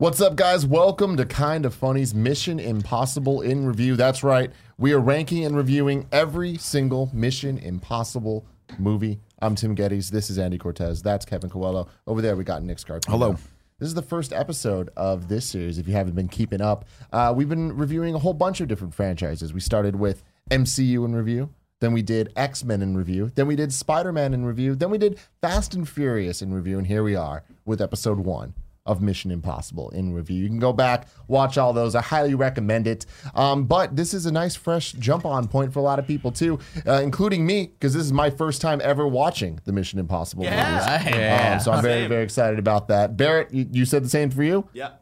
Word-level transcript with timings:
What's 0.00 0.20
up, 0.20 0.36
guys? 0.36 0.64
Welcome 0.64 1.16
to 1.16 1.26
Kind 1.26 1.66
of 1.66 1.74
Funny's 1.74 2.14
Mission 2.14 2.60
Impossible 2.60 3.40
in 3.40 3.66
Review. 3.66 3.96
That's 3.96 4.22
right. 4.22 4.52
We 4.78 4.92
are 4.92 5.00
ranking 5.00 5.44
and 5.44 5.56
reviewing 5.56 6.06
every 6.12 6.56
single 6.56 7.10
Mission 7.12 7.58
Impossible 7.58 8.46
movie. 8.78 9.18
I'm 9.42 9.56
Tim 9.56 9.74
Gettys. 9.74 10.08
This 10.08 10.30
is 10.30 10.38
Andy 10.38 10.56
Cortez. 10.56 11.02
That's 11.02 11.24
Kevin 11.24 11.50
Coello. 11.50 11.88
Over 12.06 12.22
there, 12.22 12.36
we 12.36 12.44
got 12.44 12.62
Nick 12.62 12.78
Scarpino. 12.78 13.10
Hello. 13.10 13.32
This 13.80 13.88
is 13.88 13.94
the 13.94 14.02
first 14.02 14.32
episode 14.32 14.88
of 14.96 15.26
this 15.26 15.46
series. 15.46 15.78
If 15.78 15.88
you 15.88 15.94
haven't 15.94 16.14
been 16.14 16.28
keeping 16.28 16.60
up, 16.60 16.84
uh, 17.12 17.34
we've 17.36 17.48
been 17.48 17.76
reviewing 17.76 18.14
a 18.14 18.20
whole 18.20 18.34
bunch 18.34 18.60
of 18.60 18.68
different 18.68 18.94
franchises. 18.94 19.52
We 19.52 19.58
started 19.58 19.96
with 19.96 20.22
MCU 20.48 21.06
in 21.06 21.16
review. 21.16 21.50
Then 21.80 21.92
we 21.92 22.02
did 22.02 22.32
X 22.36 22.62
Men 22.62 22.82
in 22.82 22.96
review. 22.96 23.32
Then 23.34 23.48
we 23.48 23.56
did 23.56 23.72
Spider 23.72 24.12
Man 24.12 24.32
in 24.32 24.46
review. 24.46 24.76
Then 24.76 24.90
we 24.90 24.98
did 24.98 25.18
Fast 25.40 25.74
and 25.74 25.88
Furious 25.88 26.40
in 26.40 26.54
review. 26.54 26.78
And 26.78 26.86
here 26.86 27.02
we 27.02 27.16
are 27.16 27.42
with 27.64 27.80
episode 27.80 28.20
one 28.20 28.54
of 28.88 29.00
Mission 29.00 29.30
Impossible 29.30 29.90
in 29.90 30.12
review. 30.12 30.42
You 30.42 30.48
can 30.48 30.58
go 30.58 30.72
back, 30.72 31.06
watch 31.28 31.58
all 31.58 31.72
those. 31.72 31.94
I 31.94 32.00
highly 32.02 32.34
recommend 32.34 32.86
it. 32.86 33.06
Um, 33.34 33.66
but 33.66 33.94
this 33.94 34.14
is 34.14 34.26
a 34.26 34.32
nice, 34.32 34.56
fresh 34.56 34.92
jump 34.92 35.24
on 35.24 35.46
point 35.46 35.72
for 35.72 35.78
a 35.78 35.82
lot 35.82 35.98
of 35.98 36.06
people, 36.06 36.32
too, 36.32 36.58
uh, 36.86 37.00
including 37.02 37.46
me, 37.46 37.66
because 37.66 37.94
this 37.94 38.02
is 38.02 38.12
my 38.12 38.30
first 38.30 38.60
time 38.60 38.80
ever 38.82 39.06
watching 39.06 39.60
the 39.64 39.72
Mission 39.72 39.98
Impossible 39.98 40.44
movies. 40.44 40.58
Yeah. 40.58 41.52
Um, 41.54 41.60
so 41.60 41.70
I'm 41.70 41.82
very, 41.82 42.06
very 42.06 42.24
excited 42.24 42.58
about 42.58 42.88
that. 42.88 43.16
Barrett, 43.16 43.52
you, 43.52 43.66
you 43.70 43.84
said 43.84 44.02
the 44.02 44.08
same 44.08 44.30
for 44.30 44.42
you? 44.42 44.68
Yeah. 44.72 44.92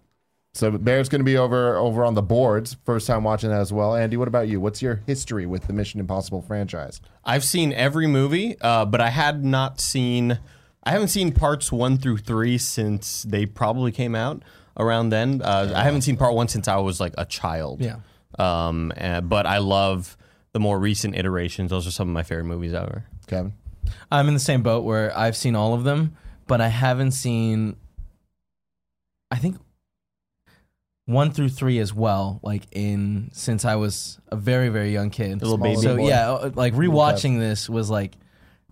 So 0.55 0.71
Barrett's 0.71 1.11
going 1.11 1.21
to 1.21 1.25
be 1.25 1.37
over 1.37 1.77
over 1.77 2.03
on 2.03 2.15
the 2.15 2.23
boards. 2.23 2.79
First 2.87 3.07
time 3.07 3.25
watching 3.25 3.51
that 3.51 3.61
as 3.61 3.75
well. 3.75 3.95
Andy, 3.95 4.16
what 4.16 4.27
about 4.27 4.49
you? 4.49 4.59
What's 4.59 4.80
your 4.80 5.03
history 5.07 5.45
with 5.45 5.66
the 5.66 5.75
Mission 5.75 6.01
Impossible 6.01 6.41
franchise? 6.41 7.03
I've 7.25 7.45
seen 7.45 7.75
every 7.75 8.07
movie, 8.07 8.57
uh, 8.63 8.87
but 8.87 9.03
I 9.03 9.10
had 9.10 9.45
not 9.45 9.80
seen. 9.80 10.38
I 10.87 10.90
haven't 10.92 11.09
seen 11.09 11.32
parts 11.32 11.70
one 11.73 11.98
through 11.98 12.18
three 12.18 12.59
since 12.59 13.24
they 13.24 13.45
probably 13.45 13.90
came 13.92 14.15
out 14.15 14.42
around 14.79 15.09
then. 15.10 15.42
Uh, 15.42 15.73
I 15.74 15.82
haven't 15.82 16.02
seen 16.02 16.16
part 16.16 16.34
one 16.34 16.48
since 16.48 16.68
I 16.68 16.76
was 16.76 17.01
like 17.01 17.12
a 17.18 17.24
child. 17.26 17.80
Yeah. 17.80 17.96
Um, 18.38 18.92
and, 18.96 19.29
but 19.29 19.46
I 19.46 19.59
love 19.59 20.16
the 20.52 20.60
more 20.60 20.79
recent 20.79 21.16
iterations. 21.16 21.70
Those 21.70 21.87
are 21.87 21.90
some 21.90 22.09
of 22.09 22.14
my 22.14 22.23
favorite 22.23 22.45
movies 22.45 22.73
ever. 22.73 23.04
Kevin? 23.26 23.54
I'm 24.12 24.29
in 24.29 24.34
the 24.34 24.40
same 24.40 24.62
boat 24.62 24.84
where 24.84 25.16
I've 25.16 25.37
seen 25.37 25.57
all 25.57 25.74
of 25.74 25.84
them, 25.84 26.16
but 26.46 26.60
I 26.60 26.68
haven't 26.68 27.12
seen. 27.12 27.76
I 29.30 29.37
think 29.37 29.57
one 31.07 31.30
through 31.30 31.48
three 31.51 31.79
as 31.79 31.92
well. 31.95 32.38
Like 32.42 32.62
in 32.73 33.30
since 33.32 33.64
I 33.64 33.74
was 33.76 34.18
a 34.29 34.37
very 34.37 34.68
very 34.68 34.92
young 34.92 35.10
kid, 35.10 35.40
little 35.42 35.59
baby 35.59 35.80
So 35.80 35.96
boy. 35.96 36.09
yeah, 36.09 36.30
uh, 36.32 36.51
like 36.54 36.74
rewatching 36.74 37.38
this 37.38 37.68
was 37.68 37.90
like. 37.90 38.14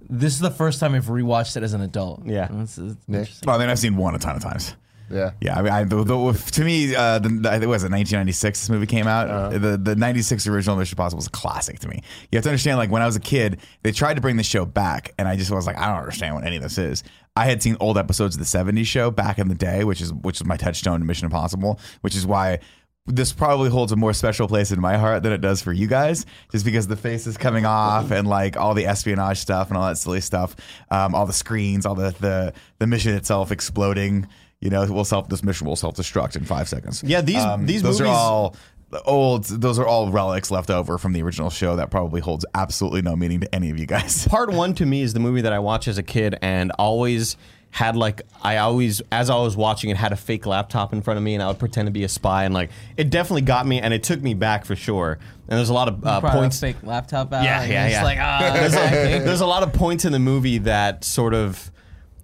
This 0.08 0.34
is 0.34 0.40
the 0.40 0.50
first 0.50 0.80
time 0.80 0.94
I've 0.94 1.06
rewatched 1.06 1.56
it 1.56 1.62
as 1.62 1.72
an 1.74 1.80
adult. 1.80 2.22
Yeah. 2.26 2.44
It's- 2.44 2.78
it's 2.78 2.96
Nick? 3.08 3.20
interesting. 3.20 3.46
Well, 3.46 3.56
I 3.56 3.58
mean, 3.60 3.68
I've 3.68 3.78
seen 3.78 3.96
one 3.96 4.14
a 4.14 4.18
ton 4.18 4.36
of 4.36 4.42
times. 4.42 4.74
Yeah. 5.10 5.32
Yeah, 5.40 5.58
I 5.58 5.62
mean, 5.62 5.72
I, 5.72 5.84
the, 5.84 6.02
the, 6.02 6.32
to 6.52 6.64
me, 6.64 6.96
uh, 6.96 7.18
the, 7.18 7.28
the, 7.28 7.48
I 7.50 7.52
think 7.52 7.64
it 7.64 7.66
was 7.68 7.84
it 7.84 7.92
1996. 7.92 8.60
This 8.60 8.70
movie 8.70 8.86
came 8.86 9.06
out. 9.06 9.52
The 9.52 9.76
the 9.76 9.94
96 9.94 10.46
original 10.46 10.76
Mission 10.76 10.94
Impossible 10.94 11.18
was 11.18 11.26
a 11.26 11.30
classic 11.30 11.78
to 11.80 11.88
me. 11.88 12.00
You 12.32 12.36
have 12.38 12.42
to 12.44 12.48
understand, 12.48 12.78
like 12.78 12.90
when 12.90 13.02
I 13.02 13.06
was 13.06 13.14
a 13.14 13.20
kid, 13.20 13.58
they 13.82 13.92
tried 13.92 14.14
to 14.14 14.22
bring 14.22 14.36
the 14.38 14.42
show 14.42 14.64
back, 14.64 15.12
and 15.18 15.28
I 15.28 15.36
just 15.36 15.50
was 15.50 15.66
like, 15.66 15.76
I 15.76 15.88
don't 15.88 15.98
understand 15.98 16.34
what 16.34 16.44
any 16.44 16.56
of 16.56 16.62
this 16.62 16.78
is. 16.78 17.04
I 17.36 17.44
had 17.44 17.62
seen 17.62 17.76
old 17.80 17.98
episodes 17.98 18.34
of 18.34 18.40
the 18.40 18.46
70s 18.46 18.86
show 18.86 19.10
back 19.10 19.38
in 19.38 19.48
the 19.48 19.54
day, 19.54 19.84
which 19.84 20.00
is 20.00 20.10
which 20.12 20.36
is 20.40 20.46
my 20.46 20.56
touchstone 20.56 21.00
to 21.00 21.04
Mission 21.06 21.26
Impossible, 21.26 21.78
which 22.00 22.16
is 22.16 22.26
why. 22.26 22.60
This 23.06 23.34
probably 23.34 23.68
holds 23.68 23.92
a 23.92 23.96
more 23.96 24.14
special 24.14 24.48
place 24.48 24.72
in 24.72 24.80
my 24.80 24.96
heart 24.96 25.22
than 25.22 25.32
it 25.32 25.42
does 25.42 25.60
for 25.60 25.74
you 25.74 25.86
guys, 25.86 26.24
just 26.50 26.64
because 26.64 26.86
the 26.86 26.96
face 26.96 27.26
is 27.26 27.36
coming 27.36 27.66
off 27.66 28.10
and 28.10 28.26
like 28.26 28.56
all 28.56 28.72
the 28.72 28.86
espionage 28.86 29.36
stuff 29.40 29.68
and 29.68 29.76
all 29.76 29.86
that 29.88 29.98
silly 29.98 30.22
stuff, 30.22 30.56
um, 30.90 31.14
all 31.14 31.26
the 31.26 31.32
screens, 31.34 31.84
all 31.84 31.94
the 31.94 32.14
the 32.20 32.54
the 32.78 32.86
mission 32.86 33.14
itself 33.14 33.52
exploding. 33.52 34.26
You 34.62 34.70
know, 34.70 34.86
will 34.90 35.04
self 35.04 35.28
this 35.28 35.42
mission 35.44 35.66
will 35.66 35.76
self 35.76 35.96
destruct 35.96 36.34
in 36.34 36.44
five 36.46 36.66
seconds. 36.66 37.02
Yeah, 37.04 37.20
these- 37.20 37.42
Um, 37.44 37.66
these 37.66 37.82
those 37.82 38.00
are 38.00 38.06
all 38.06 38.56
old. 39.04 39.44
Those 39.44 39.78
are 39.78 39.86
all 39.86 40.10
relics 40.10 40.50
left 40.50 40.70
over 40.70 40.96
from 40.96 41.12
the 41.12 41.22
original 41.22 41.50
show 41.50 41.76
that 41.76 41.90
probably 41.90 42.22
holds 42.22 42.46
absolutely 42.54 43.02
no 43.02 43.14
meaning 43.16 43.40
to 43.40 43.54
any 43.54 43.68
of 43.68 43.78
you 43.78 43.84
guys. 43.84 44.26
Part 44.28 44.50
one 44.50 44.72
to 44.76 44.86
me 44.86 45.02
is 45.02 45.12
the 45.12 45.20
movie 45.20 45.42
that 45.42 45.52
I 45.52 45.58
watched 45.58 45.88
as 45.88 45.98
a 45.98 46.02
kid 46.02 46.36
and 46.40 46.72
always 46.78 47.36
had 47.74 47.96
like 47.96 48.22
I 48.40 48.58
always 48.58 49.02
as 49.10 49.28
I 49.28 49.34
was 49.34 49.56
watching 49.56 49.90
it 49.90 49.96
had 49.96 50.12
a 50.12 50.16
fake 50.16 50.46
laptop 50.46 50.92
in 50.92 51.02
front 51.02 51.18
of 51.18 51.24
me 51.24 51.34
and 51.34 51.42
I 51.42 51.48
would 51.48 51.58
pretend 51.58 51.88
to 51.88 51.90
be 51.90 52.04
a 52.04 52.08
spy 52.08 52.44
and 52.44 52.54
like 52.54 52.70
it 52.96 53.10
definitely 53.10 53.42
got 53.42 53.66
me 53.66 53.80
and 53.80 53.92
it 53.92 54.04
took 54.04 54.22
me 54.22 54.32
back 54.32 54.64
for 54.64 54.76
sure. 54.76 55.18
And 55.48 55.58
there's 55.58 55.70
a 55.70 55.74
lot 55.74 55.88
of 55.88 55.94
uh, 56.06 56.20
Brought 56.20 56.36
a 56.36 56.38
points. 56.38 56.60
fake 56.60 56.76
laptop 56.84 57.32
out. 57.32 57.42
Yeah, 57.42 57.64
yeah, 57.64 57.88
yeah. 57.88 58.04
Like 58.04 58.18
ah, 58.20 58.38
there's, 58.54 58.74
a, 58.74 59.18
there's 59.24 59.40
a 59.40 59.46
lot 59.46 59.64
of 59.64 59.72
points 59.72 60.04
in 60.04 60.12
the 60.12 60.20
movie 60.20 60.58
that 60.58 61.02
sort 61.02 61.34
of 61.34 61.72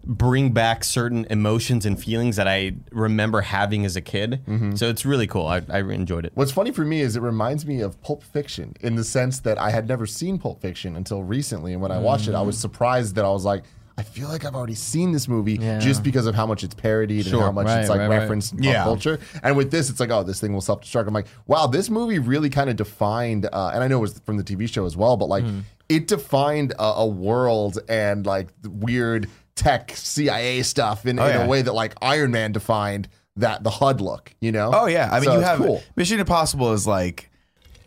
bring 0.04 0.52
back 0.52 0.84
certain 0.84 1.26
emotions 1.30 1.84
and 1.84 2.00
feelings 2.00 2.36
that 2.36 2.46
I 2.46 2.74
remember 2.92 3.40
having 3.40 3.84
as 3.84 3.96
a 3.96 4.00
kid. 4.00 4.42
Mm-hmm. 4.46 4.76
So 4.76 4.88
it's 4.88 5.04
really 5.04 5.26
cool. 5.26 5.48
I, 5.48 5.62
I 5.68 5.80
enjoyed 5.80 6.26
it. 6.26 6.30
What's 6.36 6.52
funny 6.52 6.70
for 6.70 6.84
me 6.84 7.00
is 7.00 7.16
it 7.16 7.22
reminds 7.22 7.66
me 7.66 7.80
of 7.80 8.00
Pulp 8.02 8.22
Fiction 8.22 8.76
in 8.80 8.94
the 8.94 9.04
sense 9.04 9.40
that 9.40 9.58
I 9.58 9.70
had 9.70 9.88
never 9.88 10.06
seen 10.06 10.38
Pulp 10.38 10.62
Fiction 10.62 10.94
until 10.94 11.24
recently. 11.24 11.72
And 11.72 11.82
when 11.82 11.90
I 11.90 11.98
watched 11.98 12.28
it, 12.28 12.36
I 12.36 12.40
was 12.40 12.56
surprised 12.56 13.16
that 13.16 13.24
I 13.24 13.30
was 13.30 13.44
like, 13.44 13.64
I 13.98 14.02
feel 14.02 14.28
like 14.28 14.44
I've 14.44 14.54
already 14.54 14.74
seen 14.74 15.12
this 15.12 15.28
movie 15.28 15.58
Yeah. 15.60 15.78
just 15.78 16.02
because 16.02 16.26
of 16.26 16.34
how 16.34 16.46
much 16.46 16.64
it's 16.64 16.74
parodied 16.74 17.26
and 17.26 17.36
how 17.40 17.52
much 17.52 17.66
Right, 17.66 17.80
it's 17.80 17.90
like 17.90 17.98
right, 18.00 18.08
right. 18.08 18.18
referenced 18.18 18.52
in 18.52 18.58
pop 18.60 18.64
Yeah. 18.66 18.82
culture. 18.84 19.18
And 19.42 19.56
with 19.56 19.70
this, 19.70 19.90
it's 19.90 20.00
like, 20.00 20.10
oh, 20.10 20.22
this 20.22 20.40
thing 20.40 20.52
will 20.54 20.60
self 20.60 20.80
destruct. 20.80 21.06
I'm 21.06 21.14
like, 21.14 21.26
wow, 21.46 21.66
this 21.66 21.90
movie 21.90 22.18
really 22.18 22.48
kind 22.50 22.70
of 22.70 22.76
defined, 22.76 23.46
uh, 23.52 23.70
and 23.74 23.82
I 23.84 23.88
know 23.88 23.98
it 23.98 24.00
was 24.00 24.18
from 24.20 24.36
the 24.38 24.44
TV 24.44 24.68
show 24.68 24.86
as 24.86 24.96
well, 24.96 25.16
but 25.16 25.28
like 25.28 25.44
Mm-hmm. 25.44 25.60
it 25.88 26.06
defined 26.08 26.72
a, 26.78 26.82
a 26.82 27.06
world 27.06 27.78
and 27.88 28.24
like 28.26 28.48
weird 28.64 29.28
tech 29.56 29.92
CIA 29.94 30.62
stuff 30.62 31.04
in, 31.06 31.18
Oh, 31.18 31.26
in 31.26 31.34
yeah. 31.34 31.44
a 31.44 31.48
way 31.48 31.60
that 31.62 31.72
like 31.74 31.94
Iron 32.00 32.30
Man 32.30 32.52
defined 32.52 33.08
that 33.36 33.62
the 33.64 33.70
HUD 33.70 34.00
look, 34.00 34.34
you 34.40 34.52
know? 34.52 34.70
Oh 34.74 34.86
yeah, 34.86 35.08
I 35.12 35.16
mean 35.20 35.24
So 35.24 35.34
you 35.34 35.40
have 35.40 35.58
cool. 35.58 35.82
Mission 35.96 36.20
Impossible 36.20 36.72
is 36.72 36.86
like. 36.86 37.29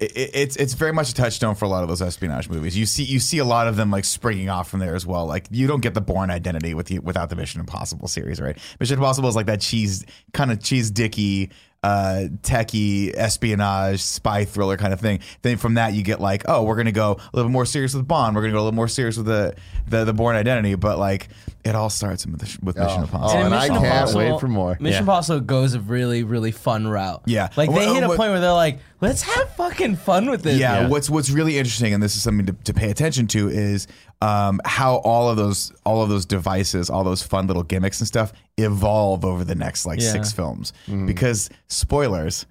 It- 0.04 0.18
it- 0.18 0.32
It's 0.34 0.56
it's 0.56 0.74
very 0.74 0.92
much 0.94 1.10
a 1.10 1.14
touchstone 1.14 1.56
for 1.56 1.66
a 1.66 1.68
lot 1.68 1.84
of 1.84 1.90
those 1.90 2.02
espionage 2.02 2.50
movies. 2.50 2.78
You 2.78 2.86
see 2.86 3.04
you 3.04 3.20
see 3.20 3.38
a 3.40 3.46
lot 3.46 3.68
of 3.68 3.76
them 3.76 3.92
like 3.92 4.06
springing 4.06 4.50
off 4.50 4.70
from 4.70 4.80
there 4.80 4.96
as 4.96 5.06
well. 5.06 5.26
Like 5.26 5.48
you 5.52 5.68
don't 5.68 5.82
get 5.82 5.94
the 5.94 6.02
Bourne 6.02 6.30
identity 6.32 6.74
with 6.74 6.88
the, 6.88 7.00
without 7.00 7.30
the 7.30 7.36
Mission 7.36 7.60
Impossible 7.60 8.08
series, 8.08 8.40
right? 8.42 8.58
Mission 8.80 8.98
Impossible 8.98 9.30
is 9.30 9.36
like 9.36 9.46
that 9.48 9.62
cheese 9.62 10.06
kind 10.34 10.52
of 10.52 10.62
cheese 10.62 10.92
dicky, 10.92 11.52
uh, 11.84 12.28
techie 12.42 13.14
espionage 13.16 14.02
spy 14.02 14.46
thriller 14.46 14.78
kind 14.78 14.94
of 14.94 15.00
thing. 15.02 15.20
Then 15.42 15.58
from 15.58 15.74
that 15.76 15.94
you 15.94 16.02
get 16.04 16.20
like, 16.22 16.44
oh, 16.48 16.64
we're 16.64 16.76
gonna 16.78 16.92
go 16.92 17.18
a 17.34 17.36
little 17.36 17.52
more 17.52 17.66
serious 17.66 17.94
with 17.94 18.08
Bond. 18.08 18.36
We're 18.36 18.42
gonna 18.42 18.54
go 18.54 18.60
a 18.60 18.64
little 18.66 18.72
more 18.76 18.88
serious 18.88 19.18
with 19.18 19.26
the 19.26 19.56
the, 19.88 20.06
the 20.06 20.14
Bourne 20.14 20.36
identity. 20.36 20.76
But 20.76 20.98
like 20.98 21.28
it 21.66 21.76
all 21.76 21.90
starts 21.90 22.26
with, 22.26 22.40
the, 22.40 22.60
with 22.66 22.78
Mission 22.78 23.00
Oh, 23.00 23.04
Impossible. 23.04 23.42
oh, 23.42 23.46
and 23.46 23.54
I 23.56 23.60
Mission 23.68 23.76
can't 23.76 23.86
Impossible- 23.86 24.32
wait 24.32 24.40
for 24.40 24.48
more. 24.48 24.70
Mission 24.80 24.86
Yeah. 24.94 25.00
Impossible 25.00 25.40
goes 25.42 25.74
a 25.76 25.80
really, 25.80 26.24
really 26.24 26.52
fun 26.52 26.88
route. 26.88 27.22
Yeah. 27.26 27.50
Like 27.56 27.70
they 27.70 27.76
Well, 27.76 27.94
hit 27.94 28.04
a 28.04 28.08
what- 28.10 28.18
point 28.18 28.32
where 28.32 28.42
they're 28.42 28.52
like, 28.52 28.80
let's 29.02 29.22
have 29.22 29.50
fucking 29.56 29.96
fun 29.98 30.30
with 30.30 30.44
this. 30.44 30.58
Yeah, 30.60 30.82
Yeah. 30.82 30.88
what's 30.90 31.10
what's 31.10 31.30
really 31.30 31.58
interesting, 31.58 31.94
and 31.94 32.02
this 32.04 32.16
is 32.16 32.24
something 32.24 32.46
to, 32.48 32.54
to 32.66 32.74
pay 32.74 32.90
attention 32.92 33.28
to, 33.28 33.50
is 33.50 33.88
um, 34.22 34.60
how 34.66 34.96
all 34.98 35.30
of 35.30 35.36
those 35.38 35.72
all 35.86 36.02
of 36.04 36.10
those 36.10 36.26
devices, 36.26 36.90
all 36.90 37.04
those 37.04 37.24
fun 37.24 37.48
little 37.48 37.64
gimmicks 37.64 38.00
and 38.00 38.08
stuff, 38.08 38.32
evolve 38.58 39.26
over 39.26 39.44
the 39.44 39.56
next 39.56 39.86
like 39.86 40.00
Yeah. 40.00 40.12
six 40.12 40.32
films. 40.32 40.74
Mm-hmm. 40.88 41.06
Because 41.06 41.50
spoilers, 41.68 42.46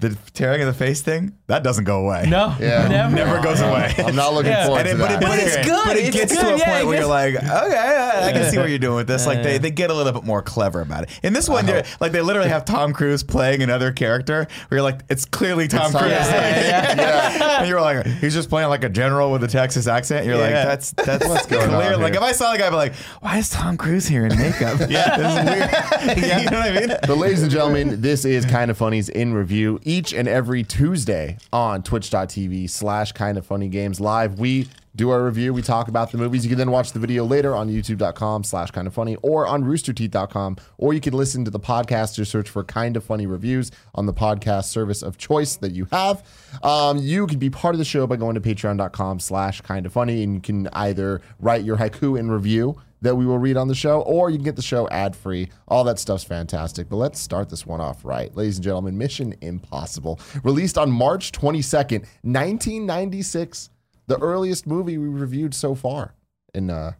the 0.00 0.16
tearing 0.32 0.60
of 0.60 0.66
the 0.68 0.72
face 0.72 1.02
thing 1.02 1.32
that 1.48 1.64
doesn't 1.64 1.82
go 1.84 2.04
away. 2.06 2.24
No, 2.28 2.54
Yeah. 2.60 2.86
never. 2.86 3.16
never 3.16 3.42
goes 3.42 3.60
away. 3.60 3.92
I'm 3.98 4.14
not 4.14 4.32
looking 4.32 4.52
Yeah. 4.52 4.66
forward 4.66 4.80
And 4.86 4.88
it, 4.90 4.92
to 4.92 4.98
but, 4.98 5.08
that. 5.08 5.14
it, 5.16 5.20
but, 5.20 5.28
But 5.30 5.38
it's 5.40 5.56
good. 5.66 5.84
but 5.86 5.96
it 5.96 6.04
It's 6.06 6.16
gets 6.16 6.36
to 6.36 6.54
a 6.54 6.56
Yeah, 6.56 6.74
point 6.74 6.86
where 6.86 6.98
you're 6.98 7.06
like, 7.08 7.34
okay, 7.34 8.20
I 8.28 8.32
can 8.32 8.48
see 8.50 8.58
what 8.58 8.68
you're 8.68 8.78
doing 8.78 8.94
with 8.96 9.08
this. 9.08 9.26
Like 9.26 9.42
they, 9.42 9.58
they 9.58 9.70
get 9.72 9.90
a 9.90 9.94
little 9.94 10.12
bit 10.12 10.22
more 10.24 10.40
clever 10.40 10.80
about 10.82 11.02
it. 11.04 11.10
In 11.24 11.32
this 11.32 11.48
one, 11.48 11.66
they're, 11.66 11.84
like 12.00 12.12
they 12.12 12.20
literally 12.20 12.48
have 12.48 12.64
Tom 12.64 12.92
Cruise 12.92 13.24
playing 13.24 13.62
another 13.62 13.90
character. 13.90 14.46
Where 14.68 14.78
you're 14.78 14.82
like, 14.82 15.00
it's 15.08 15.24
clearly 15.24 15.66
Tom 15.66 15.90
Tom 15.90 16.02
Cruise. 16.02 16.12
Cruise. 16.12 16.28
Yeah, 16.30 16.94
yeah, 16.96 17.58
and 17.60 17.68
you're 17.68 17.80
like, 17.80 18.06
he's 18.06 18.34
just 18.34 18.48
playing 18.50 18.68
like 18.68 18.84
a 18.84 18.88
general 18.88 19.32
with 19.32 19.42
a 19.42 19.48
Texas 19.48 19.88
accent. 19.88 20.26
You're 20.26 20.36
like, 20.36 20.52
that's 20.52 20.92
that's 20.92 21.26
What's 21.26 21.46
going 21.46 21.68
clear. 21.70 21.94
on 21.94 22.02
Like 22.02 22.14
if 22.14 22.22
I 22.22 22.30
saw 22.32 22.52
the 22.52 22.58
guy, 22.58 22.66
I'd 22.68 22.70
be 22.70 22.76
like, 22.76 22.94
why 23.20 23.38
is 23.38 23.50
Tom 23.50 23.76
Cruise 23.76 24.06
here 24.06 24.26
in 24.26 24.36
makeup? 24.38 24.78
yeah, 24.88 25.16
this 25.16 26.06
is 26.06 26.14
weird. 26.14 26.44
you 26.44 26.50
know 26.50 26.58
what 26.60 26.70
I 26.70 26.86
mean? 26.86 26.96
But 27.06 27.16
ladies 27.18 27.42
and 27.42 27.50
gentlemen, 27.50 28.00
this 28.00 28.24
is 28.24 28.44
Kind 28.46 28.70
of 28.70 28.76
Funny's 28.78 29.08
in 29.08 29.34
review 29.34 29.80
each 29.88 30.12
and 30.12 30.28
every 30.28 30.62
Tuesday 30.62 31.38
on 31.50 31.82
twitch.tv 31.82 32.68
slash 32.68 33.12
kind 33.12 33.38
of 33.38 33.46
funny 33.46 33.68
games 33.68 34.00
live. 34.00 34.38
We 34.38 34.68
do 34.94 35.08
our 35.10 35.24
review. 35.24 35.54
We 35.54 35.62
talk 35.62 35.88
about 35.88 36.12
the 36.12 36.18
movies. 36.18 36.44
You 36.44 36.50
can 36.50 36.58
then 36.58 36.70
watch 36.70 36.92
the 36.92 36.98
video 36.98 37.24
later 37.24 37.54
on 37.56 37.70
youtube.com 37.70 38.44
slash 38.44 38.70
kind 38.70 38.86
of 38.86 38.92
funny 38.92 39.16
or 39.22 39.46
on 39.46 39.64
roosterteeth.com, 39.64 40.56
or 40.76 40.92
you 40.92 41.00
can 41.00 41.14
listen 41.14 41.44
to 41.46 41.50
the 41.50 41.60
podcast 41.60 42.18
or 42.18 42.26
search 42.26 42.50
for 42.50 42.64
kind 42.64 42.98
of 42.98 43.04
funny 43.04 43.26
reviews 43.26 43.70
on 43.94 44.04
the 44.04 44.12
podcast 44.12 44.64
service 44.64 45.02
of 45.02 45.16
choice 45.16 45.56
that 45.56 45.72
you 45.72 45.86
have. 45.90 46.22
Um, 46.62 46.98
you 46.98 47.26
can 47.26 47.38
be 47.38 47.48
part 47.48 47.74
of 47.74 47.78
the 47.78 47.84
show 47.84 48.06
by 48.06 48.16
going 48.16 48.34
to 48.34 48.40
patreon.com 48.42 49.20
slash 49.20 49.62
kind 49.62 49.86
of 49.86 49.92
funny 49.92 50.22
and 50.22 50.34
you 50.34 50.40
can 50.40 50.68
either 50.74 51.22
write 51.38 51.64
your 51.64 51.78
haiku 51.78 52.18
in 52.18 52.30
review 52.30 52.78
that 53.02 53.14
we 53.16 53.24
will 53.26 53.38
read 53.38 53.56
on 53.56 53.68
the 53.68 53.74
show, 53.74 54.00
or 54.02 54.28
you 54.30 54.36
can 54.36 54.44
get 54.44 54.56
the 54.56 54.62
show 54.62 54.88
ad 54.88 55.14
free. 55.14 55.48
All 55.68 55.84
that 55.84 55.98
stuff's 55.98 56.24
fantastic. 56.24 56.88
But 56.88 56.96
let's 56.96 57.20
start 57.20 57.48
this 57.48 57.64
one 57.66 57.80
off 57.80 58.04
right. 58.04 58.34
Ladies 58.36 58.56
and 58.56 58.64
gentlemen, 58.64 58.98
Mission 58.98 59.34
Impossible, 59.40 60.18
released 60.42 60.76
on 60.78 60.90
March 60.90 61.30
22nd, 61.32 62.04
1996, 62.22 63.70
the 64.06 64.18
earliest 64.18 64.66
movie 64.66 64.98
we 64.98 65.08
reviewed 65.08 65.54
so 65.54 65.74
far 65.74 66.14
in 66.54 66.70
uh, 66.70 66.92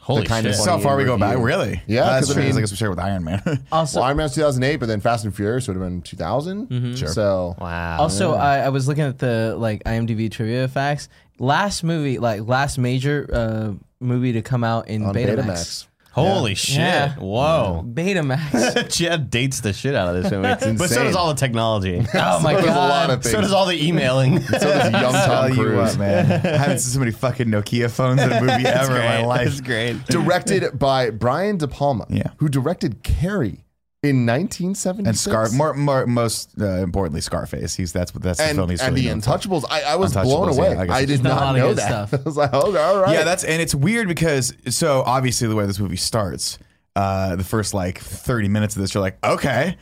Holy 0.00 0.24
kind 0.26 0.46
of 0.46 0.52
shit. 0.54 0.58
So 0.60 0.64
funny 0.70 0.82
how 0.82 0.88
far 0.88 0.96
we 0.96 1.04
go 1.04 1.16
back? 1.16 1.38
Really? 1.38 1.80
Yeah, 1.86 2.04
that's 2.06 2.26
'cause 2.26 2.30
I 2.30 2.34
true. 2.34 2.42
mean- 2.48 2.56
I 2.56 2.60
guess 2.60 2.70
we 2.72 2.76
share 2.76 2.90
with 2.90 2.98
Iron 2.98 3.22
Man. 3.24 3.42
Also, 3.72 3.98
Well, 4.00 4.06
Iron 4.08 4.16
Man's 4.16 4.34
2008, 4.34 4.76
but 4.76 4.86
then 4.86 5.00
Fast 5.00 5.24
and 5.24 5.34
Furious 5.34 5.68
would 5.68 5.76
have 5.76 5.84
been 5.84 6.02
2000. 6.02 6.96
Sure. 6.96 7.08
So 7.08 7.54
Wow. 7.60 7.98
Also, 8.00 8.32
I, 8.34 8.58
I 8.60 8.68
was 8.70 8.88
looking 8.88 9.04
at 9.04 9.18
the 9.18 9.54
like 9.56 9.84
IMDb 9.84 10.30
trivia 10.30 10.66
facts. 10.68 11.08
Last 11.38 11.82
movie, 11.84 12.18
like 12.18 12.46
last 12.48 12.78
major 12.78 13.28
uh, 13.32 13.72
movie 14.02 14.32
to 14.32 14.42
come 14.42 14.64
out 14.64 14.88
in 14.88 15.02
on 15.04 15.14
Betamax. 15.14 15.36
Betamax. 15.44 15.86
Holy 16.12 16.54
shit. 16.54 16.76
Yeah. 16.76 17.14
Whoa. 17.14 17.82
Betamax. 17.88 18.90
Chad 18.94 19.30
dates 19.30 19.60
the 19.60 19.72
shit 19.72 19.94
out 19.94 20.14
of 20.14 20.22
this 20.22 20.30
movie. 20.30 20.42
but 20.42 20.60
so 20.60 20.66
insane. 20.84 21.04
does 21.06 21.16
all 21.16 21.28
the 21.28 21.34
technology. 21.40 22.04
oh 22.14 22.40
my 22.42 22.52
There's 22.52 22.66
a 22.66 22.68
lot 22.68 23.06
god. 23.06 23.10
of 23.10 23.22
things. 23.22 23.32
so 23.34 23.40
does 23.40 23.52
all 23.52 23.64
the 23.64 23.82
emailing. 23.82 24.40
So 24.42 24.58
does 24.58 24.92
young 24.92 25.12
Tell 25.12 25.26
Tom 25.26 25.50
you 25.50 25.54
Cruise. 25.56 25.74
what, 25.76 25.98
man. 25.98 26.30
I 26.30 26.56
haven't 26.58 26.80
seen 26.80 26.92
so 26.92 26.98
many 26.98 27.12
fucking 27.12 27.46
Nokia 27.46 27.90
phones 27.90 28.20
in 28.20 28.30
a 28.30 28.40
movie 28.42 28.66
ever 28.66 28.96
in 28.96 29.04
my 29.06 29.24
life. 29.24 29.48
It's 29.48 29.60
great. 29.62 30.04
Directed 30.06 30.78
by 30.78 31.08
Brian 31.10 31.56
De 31.56 31.66
Palma, 31.66 32.04
Yeah. 32.10 32.32
who 32.36 32.48
directed 32.50 33.02
Carrie 33.02 33.64
in 34.02 34.26
1976. 34.26 35.06
And 35.06 35.16
Scar, 35.16 35.56
more, 35.56 35.74
more, 35.74 36.06
most 36.06 36.60
uh, 36.60 36.82
importantly, 36.82 37.20
Scarface. 37.20 37.74
He's 37.74 37.92
that's 37.92 38.12
what 38.12 38.22
that's 38.22 38.38
the 38.38 38.46
and, 38.46 38.56
film 38.56 38.70
he's 38.70 38.80
and 38.80 38.94
really 38.94 39.08
the. 39.08 39.14
Untouchables. 39.14 39.64
I, 39.70 39.82
I 39.82 39.96
was 39.96 40.12
blown 40.12 40.48
away. 40.48 40.72
yeah, 40.72 40.92
I 40.92 40.98
I 40.98 41.04
did 41.04 41.22
done 41.22 41.36
not 41.36 41.56
know 41.56 41.74
that. 41.74 42.08
stuff. 42.08 42.14
I 42.20 42.22
was 42.24 42.36
like, 42.36 42.50
oh, 42.52 42.76
all 42.76 43.00
right. 43.00 43.12
Yeah, 43.12 43.22
that's 43.22 43.44
and 43.44 43.62
it's 43.62 43.74
weird 43.74 44.08
because 44.08 44.54
so 44.68 45.02
obviously 45.02 45.46
the 45.46 45.54
way 45.54 45.66
this 45.66 45.78
movie 45.78 45.96
starts, 45.96 46.58
uh, 46.96 47.36
the 47.36 47.44
first 47.44 47.74
like 47.74 48.00
thirty 48.00 48.48
minutes 48.48 48.74
of 48.74 48.82
this, 48.82 48.92
you're 48.92 49.02
like, 49.02 49.24
okay, 49.24 49.76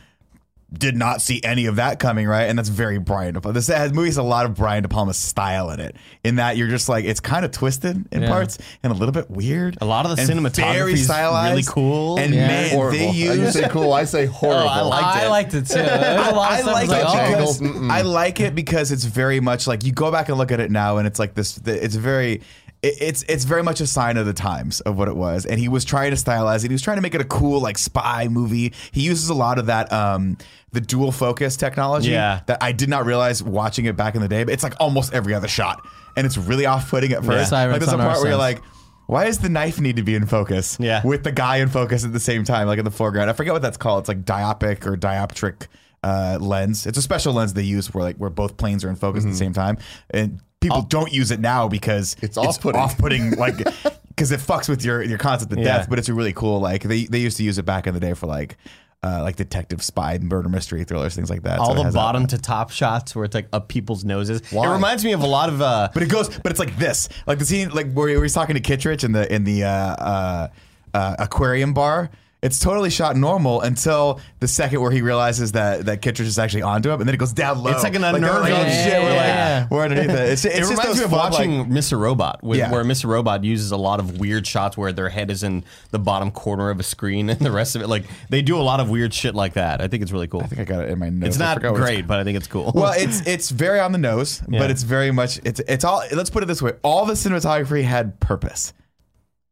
did 0.73 0.95
not 0.95 1.21
see 1.21 1.41
any 1.43 1.65
of 1.65 1.75
that 1.75 1.99
coming, 1.99 2.25
right? 2.27 2.43
And 2.43 2.57
that's 2.57 2.69
very 2.69 2.97
Brian 2.97 3.33
De 3.33 3.41
Palma. 3.41 3.53
This 3.53 3.67
has, 3.67 3.91
movie 3.91 4.07
has 4.07 4.17
a 4.17 4.23
lot 4.23 4.45
of 4.45 4.55
Brian 4.55 4.83
De 4.83 4.87
Palma 4.89 5.13
style 5.13 5.69
in 5.71 5.81
it, 5.81 5.97
in 6.23 6.35
that 6.37 6.55
you're 6.55 6.69
just 6.69 6.87
like 6.87 7.03
it's 7.03 7.19
kind 7.19 7.43
of 7.43 7.51
twisted 7.51 8.05
in 8.13 8.21
Yeah. 8.21 8.29
parts 8.29 8.57
and 8.81 8.91
a 8.91 8.95
little 8.95 9.11
bit 9.11 9.29
weird. 9.29 9.77
A 9.81 9.85
lot 9.85 10.05
of 10.05 10.15
the 10.15 10.21
cinematography 10.21 10.93
is 10.93 11.09
really 11.09 11.63
cool. 11.67 12.17
And 12.17 12.33
Yeah. 12.33 12.47
man, 12.47 12.69
horrible. 12.69 12.97
they 12.97 13.09
you 13.11 13.33
use 13.33 13.53
say 13.53 13.67
cool. 13.69 13.91
I 13.91 14.05
say 14.05 14.27
oh, 14.27 14.31
horrible. 14.31 14.69
I 14.69 14.81
like- 14.81 15.01
liked 15.03 15.17
I 15.17 15.25
it. 15.25 15.29
liked 15.29 15.53
it 15.55 15.67
too. 15.67 15.73
There's 15.81 16.27
a 16.27 16.31
lot 16.31 16.51
of 16.51 16.57
I 16.57 16.61
stuff. 16.61 16.73
like 16.73 16.85
it 16.85 16.91
like, 16.91 17.05
oh, 17.05 17.29
because. 17.57 17.89
I 17.91 18.01
like 18.03 18.39
it 18.39 18.55
because 18.55 18.91
it's 18.93 19.03
very 19.03 19.39
much 19.41 19.67
like 19.67 19.83
you 19.83 19.91
go 19.91 20.11
back 20.11 20.29
and 20.29 20.37
look 20.37 20.51
at 20.51 20.59
it 20.61 20.71
now, 20.71 20.97
and 20.97 21.05
it's 21.07 21.19
like 21.19 21.33
this. 21.33 21.59
It's 21.65 21.95
very. 21.95 22.41
It- 22.83 22.97
It's 23.01 23.23
it's 23.29 23.43
very 23.45 23.63
much 23.63 23.79
a 23.81 23.87
sign 23.87 24.17
of 24.17 24.25
the 24.25 24.33
times 24.33 24.79
of 24.81 24.97
what 24.97 25.07
it 25.07 25.15
was, 25.15 25.45
and 25.45 25.59
he 25.59 25.67
was 25.67 25.85
trying 25.85 26.11
to 26.11 26.17
stylize 26.17 26.63
it. 26.63 26.69
He 26.69 26.73
was 26.73 26.81
trying 26.81 26.97
to 26.97 27.01
make 27.01 27.13
it 27.15 27.21
a 27.21 27.25
cool 27.25 27.59
like 27.61 27.77
spy 27.77 28.27
movie. 28.27 28.73
He 28.91 29.01
uses 29.01 29.29
a 29.29 29.33
lot 29.33 29.59
of 29.59 29.67
that 29.67 29.91
um 29.93 30.37
the 30.71 30.81
dual 30.81 31.11
focus 31.11 31.57
technology 31.57 32.11
Yeah. 32.11 32.41
that 32.47 32.57
I 32.61 32.71
did 32.71 32.89
not 32.89 33.05
realize 33.05 33.43
watching 33.43 33.85
it 33.85 33.95
back 33.97 34.15
in 34.15 34.21
the 34.21 34.27
day. 34.27 34.43
But 34.43 34.53
it's 34.53 34.63
like 34.63 34.73
almost 34.79 35.13
every 35.13 35.33
other 35.33 35.47
shot, 35.47 35.85
and 36.17 36.25
it's 36.25 36.37
really 36.37 36.65
off 36.65 36.89
putting 36.89 37.11
at 37.11 37.23
first. 37.25 37.49
Sirens 37.49 37.73
Like 37.73 37.79
there's 37.81 37.93
a 37.93 37.97
part 37.97 38.19
where 38.19 38.29
you're 38.29 38.37
like. 38.37 38.61
Why 39.07 39.25
does 39.25 39.39
the 39.39 39.49
knife 39.49 39.81
need 39.81 39.97
to 39.97 40.03
be 40.03 40.15
in 40.15 40.25
focus? 40.25 40.77
Yeah. 40.79 41.01
With 41.03 41.25
the 41.25 41.33
guy 41.33 41.57
in 41.57 41.67
focus 41.67 42.05
at 42.05 42.13
the 42.13 42.19
same 42.19 42.45
time, 42.45 42.65
like 42.67 42.79
in 42.79 42.85
the 42.85 42.91
foreground. 42.91 43.29
I 43.29 43.33
forget 43.33 43.51
what 43.51 43.61
that's 43.61 43.75
called. 43.75 44.03
It's 44.03 44.07
like 44.07 44.23
diopic 44.23 44.87
or 44.87 44.95
dioptric 44.95 45.67
uh, 46.01 46.37
lens. 46.39 46.85
It's 46.85 46.97
a 46.97 47.01
special 47.01 47.33
lens 47.33 47.53
they 47.53 47.63
use 47.63 47.93
where 47.93 48.05
like 48.05 48.15
where 48.17 48.29
both 48.29 48.55
planes 48.55 48.85
are 48.85 48.89
in 48.89 48.95
focus 48.95 49.25
at 49.25 49.29
the 49.31 49.35
same 49.35 49.51
time, 49.51 49.79
and 50.11 50.39
people 50.61 50.83
don't 50.83 51.11
use 51.11 51.31
it 51.31 51.39
now 51.41 51.67
because 51.67 52.15
It's 52.21 52.37
off-putting. 52.37 52.79
Off-putting, 52.79 53.31
like 53.37 53.57
because 54.07 54.31
it 54.31 54.39
fucks 54.39 54.69
with 54.69 54.85
your 54.85 55.01
your 55.03 55.17
concept 55.17 55.51
of 55.51 55.57
Yeah. 55.57 55.65
death. 55.79 55.89
But 55.89 55.99
it's 55.99 56.07
a 56.09 56.13
really 56.13 56.33
cool. 56.33 56.59
Like 56.61 56.83
they 56.83 57.05
they 57.05 57.19
used 57.19 57.35
to 57.37 57.43
use 57.43 57.57
it 57.57 57.65
back 57.65 57.87
in 57.87 57.93
the 57.93 57.99
day 57.99 58.13
for 58.13 58.27
like. 58.27 58.55
Uh, 59.03 59.19
like 59.23 59.35
detective, 59.35 59.81
spy, 59.81 60.19
murder 60.19 60.47
mystery 60.47 60.83
thrillers, 60.83 61.15
things 61.15 61.27
like 61.27 61.41
that. 61.41 61.57
all 61.57 61.69
So 61.69 61.73
the 61.73 61.83
has 61.85 61.93
that- 61.95 61.99
bottom 61.99 62.27
to 62.27 62.37
top 62.37 62.69
shots 62.69 63.15
where 63.15 63.25
it's 63.25 63.33
like 63.33 63.47
up 63.51 63.67
people's 63.67 64.05
noses. 64.05 64.43
Why? 64.51 64.69
It 64.69 64.73
reminds 64.73 65.03
me 65.03 65.11
of 65.13 65.23
a 65.23 65.25
lot 65.25 65.49
of 65.49 65.59
uh 65.59 65.89
But 65.91 66.03
it 66.03 66.09
goes, 66.09 66.29
but 66.37 66.51
it's 66.51 66.59
like 66.59 66.77
this, 66.77 67.09
like 67.25 67.39
the 67.39 67.45
scene, 67.45 67.69
like 67.71 67.91
where, 67.93 68.13
where 68.13 68.21
he's 68.21 68.35
talking 68.35 68.53
to 68.53 68.59
Kittredge 68.61 69.03
in 69.03 69.11
the 69.11 69.25
in 69.33 69.43
the 69.43 69.63
uh, 69.63 69.69
uh, 69.71 70.47
uh, 70.93 71.15
aquarium 71.17 71.73
bar. 71.73 72.11
It's 72.41 72.57
totally 72.57 72.89
shot 72.89 73.15
normal 73.15 73.61
until 73.61 74.19
the 74.39 74.47
second 74.47 74.81
where 74.81 74.89
he 74.89 75.03
realizes 75.03 75.51
that 75.51 75.85
that 75.85 76.01
Kittredge 76.01 76.27
is 76.27 76.39
actually 76.39 76.63
onto 76.63 76.89
him, 76.89 76.99
and 76.99 77.07
then 77.07 77.13
it 77.13 77.19
goes 77.19 77.33
down 77.33 77.61
low. 77.61 77.69
It's 77.69 77.83
like 77.83 77.93
an 77.93 78.03
unnerving- 78.03 78.51
oh, 78.51 78.57
Yeah, 78.61 78.83
shit, 78.83 79.03
we're 79.03 79.11
yeah. 79.11 79.59
like 79.61 79.71
we're 79.71 79.83
underneath 79.83 80.09
it. 80.09 80.29
It's, 80.29 80.43
it's 80.45 80.55
it 80.55 80.59
just 80.61 80.71
reminds 80.71 80.97
me 80.97 81.03
of 81.05 81.11
watching 81.11 81.59
like- 81.59 81.67
Mr. 81.69 81.99
Robot, 81.99 82.43
with, 82.43 82.57
Yeah. 82.57 82.71
where 82.71 82.83
Mr. 82.83 83.05
Robot 83.05 83.43
uses 83.43 83.69
a 83.71 83.77
lot 83.77 83.99
of 83.99 84.19
weird 84.19 84.47
shots 84.47 84.75
where 84.75 84.91
their 84.91 85.09
head 85.09 85.29
is 85.29 85.43
in 85.43 85.63
the 85.91 85.99
bottom 85.99 86.31
corner 86.31 86.71
of 86.71 86.79
a 86.79 86.83
screen 86.83 87.29
and 87.29 87.39
the 87.39 87.51
rest 87.51 87.75
of 87.75 87.83
it. 87.83 87.87
Like 87.89 88.05
they 88.31 88.41
do 88.41 88.57
a 88.57 88.63
lot 88.63 88.79
of 88.79 88.89
weird 88.89 89.13
shit 89.13 89.35
like 89.35 89.53
that. 89.53 89.79
I 89.79 89.87
think 89.87 90.01
it's 90.01 90.11
really 90.11 90.27
cool. 90.27 90.41
I 90.41 90.47
think 90.47 90.61
I 90.61 90.63
got 90.63 90.85
it 90.85 90.89
in 90.89 90.97
my 90.97 91.09
notes. 91.09 91.35
It's 91.35 91.37
not 91.37 91.61
what 91.61 91.69
it's 91.73 91.79
great, 91.79 92.07
but 92.07 92.17
I 92.19 92.23
think 92.23 92.37
it's 92.37 92.47
cool. 92.47 92.71
well, 92.73 92.93
it's 92.97 93.21
it's 93.27 93.51
very 93.51 93.79
on 93.79 93.91
the 93.91 93.99
nose, 93.99 94.41
Yeah. 94.49 94.57
but 94.57 94.71
it's 94.71 94.81
very 94.81 95.11
much 95.11 95.39
it's 95.43 95.59
it's 95.67 95.83
all. 95.85 96.01
Let's 96.11 96.31
put 96.31 96.41
it 96.41 96.47
this 96.47 96.59
way: 96.63 96.71
all 96.83 97.05
the 97.05 97.13
cinematography 97.13 97.83
had 97.83 98.19
purpose. 98.19 98.73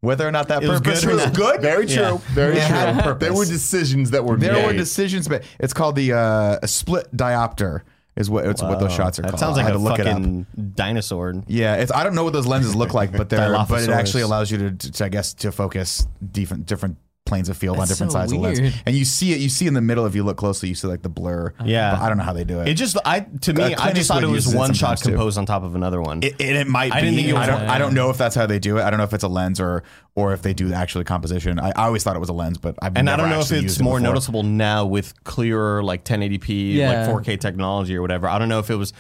Whether 0.02 0.26
or 0.28 0.32
not 0.32 0.48
that 0.48 0.64
It 0.64 0.70
was 0.70 0.80
purpose 0.80 1.04
good 1.04 1.14
was 1.14 1.26
not. 1.26 1.34
good, 1.36 1.62
Very 1.62 1.86
true. 1.86 1.96
Yeah. 2.04 2.18
Very 2.34 2.56
It 2.58 2.64
had 2.64 3.04
true. 3.04 3.14
There 3.16 3.34
were 3.34 3.46
decisions 3.46 4.12
that 4.12 4.24
were 4.24 4.38
made. 4.38 4.48
There 4.48 4.54
made. 4.54 4.66
were 4.68 4.74
decisions, 4.74 5.28
but 5.28 5.44
it's 5.60 5.74
called 5.74 5.96
the 5.96 6.14
uh, 6.14 6.60
a 6.64 6.68
split 6.68 7.14
diopter 7.16 7.82
is 8.16 8.30
what 8.30 8.46
it's 8.46 8.62
what 8.62 8.80
those 8.80 8.94
shots 8.94 9.20
are 9.20 9.24
that 9.24 9.32
called. 9.32 9.40
sounds 9.40 9.58
I 9.58 9.62
like 9.64 9.66
had 9.66 9.76
a 9.76 9.78
to 9.78 9.84
look 9.84 9.98
fucking 9.98 10.46
dinosaur. 10.76 11.34
Yeah, 11.48 11.76
it's 11.76 11.92
I 11.92 12.04
don't 12.04 12.16
know 12.16 12.24
what 12.24 12.34
those 12.34 12.48
lenses 12.48 12.76
look 12.76 12.94
like, 12.94 13.12
but 13.12 13.30
they're 13.30 13.52
but 13.68 13.82
it 13.84 13.90
actually 13.90 14.24
allows 14.24 14.52
you 14.52 14.58
to, 14.72 14.92
to 14.92 15.06
I 15.06 15.10
guess 15.10 15.34
to 15.36 15.52
focus 15.52 16.08
different 16.32 16.66
different 16.66 16.98
planes 17.30 17.48
of 17.48 17.56
field 17.56 17.80
on 17.80 17.88
different 17.88 18.12
so 18.12 18.18
sides 18.20 18.32
of 18.34 18.40
weird. 18.40 18.58
lens. 18.60 18.76
And 18.86 18.96
you 18.96 19.06
see 19.06 19.32
it 19.32 19.40
you 19.40 19.48
see 19.48 19.68
in 19.68 19.74
the 19.74 19.82
middle 19.82 20.06
if 20.06 20.16
you 20.16 20.24
look 20.24 20.36
closely, 20.38 20.68
you 20.68 20.76
see 20.76 20.88
like 20.88 21.02
the 21.04 21.10
blur. 21.10 21.54
Yeah. 21.64 21.92
But 21.92 22.02
I 22.02 22.10
don't 22.10 22.18
know 22.18 22.24
how 22.26 22.34
they 22.34 22.44
do 22.44 22.60
it. 22.60 22.68
It 22.68 22.74
just 22.74 22.98
I 23.06 23.22
to 23.22 23.54
me 23.54 23.74
Uh, 23.76 23.82
I 23.82 23.94
just 23.94 24.08
thought 24.10 24.24
it 24.24 24.28
was 24.28 24.46
uses 24.46 24.54
it 24.56 24.58
one 24.58 24.74
shot 24.74 25.00
sometimes, 25.00 25.02
too. 25.04 25.10
composed 25.12 25.38
on 25.38 25.46
top 25.46 25.64
of 25.64 25.76
another 25.76 26.02
one. 26.02 26.24
It, 26.24 26.34
and 26.42 26.58
it 26.58 26.68
might 26.68 26.92
I 26.92 27.00
be. 27.00 27.06
didn't 27.06 27.16
think 27.18 27.28
it 27.30 27.34
was 27.34 27.44
I 27.44 27.46
don't. 27.52 27.62
a- 27.62 27.68
I 27.72 27.78
don't 27.78 27.94
know 27.94 28.10
if 28.10 28.18
that's 28.18 28.36
how 28.36 28.46
they 28.46 28.60
do 28.60 28.78
it. 28.78 28.82
I 28.84 28.90
don't 28.90 28.98
know 28.98 29.04
if 29.06 29.14
it's 29.14 29.24
a 29.24 29.28
lens 29.30 29.60
or 29.62 29.84
or 30.16 30.34
if 30.34 30.42
they 30.42 30.54
do 30.54 30.74
actually 30.74 31.06
composition. 31.06 31.60
I, 31.60 31.70
I 31.70 31.86
always 31.86 32.04
thought 32.04 32.16
it 32.16 32.20
was 32.20 32.30
a 32.30 32.34
lens, 32.34 32.58
but 32.58 32.76
I've 32.82 32.98
and 32.98 33.10
I 33.10 33.14
never 33.14 33.22
don't 33.22 33.30
know 33.30 33.36
if 33.38 33.44
actually 33.44 33.58
it's 33.60 33.64
used 33.66 33.80
it 33.82 33.84
more 33.84 34.00
before. 34.00 34.10
noticeable 34.14 34.44
now 34.44 34.86
with 34.86 35.14
clearer 35.24 35.82
like 35.84 36.04
1080p, 36.04 36.74
Yeah. 36.74 37.08
like 37.08 37.24
4K 37.26 37.40
technology 37.40 37.96
or 37.96 38.02
whatever. 38.02 38.28
I 38.28 38.38
don't 38.40 38.50
know 38.50 38.60
if 38.60 38.70
it 38.70 38.76
was 38.76 38.92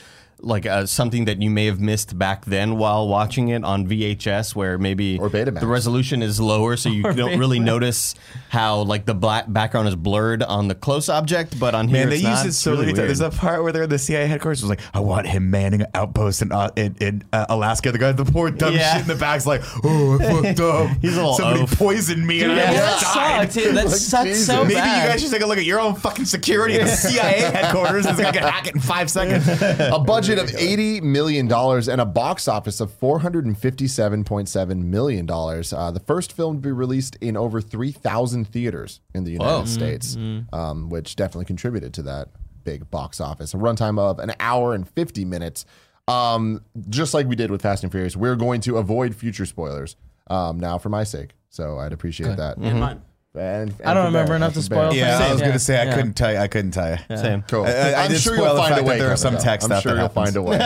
like 0.41 0.65
uh, 0.65 0.86
something 0.86 1.25
that 1.25 1.41
you 1.41 1.50
may 1.50 1.65
have 1.65 1.80
missed 1.80 2.18
back 2.18 2.45
then 2.45 2.77
while 2.77 3.07
watching 3.07 3.50
it 3.50 3.63
on 3.63 3.88
VHS, 3.88 4.56
where 4.56 4.77
maybe 4.77 5.18
Or 5.19 5.30
Betamax. 5.30 5.59
the 5.59 5.68
resolution 5.68 6.21
is 6.21 6.39
lower, 6.39 6.77
so 6.77 6.89
you 6.89 7.03
don't 7.13 7.38
really 7.39 7.59
notice 7.59 8.15
how 8.50 8.81
like 8.83 9.06
the 9.06 9.13
black 9.13 9.45
background 9.51 9.88
is 9.88 9.95
blurred 9.95 10.41
on 10.44 10.68
the 10.68 10.75
close 10.75 11.09
object, 11.09 11.59
but 11.59 11.75
on 11.75 11.88
here 11.88 12.00
Man, 12.01 12.09
they 12.09 12.15
it's 12.15 12.24
use 12.24 12.45
it 12.45 12.53
so 12.53 12.71
really 12.71 12.86
many 12.88 12.94
times. 12.94 12.97
weird. 12.97 13.09
There's 13.09 13.36
a 13.36 13.38
part 13.38 13.63
where 13.63 13.71
they're 13.71 13.83
in 13.83 13.89
the 13.89 14.00
CIA 14.00 14.27
headquarters. 14.27 14.62
It 14.62 14.65
was 14.65 14.69
like, 14.69 14.81
I 14.94 15.00
want 15.01 15.28
him 15.28 15.49
manning 15.52 15.81
an 15.81 15.87
outpost 15.94 16.42
in 16.42 16.52
uh, 16.52 16.69
in, 16.75 16.95
in 17.02 17.23
uh, 17.33 17.45
Alaska. 17.49 17.92
The 17.92 17.97
guy, 17.97 18.11
the 18.13 18.25
poor 18.25 18.49
dumb 18.52 18.73
Yeah. 18.75 18.94
shit 18.94 19.02
in 19.04 19.07
the 19.07 19.16
back's 19.16 19.45
like, 19.45 19.61
oh, 19.83 20.19
I 20.19 20.42
fucked 20.44 20.59
up. 20.61 20.97
He's 21.02 21.13
a 21.13 21.18
little 21.18 21.33
Somebody 21.35 21.63
oaf. 21.63 21.78
poisoned 21.78 22.25
me 22.25 22.44
and 22.44 22.52
I 22.54 22.56
Yeah, 22.56 22.66
almost 22.69 23.02
that 23.02 23.13
died. 23.16 23.52
sucks. 23.52 23.66
That 23.66 23.75
Like, 23.75 23.87
sucks 23.95 24.23
Jesus. 24.30 24.45
so 24.47 24.63
Maybe 24.63 24.75
bad. 24.75 25.04
you 25.04 25.09
guys 25.11 25.21
should 25.21 25.31
take 25.31 25.42
a 25.42 25.45
look 25.47 25.57
at 25.57 25.66
your 25.66 25.80
own 25.80 25.95
fucking 25.95 26.25
security 26.25 26.75
at 26.75 26.85
the 26.87 26.95
CIA 26.95 27.40
headquarters. 27.52 28.06
This 28.06 28.18
guy 28.19 28.31
can 28.31 28.44
hack 28.44 28.68
it 28.68 28.75
in 28.75 28.81
five 28.81 29.09
seconds. 29.09 29.47
a 29.61 29.99
budget 29.99 30.29
of 30.38 30.54
eighty 30.56 31.02
million 31.02 31.48
dollars 31.48 31.88
and 31.88 32.00
a 32.00 32.06
box 32.06 32.48
office 32.48 32.80
of 32.80 32.94
four 32.94 33.19
hundred 33.19 33.45
and 33.45 33.57
fifty-seven 33.57 34.24
point 34.26 34.48
seven 34.48 34.92
million 34.92 35.26
dollars. 35.26 35.74
Uh, 35.74 35.90
the 35.90 36.00
first 36.00 36.33
film 36.33 36.57
to 36.57 36.62
be 36.62 36.71
released 36.71 37.16
in 37.21 37.36
over 37.36 37.62
three 37.62 37.92
thousand 37.92 38.45
theaters 38.45 39.02
in 39.16 39.24
the 39.24 39.31
United 39.31 39.59
Whoa. 39.59 39.66
States, 39.66 40.18
um, 40.54 40.90
which 40.90 41.16
definitely 41.16 41.45
contributed 41.45 41.94
to 41.95 42.04
that 42.04 42.30
big 42.64 42.92
box 42.92 43.19
office. 43.19 43.54
A 43.54 43.57
runtime 43.57 43.98
of 43.98 44.19
an 44.19 44.33
hour 44.40 44.74
and 44.74 44.88
fifty 44.88 45.26
minutes. 45.26 45.66
Um, 46.07 46.64
just 46.90 47.14
like 47.14 47.28
we 47.28 47.36
did 47.36 47.52
with 47.52 47.62
Fast 47.62 47.83
and 47.83 47.92
Furious, 47.92 48.16
we're 48.16 48.36
going 48.36 48.62
to 48.62 48.78
avoid 48.78 49.16
future 49.16 49.45
spoilers 49.45 49.95
um, 50.28 50.59
now 50.59 50.78
for 50.78 50.90
my 50.90 51.04
sake. 51.04 51.31
So 51.50 51.78
I'd 51.80 51.94
appreciate 51.94 52.38
that. 52.38 52.59
Mm-hmm. 52.59 53.00
And. 53.36 53.69
And, 53.69 53.76
and 53.80 53.88
I 53.90 53.94
don't 53.94 54.06
remember 54.06 54.36
enough 54.36 54.54
to 54.54 54.59
for 54.59 54.64
spoil 54.64 54.78
Bear. 54.90 54.90
for 54.92 54.95
Yeah, 54.98 55.18
I 55.28 55.31
was 55.31 55.40
Yeah, 55.42 55.48
gonna 55.48 55.59
say 55.59 55.80
I 55.80 55.83
yeah. 55.86 55.95
couldn't 55.95 56.14
tell 56.14 56.31
you. 56.33 56.40
I 56.40 56.48
couldn't 56.48 56.71
tell 56.71 56.90
you. 56.90 57.18
Same. 57.18 57.44
Cool. 57.44 57.66
I- 57.66 57.69
I 57.69 58.04
I'm 58.06 58.12
did 58.12 58.19
sure 58.21 58.33
spoil 58.36 58.45
you'll 58.48 58.56
the 58.56 58.62
find 58.62 58.74
fact 58.76 58.81
a 58.81 58.83
way. 58.86 59.00
there 59.00 59.09
was 59.12 59.21
some 59.21 59.33
Kevin, 59.36 59.45
tech 59.45 59.64
I'm 59.64 59.81
sure 59.81 59.94
that 59.95 60.00
you'll 60.02 60.09
find 60.09 60.36
a 60.36 60.42
way. 60.42 60.57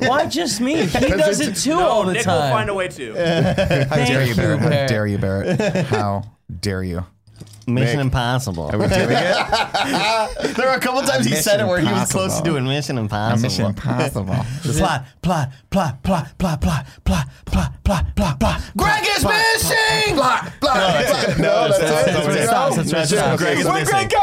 Why 0.08 0.26
just 0.26 0.60
me? 0.62 0.76
He 0.86 1.08
does 1.08 1.40
it 1.40 1.56
too 1.56 1.74
all 1.78 2.04
the 2.04 2.14
Nick 2.14 2.22
time. 2.22 2.40
will 2.42 2.56
find 2.56 2.70
a 2.70 2.74
way 2.74 2.88
too. 2.88 3.12
How 3.14 3.20
dare 3.96 4.22
you, 4.22 4.28
you, 4.30 4.34
Barrett? 4.34 4.60
How 4.60 4.68
dare 4.86 5.06
you, 5.06 5.18
Barrett? 5.18 5.60
How 5.86 6.22
dare 6.60 6.82
you? 6.82 7.04
Mission 7.68 7.98
Mick. 7.98 8.02
Impossible. 8.02 8.64
Are 8.72 8.78
we 8.78 8.86
doing 8.88 9.08
it? 9.10 10.56
There 10.56 10.66
were 10.68 10.74
a 10.74 10.80
couple 10.80 11.02
times 11.02 11.26
he 11.26 11.34
said 11.34 11.60
it 11.60 11.66
where 11.66 11.80
he 11.80 11.86
was 11.92 12.10
close 12.10 12.38
to 12.38 12.42
doing 12.42 12.64
Mission 12.64 12.98
Impossible. 12.98 13.42
Mission 13.42 13.66
Impossible. 13.66 14.34
Plot, 14.62 15.04
plot, 15.22 15.52
plot, 15.70 16.02
plot, 16.02 16.38
plot, 16.38 16.60
plot, 16.60 16.86
plot, 17.04 17.28
plot, 17.44 17.72
plot, 17.84 18.16
plot, 18.16 18.40
plot. 18.40 18.62
Greg 18.76 19.04
is 19.16 19.24
missing. 19.24 20.14
Blah, 20.14 20.48
blah, 20.60 20.74
blah. 20.74 21.36
No, 21.38 21.68
that's 21.68 21.78
it. 21.78 22.12
That's 22.12 22.26
where 22.26 22.36
it 22.38 22.46
stops. 22.46 22.76
That's 22.76 22.92
where 22.92 23.02
it 23.02 23.06
stops. 23.08 23.42
Greg 23.42 23.58
is 23.58 23.64
Where'd 23.66 23.80
missing. 23.80 24.08
Go? 24.08 24.18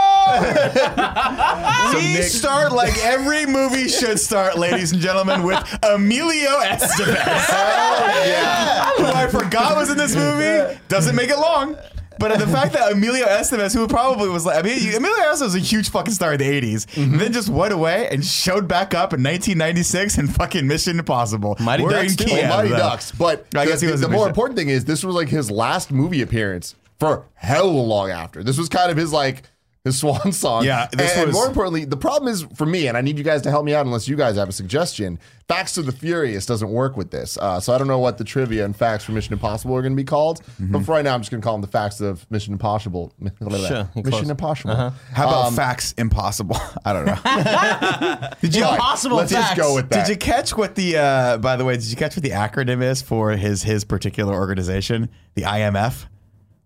we 1.96 2.22
start 2.24 2.72
like 2.72 2.98
every 3.04 3.46
movie 3.46 3.88
should 3.88 4.20
start, 4.20 4.58
ladies 4.58 4.92
and 4.92 5.00
gentlemen, 5.02 5.44
with 5.44 5.58
Emilio 5.84 6.60
Estevez. 6.62 7.46
Oh, 7.50 8.96
Who 8.98 9.06
I 9.06 9.28
forgot 9.28 9.76
was 9.76 9.90
in 9.92 9.98
this 9.98 10.16
movie. 10.16 10.80
Doesn't 10.88 11.16
make 11.16 11.30
it 11.30 11.38
long. 11.38 11.78
But 12.20 12.40
the 12.40 12.48
fact 12.48 12.74
that 12.74 12.92
Emilio 12.92 13.26
Estevez, 13.26 13.74
who 13.74 13.88
probably 13.88 14.30
was 14.30 14.46
like, 14.46 14.58
I 14.58 14.62
mean, 14.62 14.78
Emilio 14.96 15.24
Estevez 15.26 15.42
was 15.42 15.56
a 15.56 15.60
huge 15.60 15.90
fucking 15.90 16.14
star 16.14 16.34
in 16.34 16.40
the 16.40 16.46
80s, 16.62 16.86
Mm-hmm. 16.96 17.18
then 17.18 17.34
just 17.34 17.50
went 17.50 17.74
away 17.74 18.08
and 18.10 18.24
showed 18.26 18.68
back 18.68 18.94
up 18.94 19.14
in 19.14 19.22
1996 19.24 20.18
in 20.18 20.28
fucking 20.28 20.66
Mission 20.68 21.00
Impossible. 21.00 21.58
Mighty 21.60 21.84
We're 21.84 21.90
Ducks 21.92 22.12
in. 22.14 22.18
Kiev, 22.28 22.32
Well, 22.40 22.58
Mighty 22.58 22.70
though. 22.70 22.78
Ducks. 22.78 23.12
But 23.12 23.46
I 23.56 23.66
the, 23.66 23.72
guess 23.72 23.82
he 23.82 23.88
was 23.88 24.02
the 24.02 24.08
in 24.08 24.14
more 24.14 24.28
important 24.28 24.58
thing 24.58 24.70
is 24.70 24.86
this 24.86 25.04
was 25.04 25.16
like 25.16 25.30
his 25.30 25.50
last 25.52 25.92
movie 25.92 26.22
appearance 26.22 26.76
for 27.00 27.26
hell 27.34 27.72
long 27.86 28.10
after. 28.12 28.44
This 28.44 28.58
was 28.58 28.70
kind 28.70 28.90
of 28.92 28.98
his 28.98 29.12
like 29.12 29.44
his 29.86 29.98
swan 30.00 30.32
song. 30.34 30.66
Yeah, 30.66 30.88
this 30.92 31.14
and, 31.14 31.26
and 31.26 31.32
more 31.32 31.46
importantly, 31.48 31.86
the 31.86 31.96
problem 31.96 32.30
is 32.30 32.42
for 32.56 32.66
me, 32.66 32.88
and 32.88 32.98
I 32.98 33.02
need 33.02 33.18
you 33.18 33.24
guys 33.24 33.42
to 33.44 33.52
help 33.52 33.64
me 33.64 33.74
out 33.74 33.86
unless 33.86 34.10
you 34.10 34.18
guys 34.18 34.36
have 34.36 34.50
a 34.50 34.52
suggestion. 34.52 35.18
Facts 35.48 35.78
of 35.78 35.86
the 35.86 35.92
Furious 35.92 36.48
doesn't 36.48 36.72
work 36.72 36.98
with 36.98 37.12
this, 37.12 37.38
uh, 37.38 37.60
so 37.60 37.72
I 37.72 37.78
don't 37.78 37.88
know 37.88 38.00
what 38.00 38.18
the 38.18 38.24
trivia 38.24 38.66
and 38.66 38.76
facts 38.76 39.04
for 39.04 39.12
Mission 39.12 39.32
Impossible 39.34 39.76
are 39.76 39.84
going 39.84 39.94
to 39.94 39.96
be 39.96 40.04
called. 40.04 40.42
Mm-hmm. 40.44 40.72
But 40.72 40.86
for 40.86 40.94
right 40.94 41.04
now, 41.06 41.14
I'm 41.14 41.22
just 41.22 41.30
going 41.30 41.40
to 41.40 41.46
call 41.46 41.54
them 41.54 41.62
the 41.62 41.68
facts 41.68 42.02
of 42.02 42.30
Mission 42.32 42.52
Impossible. 42.52 43.14
Sure, 43.46 43.90
Mission 43.96 44.12
close. 44.12 44.30
Impossible. 44.30 44.76
How 45.14 45.28
about 45.28 45.46
Um, 45.48 45.54
facts 45.56 45.94
impossible? 45.98 46.58
I 46.86 46.94
don't 46.94 47.06
know. 47.06 48.30
did 48.42 48.56
you 48.56 48.64
Fine, 48.64 48.74
Impossible 48.74 49.18
Let's 49.18 49.32
just 49.32 49.56
go 49.56 49.76
with 49.76 49.90
that. 49.90 50.08
Did 50.08 50.12
you 50.12 50.18
catch 50.18 50.58
what 50.58 50.76
the 50.76 50.98
uh, 50.98 51.38
by 51.38 51.56
the 51.56 51.64
way, 51.64 51.76
did 51.76 51.86
you 51.86 51.96
catch 51.96 52.16
what 52.16 52.24
the 52.24 52.32
acronym 52.32 52.82
is 52.82 53.02
for 53.02 53.32
his 53.32 53.64
his 53.64 53.84
particular 53.84 54.34
organization, 54.34 55.10
the 55.36 55.44
IMF? 55.44 56.06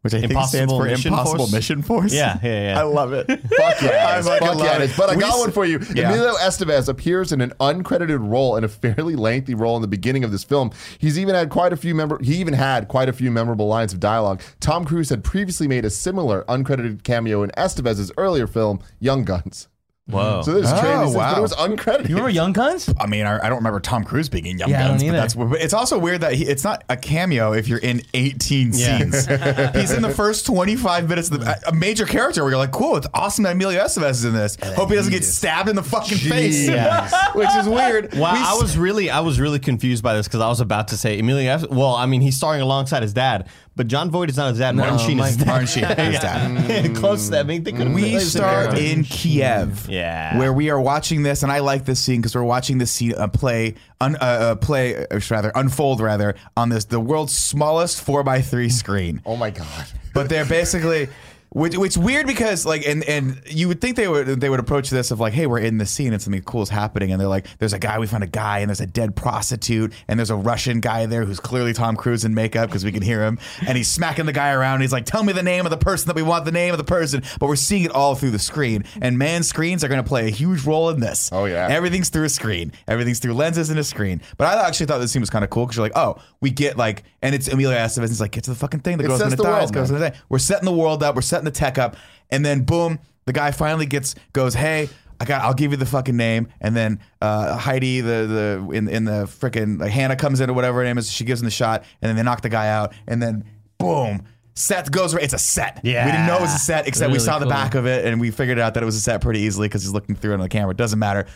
Which 0.02 0.14
I 0.14 0.22
think 0.22 0.42
stands 0.48 0.72
for 0.72 0.86
Mission 0.86 1.12
Impossible 1.12 1.40
Force? 1.40 1.52
Mission 1.52 1.82
Force. 1.82 2.14
Yeah, 2.14 2.40
yeah, 2.42 2.74
yeah. 2.74 2.80
I 2.80 2.84
love 2.84 3.12
it. 3.12 3.28
Fuck 3.28 3.82
yeah, 3.82 4.16
it 4.16 4.20
is. 4.20 4.28
I 4.28 4.40
fucking 4.40 4.48
Fuck 4.48 4.58
yeah, 4.58 4.64
love 4.64 4.76
it 4.78 4.84
it. 4.84 4.90
is. 4.92 4.98
But 4.98 5.10
I 5.10 5.16
We 5.16 5.22
got 5.22 5.34
s- 5.34 5.40
one 5.40 5.52
for 5.52 5.66
you. 5.66 5.80
Yeah. 5.94 6.12
Emilio 6.12 6.36
Estevez 6.36 6.88
appears 6.88 7.32
in 7.34 7.42
an 7.42 7.52
uncredited 7.60 8.20
role 8.30 8.56
in 8.56 8.64
a 8.64 8.70
fairly 8.70 9.16
lengthy 9.18 9.56
role 9.56 9.76
in 9.76 9.82
the 9.82 9.88
beginning 9.90 10.24
of 10.24 10.32
this 10.32 10.44
film. 10.46 10.72
He's 11.00 11.20
even 11.20 11.36
had 11.36 11.50
quite 11.50 11.74
a 11.74 11.78
few 11.78 11.94
member. 11.94 12.18
He 12.24 12.36
even 12.38 12.54
had 12.54 12.88
quite 12.88 13.10
a 13.10 13.14
few 13.14 13.30
memorable 13.30 13.68
lines 13.68 13.92
of 13.92 14.00
dialogue. 14.00 14.42
Tom 14.62 14.86
Cruise 14.86 15.10
had 15.10 15.24
previously 15.24 15.68
made 15.68 15.84
a 15.84 15.90
similar 15.90 16.46
uncredited 16.48 17.04
cameo 17.04 17.44
in 17.44 17.50
Estevez's 17.58 18.12
earlier 18.18 18.48
film, 18.48 18.80
Young 19.02 19.26
Guns. 19.26 19.68
Whoa. 20.10 20.42
So 20.44 20.54
there's 20.54 20.72
Oh, 20.72 20.80
crazy, 20.80 21.16
wow. 21.18 21.32
but 21.34 21.38
it 21.38 21.42
was 21.42 21.54
uncredited. 21.54 22.10
You 22.10 22.16
remember 22.16 22.30
Young 22.30 22.52
Guns? 22.54 22.92
I 23.00 23.06
mean, 23.08 23.26
I, 23.26 23.38
I 23.46 23.50
don't 23.50 23.58
remember 23.60 23.80
Tom 23.80 24.04
Cruise 24.04 24.30
being 24.30 24.46
in 24.48 24.58
Young 24.58 24.70
Yeah, 24.70 24.86
I 24.86 24.88
don't 24.98 24.98
Guns, 25.12 25.36
but 25.36 25.50
that's 25.50 25.64
it's 25.64 25.74
also 25.74 26.00
weird 26.00 26.22
that 26.22 26.34
he, 26.34 26.46
it's 26.46 26.64
not 26.64 26.84
a 26.90 26.98
cameo 26.98 27.54
if 27.54 27.68
you're 27.68 27.80
in 27.80 28.02
18 28.14 28.72
Yeah. 28.74 28.98
scenes. 29.00 29.26
He's 29.76 29.92
in 29.92 30.02
the 30.02 30.14
first 30.16 30.46
25 30.46 31.08
minutes 31.10 31.30
of 31.32 31.40
the, 31.42 31.62
a 31.68 31.74
major 31.74 32.06
character 32.06 32.42
where 32.44 32.52
you're 32.52 32.58
like, 32.60 32.72
cool, 32.72 32.96
it's 32.98 33.08
awesome 33.14 33.44
that 33.44 33.52
Emilio 33.54 33.80
Estevez 33.84 34.10
is 34.12 34.26
in 34.26 34.34
this. 34.34 34.58
Hope 34.76 34.90
he 34.90 34.96
doesn't 34.96 35.12
get 35.14 35.24
stabbed 35.24 35.70
in 35.70 35.76
the 35.76 35.84
fucking 35.84 36.18
face, 36.18 36.68
which 37.36 37.50
is 37.56 37.68
weird. 37.68 38.14
Wow, 38.16 38.34
We 38.34 38.40
I 38.40 38.52
s- 38.54 38.62
was 38.62 38.78
really, 38.78 39.10
I 39.10 39.20
was 39.20 39.40
really 39.40 39.60
confused 39.60 40.04
by 40.04 40.14
this 40.16 40.28
because 40.28 40.42
I 40.42 40.48
was 40.48 40.60
about 40.60 40.90
to 40.90 40.98
say 40.98 41.20
Emilio. 41.20 41.52
F- 41.54 41.70
well, 41.70 41.96
I 41.96 42.06
mean, 42.06 42.22
he's 42.22 42.36
starring 42.36 42.62
alongside 42.62 43.04
his 43.04 43.14
dad, 43.14 43.48
but 43.80 43.88
Jon 43.88 44.12
Voight 44.12 44.28
is 44.30 44.36
not 44.36 44.50
his 44.50 44.60
dad. 44.60 44.76
Martin 44.76 44.98
Sheen 44.98 45.20
is 45.22 45.28
his 45.28 45.38
dad. 45.38 45.48
Martin 45.48 45.68
Sheen 45.68 45.84
is 45.86 45.98
his 45.98 46.20
dad. 46.20 46.96
Close. 46.98 47.26
To 47.28 47.32
that. 47.32 47.40
I 47.40 47.44
mean, 47.44 47.64
they 47.64 47.72
could 47.72 47.94
We 47.94 48.20
start 48.20 48.78
in 48.78 49.06
Kiev, 49.06 49.88
Yeah. 49.90 50.38
where 50.38 50.52
we 50.52 50.70
are 50.70 50.82
watching 50.82 51.24
this, 51.24 51.44
and 51.44 51.52
I 51.52 51.60
like 51.60 51.86
this 51.86 52.02
scene 52.02 52.20
because 52.20 52.36
we're 52.36 52.44
watching 52.44 52.78
this 52.78 52.92
scene 52.92 53.14
uh, 53.16 53.30
play, 53.30 53.76
un, 54.02 54.18
uh, 54.18 54.20
uh, 54.20 54.56
play, 54.56 54.98
uh, 55.08 55.22
rather 55.32 55.54
unfold 55.56 56.02
rather 56.02 56.36
on 56.58 56.68
this 56.68 56.84
the 56.86 57.00
world's 57.00 57.34
smallest 57.38 58.02
four 58.02 58.28
x 58.30 58.50
three 58.50 58.68
screen. 58.68 59.22
oh 59.26 59.38
my 59.38 59.50
god. 59.50 59.86
but 60.14 60.28
they're 60.28 60.44
basically 60.46 61.08
which, 61.52 61.76
which 61.76 61.98
weird 61.98 62.28
because 62.28 62.66
like 62.66 62.86
and 62.86 63.04
and 63.06 63.42
you 63.48 63.68
would 63.68 63.82
think 63.82 63.96
they 63.96 64.08
would 64.08 64.40
they 64.40 64.50
would 64.50 64.60
approach 64.60 64.90
this 64.90 65.12
of 65.12 65.20
like 65.20 65.34
hey 65.34 65.48
we're 65.48 65.60
in 65.60 65.78
the 65.78 65.86
scene 65.86 66.14
and 66.14 66.22
something 66.22 66.42
cool 66.44 66.62
is 66.62 66.70
happening. 66.70 67.12
And 67.12 67.20
they're 67.20 67.28
like 67.28 67.48
there's 67.58 67.74
a 67.74 67.80
guy 67.80 67.98
we 68.00 68.08
found 68.08 68.24
a 68.24 68.28
guy 68.28 68.60
and 68.60 68.70
there's 68.70 68.82
a 68.82 68.88
dead 68.88 69.16
prostitute 69.16 69.94
and 70.08 70.20
there's 70.20 70.30
a 70.30 70.36
Russian 70.36 70.80
guy 70.80 71.06
there 71.06 71.26
who's 71.26 71.40
clearly 71.40 71.74
Tom 71.74 71.96
Cruise 71.96 72.24
in 72.24 72.34
makeup 72.34 72.70
because 72.70 72.86
we 72.86 72.92
can 72.92 73.02
hear 73.02 73.24
him. 73.24 73.40
And 73.68 73.78
he's 73.78 73.88
smacking 73.88 74.26
the 74.26 74.34
guy 74.34 74.52
around. 74.52 74.76
And 74.76 74.84
he's 74.84 74.94
like 74.94 75.06
tell 75.06 75.24
me 75.24 75.34
the 75.34 75.44
name 75.44 75.66
of 75.66 75.72
the 75.72 75.78
person 75.78 76.08
that 76.08 76.16
we 76.16 76.22
want 76.22 76.46
the 76.46 76.52
name 76.52 76.72
of 76.72 76.78
the 76.78 76.84
person. 76.84 77.24
But 77.40 77.48
we're 77.48 77.56
seeing 77.56 77.84
it 77.84 77.92
all 77.92 78.16
through 78.16 78.32
the 78.32 78.40
screen. 78.40 78.84
And 79.02 79.18
man 79.18 79.44
screens 79.44 79.84
are 79.84 79.88
going 79.88 80.04
to 80.04 80.08
play 80.08 80.28
a 80.28 80.32
huge 80.32 80.66
role 80.66 80.90
in 80.90 81.00
this. 81.00 81.30
Oh, 81.32 81.46
yeah. 81.46 81.68
everything's 81.70 82.10
through 82.10 82.26
a 82.26 82.30
screen. 82.30 82.72
Everything's 82.88 83.20
through 83.20 83.34
lenses 83.34 83.70
and 83.70 83.80
a 83.80 83.84
screen. 83.84 84.22
But 84.38 84.48
I 84.48 84.68
actually 84.68 84.86
thought 84.86 85.00
this 85.00 85.12
scene 85.12 85.22
was 85.22 85.30
kind 85.30 85.44
of 85.44 85.50
cool 85.50 85.66
because 85.66 85.78
you're 85.78 85.86
like 85.86 85.98
oh 85.98 86.22
we 86.42 86.52
get 86.52 86.78
like 86.78 87.04
and 87.22 87.34
it's 87.34 87.48
Emilio 87.48 87.76
Estevez 87.78 88.08
he's 88.10 88.22
like 88.22 88.32
get 88.32 88.44
to 88.46 88.52
the 88.52 88.56
fucking 88.56 88.82
thing 88.82 88.98
the 88.98 89.04
girl's 89.04 89.22
gonna 89.22 89.36
the 89.36 89.44
die 89.44 89.50
world, 89.50 89.64
it's 89.64 89.72
goes 89.72 89.92
man. 89.92 90.12
to 90.12 90.18
we're 90.30 90.40
setting 90.40 90.66
the 90.66 90.72
world 90.72 91.04
up. 91.04 91.16
We're 91.16 91.22
setting 91.22 91.39
the 91.46 91.52
tech 91.52 91.78
up, 91.78 91.96
and 92.30 92.46
then 92.46 92.64
boom, 92.64 93.00
the 93.26 93.34
guy 93.34 93.52
finally 93.52 93.86
gets 93.86 94.16
goes, 94.34 94.54
"Hey, 94.54 94.90
I 95.20 95.26
got. 95.26 95.44
I'll 95.44 95.54
give 95.54 95.72
you 95.72 95.78
the 95.78 95.86
fucking 95.86 96.16
name." 96.18 96.48
And 96.62 96.76
then 96.76 97.00
uh, 97.22 97.58
Heidi, 97.58 98.02
the 98.02 98.66
the 98.68 98.76
in 98.76 98.88
in 98.88 99.06
the 99.06 99.26
freaking 99.26 99.80
like 99.80 99.92
Hannah 99.92 100.16
comes 100.16 100.40
in 100.40 100.50
or 100.50 100.54
whatever 100.54 100.80
her 100.80 100.84
name 100.84 100.98
is. 100.98 101.12
She 101.12 101.26
gives 101.26 101.42
him 101.42 101.46
the 101.46 101.52
shot, 101.52 101.84
and 102.02 102.10
then 102.10 102.16
they 102.16 102.24
knock 102.24 102.42
the 102.42 102.50
guy 102.50 102.70
out, 102.70 102.94
and 103.08 103.22
then 103.22 103.46
boom. 103.78 104.24
Seth 104.56 104.92
goes 104.92 105.14
right. 105.14 105.24
It's 105.24 105.34
a 105.34 105.40
set. 105.40 105.80
Yeah. 105.84 106.06
we 106.06 106.12
didn't 106.12 106.28
know 106.28 106.38
it 106.38 106.42
was 106.42 106.54
a 106.54 106.58
set, 106.58 106.86
except 106.86 107.10
we 107.12 107.14
Really 107.14 107.26
saw 107.26 107.40
the 107.40 107.46
back 107.46 107.76
of 107.76 107.86
it, 107.86 108.06
and 108.06 108.20
we 108.20 108.30
figured 108.30 108.60
out 108.60 108.74
that 108.74 108.84
it 108.84 108.86
was 108.86 108.98
a 108.98 109.00
set 109.00 109.22
pretty 109.22 109.40
easily 109.40 109.70
because 109.70 109.84
he's 109.84 109.94
looking 109.94 110.16
through 110.16 110.32
it 110.32 110.34
on 110.34 110.42
the 110.42 110.50
camera. 110.50 110.72
It 110.72 110.78
doesn't 110.78 111.00
matter 111.00 111.28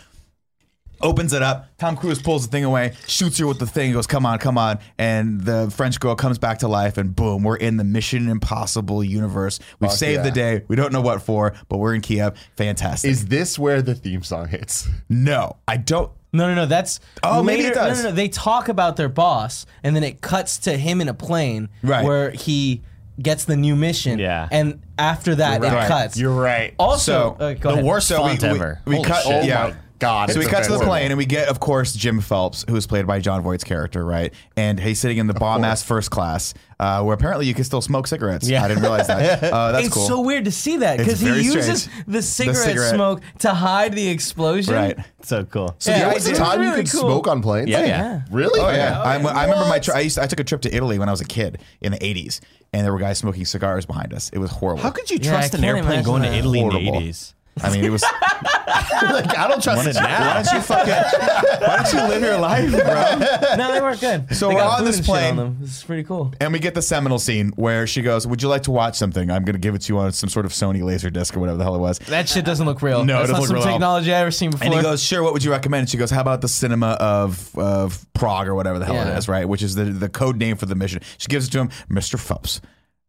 opens 1.04 1.34
it 1.34 1.44
up. 1.44 1.68
Tom 1.78 1.96
Cruise 1.96 2.22
pulls 2.22 2.46
the 2.48 2.52
thing 2.52 2.64
away, 2.64 2.94
shoots 3.08 3.38
her 3.38 3.46
with 3.46 3.60
the 3.60 3.68
thing, 3.68 3.94
goes, 3.94 4.08
"Come 4.08 4.26
on, 4.26 4.40
come 4.40 4.58
on!" 4.58 4.80
And 4.98 5.42
the 5.42 5.70
French 5.70 6.00
girl 6.00 6.16
comes 6.16 6.40
back 6.40 6.60
to 6.60 6.68
life, 6.68 6.98
and 6.98 7.16
boom, 7.16 7.44
we're 7.44 7.58
in 7.58 7.78
the 7.78 7.84
Mission 7.84 8.28
Impossible 8.30 9.04
universe. 9.04 9.60
We've 9.80 9.90
Fuck 9.92 9.98
saved 10.00 10.20
yeah. 10.20 10.24
the 10.24 10.32
day. 10.32 10.64
We 10.68 10.76
don't 10.76 10.92
know 10.92 11.02
what 11.02 11.22
for, 11.22 11.54
but 11.70 11.78
we're 11.78 11.94
in 11.94 12.02
Kiev. 12.02 12.34
Fantastic. 12.58 13.12
Is 13.12 13.28
this 13.28 13.60
where 13.60 13.82
the 13.82 13.94
theme 13.96 14.24
song 14.24 14.48
hits? 14.48 14.88
no, 15.10 15.58
I 15.68 15.78
don't. 15.78 16.12
No, 16.36 16.48
no, 16.48 16.56
no. 16.56 16.66
That's 16.66 17.00
Oh, 17.22 17.44
maybe 17.44 17.64
it 17.66 17.76
does. 17.76 17.98
No, 18.00 18.04
no, 18.06 18.10
no. 18.10 18.16
They 18.16 18.28
talk 18.28 18.68
about 18.70 18.96
their 18.96 19.10
boss, 19.10 19.68
and 19.84 19.96
then 19.96 20.04
it 20.04 20.22
cuts 20.22 20.58
to 20.60 20.76
him 20.78 21.00
in 21.02 21.08
a 21.08 21.14
plane, 21.14 21.70
Right. 21.84 22.04
where 22.04 22.32
he 22.32 22.82
gets 23.22 23.46
the 23.46 23.56
new 23.56 23.76
mission. 23.76 24.18
Yeah. 24.18 24.48
and 24.52 24.82
after 24.98 25.36
that, 25.36 25.62
You're 25.62 25.72
it 25.72 25.88
cuts. 25.88 26.18
You're 26.18 26.34
right. 26.34 26.74
Also, 26.80 27.36
So, 27.38 27.46
uh, 27.46 27.54
the 27.54 27.70
ahead. 27.70 27.86
worst 27.86 28.08
So 28.08 28.24
we- 28.24 28.30
font 28.30 28.42
we- 28.42 28.50
ever. 28.50 28.80
we 28.86 28.96
Holy 28.96 29.08
cut- 29.08 29.24
shit. 29.24 29.32
Oh 29.32 29.42
yeah. 29.46 29.74
My 30.04 30.10
god. 30.10 30.32
So 30.32 30.40
we 30.40 30.46
cut 30.46 30.64
to 30.66 30.72
the 30.74 30.80
plane 30.80 31.12
and 31.12 31.18
we 31.18 31.26
get, 31.26 31.48
of 31.48 31.60
course, 31.60 31.94
Jim 31.94 32.20
Phelps, 32.22 32.66
who 32.70 32.76
is 32.76 32.86
played 32.86 33.08
by 33.08 33.20
Jon 33.20 33.42
Voight's 33.42 33.64
character, 33.64 34.06
right? 34.06 34.34
And 34.58 34.80
he's 34.80 35.00
sitting 35.00 35.18
in 35.18 35.28
the 35.28 35.34
bomb 35.34 35.64
ass 35.64 35.82
first 35.84 36.12
class, 36.12 36.54
uh, 36.80 37.02
where 37.04 37.14
apparently 37.14 37.46
you 37.48 37.54
can 37.54 37.64
still 37.64 37.82
smoke 37.82 38.08
cigarettes. 38.08 38.48
Yeah. 38.48 38.64
I 38.64 38.68
didn't 38.68 38.82
realize 38.84 39.08
that. 39.08 39.44
Uh, 39.54 39.72
that's 39.72 39.86
it's 39.88 39.96
cool. 39.96 40.08
so 40.08 40.22
weird 40.22 40.46
to 40.46 40.52
see 40.52 40.78
that 40.78 41.00
It's 41.00 41.06
because 41.06 41.20
he 41.20 41.28
very 41.30 41.42
uses 41.44 41.84
strange. 41.84 42.06
the 42.08 42.22
cigarette, 42.22 42.58
cigarette. 42.58 42.96
smoke 42.96 43.22
to 43.40 43.54
hide 43.54 43.94
the 43.94 44.08
explosion. 44.10 44.74
right. 44.74 44.98
So 45.22 45.44
cool. 45.46 45.76
So 45.80 45.92
Yeah, 45.92 46.00
there 46.06 46.14
was 46.14 46.26
a 46.28 46.30
did. 46.32 46.38
time 46.38 46.62
you 46.62 46.70
Really 46.70 46.84
could 46.84 46.92
cool. 46.92 47.02
smoke 47.02 47.28
on 47.28 47.42
planes? 47.42 47.70
Yeah, 47.70 47.80
Yeah. 47.82 47.86
yeah. 47.88 48.22
Really? 48.32 48.60
Oh 48.60 48.70
yeah, 48.70 49.02
I, 49.02 49.14
I 49.16 49.44
remember 49.46 49.68
my. 49.70 49.80
Tri- 49.80 49.96
I 49.96 50.00
used. 50.02 50.18
I 50.20 50.26
took 50.28 50.40
a 50.40 50.44
trip 50.44 50.62
to 50.62 50.76
Italy 50.76 50.98
when 51.00 51.08
I 51.08 51.12
was 51.12 51.22
a 51.22 51.26
kid 51.26 51.60
in 51.82 51.92
the 51.94 52.00
'80s, 52.00 52.40
and 52.74 52.86
there 52.86 52.92
were 52.94 53.00
guys 53.00 53.18
smoking 53.20 53.46
cigars 53.46 53.86
behind 53.86 54.14
us. 54.14 54.30
It 54.34 54.40
was 54.40 54.52
horrible. 54.52 54.82
How 54.84 54.90
could 54.92 55.10
you 55.10 55.20
Yeah, 55.22 55.32
trust 55.32 55.54
I 55.56 55.58
an 55.60 55.64
can't 55.64 55.78
airplane 55.78 55.86
imagine 56.00 56.06
going 56.06 56.24
to 56.24 56.30
that. 56.30 56.38
Italy 56.38 56.60
in 56.60 56.70
the 56.70 56.76
80s? 56.76 57.34
I 57.62 57.72
mean, 57.72 57.84
it 57.84 57.92
was. 57.92 58.02
like, 59.04 59.38
I 59.38 59.48
don't 59.48 59.62
trust 59.62 59.78
Want 59.78 59.88
it 59.88 59.96
it 59.96 60.02
now. 60.02 60.28
Why 60.36 60.42
don't 60.44 60.54
you 60.56 60.62
fucking? 60.62 60.94
Why 60.94 61.84
don't 61.84 61.94
you 61.94 62.00
live 62.10 62.22
your 62.24 62.38
life, 62.38 62.72
bro? 62.72 63.56
No, 63.58 63.72
they 63.72 63.80
weren't 63.82 64.00
good. 64.02 64.36
So 64.36 64.48
they 64.50 64.56
we're 64.56 64.62
got 64.62 64.72
on 64.74 64.80
food 64.80 64.88
this 64.88 64.98
and 64.98 65.06
shit 65.06 65.12
plane. 65.12 65.30
On 65.32 65.36
them. 65.38 65.58
This 65.62 65.78
is 65.78 65.84
pretty 65.84 66.04
cool. 66.04 66.34
And 66.42 66.52
we 66.52 66.60
get 66.60 66.74
the 66.74 66.82
seminal 66.82 67.20
scene 67.20 67.50
where 67.56 67.86
she 67.86 68.02
goes, 68.02 68.26
"Would 68.26 68.42
you 68.42 68.50
like 68.50 68.64
to 68.64 68.72
watch 68.72 68.96
something? 68.96 69.30
I'm 69.30 69.44
going 69.46 69.54
to 69.54 69.60
give 69.60 69.76
it 69.76 69.82
to 69.84 69.94
you 69.94 70.00
on 70.00 70.12
some 70.14 70.30
sort 70.30 70.46
of 70.46 70.52
Sony 70.52 70.82
laser 70.84 71.10
disc 71.10 71.36
or 71.38 71.40
whatever 71.40 71.58
the 71.58 71.64
hell 71.64 71.76
it 71.76 71.80
was." 71.80 72.00
That 72.00 72.28
shit 72.28 72.44
doesn't 72.46 72.66
look 72.66 72.82
real. 72.82 73.06
No, 73.06 73.18
it 73.18 73.28
That's 73.28 73.32
doesn't 73.32 73.34
not 73.34 73.40
look 73.42 73.48
some 73.48 73.56
real 73.56 73.64
at 73.64 73.68
all. 73.68 73.74
technology 73.76 74.14
I've 74.14 74.22
ever 74.22 74.32
seen 74.32 74.52
before. 74.52 74.66
And 74.66 74.74
he 74.74 74.82
goes, 74.82 75.04
"Sure, 75.04 75.22
what 75.22 75.34
would 75.34 75.44
you 75.44 75.52
recommend?" 75.52 75.82
And 75.82 75.90
she 75.90 75.98
goes, 75.98 76.10
"How 76.10 76.22
about 76.22 76.42
the 76.42 76.48
cinema 76.48 76.92
of 77.00 77.56
of 77.58 78.06
Prague 78.14 78.48
or 78.48 78.56
whatever 78.56 78.80
the 78.80 78.86
hell 78.86 78.96
it 78.96 79.06
Yeah. 79.06 79.18
is, 79.18 79.28
right? 79.28 79.48
Which 79.48 79.62
is 79.62 79.76
the 79.76 79.86
the 79.86 80.10
code 80.10 80.38
name 80.38 80.58
for 80.58 80.66
the 80.66 80.76
mission." 80.76 81.02
She 81.18 81.28
gives 81.28 81.48
it 81.48 81.52
to 81.52 81.60
him, 81.60 81.70
Mr. 81.90 82.20
Phelps. 82.20 82.62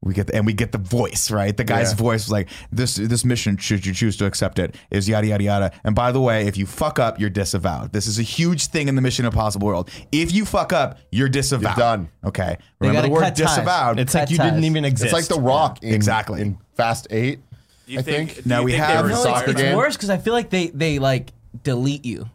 We 0.04 0.12
get 0.12 0.26
the, 0.26 0.34
and 0.37 0.44
we 0.44 0.52
get 0.52 0.70
the 0.70 0.78
voice, 0.78 1.30
right? 1.30 1.56
The 1.56 1.64
guy's 1.64 1.92
Yeah. 1.92 1.96
voice 1.96 2.25
was 2.26 2.30
like, 2.30 2.49
"This 2.70 2.96
this 2.96 3.25
mission, 3.25 3.56
should 3.56 3.87
you 3.87 3.94
choose 3.94 4.18
to 4.18 4.26
accept 4.26 4.58
it, 4.58 4.75
is 4.90 5.08
yada 5.08 5.26
yada 5.26 5.42
yada." 5.42 5.73
And 5.82 5.94
by 5.94 6.12
the 6.12 6.20
way, 6.20 6.46
if 6.46 6.58
you 6.58 6.66
fuck 6.66 6.99
up, 6.99 7.18
you're 7.18 7.30
disavowed. 7.30 7.92
This 7.94 8.06
is 8.06 8.18
a 8.18 8.23
huge 8.23 8.66
thing 8.66 8.88
in 8.88 8.96
the 8.96 9.00
Mission 9.02 9.25
Impossible 9.25 9.66
world. 9.66 9.88
If 10.12 10.30
you 10.32 10.44
fuck 10.44 10.75
up, 10.75 10.99
you're 11.11 11.30
disavowed. 11.30 11.70
You're 11.78 11.87
done. 11.87 12.08
Okay, 12.23 12.58
They 12.80 12.88
remember 12.88 13.08
the 13.08 13.12
word 13.14 13.20
cut 13.23 13.37
ties. 13.37 13.46
disavowed. 13.49 13.99
It's 13.99 14.12
like 14.14 14.25
Cut 14.25 14.30
you 14.30 14.37
didn't 14.37 14.64
even 14.64 14.84
exist. 14.84 15.04
It's 15.06 15.12
like 15.14 15.26
The 15.26 15.40
Rock 15.42 15.82
in, 15.82 15.94
Exactly. 15.94 16.42
in 16.42 16.58
Fast 16.76 17.06
8. 17.11 17.40
You 17.87 17.99
I 18.00 18.02
think, 18.02 18.30
think- 18.32 18.46
Now 18.46 18.58
you 18.61 18.64
we 18.66 18.73
think 18.73 18.84
have- 18.84 19.04
were 19.06 19.11
I 19.11 19.14
feel 19.14 19.23
soccer 19.23 19.38
like 19.38 19.49
it's 19.49 19.61
game. 19.62 19.76
worse 19.76 19.96
because 19.96 20.11
I 20.11 20.18
feel 20.18 20.34
like 20.34 20.50
they 20.50 20.66
they 20.68 20.99
like 20.99 21.32
delete 21.62 22.04
you. 22.04 22.28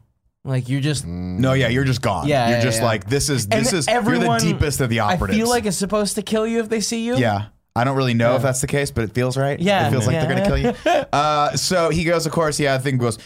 Like 0.46 0.70
you're 0.70 0.82
just 0.82 1.06
mm. 1.06 1.38
no, 1.40 1.54
yeah, 1.54 1.68
you're 1.68 1.84
just 1.84 2.02
gone. 2.02 2.28
Yeah, 2.28 2.48
you're 2.50 2.58
yeah, 2.58 2.64
just 2.64 2.80
yeah. 2.80 2.86
like 2.86 3.10
this 3.10 3.30
is 3.30 3.44
and 3.52 3.64
this 3.64 3.74
is 3.74 3.88
everyone, 3.88 4.26
you're 4.26 4.40
the 4.40 4.46
deepest 4.54 4.80
of 4.82 4.90
the 4.90 5.00
operatives. 5.02 5.38
I 5.38 5.42
feel 5.42 5.50
like 5.50 5.66
it's 5.66 5.78
supposed 5.78 6.16
to 6.16 6.22
kill 6.24 6.48
you 6.48 6.60
if 6.62 6.70
they 6.70 6.80
see 6.82 7.06
you. 7.06 7.18
Yeah. 7.18 7.48
I 7.76 7.84
don't 7.84 7.96
really 7.96 8.14
know 8.14 8.36
if 8.36 8.42
that's 8.42 8.62
the 8.62 8.68
case, 8.68 8.92
but 8.92 9.04
it 9.06 9.14
feels 9.14 9.38
right. 9.38 9.60
Yeah. 9.60 9.88
It 9.88 9.92
feels 9.92 10.06
like 10.08 10.14
Yeah. 10.16 10.26
they're 10.26 10.36
going 10.36 10.44
to 10.44 10.74
kill 10.74 10.94
you. 10.94 11.06
Uh, 11.14 11.56
so 11.56 11.90
he 11.90 12.04
goes, 12.04 12.26
of 12.26 12.32
course, 12.32 12.60
yeah, 12.60 12.78
the 12.78 12.84
thing 12.84 12.98
goes, 12.98 13.18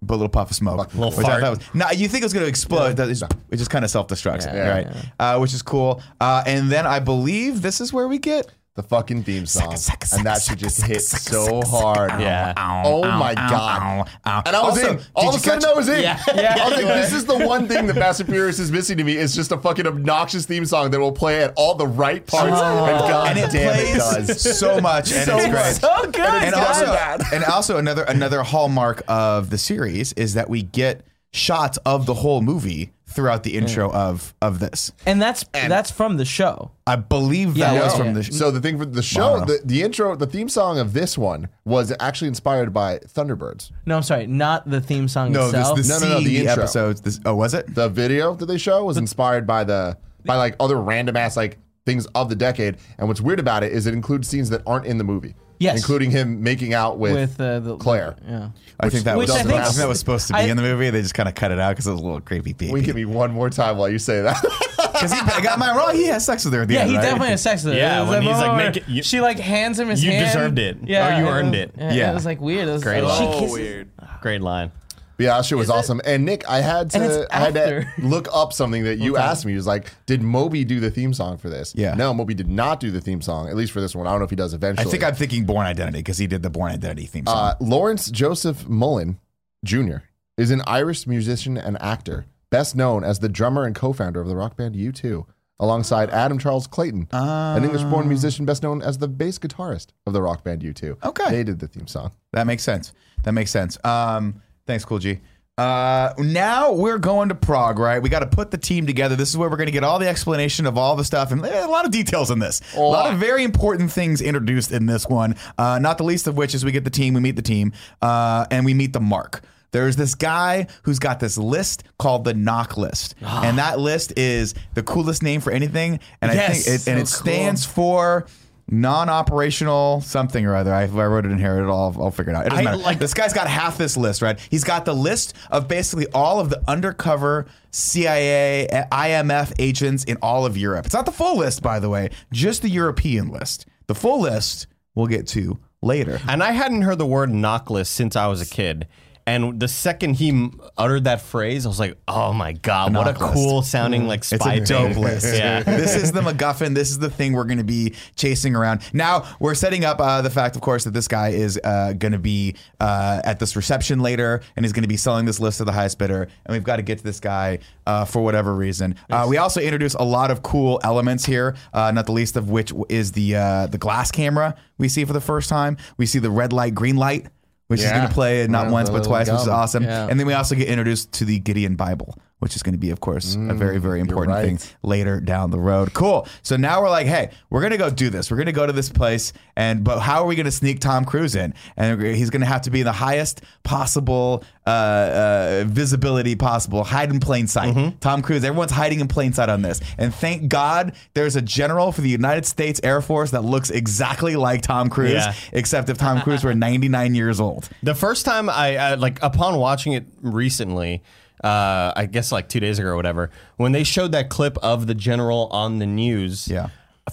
but 0.00 0.14
a 0.14 0.16
little 0.16 0.28
puff 0.28 0.50
of 0.50 0.56
smoke. 0.56 0.94
Little 0.94 1.10
which 1.10 1.26
I 1.26 1.30
fart. 1.30 1.40
thought 1.42 1.58
was, 1.58 1.74
now, 1.74 1.90
you 1.90 2.08
think 2.08 2.22
it 2.22 2.26
was 2.26 2.32
going 2.32 2.44
to 2.44 2.48
explode. 2.48 2.96
That 2.96 3.08
is, 3.08 3.22
it 3.22 3.56
just 3.56 3.70
kind 3.70 3.84
of 3.84 3.90
self 3.90 4.06
destructs, 4.08 4.44
Yeah, 4.46 4.68
right? 4.68 4.86
Uh, 5.18 5.38
which 5.38 5.52
is 5.54 5.62
cool. 5.62 6.00
Uh, 6.20 6.42
and 6.46 6.70
then 6.70 6.86
I 6.86 7.00
believe 7.00 7.60
this 7.62 7.80
is 7.80 7.92
where 7.92 8.06
we 8.08 8.18
get 8.18 8.46
the 8.78 8.82
fucking 8.84 9.24
theme 9.24 9.44
song, 9.44 9.76
Suck 9.76 10.02
it, 10.04 10.06
suck 10.06 10.18
and 10.18 10.26
that 10.26 10.40
should 10.40 10.58
just 10.58 10.80
hit 10.86 11.02
suck 11.02 11.20
it, 11.20 11.24
so 11.24 11.44
suck 11.44 11.52
it, 11.64 11.66
suck 11.66 11.80
it. 11.80 11.84
hard. 12.10 12.20
Yeah. 12.20 12.54
Oh 12.86 13.02
my 13.02 13.34
god! 13.34 14.08
And 14.24 14.54
I 14.56 14.62
was 14.62 14.78
Also, 14.78 14.92
in. 14.92 15.00
All 15.16 15.28
of 15.30 15.34
a 15.34 15.38
sudden, 15.40 15.60
catch- 15.60 15.68
I 15.70 15.74
was 15.74 15.88
in. 15.88 16.00
Yeah. 16.02 16.22
I 16.28 16.68
was 16.68 16.76
like, 16.76 16.86
this 16.94 17.12
is 17.12 17.24
the 17.26 17.36
one 17.46 17.66
thing 17.66 17.86
that 17.88 17.94
Fast 17.96 18.20
and 18.20 18.28
Furious 18.28 18.60
is 18.60 18.70
missing 18.70 18.96
to 18.98 19.02
me. 19.04 19.16
Is 19.16 19.34
just 19.34 19.50
a 19.50 19.58
fucking 19.58 19.86
obnoxious 19.88 20.46
theme 20.46 20.64
song 20.64 20.92
that 20.92 21.00
will 21.00 21.10
play 21.10 21.42
at 21.42 21.52
all 21.56 21.74
the 21.74 21.88
right 21.88 22.24
parts. 22.24 22.46
and 22.46 22.54
god 23.00 23.28
and 23.30 23.38
it 23.40 23.50
damn, 23.50 23.74
plays 23.74 23.94
it 23.94 23.98
does. 24.28 24.58
so 24.58 24.80
much, 24.80 25.12
and 25.12 25.24
So 25.26 25.36
it's 25.38 25.48
great. 25.48 25.74
So 25.74 26.10
good. 26.12 26.20
and 26.44 26.54
so 26.54 26.60
also, 26.60 26.84
bad. 26.86 27.22
and 27.32 27.42
also 27.44 27.76
another 27.78 28.04
another 28.04 28.44
hallmark 28.44 29.02
of 29.08 29.50
the 29.50 29.58
series 29.58 30.12
is 30.12 30.34
that 30.34 30.48
we 30.48 30.62
get 30.62 31.04
shots 31.32 31.78
of 31.84 32.06
the 32.06 32.14
whole 32.14 32.40
movie 32.42 32.92
throughout 33.08 33.42
the 33.42 33.56
intro 33.56 33.90
of 33.90 34.34
of 34.42 34.58
this. 34.60 34.92
and 35.06 35.20
that's 35.20 35.44
that's 35.52 35.90
from 35.90 36.18
the 36.18 36.24
show. 36.24 36.70
I 36.86 36.96
believe 36.96 37.54
that 37.54 37.74
yeah, 37.74 37.82
was 37.84 37.92
yeah. 37.92 38.04
from 38.04 38.14
the. 38.14 38.22
Sh- 38.22 38.30
So 38.32 38.50
the 38.50 38.60
thing 38.60 38.78
for 38.78 38.84
the 38.86 39.02
show, 39.02 39.40
the, 39.44 39.60
the 39.64 39.82
intro, 39.82 40.14
the 40.14 40.26
theme 40.26 40.48
song 40.48 40.78
of 40.78 40.92
this 40.92 41.18
one 41.18 41.48
was 41.64 41.92
actually 42.00 42.28
inspired 42.28 42.72
by 42.72 42.98
Thunderbirds. 42.98 43.72
No, 43.86 43.96
I'm 43.96 44.02
sorry, 44.02 44.26
not 44.26 44.68
the 44.68 44.80
theme 44.80 45.08
song 45.08 45.32
no, 45.32 45.50
this, 45.50 45.68
itself. 45.68 45.78
the 45.82 45.88
No, 45.88 45.98
no, 45.98 46.08
no, 46.18 46.20
the 46.20 46.26
C 46.26 46.36
intro. 46.38 46.52
episodes. 46.52 47.00
This, 47.00 47.20
oh, 47.24 47.34
was 47.34 47.54
it? 47.54 47.74
The 47.74 47.88
video 47.88 48.34
that 48.34 48.46
they 48.46 48.58
show 48.58 48.84
was 48.84 48.96
inspired 48.96 49.46
by 49.46 49.64
the 49.64 49.96
by 50.24 50.36
like 50.36 50.54
other 50.60 50.76
random 50.80 51.16
ass 51.16 51.36
like 51.36 51.58
things 51.86 52.06
of 52.14 52.28
the 52.28 52.36
decade. 52.36 52.76
And 52.98 53.08
what's 53.08 53.20
weird 53.20 53.40
about 53.40 53.62
it 53.64 53.72
is 53.72 53.86
it 53.86 53.94
includes 53.94 54.28
scenes 54.28 54.50
that 54.50 54.62
aren't 54.66 54.84
in 54.86 54.98
the 54.98 55.04
movie. 55.04 55.34
Yes. 55.60 55.76
including 55.78 56.10
him 56.10 56.42
making 56.42 56.72
out 56.74 56.98
with, 56.98 57.14
with 57.14 57.40
uh, 57.40 57.58
the 57.60 57.76
Claire. 57.76 58.14
Yeah. 58.28 58.50
I 58.80 58.88
think 58.90 59.04
that 59.04 59.16
was 59.18 59.28
I 59.30 59.40
I 59.40 59.42
think- 59.42 59.64
think 59.64 59.76
that 59.76 59.88
was 59.88 59.98
supposed 59.98 60.28
to 60.28 60.32
be 60.34 60.38
I- 60.38 60.42
in 60.42 60.56
the 60.56 60.62
movie. 60.62 60.88
They 60.90 61.02
just 61.02 61.14
kind 61.14 61.28
of 61.28 61.34
cut 61.34 61.50
it 61.50 61.58
out 61.58 61.70
because 61.70 61.86
it 61.88 61.92
was 61.92 62.00
a 62.00 62.04
little 62.04 62.20
creepy. 62.20 62.70
Wink 62.70 62.86
at 62.88 62.94
me 62.94 63.04
one 63.04 63.32
more 63.32 63.50
time 63.50 63.76
while 63.76 63.88
you 63.88 63.98
say 63.98 64.22
that. 64.22 64.36
Because 64.98 65.12
he 65.12 65.42
got 65.42 65.60
mine 65.60 65.76
wrong. 65.76 65.94
He 65.94 66.06
has 66.06 66.24
sex 66.26 66.44
with 66.44 66.52
her 66.54 66.62
at 66.62 66.68
the 66.68 66.74
Yeah, 66.74 66.80
end. 66.80 66.90
he 66.90 66.96
right? 66.96 67.02
definitely 67.02 67.28
has 67.28 67.40
sex 67.42 67.62
with 67.62 67.74
her. 67.74 67.78
Yeah, 67.78 67.98
It 67.98 68.00
was 68.00 68.10
when 68.10 68.22
he's 68.22 68.32
like, 68.32 68.50
"Oh," 68.50 68.56
make 68.56 68.76
it- 68.78 68.88
you- 68.88 69.02
she 69.04 69.20
like 69.20 69.38
hands 69.38 69.78
him 69.78 69.88
his 69.88 70.02
hand. 70.02 70.12
You 70.12 70.18
hand. 70.18 70.32
deserved 70.32 70.58
it, 70.58 70.76
Yeah, 70.88 71.16
or 71.16 71.20
you 71.22 71.28
earned 71.28 71.50
was- 71.52 71.60
it. 71.60 71.74
Yeah, 71.78 71.92
Yeah. 71.92 72.10
it 72.10 72.14
was 72.14 72.24
like 72.24 72.40
weird. 72.40 72.66
It 72.68 72.72
was 72.72 72.82
Great 72.82 73.02
like, 73.04 73.12
line. 73.20 73.20
she 73.20 73.36
Oh, 73.36 73.40
kisses- 73.40 73.52
weird. 73.58 73.88
Great 74.22 74.40
line. 74.40 74.72
Yeah, 75.18 75.36
that 75.36 75.44
shit 75.44 75.58
was 75.58 75.68
awesome. 75.68 76.00
And 76.04 76.24
Nick, 76.24 76.48
I 76.48 76.60
had 76.60 76.94
And 76.94 77.04
it's 77.04 77.16
to 77.16 77.26
I 77.34 77.38
had 77.40 77.54
to 77.54 77.60
after. 77.60 77.92
look 77.98 78.28
up 78.32 78.52
something 78.52 78.84
that 78.84 78.98
you 78.98 79.16
asked 79.16 79.44
me. 79.44 79.52
He 79.52 79.56
was 79.56 79.66
like, 79.66 79.92
"Did 80.06 80.22
Moby 80.22 80.64
do 80.64 80.78
the 80.78 80.90
theme 80.92 81.12
song 81.12 81.38
for 81.38 81.50
this?" 81.50 81.74
Yeah. 81.76 81.94
No, 81.94 82.14
Moby 82.14 82.34
did 82.34 82.48
not 82.48 82.78
do 82.78 82.90
the 82.92 83.00
theme 83.00 83.20
song. 83.20 83.48
At 83.48 83.56
least 83.56 83.72
for 83.72 83.80
this 83.80 83.96
one. 83.96 84.06
I 84.06 84.10
don't 84.10 84.20
know 84.20 84.24
if 84.24 84.30
he 84.30 84.36
does 84.36 84.54
eventually. 84.54 84.78
I 84.78 84.82
eventually. 84.82 84.92
think 85.00 85.04
I'm 85.04 85.14
thinking 85.16 85.44
Bourne 85.44 85.66
Identity 85.66 85.98
because 85.98 86.18
he 86.18 86.26
did 86.28 86.42
the 86.42 86.50
Bourne 86.50 86.70
Identity 86.72 87.06
theme 87.06 87.26
song. 87.26 87.36
Uh, 87.36 87.54
Lawrence 87.60 88.10
Joseph 88.10 88.68
Mullen 88.68 89.18
Jr. 89.64 89.96
is 90.36 90.52
an 90.52 90.62
Irish 90.68 91.06
musician 91.06 91.56
and 91.56 91.80
actor, 91.82 92.26
best 92.50 92.76
known 92.76 93.02
as 93.02 93.18
the 93.18 93.28
drummer 93.28 93.64
and 93.64 93.74
co-founder 93.74 94.20
of 94.20 94.28
the 94.28 94.36
rock 94.36 94.56
band 94.56 94.76
U2, 94.76 95.26
alongside 95.58 96.10
Adam 96.10 96.38
Charles 96.38 96.68
Clayton, 96.68 97.08
an 97.10 97.64
English-born 97.64 98.06
musician 98.06 98.44
best 98.46 98.62
known 98.62 98.80
as 98.80 98.98
the 98.98 99.08
bass 99.08 99.38
guitarist 99.40 99.88
of 100.06 100.12
the 100.12 100.22
rock 100.22 100.44
band 100.44 100.62
U2. 100.62 101.02
Okay. 101.04 101.30
they 101.30 101.42
did 101.42 101.58
the 101.58 101.66
theme 101.66 101.88
song. 101.88 102.12
That 102.32 102.46
makes 102.46 102.62
sense. 102.62 102.92
That 103.24 103.32
makes 103.32 103.50
sense. 103.50 103.76
Um, 103.84 104.42
thanks, 104.68 104.84
Cool 104.84 105.00
G. 105.00 105.18
Uh, 105.58 106.14
now 106.18 106.70
we're 106.72 106.98
going 106.98 107.30
to 107.30 107.34
Prague, 107.34 107.80
right? 107.80 108.00
We 108.00 108.08
got 108.08 108.20
to 108.20 108.28
put 108.28 108.52
the 108.52 108.58
team 108.58 108.86
together. 108.86 109.16
This 109.16 109.28
is 109.28 109.36
where 109.36 109.50
we're 109.50 109.56
going 109.56 109.66
to 109.66 109.72
get 109.72 109.82
all 109.82 109.98
the 109.98 110.06
explanation 110.06 110.66
of 110.66 110.78
all 110.78 110.94
the 110.94 111.02
stuff 111.04 111.32
and 111.32 111.44
eh, 111.44 111.66
a 111.66 111.66
lot 111.66 111.84
of 111.84 111.90
details 111.90 112.30
in 112.30 112.38
this. 112.38 112.60
A 112.76 112.80
lot 112.80 113.12
of 113.12 113.18
very 113.18 113.42
important 113.42 113.90
things 113.90 114.20
introduced 114.22 114.70
in 114.70 114.86
this 114.86 115.08
one. 115.08 115.34
Uh, 115.58 115.80
not 115.80 115.98
the 115.98 116.04
least 116.04 116.28
of 116.28 116.36
which 116.36 116.54
is 116.54 116.64
we 116.64 116.70
get 116.70 116.84
the 116.84 116.90
team, 116.90 117.14
we 117.14 117.20
meet 117.20 117.34
the 117.34 117.42
team, 117.42 117.72
uh, 118.00 118.46
and 118.52 118.64
we 118.64 118.72
meet 118.72 118.92
the 118.92 119.00
mark. 119.00 119.42
There's 119.72 119.96
this 119.96 120.14
guy 120.14 120.68
who's 120.84 121.00
got 121.00 121.18
this 121.18 121.36
list 121.36 121.82
called 121.98 122.22
the 122.22 122.34
NOC 122.34 122.76
list, 122.76 123.16
and 123.20 123.58
that 123.58 123.80
list 123.80 124.12
is 124.16 124.54
the 124.74 124.84
coolest 124.84 125.24
name 125.24 125.40
for 125.40 125.50
anything. 125.50 125.98
And 126.22 126.30
I 126.30 126.34
Yes, 126.34 126.64
think 126.66 126.74
it, 126.86 126.88
and 126.90 127.08
so 127.08 127.16
it 127.16 127.18
stands 127.18 127.66
for 127.66 128.26
non-operational 128.70 130.00
something 130.02 130.44
or 130.46 130.54
other. 130.54 130.72
I, 130.72 130.82
I 130.82 130.86
wrote 130.86 131.24
it 131.26 131.32
in 131.32 131.38
here. 131.38 131.58
It'll, 131.58 131.74
I'll, 131.74 132.02
I'll 132.04 132.10
figure 132.10 132.32
it 132.32 132.36
out. 132.36 132.46
It 132.46 132.50
doesn't 132.50 132.66
I 132.66 132.70
matter. 132.72 132.82
like- 132.82 132.98
this 132.98 133.14
guy's 133.14 133.32
got 133.32 133.48
half 133.48 133.78
this 133.78 133.96
list, 133.96 134.22
right? 134.22 134.38
He's 134.50 134.64
got 134.64 134.84
the 134.84 134.94
list 134.94 135.34
of 135.50 135.68
basically 135.68 136.06
all 136.14 136.40
of 136.40 136.50
the 136.50 136.62
undercover 136.68 137.46
CIA, 137.70 138.68
IMF 138.92 139.52
agents 139.58 140.04
in 140.04 140.16
all 140.22 140.46
of 140.46 140.56
Europe. 140.56 140.86
It's 140.86 140.94
not 140.94 141.06
the 141.06 141.12
full 141.12 141.38
list, 141.38 141.62
by 141.62 141.78
the 141.80 141.88
way, 141.88 142.10
just 142.32 142.62
the 142.62 142.68
European 142.70 143.28
list. 143.28 143.66
The 143.86 143.94
full 143.94 144.20
list 144.20 144.66
we'll 144.94 145.06
get 145.06 145.26
to 145.28 145.58
later. 145.80 146.20
And 146.28 146.42
I 146.42 146.52
hadn't 146.52 146.82
heard 146.82 146.98
the 146.98 147.06
word 147.06 147.30
NOC 147.30 147.70
list 147.70 147.92
since 147.94 148.16
I 148.16 148.26
was 148.26 148.40
a 148.40 148.46
kid. 148.46 148.86
And 149.28 149.60
the 149.60 149.68
second 149.68 150.14
he 150.14 150.50
uttered 150.78 151.04
that 151.04 151.20
phrase, 151.20 151.66
I 151.66 151.68
was 151.68 151.78
like, 151.78 151.98
"Oh 152.08 152.32
my 152.32 152.52
god, 152.52 152.94
what 152.94 153.06
a 153.08 153.12
cool 153.12 153.60
sounding 153.60 154.06
like 154.06 154.20
It's 154.20 154.28
spy 154.30 154.54
a 154.54 154.64
dope 154.64 154.94
thing." 154.94 155.02
list. 155.02 155.36
Yeah. 155.36 155.62
this 155.64 155.94
is 155.94 156.12
the 156.12 156.22
MacGuffin. 156.22 156.74
This 156.74 156.90
is 156.90 156.98
the 156.98 157.10
thing 157.10 157.34
we're 157.34 157.44
going 157.44 157.58
to 157.58 157.64
be 157.64 157.94
chasing 158.16 158.56
around. 158.56 158.80
Now 158.94 159.26
we're 159.38 159.54
setting 159.54 159.84
up 159.84 160.00
uh, 160.00 160.22
the 160.22 160.30
fact, 160.30 160.56
of 160.56 160.62
course, 160.62 160.84
that 160.84 160.92
this 160.94 161.08
guy 161.08 161.28
is 161.28 161.60
uh, 161.62 161.92
going 161.92 162.12
to 162.12 162.18
be 162.18 162.56
uh, 162.80 163.20
at 163.22 163.38
this 163.38 163.54
reception 163.54 164.00
later, 164.00 164.40
and 164.56 164.64
he's 164.64 164.72
going 164.72 164.82
to 164.82 164.88
be 164.88 164.96
selling 164.96 165.26
this 165.26 165.40
list 165.40 165.58
to 165.58 165.64
the 165.64 165.72
highest 165.72 165.98
bidder. 165.98 166.22
And 166.46 166.54
we've 166.54 166.64
got 166.64 166.76
to 166.76 166.82
get 166.82 166.96
to 166.96 167.04
this 167.04 167.20
guy 167.20 167.58
uh, 167.86 168.06
for 168.06 168.22
whatever 168.22 168.54
reason. 168.54 168.94
Uh, 169.10 169.26
we 169.28 169.36
also 169.36 169.60
introduce 169.60 169.92
a 169.92 170.04
lot 170.04 170.30
of 170.30 170.42
cool 170.42 170.80
elements 170.82 171.26
here, 171.26 171.54
uh, 171.74 171.90
not 171.90 172.06
the 172.06 172.12
least 172.12 172.36
of 172.36 172.48
which 172.48 172.72
is 172.88 173.12
the 173.12 173.36
uh, 173.36 173.66
the 173.66 173.78
glass 173.78 174.10
camera 174.10 174.54
we 174.78 174.88
see 174.88 175.04
for 175.04 175.12
the 175.12 175.20
first 175.20 175.50
time. 175.50 175.76
We 175.98 176.06
see 176.06 176.18
the 176.18 176.30
red 176.30 176.52
light, 176.54 176.74
green 176.74 176.96
light. 176.96 177.26
Which 177.68 177.80
is 177.80 177.90
going 177.90 178.08
to 178.08 178.14
play 178.14 178.46
not 178.46 178.70
once 178.70 178.90
but 178.90 179.04
twice, 179.04 179.30
which 179.30 179.40
is 179.40 179.48
awesome. 179.48 179.84
Yeah. 179.84 180.08
And 180.08 180.18
then 180.18 180.26
we 180.26 180.32
also 180.32 180.54
get 180.54 180.68
introduced 180.68 181.12
to 181.12 181.24
the 181.24 181.38
Gideon 181.38 181.76
Bible, 181.76 182.18
which 182.38 182.54
is 182.54 182.62
going 182.62 182.74
to 182.74 182.78
be, 182.78 182.90
of 182.90 183.00
course, 183.00 183.34
a 183.34 183.54
very, 183.54 183.78
very 183.78 184.00
important 184.00 184.36
right. 184.36 184.58
thing 184.58 184.76
later 184.82 185.20
down 185.20 185.50
the 185.50 185.58
road. 185.58 185.92
Cool. 185.92 186.26
So 186.42 186.56
now 186.56 186.80
we're 186.80 186.90
like, 186.90 187.06
hey, 187.06 187.30
we're 187.50 187.62
gonna 187.62 187.76
go 187.76 187.90
do 187.90 188.10
this. 188.10 188.30
We're 188.30 188.36
gonna 188.36 188.52
go 188.52 188.66
to 188.66 188.72
this 188.72 188.88
place, 188.88 189.32
and 189.56 189.82
but 189.82 190.00
how 190.00 190.22
are 190.22 190.26
we 190.26 190.36
gonna 190.36 190.50
sneak 190.50 190.80
Tom 190.80 191.04
Cruise 191.04 191.34
in? 191.34 191.54
And 191.76 192.00
he's 192.00 192.30
gonna 192.30 192.46
have 192.46 192.62
to 192.62 192.70
be 192.70 192.80
in 192.80 192.84
the 192.84 192.92
highest 192.92 193.42
possible 193.64 194.44
uh, 194.66 194.70
uh, 194.70 195.64
visibility 195.66 196.34
possible, 196.36 196.84
hide 196.84 197.10
in 197.10 197.20
plain 197.20 197.46
sight. 197.46 198.00
Tom 198.00 198.22
Cruise, 198.22 198.44
everyone's 198.44 198.70
hiding 198.72 199.00
in 199.00 199.08
plain 199.08 199.32
sight 199.32 199.48
on 199.48 199.62
this, 199.62 199.80
and 199.96 200.14
thank 200.14 200.48
God 200.48 200.92
there's 201.14 201.36
a 201.36 201.42
general 201.42 201.90
for 201.92 202.02
the 202.02 202.10
United 202.10 202.46
States 202.46 202.80
Air 202.84 203.00
Force 203.00 203.30
that 203.32 203.42
looks 203.44 203.70
exactly 203.70 204.36
like 204.36 204.62
Tom 204.62 204.88
Cruise, 204.90 205.12
Yeah. 205.12 205.34
except 205.52 205.88
if 205.88 205.98
Tom 205.98 206.20
Cruise 206.20 206.44
were 206.44 206.54
99 206.58 207.14
years 207.14 207.40
old. 207.40 207.68
The 207.82 207.94
first 207.94 208.24
time 208.24 208.48
I, 208.48 208.76
I 208.76 208.94
like 208.94 209.22
upon 209.22 209.56
watching 209.56 209.92
it 209.94 210.06
recently, 210.20 211.02
uh, 211.44 211.92
I 211.96 212.06
guess 212.10 212.32
like 212.32 212.48
two 212.48 212.60
days 212.60 212.78
ago 212.78 212.88
or 212.88 212.96
whatever, 212.96 213.30
when 213.56 213.72
they 213.72 213.84
showed 213.84 214.12
that 214.12 214.28
clip 214.30 214.58
of 214.58 214.86
the 214.86 214.94
general 214.94 215.46
on 215.52 215.78
the 215.78 215.86
news, 215.86 216.48
Yeah. 216.48 216.68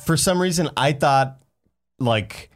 for 0.05 0.17
some 0.17 0.41
reason 0.41 0.69
I 0.77 0.91
thought 0.93 1.37
like 1.99 2.49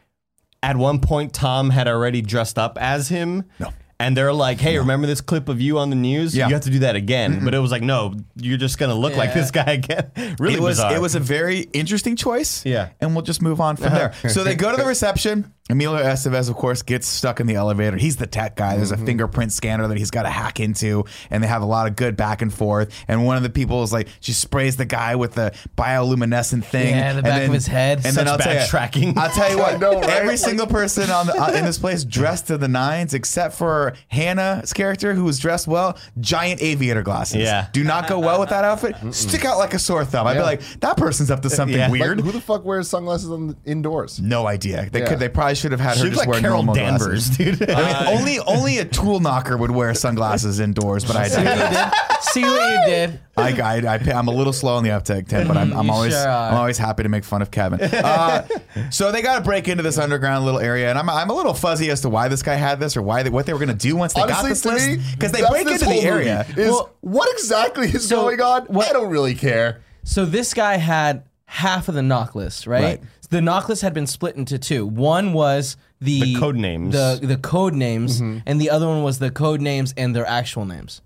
at 0.62 0.76
one 0.78 1.00
point 1.00 1.34
Tom 1.34 1.70
had 1.70 1.88
already 1.88 2.22
dressed 2.22 2.58
up 2.60 2.78
as 2.80 3.10
him. 3.10 3.46
No. 3.60 3.72
And 4.02 4.16
they're 4.16 4.32
like, 4.32 4.62
"Hey, 4.62 4.78
remember 4.78 5.08
this 5.08 5.20
clip 5.20 5.50
of 5.50 5.60
you 5.60 5.78
on 5.78 5.90
the 5.90 5.96
news? 5.98 6.34
Yeah. 6.34 6.48
You 6.48 6.54
have 6.54 6.64
to 6.64 6.70
do 6.70 6.80
that 6.80 6.96
again." 6.96 7.44
But 7.44 7.54
it 7.54 7.60
was 7.60 7.70
like, 7.70 7.82
"No, 7.82 8.14
you're 8.38 8.58
just 8.58 8.78
gonna 8.78 8.96
look 8.96 9.18
like 9.18 9.34
this 9.34 9.52
guy 9.52 9.74
again." 9.74 10.10
really 10.40 10.54
it 10.56 10.62
was 10.62 10.78
bizarre. 10.78 10.96
it 10.96 11.02
was 11.02 11.16
a 11.16 11.20
very 11.20 11.60
interesting 11.74 12.16
choice. 12.16 12.66
Yeah. 12.66 12.90
and 13.02 13.14
we'll 13.14 13.26
just 13.26 13.42
move 13.42 13.60
on 13.60 13.76
from 13.76 13.92
there. 13.94 14.14
So 14.30 14.46
they 14.46 14.56
go 14.56 14.72
to 14.72 14.78
the 14.78 14.86
reception. 14.86 15.54
Emilio 15.70 16.04
Estevez, 16.04 16.50
of 16.50 16.56
course, 16.56 16.82
gets 16.82 17.08
stuck 17.08 17.40
in 17.40 17.46
the 17.48 17.56
elevator. 17.56 17.96
He's 17.98 18.16
the 18.18 18.26
tech 18.26 18.56
guy. 18.56 18.76
There's 18.76 18.92
a 18.92 18.98
fingerprint 18.98 19.52
scanner 19.54 19.88
that 19.88 19.98
he's 19.98 20.10
got 20.12 20.24
to 20.24 20.30
hack 20.30 20.60
into, 20.60 21.06
and 21.30 21.44
they 21.44 21.48
have 21.48 21.62
a 21.62 21.66
lot 21.66 21.88
of 21.88 21.96
good 21.96 22.18
back 22.18 22.42
and 22.42 22.52
forth. 22.54 22.92
And 23.08 23.24
one 23.26 23.38
of 23.38 23.44
the 23.44 23.50
people 23.52 23.84
is 23.84 23.94
like, 23.94 24.08
she 24.20 24.34
sprays 24.34 24.78
the 24.78 24.86
guy 24.86 25.16
with 25.16 25.34
the 25.34 25.54
bioluminescent 25.78 26.64
thing. 26.66 26.96
Yeah, 26.96 27.12
the 27.14 27.18
and 27.20 27.24
back 27.26 27.48
of 27.48 27.54
his 27.54 27.68
head. 27.68 27.98
And 28.00 28.06
Such 28.08 28.16
then 28.16 28.28
I'll 28.28 28.38
bad 28.38 28.44
tell 28.46 28.62
you, 28.64 28.68
tracking. 28.68 29.18
I'll 29.18 29.30
tell 29.30 29.52
you 29.52 29.58
what. 29.60 29.80
know, 29.80 30.00
right? 30.02 30.10
Every 30.10 30.38
single 30.38 30.68
person 30.68 31.10
on 31.12 31.28
the, 31.28 31.34
uh, 31.40 31.52
in 31.54 31.66
this 31.66 31.78
place 31.78 32.04
dressed 32.04 32.48
to 32.48 32.58
the 32.58 32.68
nines, 32.68 33.14
except 33.14 33.56
for 33.56 33.94
Hannah's 34.08 34.74
character, 34.74 35.14
who 35.14 35.24
was 35.24 35.40
dressed 35.40 35.68
well. 35.68 35.98
Giant 36.20 36.62
aviator 36.62 37.04
glasses. 37.04 37.38
Yeah. 37.38 37.68
Do 37.74 37.84
not 37.84 38.08
go 38.08 38.20
well 38.20 38.40
with 38.40 38.50
that 38.50 38.64
outfit. 38.64 38.96
Stick 39.14 39.46
out 39.46 39.58
like 39.58 39.74
a 39.74 39.80
sore 39.80 40.04
thumb. 40.06 40.28
I'd 40.28 40.34
be 40.36 40.40
like, 40.42 40.62
that 40.80 40.98
person's 40.98 41.30
up 41.32 41.42
to 41.44 41.50
something 41.50 41.78
Yeah. 41.78 41.90
Weird. 41.92 42.18
Like, 42.18 42.26
who 42.26 42.32
the 42.32 42.42
fuck 42.42 42.66
wears 42.66 42.90
sunglasses 42.90 43.30
on 43.30 43.48
the, 43.50 43.58
indoors? 43.66 44.20
no 44.20 44.48
idea. 44.48 44.90
They 44.92 45.02
Yeah. 45.02 45.08
could. 45.10 45.20
They 45.20 45.30
probably 45.30 45.56
should 45.60 45.72
have 45.72 45.80
had 45.80 45.94
She 45.96 46.00
her 46.00 46.06
looks 46.06 46.18
just 46.18 46.28
like 46.28 46.30
wear 46.30 46.42
Carol 46.42 46.58
normal 46.64 46.76
Danvers, 46.76 47.30
glasses. 47.30 47.60
dude. 47.60 47.70
I 47.70 48.08
mean, 48.10 48.18
only 48.18 48.40
only 48.40 48.78
a 48.80 48.86
tool 48.86 49.20
knocker 49.20 49.58
would 49.58 49.72
wear 49.72 49.94
sunglasses 49.94 50.60
indoors, 50.60 51.06
but 51.06 51.16
I 51.16 51.28
See 51.28 51.38
what 51.44 51.56
you 51.58 51.62
did. 51.64 51.70
did? 51.70 51.92
See 52.22 52.42
what 52.44 52.72
you 52.72 52.86
did? 52.92 53.20
I, 53.38 53.62
I, 53.62 53.94
I 53.94 53.98
pay, 54.00 54.12
I'm 54.12 54.28
a 54.28 54.32
little 54.34 54.52
slow 54.52 54.76
on 54.76 54.84
the 54.84 54.92
uptake, 54.92 55.28
Tim, 55.28 55.48
but 55.48 55.56
I'm, 55.56 55.72
I'm 55.74 55.86
You 55.88 55.92
always 55.94 56.14
sure 56.14 56.28
are. 56.28 56.50
I'm 56.52 56.58
always 56.58 56.78
happy 56.78 57.04
to 57.04 57.10
make 57.10 57.24
fun 57.24 57.42
of 57.42 57.52
Kevin. 57.52 57.80
Uh, 57.82 58.46
so 58.92 59.12
they 59.14 59.22
got 59.22 59.38
to 59.38 59.42
break 59.44 59.68
into 59.70 59.82
this 59.84 59.98
underground 59.98 60.44
little 60.46 60.60
area, 60.60 60.90
and 60.90 61.00
I'm, 61.00 61.10
I'm 61.10 61.30
a 61.30 61.34
little 61.34 61.54
fuzzy 61.54 61.90
as 61.90 62.02
to 62.02 62.10
why 62.10 62.28
this 62.28 62.44
guy 62.44 62.56
had 62.56 62.80
this 62.82 62.98
or 62.98 63.02
why 63.02 63.24
they, 63.24 63.30
what 63.30 63.46
they 63.46 63.54
were 63.54 63.60
going 63.60 63.70
to 63.70 63.74
do 63.76 63.96
once 63.96 64.14
they 64.14 64.22
got 64.22 64.44
Honestly, 64.44 64.50
this 64.50 64.62
to 64.62 64.70
list 64.70 64.88
me, 64.90 64.98
because 65.16 65.32
they 65.32 65.40
that's 65.42 65.52
break 65.52 65.66
this 65.68 65.82
into 65.82 65.86
the 65.86 66.02
whole 66.02 66.04
area. 66.14 66.46
movie 66.50 66.62
Is 66.64 66.72
Well- 66.72 66.94
what 67.02 67.32
exactly 67.34 67.88
is 67.88 68.08
going 68.10 68.42
on? 68.42 68.68
I 68.78 68.92
don't 68.92 69.10
really 69.10 69.36
care. 69.36 69.82
So 70.04 70.26
this 70.26 70.54
guy 70.54 70.76
had 70.78 71.24
half 71.46 71.88
of 71.88 71.96
the 71.96 72.02
NOC 72.02 72.36
list, 72.36 72.68
right? 72.68 72.84
Right. 72.84 73.02
The 73.30 73.40
NOC 73.40 73.70
list 73.70 73.82
had 73.84 73.94
been 73.94 74.08
split 74.08 74.36
into 74.36 74.58
two. 74.58 74.86
One 74.86 75.34
was 75.34 75.78
the, 76.02 76.20
The 76.22 76.36
code 76.40 76.56
names. 76.56 76.94
the 76.94 77.20
the 77.22 77.38
code 77.38 77.74
names, 77.76 78.22
Mm-hmm. 78.22 78.40
and 78.46 78.60
the 78.60 78.70
other 78.70 78.88
one 78.88 79.04
was 79.04 79.20
the 79.20 79.30
code 79.32 79.62
names 79.62 79.94
and 79.98 80.16
their 80.16 80.26
actual 80.26 80.66
names. 80.66 81.02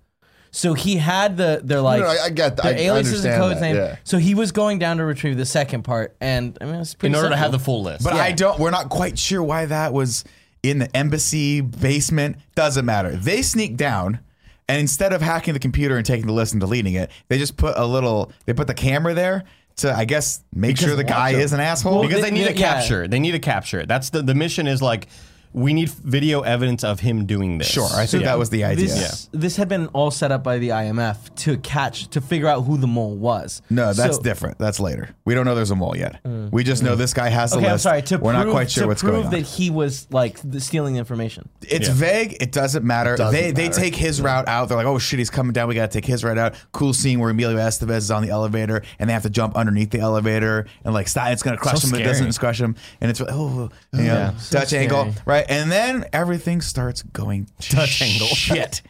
So 0.50 0.74
he 0.74 0.96
had 0.96 1.36
the 1.36 1.60
their 1.64 1.80
like 1.80 2.00
no, 2.00 2.06
I- 2.06 2.24
I 2.26 2.30
get 2.30 2.56
that. 2.56 2.62
their 2.62 2.72
I- 2.74 2.76
I 2.76 2.80
aliases 2.80 3.24
and 3.24 3.34
understand 3.34 3.42
codes 3.42 3.60
that, 3.60 3.66
name. 3.66 3.76
yeah. 3.76 3.96
So 4.04 4.18
he 4.18 4.34
was 4.34 4.52
going 4.52 4.78
down 4.78 4.98
to 4.98 5.04
retrieve 5.04 5.36
the 5.36 5.44
second 5.46 5.82
part, 5.82 6.16
and 6.20 6.56
I 6.60 6.64
mean, 6.64 6.76
it's 6.76 6.94
pretty 6.94 7.12
in 7.12 7.16
order 7.16 7.30
to 7.30 7.36
have 7.36 7.50
the 7.52 7.58
simple. 7.58 7.74
full 7.74 7.82
list. 7.84 8.04
But 8.04 8.14
Yeah. 8.14 8.22
I 8.22 8.32
don't. 8.32 8.58
We're 8.60 8.70
not 8.70 8.88
quite 8.88 9.18
sure 9.18 9.42
why 9.42 9.66
that 9.66 9.92
was 9.92 10.24
in 10.62 10.78
the 10.78 10.96
embassy 10.96 11.60
basement. 11.60 12.36
Doesn't 12.54 12.84
matter. 12.86 13.10
They 13.16 13.42
sneak 13.42 13.76
down, 13.76 14.20
and 14.68 14.78
instead 14.80 15.12
of 15.12 15.20
hacking 15.20 15.54
the 15.54 15.60
computer 15.60 15.96
and 15.96 16.06
taking 16.06 16.26
the 16.26 16.32
list 16.32 16.52
and 16.52 16.60
deleting 16.60 16.94
it, 16.94 17.10
they 17.28 17.36
just 17.36 17.56
put 17.56 17.76
a 17.76 17.84
little. 17.84 18.30
They 18.46 18.52
put 18.54 18.68
the 18.68 18.74
camera 18.74 19.12
there 19.12 19.42
to, 19.76 19.92
I 19.94 20.04
guess, 20.04 20.42
make 20.54 20.76
sure 20.76 20.94
the 20.96 21.04
guy 21.04 21.30
watch 21.30 21.34
him. 21.34 21.40
is 21.40 21.52
an 21.52 21.60
asshole. 21.60 22.02
because 22.02 22.22
they- 22.22 22.30
they 22.30 22.34
need 22.36 22.46
to 22.46 22.56
yeah. 22.56 22.74
capture. 22.74 23.08
They 23.08 23.18
need 23.18 23.34
a 23.34 23.38
capture. 23.40 23.86
That's 23.86 24.10
the 24.10 24.22
the 24.22 24.34
mission 24.34 24.66
is 24.66 24.80
like 24.80 25.08
we 25.54 25.72
need 25.72 25.88
video 25.88 26.42
evidence 26.42 26.84
of 26.84 27.00
him 27.00 27.24
doing 27.26 27.56
this. 27.58 27.68
sure, 27.68 27.88
I 27.94 28.04
think 28.06 28.24
that 28.24 28.38
was 28.38 28.50
the 28.50 28.64
idea. 28.64 28.86
This 28.86 29.28
this 29.32 29.56
had 29.56 29.68
been 29.68 29.86
all 29.88 30.10
set 30.10 30.30
up 30.32 30.42
by 30.44 30.58
the 30.58 30.68
IMF 30.70 31.34
to 31.36 31.56
catch 31.58 32.08
to 32.08 32.20
figure 32.20 32.48
out 32.48 32.62
who 32.64 32.76
the 32.76 32.86
mole 32.86 33.14
was. 33.16 33.62
No, 33.70 33.92
that's 33.92 34.16
So- 34.16 34.22
different. 34.22 34.58
That's 34.58 34.80
later. 34.80 35.10
We 35.24 35.34
don't 35.34 35.44
know 35.46 35.54
there's 35.54 35.70
a 35.70 35.76
mole 35.76 35.96
yet. 35.96 36.20
Mm. 36.24 36.50
We 36.52 36.64
just 36.64 36.82
know 36.82 36.96
this 36.96 37.14
guy 37.14 37.28
has 37.28 37.52
the 37.52 37.58
Okay, 37.58 37.68
I'm 37.68 37.78
sorry. 37.78 38.02
To 38.02 38.16
We're 38.18 38.32
prove, 38.34 38.46
not 38.46 38.52
quite 38.52 38.70
sure 38.70 38.82
to 38.82 38.88
what's 38.88 39.00
prove 39.00 39.14
going 39.14 39.26
on. 39.26 39.32
that 39.32 39.40
he 39.42 39.70
was 39.70 40.06
like 40.10 40.38
the, 40.44 40.60
stealing 40.60 40.96
information. 40.96 41.48
It's 41.62 41.88
Yeah. 41.88 41.94
vague. 41.94 42.36
It 42.40 42.52
doesn't 42.52 42.84
matter. 42.84 43.16
doesn't 43.16 43.32
they 43.40 43.52
they 43.52 43.68
matter. 43.68 43.80
take 43.80 43.94
his 43.94 44.20
route 44.20 44.48
out. 44.48 44.68
They're 44.68 44.76
like, 44.76 44.86
oh 44.86 44.98
shit, 44.98 45.18
he's 45.18 45.30
coming 45.30 45.52
down. 45.52 45.68
We 45.68 45.74
got 45.76 45.90
to 45.90 45.96
take 46.00 46.04
his 46.04 46.24
route 46.24 46.36
out. 46.38 46.54
Cool 46.72 46.92
scene 46.92 47.20
where 47.20 47.30
Emilio 47.30 47.56
Estevez 47.56 47.96
is 47.98 48.10
on 48.10 48.22
the 48.22 48.30
elevator 48.30 48.82
and 48.98 49.08
they 49.08 49.14
have 49.14 49.22
to 49.22 49.30
jump 49.30 49.56
underneath 49.56 49.90
the 49.90 50.00
elevator 50.00 50.66
and 50.84 50.92
like 50.94 51.06
stop. 51.06 51.28
It's 51.30 51.42
gonna 51.42 51.56
crush 51.56 51.80
So 51.80 51.86
him, 51.86 51.90
but 51.92 52.00
it 52.00 52.04
scary. 52.04 52.26
doesn't 52.26 52.38
crush 52.40 52.60
him. 52.60 52.74
And 53.00 53.10
it's 53.10 53.20
oh, 53.20 53.70
you 53.92 53.98
know, 54.00 54.04
Yeah. 54.04 54.36
So 54.38 54.58
Dutch 54.58 54.72
angle, 54.72 55.12
scary. 55.12 55.43
Right? 55.48 55.50
And 55.50 55.70
then 55.70 56.04
everything 56.12 56.60
starts 56.60 57.02
going 57.02 57.48
to 57.60 57.76
Dutch 57.76 58.02
angle. 58.02 58.26
Shit. 58.28 58.82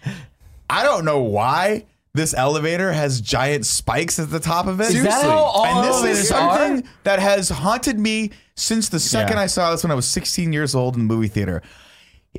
I 0.70 0.82
don't 0.82 1.04
know 1.04 1.20
why. 1.22 1.84
This 2.14 2.32
elevator 2.32 2.92
has 2.92 3.20
giant 3.20 3.66
spikes 3.66 4.20
at 4.20 4.30
the 4.30 4.38
top 4.38 4.66
of 4.68 4.80
it. 4.80 4.84
Is 4.84 5.02
that 5.02 5.20
Seriously. 5.20 5.30
how 5.30 5.36
all 5.38 5.64
and 5.64 5.88
this 5.88 6.18
is 6.20 6.30
are? 6.30 6.58
something 6.58 6.88
that 7.02 7.18
has 7.18 7.48
haunted 7.48 7.98
me 7.98 8.30
since 8.54 8.88
the 8.88 9.00
second 9.00 9.36
Yeah. 9.36 9.42
I 9.42 9.46
saw 9.46 9.72
this 9.72 9.82
when 9.82 9.90
I 9.90 9.96
was 9.96 10.06
16 10.06 10.52
years 10.52 10.76
old 10.76 10.94
in 10.94 11.06
the 11.08 11.12
movie 11.12 11.26
theater. 11.26 11.60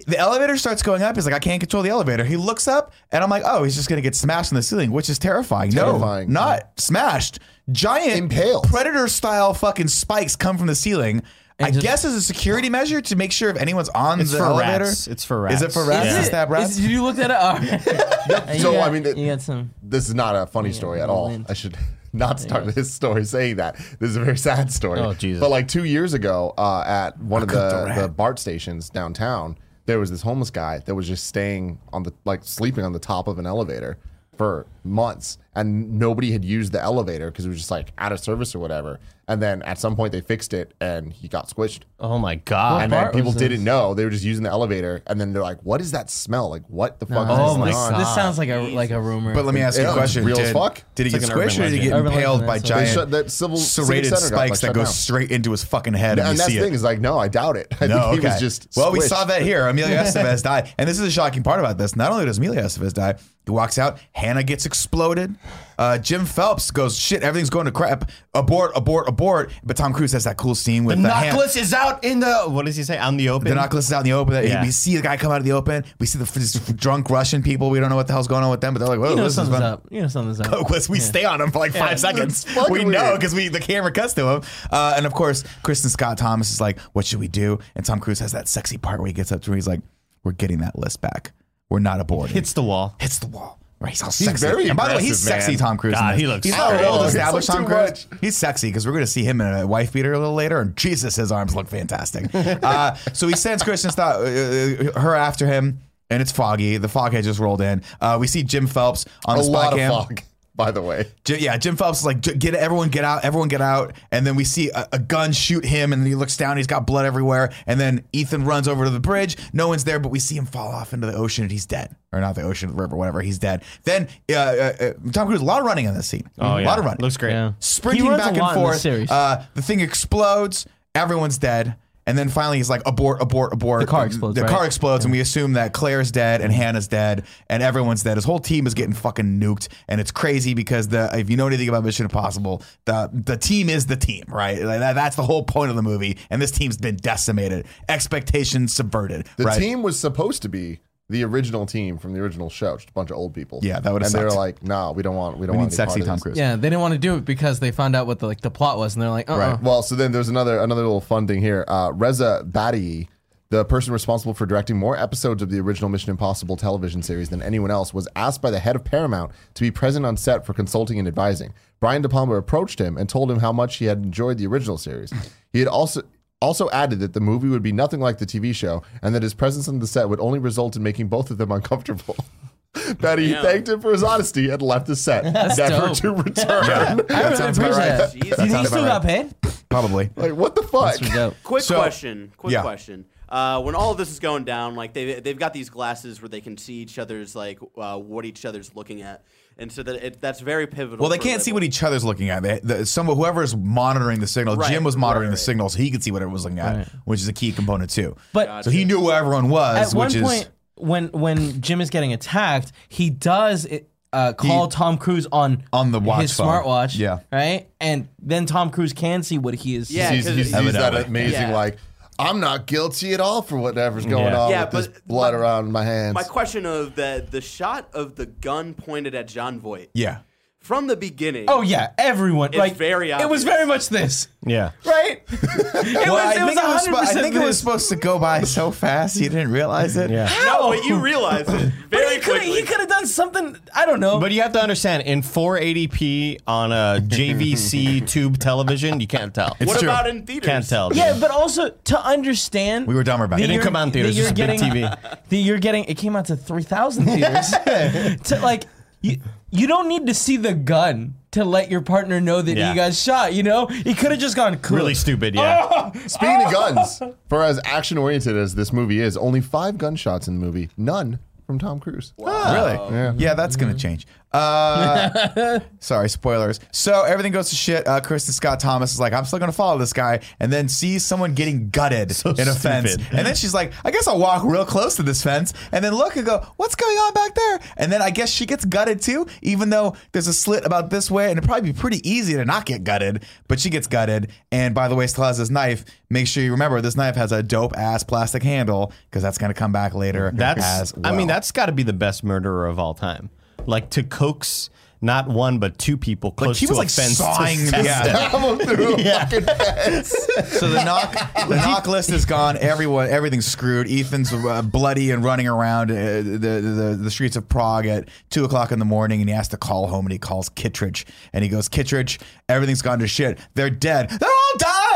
The 0.08 0.18
elevator 0.18 0.58
starts 0.58 0.82
going 0.84 1.02
up. 1.02 1.16
He's 1.16 1.26
like, 1.26 1.34
I 1.34 1.40
can't 1.40 1.60
control 1.60 1.82
the 1.82 1.90
elevator. 1.90 2.26
He 2.26 2.36
looks 2.38 2.68
up, 2.68 2.92
and 3.12 3.24
I'm 3.24 3.30
like, 3.30 3.44
oh, 3.46 3.64
he's 3.64 3.76
just 3.76 3.88
gonna 3.90 4.02
get 4.02 4.16
smashed 4.16 4.52
in 4.52 4.56
the 4.56 4.62
ceiling, 4.64 4.92
which 4.92 5.10
is 5.10 5.18
terrifying. 5.18 5.72
Terrifying. 5.72 6.32
No, 6.32 6.42
not 6.42 6.80
smashed. 6.80 7.40
Giant 7.72 8.18
Impaled. 8.18 8.68
predator 8.68 9.08
style 9.08 9.54
fucking 9.54 9.88
spikes 9.88 10.36
come 10.36 10.58
from 10.58 10.68
the 10.68 10.76
ceiling. 10.76 11.24
I 11.58 11.72
just- 11.72 11.82
guess 11.86 12.04
as 12.06 12.14
a 12.14 12.22
security 12.22 12.70
measure 12.70 13.00
to 13.02 13.16
make 13.16 13.32
sure 13.32 13.50
if 13.50 13.56
anyone's 13.56 13.88
on 13.90 14.20
It's 14.20 14.32
the 14.32 14.40
for 14.40 14.44
elevator. 14.44 14.84
rats. 14.84 15.08
It's 15.08 15.24
for 15.24 15.40
rats. 15.42 15.56
Is 15.56 15.62
it 15.62 15.72
for 15.72 15.86
rats? 15.86 16.06
Yeah. 16.08 16.20
Is 16.22 16.30
that 16.32 16.50
rats? 16.50 16.72
Is- 16.72 16.78
did 16.82 16.92
you 16.92 17.02
look 17.02 17.16
that 17.16 17.32
up? 17.32 17.62
You 18.54 18.60
So, 18.60 18.74
got- 18.74 18.90
I 18.90 18.92
mean, 18.92 19.06
it- 19.06 19.18
you 19.18 19.28
got 19.28 19.42
some. 19.42 19.72
this 19.82 20.10
is 20.10 20.14
not 20.16 20.36
a 20.36 20.46
funny 20.48 20.74
story 20.74 21.00
at 21.02 21.08
all. 21.10 21.30
lint. 21.30 21.46
I 21.50 21.54
should 21.54 21.78
not 22.14 22.42
start 22.42 22.66
this 22.76 22.94
story 22.94 23.24
saying 23.24 23.56
that. 23.56 23.76
This 24.00 24.10
is 24.10 24.18
a 24.18 24.20
very 24.26 24.38
sad 24.38 24.72
story. 24.74 25.00
Oh, 25.00 25.14
Jesus. 25.14 25.40
But 25.40 25.50
like 25.50 25.70
two 25.70 25.86
years 25.86 26.14
ago, 26.14 26.54
uh, 26.58 26.84
at 26.86 27.18
one 27.22 27.42
of 27.42 27.48
cooked 27.48 27.96
the, 27.96 28.02
the 28.02 28.10
BART 28.10 28.38
stations 28.38 28.90
downtown, 28.90 29.58
there 29.86 30.00
was 30.00 30.12
this 30.12 30.22
homeless 30.22 30.52
guy 30.52 30.80
that 30.80 30.96
was 30.96 31.08
just 31.08 31.28
staying 31.28 31.80
on 31.94 32.04
the 32.04 32.14
like 32.26 32.44
sleeping 32.44 32.84
on 32.84 32.94
the 32.94 33.00
top 33.00 33.28
of 33.28 33.40
an 33.40 33.46
elevator 33.46 33.98
for 34.38 34.66
months, 34.84 35.38
and 35.56 35.98
nobody 36.00 36.32
had 36.32 36.44
used 36.46 36.72
the 36.74 36.82
elevator 36.82 37.32
because 37.32 37.46
it 37.46 37.50
was 37.50 37.58
just 37.58 37.72
like 37.72 37.92
out 37.98 38.12
of 38.12 38.20
service 38.20 38.54
or 38.56 38.60
whatever. 38.60 39.00
And 39.28 39.42
then 39.42 39.64
at 39.64 39.80
some 39.80 39.96
point 39.96 40.12
they 40.12 40.22
fixed 40.22 40.54
it, 40.54 40.76
and 40.80 41.12
he 41.12 41.28
got 41.28 41.48
squished. 41.50 41.80
Oh 42.00 42.20
my 42.20 42.36
god. 42.36 42.84
And 42.84 42.94
then 42.94 43.12
people 43.12 43.32
didn't 43.32 43.64
know. 43.64 43.96
They 43.96 44.04
were 44.04 44.12
just 44.12 44.24
using 44.24 44.44
the 44.44 44.52
elevator, 44.52 45.02
and 45.08 45.20
then 45.20 45.34
they're 45.34 45.42
like, 45.42 45.60
"What 45.64 45.82
is 45.82 45.92
that 45.94 46.12
smell? 46.12 46.48
Like, 46.52 46.62
what 46.70 47.00
the 47.00 47.08
fuck 47.08 47.28
No, 47.28 47.34
is 47.34 47.40
Oh 47.40 47.50
this 47.54 47.58
my 47.58 47.66
this, 47.68 47.76
on?" 47.76 48.00
this 48.00 48.14
sounds 48.14 48.38
like 48.38 48.50
a 48.50 48.58
like 48.76 48.92
a 48.92 49.02
rumor. 49.02 49.34
But 49.34 49.46
let 49.46 49.56
me 49.56 49.62
ask 49.62 49.80
you 49.80 49.88
a 49.90 49.94
question: 49.94 50.26
real 50.26 50.38
as 50.40 50.50
did, 50.50 50.54
fuck. 50.54 50.84
did 50.94 51.08
he 51.08 51.16
It's 51.16 51.26
get 51.28 51.36
like 51.36 51.44
an 51.44 51.50
squished 51.50 51.60
or 51.60 51.70
did 51.70 51.72
he 51.72 51.78
get 51.80 51.94
legend. 51.94 52.00
Urban 52.08 52.14
impaled 52.14 52.42
legend, 52.42 52.48
by 52.48 52.58
that's 52.60 52.64
They 52.70 52.70
giant 52.76 52.90
shut 52.94 53.12
that 53.12 53.32
civil 53.32 53.58
civic 53.58 53.88
serrated 53.88 54.10
center 54.16 54.30
got, 54.30 54.36
spikes 54.38 54.52
like, 54.52 54.60
that 54.60 54.68
shut 54.68 54.76
go 54.76 54.84
down. 54.84 54.94
straight 54.94 55.32
into 55.32 55.50
his 55.52 55.64
fucking 55.64 55.94
head 55.96 56.20
and, 56.20 56.28
and 56.28 56.32
you 56.34 56.38
that's 56.38 56.50
see 56.52 56.60
the 56.60 56.64
thing 56.66 56.74
is 56.76 56.84
like, 56.84 57.00
no, 57.00 57.18
I 57.18 57.28
doubt 57.28 57.58
it. 57.58 57.74
I 57.82 57.88
No, 57.88 57.96
think 58.12 58.12
he 58.14 58.20
okay. 58.20 58.28
was 58.28 58.40
just. 58.40 58.68
well, 58.78 58.92
we 58.92 59.00
squished. 59.00 59.08
saw 59.10 59.24
that 59.26 59.42
here. 59.42 59.68
Emilio 59.68 59.98
Estevez 60.04 60.44
died, 60.44 60.72
and 60.78 60.88
this 60.88 61.00
is 61.00 61.04
the 61.04 61.10
shocking 61.10 61.42
part 61.42 61.60
about 61.60 61.80
this. 61.80 61.96
Not 61.96 62.12
only 62.12 62.26
does 62.26 62.38
Emilio 62.38 62.62
Estevez 62.62 62.94
die, 62.94 63.16
he 63.46 63.52
walks 63.52 63.80
out. 63.80 63.98
Hannah 64.12 64.44
gets 64.44 64.68
exploded. 64.68 65.36
Uh, 65.78 65.98
Jim 65.98 66.26
Phelps 66.26 66.72
goes, 66.72 66.98
"Shit, 66.98 67.22
everything's 67.22 67.50
going 67.50 67.66
to 67.66 67.72
crap. 67.72 68.10
Abort, 68.34 68.72
abort, 68.76 69.10
abort." 69.10 69.52
But 69.64 69.76
Tom 69.76 69.94
Cruise 69.94 70.14
has 70.14 70.24
that 70.24 70.38
cool 70.38 70.56
scene 70.56 70.86
with 70.86 71.02
the 71.02 71.04
the, 71.10 71.60
is 71.60 71.74
out 71.74 72.04
in 72.04 72.20
the 72.22 72.44
what 72.48 72.66
does 72.66 72.76
he 72.76 72.84
say? 72.84 72.98
Out 72.98 73.10
in 73.10 73.18
the 73.18 73.30
open. 73.30 73.50
the 73.50 73.56
necklace 73.56 73.88
is 73.88 73.94
out 73.94 74.00
in 74.00 74.06
the 74.06 74.14
open. 74.14 74.46
Yeah. 74.46 74.64
We 74.64 74.72
see 74.72 74.96
the 74.96 75.02
guy 75.02 75.18
come 75.18 75.32
out 75.32 75.40
of 75.40 75.44
the 75.44 75.52
open. 75.52 75.84
We 76.00 76.06
see 76.06 76.18
the 76.18 76.74
drunk 76.74 77.10
Russian 77.10 77.44
people. 77.44 77.70
We 77.70 77.80
don't 77.80 77.90
know 77.90 77.96
what 77.96 78.08
the 78.08 78.14
hell's 78.14 78.28
going 78.28 78.44
on 78.44 78.52
with 78.52 78.62
them, 78.62 78.74
but 78.74 78.80
they're 78.80 78.88
like, 78.88 79.00
"Whoa, 79.00 79.10
you 79.10 79.16
know 79.18 79.24
this 79.24 79.32
is 79.34 79.36
something's 79.36 79.58
fun." 79.60 79.64
up. 79.64 79.88
You 79.90 80.02
know 80.02 80.08
something's 80.08 80.40
up. 80.40 80.46
Because 80.66 80.90
we 80.90 81.00
stay 81.00 81.26
on 81.26 81.42
him 81.42 81.52
for 81.52 81.60
like 81.60 81.74
five 81.74 82.00
seconds. 82.00 82.46
We 82.70 82.84
know 82.86 83.16
because 83.16 83.36
we 83.36 83.50
the 83.50 83.60
camera 83.60 83.92
cuts 83.92 84.14
to 84.14 84.28
him. 84.28 84.42
Uh, 84.72 84.94
and 84.98 85.06
of 85.06 85.14
course, 85.14 85.44
Kristin 85.64 85.90
Scott 85.90 86.18
Thomas 86.18 86.52
is 86.52 86.62
like, 86.62 86.80
"What 86.94 87.06
should 87.06 87.20
we 87.20 87.28
do?" 87.28 87.60
And 87.76 87.86
Tom 87.86 88.00
Cruise 88.00 88.20
has 88.20 88.32
that 88.32 88.48
sexy 88.48 88.78
part 88.78 89.00
where 89.00 89.08
he 89.08 89.14
gets 89.14 89.32
up 89.32 89.42
to 89.44 89.52
her. 89.52 89.56
He's 89.56 89.68
like, 89.68 89.82
"We're 90.24 90.32
getting 90.32 90.60
that 90.60 90.78
list 90.78 91.02
back. 91.02 91.34
We're 91.70 91.80
not 91.80 92.06
aborting." 92.06 92.30
hits 92.30 92.54
the 92.54 92.64
wall. 92.64 92.96
hits 93.00 93.20
the 93.20 93.28
wall. 93.28 93.60
Right, 93.80 93.90
he's 93.90 94.02
all 94.04 94.10
sexy. 94.12 94.48
very 94.48 94.70
and 94.70 94.78
by 94.78 94.88
the 94.90 94.96
way, 94.96 95.04
he's 95.04 95.22
aggressive, 95.22 95.44
sexy, 95.44 95.52
man. 95.52 95.60
Tom 95.60 95.78
Cruise. 95.78 95.94
God, 95.96 96.18
he 96.18 96.28
looks 96.28 96.46
He's 96.46 96.56
not 96.58 96.80
so 96.80 96.86
old, 96.88 97.00
good. 97.02 97.08
established 97.08 97.48
Tom 97.48 97.66
Cruise. 97.66 98.08
much. 98.12 98.20
He's 98.22 98.38
sexy 98.38 98.70
because 98.70 98.86
we're 98.88 98.94
going 98.94 99.04
to 99.04 99.12
see 99.12 99.24
him 99.26 99.42
in 99.42 99.48
a 99.54 99.68
wife 99.68 99.92
beater 99.94 100.14
a 100.14 100.18
little 100.20 100.34
later, 100.34 100.62
and 100.62 100.76
Jesus, 100.78 101.18
his 101.18 101.32
arms 101.32 101.56
look 101.56 101.68
fantastic. 101.68 102.34
uh, 102.34 102.94
so 103.14 103.28
he 103.28 103.36
sends 103.36 103.64
Kristin 103.64 103.92
Scott, 103.92 104.16
uh, 104.22 104.98
uh, 104.98 105.00
her 105.02 105.14
after 105.14 105.46
him, 105.46 105.80
and 106.10 106.22
it's 106.22 106.32
foggy. 106.32 106.78
The 106.78 106.88
fog 106.88 107.12
had 107.12 107.26
just 107.26 107.40
rolled 107.40 107.62
in. 107.62 107.84
Uh, 108.00 108.18
we 108.20 108.28
see 108.28 108.44
Jim 108.44 108.66
Phelps 108.66 109.06
on 109.26 109.36
a 109.36 109.40
the 109.40 109.44
spy 109.44 109.52
lot 109.52 109.74
of 109.74 109.80
cam. 109.80 109.92
fog, 109.92 110.22
by 110.56 110.72
the 110.72 110.82
way. 110.82 111.06
J- 111.24 111.40
yeah, 111.40 111.58
Jim 111.58 111.76
Phelps 111.76 112.00
is 112.00 112.06
like, 112.06 112.22
get 112.22 112.56
everyone, 112.56 112.90
get 112.90 113.04
out, 113.04 113.26
everyone, 113.26 113.48
get 113.50 113.62
out. 113.62 113.94
And 114.12 114.26
then 114.26 114.36
we 114.36 114.44
see 114.44 114.70
a, 114.70 114.88
a 114.94 115.00
gun 115.00 115.32
shoot 115.34 115.66
him, 115.66 115.92
and 115.94 116.06
he 116.08 116.16
looks 116.16 116.38
down, 116.38 116.58
he's 116.58 116.68
got 116.68 116.88
blood 116.88 117.06
everywhere. 117.06 117.52
And 117.68 117.80
then 117.80 118.06
Ethan 118.14 118.46
runs 118.46 118.68
over 118.68 118.86
to 118.86 118.90
the 118.90 119.00
bridge. 119.00 119.38
No 119.54 119.68
one's 119.68 119.84
there, 119.84 120.00
but 120.00 120.10
we 120.10 120.20
see 120.20 120.36
him 120.36 120.46
fall 120.46 120.70
off 120.70 120.94
into 120.94 121.08
the 121.08 121.14
ocean, 121.16 121.44
and 121.44 121.52
he's 121.52 121.66
dead, 121.66 121.96
or 122.14 122.20
not 122.22 122.36
the 122.36 122.44
ocean, 122.44 122.70
the 122.70 122.76
river, 122.82 122.96
whatever. 122.96 123.22
He's 123.22 123.40
dead. 123.40 123.64
Then 123.84 124.08
uh, 124.32 124.34
uh, 124.36 124.74
uh, 124.80 124.94
Tom 125.12 125.28
Cruise, 125.28 125.42
a 125.42 125.46
lot 125.46 125.60
of 125.60 125.66
running 125.66 125.86
in 125.86 125.94
this 125.94 126.08
scene. 126.08 126.30
Oh 126.40 126.56
a 126.56 126.62
yeah. 126.62 126.68
lot 126.68 126.80
of 126.80 126.86
running, 126.86 127.02
Looks 127.02 127.18
great. 127.18 127.32
Yeah. 127.32 127.54
sprinting 127.60 128.06
back 128.08 128.26
a 128.26 128.30
and 128.30 128.38
lot 128.38 128.56
in 128.56 128.62
this 128.64 128.70
forth. 128.72 128.80
series. 128.80 129.12
Uh, 129.12 129.46
the 129.56 129.62
thing 129.62 129.80
explodes. 129.82 130.66
Everyone's 130.94 131.38
dead. 131.38 131.76
And 132.08 132.18
then 132.18 132.30
finally, 132.30 132.58
he's 132.58 132.70
like, 132.70 132.84
abort, 132.86 133.22
abort, 133.22 133.52
abort. 133.52 133.82
The 133.82 133.88
car 133.88 134.06
explodes, 134.06 134.36
The 134.36 134.44
right? 134.44 134.50
car 134.52 134.66
explodes, 134.66 135.06
and 135.06 135.12
we 135.12 135.20
assume 135.20 135.54
that 135.54 135.74
Claire's 135.74 136.12
dead 136.12 136.42
and 136.42 136.54
Hannah's 136.54 136.88
dead, 136.88 137.26
and 137.50 137.64
everyone's 137.64 138.04
dead. 138.04 138.16
His 138.18 138.26
whole 138.26 138.38
team 138.40 138.68
is 138.68 138.76
getting 138.76 138.94
fucking 138.94 139.40
nuked, 139.40 139.70
and 139.88 140.00
it's 140.00 140.12
crazy 140.12 140.54
because 140.54 140.90
the 140.90 141.10
if 141.18 141.30
you 141.30 141.38
know 141.38 141.48
anything 141.48 141.68
about 141.68 141.84
Mission 141.84 142.06
Impossible, 142.06 142.62
the 142.86 143.10
the 143.12 143.38
team 143.38 143.70
is 143.70 143.88
the 143.88 143.98
team, 143.98 144.24
right? 144.28 144.62
Like 144.62 144.80
that, 144.80 144.94
that's 144.94 145.16
the 145.16 145.24
whole 145.24 145.44
point 145.44 145.72
of 145.72 145.76
the 145.76 145.82
movie, 145.84 146.18
and 146.30 146.40
this 146.42 146.52
team's 146.52 146.78
been 146.78 146.98
decimated, 146.98 147.66
expectations 147.90 148.74
subverted. 148.74 149.28
The 149.38 149.46
right? 149.46 149.60
team 149.60 149.82
was 149.82 150.00
supposed 150.00 150.44
to 150.44 150.50
be 150.50 150.80
the 151.10 151.24
original 151.24 151.66
team 151.66 151.98
from 151.98 152.14
the 152.14 152.20
original 152.20 152.50
show, 152.50 152.78
just 152.78 152.90
a 152.90 152.94
bunch 152.94 153.12
of 153.12 153.18
old 153.18 153.34
people. 153.34 153.60
Yeah, 153.62 153.80
that 153.80 153.94
would've 153.94 154.08
And 154.08 154.16
they 154.16 154.24
were 154.24 154.30
sucked. 154.32 154.40
like, 154.40 154.64
"No, 154.64 154.92
we 154.92 155.04
don't 155.04 155.16
want. 155.16 155.38
We 155.38 155.46
don't 155.46 155.56
we 155.56 155.60
want 155.60 155.72
need 155.72 155.80
any 155.80 155.86
part 155.86 155.92
sexy 155.92 156.02
of 156.02 156.08
Tom 156.08 156.16
this." 156.16 156.24
Cruise. 156.24 156.38
Yeah, 156.38 156.56
they 156.56 156.70
didn't 156.70 156.82
want 156.82 156.94
to 156.94 156.98
do 156.98 157.16
it 157.16 157.26
because 157.26 157.60
they 157.60 157.72
found 157.72 157.96
out 157.96 158.08
what 158.08 158.20
the 158.20 158.26
like 158.28 158.42
the 158.42 158.50
plot 158.52 158.78
was, 158.78 158.96
and 158.96 159.02
they're 159.04 159.10
like, 159.12 159.30
uh, 159.30 159.38
Right. 159.38 159.62
Well, 159.62 159.84
so 159.84 159.96
then 159.96 160.12
there's 160.12 160.30
another 160.30 160.60
another 160.60 160.82
little 160.82 161.02
fun 161.02 161.28
thing 161.28 161.42
here. 161.42 161.64
Uh, 161.68 161.92
Reza 161.94 162.44
Badiyi, 162.50 163.08
the 163.52 163.64
person 163.66 163.94
responsible 163.94 164.34
for 164.34 164.48
directing 164.48 164.78
more 164.78 164.98
episodes 164.98 165.44
of 165.44 165.52
the 165.52 165.60
original 165.60 165.90
Mission 165.90 166.10
Impossible 166.10 166.56
television 166.58 167.04
series 167.04 167.30
than 167.30 167.44
anyone 167.44 167.70
else, 167.70 167.94
was 167.94 168.08
asked 168.16 168.42
by 168.42 168.50
the 168.50 168.60
head 168.60 168.76
of 168.76 168.84
Paramount 168.84 169.32
to 169.54 169.62
be 169.62 169.70
present 169.70 170.08
on 170.08 170.18
set 170.18 170.44
for 170.44 170.54
consulting 170.54 170.98
and 170.98 171.08
advising. 171.08 171.54
Brian 171.80 172.02
De 172.02 172.10
Palma 172.10 172.34
approached 172.34 172.80
him 172.80 172.98
and 172.98 173.08
told 173.08 173.30
him 173.30 173.40
how 173.40 173.52
much 173.52 173.76
he 173.76 173.86
had 173.86 174.00
enjoyed 174.00 174.40
the 174.40 174.48
original 174.48 174.78
series. 174.80 175.14
He 175.54 175.60
had 175.60 175.68
also 175.68 176.02
also 176.42 176.70
added 176.72 177.00
that 177.00 177.14
the 177.14 177.20
movie 177.20 177.48
would 177.48 177.64
be 177.64 177.72
nothing 177.72 178.00
like 178.00 178.18
the 178.18 178.26
TV 178.26 178.54
show 178.54 178.84
and 179.02 179.16
that 179.16 179.24
his 179.24 179.34
presence 179.34 179.68
on 179.68 179.80
the 179.80 179.88
set 179.88 180.10
would 180.10 180.20
only 180.20 180.40
result 180.40 180.76
in 180.76 180.84
making 180.84 181.08
both 181.08 181.32
of 181.32 181.38
them 181.38 181.52
uncomfortable. 181.52 182.16
Betty 183.00 183.28
Yeah. 183.28 183.42
thanked 183.42 183.70
him 183.70 183.80
for 183.82 183.92
his 183.92 184.04
honesty 184.04 184.50
and 184.50 184.62
left 184.62 184.86
the 184.88 184.96
set, 184.96 185.24
never 185.58 185.88
dope. 185.88 185.98
to 185.98 186.12
return. 186.12 186.64
I 186.70 186.94
really 187.24 187.36
sounds 187.38 187.58
about 187.58 187.72
right. 187.72 187.88
that. 187.98 188.12
Jesus. 188.14 188.38
Do 188.38 188.44
you 188.44 188.50
think 188.50 188.60
he 188.60 188.66
still 188.66 188.86
got 188.86 189.02
paid? 189.04 189.34
Probably. 189.70 190.10
Like, 190.16 190.34
what 190.34 190.56
the 190.56 190.64
fuck? 190.64 190.98
That's 190.98 191.14
dope. 191.14 191.36
Quick 191.44 191.64
So- 191.64 191.76
question. 191.80 192.34
Quick 192.38 192.54
yeah. 192.54 192.62
question. 192.62 193.06
Uh, 193.28 193.60
when 193.62 193.74
all 193.74 193.92
of 193.92 193.98
this 193.98 194.12
is 194.12 194.20
going 194.20 194.44
down, 194.44 194.76
like 194.76 194.94
they 194.94 195.20
they've 195.20 195.40
got 195.40 195.52
these 195.52 195.70
glasses 195.72 196.22
where 196.22 196.30
they 196.30 196.42
can 196.42 196.58
see 196.58 196.76
each 196.76 197.00
other's 197.00 197.36
like 197.36 197.58
uh, 197.76 197.98
what 197.98 198.24
each 198.24 198.46
other's 198.46 198.76
looking 198.76 199.02
at, 199.02 199.24
and 199.58 199.72
so 199.72 199.84
that 199.84 199.96
it, 200.06 200.22
that's 200.22 200.40
very 200.42 200.68
pivotal. 200.68 201.04
Well, 201.04 201.10
they 201.10 201.18
can't 201.18 201.42
see 201.42 201.52
what 201.54 201.64
each 201.64 201.82
other's 201.84 202.04
looking 202.04 202.30
at. 202.30 202.44
They, 202.44 202.60
the, 202.62 202.86
some 202.86 203.08
whoever's 203.08 203.56
monitoring 203.56 204.20
the 204.20 204.28
signal. 204.28 204.56
Right, 204.58 204.70
Jim 204.72 204.84
was 204.84 204.98
monitoring 204.98 205.30
right, 205.30 205.34
the 205.36 205.38
signal, 205.38 205.70
so 205.70 205.78
he 205.78 205.92
could 205.92 206.04
see 206.04 206.12
what 206.12 206.18
everyone 206.22 206.34
was 206.34 206.44
looking 206.44 206.60
at, 206.60 206.76
Right. 206.76 206.88
which 207.06 207.22
is 207.22 207.28
a 207.28 207.34
key 207.34 207.52
component 207.52 207.90
too. 207.90 208.16
But 208.34 208.64
So 208.66 208.72
he 208.72 208.86
knew 208.86 209.02
where 209.02 209.18
everyone 209.18 209.50
was, 209.50 209.94
at 209.94 209.98
one 209.98 210.08
which 210.08 210.16
is 210.16 210.22
point, 210.24 210.50
when 210.76 211.08
when 211.10 211.62
Jim 211.62 211.80
is 211.82 211.90
getting 211.90 212.12
attacked, 212.14 212.72
he 212.90 213.10
does 213.10 213.66
uh, 214.14 214.34
call 214.34 214.66
He- 214.66 214.72
Tom 214.72 214.98
Cruise 214.98 215.28
on 215.32 215.64
On 215.74 215.92
the 215.92 216.00
watch 216.00 216.22
his 216.24 216.34
phone. 216.36 216.48
smartwatch. 216.48 216.98
Yeah. 216.98 217.20
right, 217.32 217.68
and 217.80 218.08
then 218.22 218.46
Tom 218.46 218.70
Cruise 218.72 218.94
can 218.94 219.24
see 219.24 219.38
what 219.38 219.54
he 219.56 219.76
is. 219.76 219.90
Yeah, 219.92 220.12
he's, 220.12 220.26
'cause 220.26 220.36
he's, 220.36 220.54
it- 220.54 220.64
he's 220.64 220.74
that 220.74 220.96
amazing 221.08 221.34
Yeah. 221.50 221.54
like 221.54 221.78
I'm 222.18 222.40
not 222.40 222.66
guilty 222.66 223.14
at 223.14 223.20
all 223.20 223.42
for 223.42 223.58
whatever's 223.58 224.06
going 224.06 224.26
Yeah. 224.34 224.40
on 224.40 224.50
Yeah, 224.50 224.62
with 224.66 224.72
this 224.72 224.88
but 224.88 225.08
blood 225.08 225.34
my- 225.34 225.40
around 225.40 225.72
my 225.72 225.84
hands. 225.84 226.14
My 226.14 226.24
question 226.24 226.66
of 226.66 226.96
the 226.96 227.26
the 227.30 227.42
shot 227.42 227.90
of 227.94 228.16
the 228.16 228.26
gun 228.26 228.74
pointed 228.74 229.16
at 229.16 229.28
Jon 229.28 229.60
Voight 229.60 229.90
Yeah. 229.94 230.20
From 230.66 230.88
the 230.88 230.96
beginning. 230.98 231.46
Oh 231.48 231.62
yeah, 231.62 231.92
everyone. 231.98 232.50
It's 232.50 232.58
like 232.58 232.76
very 232.76 233.12
It 233.12 233.30
was 233.30 233.44
very 233.44 233.68
much 233.68 233.90
this, 233.90 234.28
Yeah. 234.44 234.72
right? 234.84 235.22
it 235.30 236.10
Well, 236.10 236.14
was. 236.16 236.38
I 236.38 236.44
was 236.44 236.56
think 236.56 236.60
it 236.60 236.68
was, 236.68 236.88
spo- 236.88 237.18
I 237.18 237.22
think 237.22 237.36
it 237.36 237.40
was 237.44 237.60
supposed 237.60 237.90
to 237.90 237.96
go 237.96 238.18
by 238.18 238.42
so 238.42 238.72
fast 238.72 239.16
you 239.18 239.30
didn't 239.30 239.52
realize 239.52 239.96
it. 239.96 240.10
Yeah. 240.10 240.28
no, 240.46 240.70
but 240.72 240.84
you 240.84 240.96
realize 241.12 241.48
it 241.48 241.72
But 241.92 242.00
very 242.00 242.16
he 242.16 242.22
could 242.22 242.42
he 242.42 242.62
could 242.64 242.80
have 242.80 242.90
done 242.90 243.06
something. 243.06 243.56
I 243.76 243.86
don't 243.86 244.00
know. 244.00 244.20
But 244.20 244.32
you 244.32 244.42
have 244.42 244.54
to 244.54 244.60
understand, 244.62 245.04
in 245.04 245.22
480p 245.22 246.40
on 246.48 246.72
a 246.72 247.00
JVC 247.00 248.08
tube 248.08 248.40
television, 248.40 249.00
you 249.00 249.08
can't 249.08 249.34
tell. 249.36 249.56
what 249.64 249.80
true. 249.80 249.88
about 249.88 250.10
in 250.10 250.26
theaters? 250.26 250.48
Can't 250.50 250.68
tell. 250.68 250.90
dude. 250.90 250.98
yeah, 250.98 251.16
but 251.20 251.30
also 251.30 251.70
to 251.70 252.04
understand. 252.04 252.88
We 252.88 252.96
were 252.96 253.04
dumber 253.04 253.28
back. 253.28 253.40
It 253.40 253.48
didn't 253.48 253.62
come 253.62 253.76
out 253.76 253.88
in 253.88 253.94
theaters, 253.94 254.18
You're 254.18 254.28
a 254.28 254.30
big 254.30 254.38
getting 254.38 254.60
TV. 254.60 254.82
that 255.30 255.36
you're 255.38 255.60
getting. 255.60 255.84
It 255.86 255.98
came 255.98 256.16
out 256.16 256.26
to 256.26 256.36
three 256.36 256.64
thousand 256.64 257.06
theaters. 257.06 257.52
to 257.52 258.40
like 258.42 258.64
you, 259.02 259.18
you 259.56 259.68
don't 259.68 259.88
need 259.88 260.06
to 260.08 260.14
see 260.14 260.38
the 260.38 260.54
gun 260.54 261.16
to 261.32 261.44
let 261.44 261.70
your 261.70 261.82
partner 261.82 262.22
know 262.22 262.42
that 262.42 262.56
Yeah. 262.56 262.70
you 262.70 262.76
got 262.76 262.94
shot. 262.94 263.34
You 263.34 263.44
know, 263.44 263.68
he 263.68 263.94
could 263.94 264.12
have 264.12 264.20
just 264.20 264.36
gone 264.36 264.58
cool. 264.60 264.78
Really 264.78 264.94
stupid, 264.96 265.36
yeah. 265.36 265.92
Speaking 266.08 266.44
of 266.46 266.52
guns, 266.52 267.02
for 267.30 267.44
as 267.44 267.60
action 267.66 267.98
oriented 267.98 268.38
as 268.38 268.56
this 268.56 268.72
movie 268.72 269.00
is, 269.02 269.18
only 269.18 269.42
five 269.42 269.78
gunshots 269.78 270.28
in 270.28 270.40
the 270.40 270.46
movie, 270.46 270.70
none 270.78 271.20
from 271.46 271.60
Tom 271.60 271.80
Cruise. 271.80 272.14
Wow. 272.18 272.54
Really? 272.90 273.18
Yeah. 273.24 273.34
that's 273.34 273.56
gonna 273.56 273.74
change. 273.76 274.08
Uh, 274.36 275.60
sorry, 275.80 276.10
spoilers. 276.10 276.60
So 276.72 277.04
everything 277.04 277.32
goes 277.32 277.50
to 277.50 277.56
shit. 277.56 277.88
Uh, 277.88 278.02
Kristin 278.02 278.32
Scott 278.32 278.60
Thomas 278.60 278.94
is 278.94 279.00
like, 279.00 279.14
I'm 279.14 279.26
still 279.26 279.40
gonna 279.40 279.52
follow 279.52 279.78
this 279.78 279.94
guy, 279.94 280.20
and 280.40 280.52
then 280.52 280.68
sees 280.68 281.06
someone 281.06 281.34
getting 281.34 281.70
gutted 281.70 282.12
in 282.26 282.48
a 282.48 282.54
fence, 282.54 282.94
stupid. 282.94 283.08
and 283.18 283.26
then 283.26 283.36
she's 283.36 283.54
like, 283.54 283.72
I 283.84 283.92
guess 283.92 284.08
I'll 284.08 284.20
walk 284.20 284.44
real 284.44 284.66
close 284.66 284.96
to 284.98 285.04
this 285.04 285.24
fence, 285.24 285.54
and 285.72 285.84
then 285.84 285.94
look 285.94 286.16
and 286.16 286.26
go, 286.26 286.46
what's 286.58 286.76
going 286.76 286.98
on 286.98 287.14
back 287.14 287.36
there? 287.36 287.60
And 287.78 287.92
then 287.92 288.02
I 288.02 288.10
guess 288.10 288.30
she 288.30 288.46
gets 288.46 288.66
gutted 288.66 289.02
too, 289.02 289.26
even 289.42 289.70
though 289.70 289.96
there's 290.12 290.28
a 290.28 290.34
slit 290.34 290.66
about 290.66 290.90
this 290.90 291.10
way, 291.10 291.30
and 291.30 291.38
it'd 291.38 291.48
probably 291.48 291.72
be 291.72 291.78
pretty 291.78 292.08
easy 292.10 292.34
to 292.34 292.46
not 292.46 292.66
get 292.66 292.84
gutted, 292.84 293.24
but 293.48 293.60
she 293.60 293.70
gets 293.70 293.88
gutted. 293.88 294.32
And 294.52 294.76
by 294.76 294.88
the 294.88 294.96
way, 294.96 295.08
still 295.08 295.24
has 295.24 295.38
this 295.38 295.50
knife. 295.50 295.86
Make 296.10 296.28
sure 296.28 296.44
you 296.44 296.52
remember 296.52 296.82
this 296.82 296.96
knife 296.96 297.16
has 297.16 297.32
a 297.32 297.42
dope 297.42 297.76
ass 297.78 298.04
plastic 298.04 298.44
handle 298.44 298.92
because 299.10 299.24
that's 299.24 299.38
gonna 299.38 299.54
come 299.54 299.72
back 299.72 299.94
later. 299.94 300.32
That's, 300.34 300.64
as 300.64 300.94
I 301.04 301.16
mean, 301.16 301.28
that's 301.28 301.52
got 301.52 301.68
to 301.68 301.72
be 301.72 301.84
the 301.84 301.94
best 301.94 302.24
murderer 302.24 302.68
of 302.68 302.80
all 302.80 302.94
time. 302.94 303.30
Like 303.68 303.90
to 303.92 304.04
coax 304.04 304.70
not 305.02 305.28
one 305.28 305.60
but 305.60 305.78
two 305.78 305.98
people 305.98 306.32
close 306.32 306.60
he 306.60 306.66
to 306.66 306.72
was, 306.72 306.78
a 306.78 306.82
like, 306.82 306.90
fence 306.90 307.18
sawing 307.18 307.58
to 307.60 307.66
the- 307.66 307.72
test 307.72 307.86
yeah. 307.86 308.26
it. 308.28 308.32
Come 308.32 308.58
through 308.60 308.96
a 308.96 308.98
fucking 309.04 309.42
fence. 309.44 310.10
So 310.58 310.70
the 310.70 310.84
knock, 310.84 311.12
the 311.48 311.56
NOC 311.56 311.86
list 311.88 312.10
is 312.12 312.26
gone. 312.26 312.58
Everyone, 312.58 313.08
everything's 313.10 313.46
screwed. 313.46 313.88
Ethan's 313.90 314.34
uh, 314.34 314.62
bloody 314.64 315.12
and 315.12 315.24
running 315.24 315.48
around 315.48 315.92
uh, 315.92 315.96
the, 315.96 316.38
the 316.38 317.00
the 317.00 317.12
streets 317.12 317.36
of 317.36 317.48
Prague 317.48 317.86
at 317.86 318.10
two 318.30 318.46
o'clock 318.46 318.72
in 318.72 318.80
the 318.80 318.86
morning, 318.86 319.22
and 319.22 319.30
he 319.30 319.36
has 319.36 319.48
to 319.50 319.58
call 319.58 319.88
home. 319.88 320.06
And 320.06 320.14
he 320.14 320.18
calls 320.20 320.50
Kittredge, 320.50 321.06
and 321.34 321.44
he 321.44 321.50
goes, 321.50 321.70
"Kittredge, 321.70 322.20
everything's 322.50 322.82
gone 322.82 323.00
to 323.00 323.08
shit. 323.08 323.38
They're 323.54 323.70
dead. 323.70 324.10
They're 324.10 324.30
all 324.30 324.35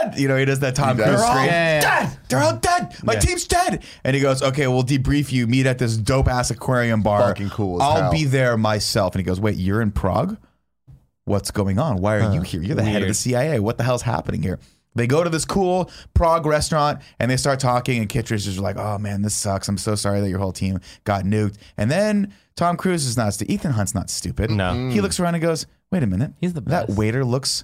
dead." 0.03 0.19
You 0.19 0.27
know, 0.27 0.37
he 0.37 0.45
does 0.45 0.59
that 0.59 0.75
Tom 0.75 0.95
Cruise 0.97 1.07
does. 1.09 1.21
scream. 1.25 1.45
Yeah, 1.45 1.51
yeah, 1.51 1.81
yeah. 1.81 2.03
Dead. 2.09 2.17
They're 2.29 2.41
all 2.43 2.55
dead. 2.57 2.95
My 3.03 3.13
Yeah. 3.13 3.19
team's 3.19 3.45
dead. 3.47 3.83
And 4.03 4.15
he 4.15 4.21
goes, 4.21 4.41
"Okay, 4.41 4.67
we'll 4.67 4.83
debrief 4.83 5.31
you. 5.31 5.47
Meet 5.47 5.65
at 5.65 5.77
this 5.79 5.97
dope 5.97 6.27
ass 6.27 6.51
aquarium 6.51 7.01
bar. 7.01 7.21
Fucking 7.21 7.49
cool 7.49 7.81
as 7.81 7.87
I'll 7.87 8.01
hell. 8.03 8.11
be 8.11 8.25
there 8.25 8.57
myself." 8.57 9.13
And 9.15 9.19
he 9.19 9.25
goes, 9.25 9.39
"Wait, 9.39 9.55
you're 9.57 9.81
in 9.81 9.91
Prague." 9.91 10.37
what's 11.25 11.51
going 11.51 11.77
on? 11.77 11.97
Why 11.97 12.15
are 12.15 12.33
you 12.33 12.41
here? 12.41 12.59
You're 12.59 12.75
the 12.75 12.83
head 12.83 13.03
of 13.03 13.07
the. 13.07 13.13
CIA. 13.13 13.59
What 13.59 13.77
the 13.77 13.83
hell's 13.83 14.01
happening 14.01 14.41
here? 14.41 14.57
They 14.95 15.05
go 15.05 15.23
to 15.23 15.29
this 15.29 15.45
cool 15.45 15.91
Prague 16.15 16.47
restaurant 16.47 17.01
and 17.19 17.29
they 17.29 17.37
start 17.37 17.59
talking, 17.59 17.99
and 17.99 18.09
Kittredge 18.09 18.47
is 18.47 18.57
like, 18.57 18.77
"Oh 18.77 18.97
man, 18.97 19.21
this 19.21 19.35
sucks. 19.35 19.67
I'm 19.67 19.77
so 19.77 19.93
sorry 19.93 20.21
that 20.21 20.29
your 20.29 20.39
whole 20.39 20.51
team 20.51 20.79
got 21.03 21.25
nuked." 21.25 21.57
And 21.77 21.91
then 21.91 22.33
Tom 22.55 22.77
Cruise 22.77 23.05
is 23.05 23.15
not. 23.15 23.35
Stu- 23.35 23.45
Ethan 23.47 23.73
Hunt's 23.73 23.93
not 23.93 24.09
stupid. 24.09 24.49
No. 24.49 24.73
he 24.89 25.01
looks 25.01 25.19
around 25.19 25.35
and 25.35 25.43
goes, 25.43 25.67
"Wait 25.91 26.01
a 26.01 26.07
minute, 26.07 26.31
He's 26.41 26.53
the 26.53 26.61
best. 26.61 26.87
That 26.87 26.95
waiter 26.95 27.23
looks 27.23 27.63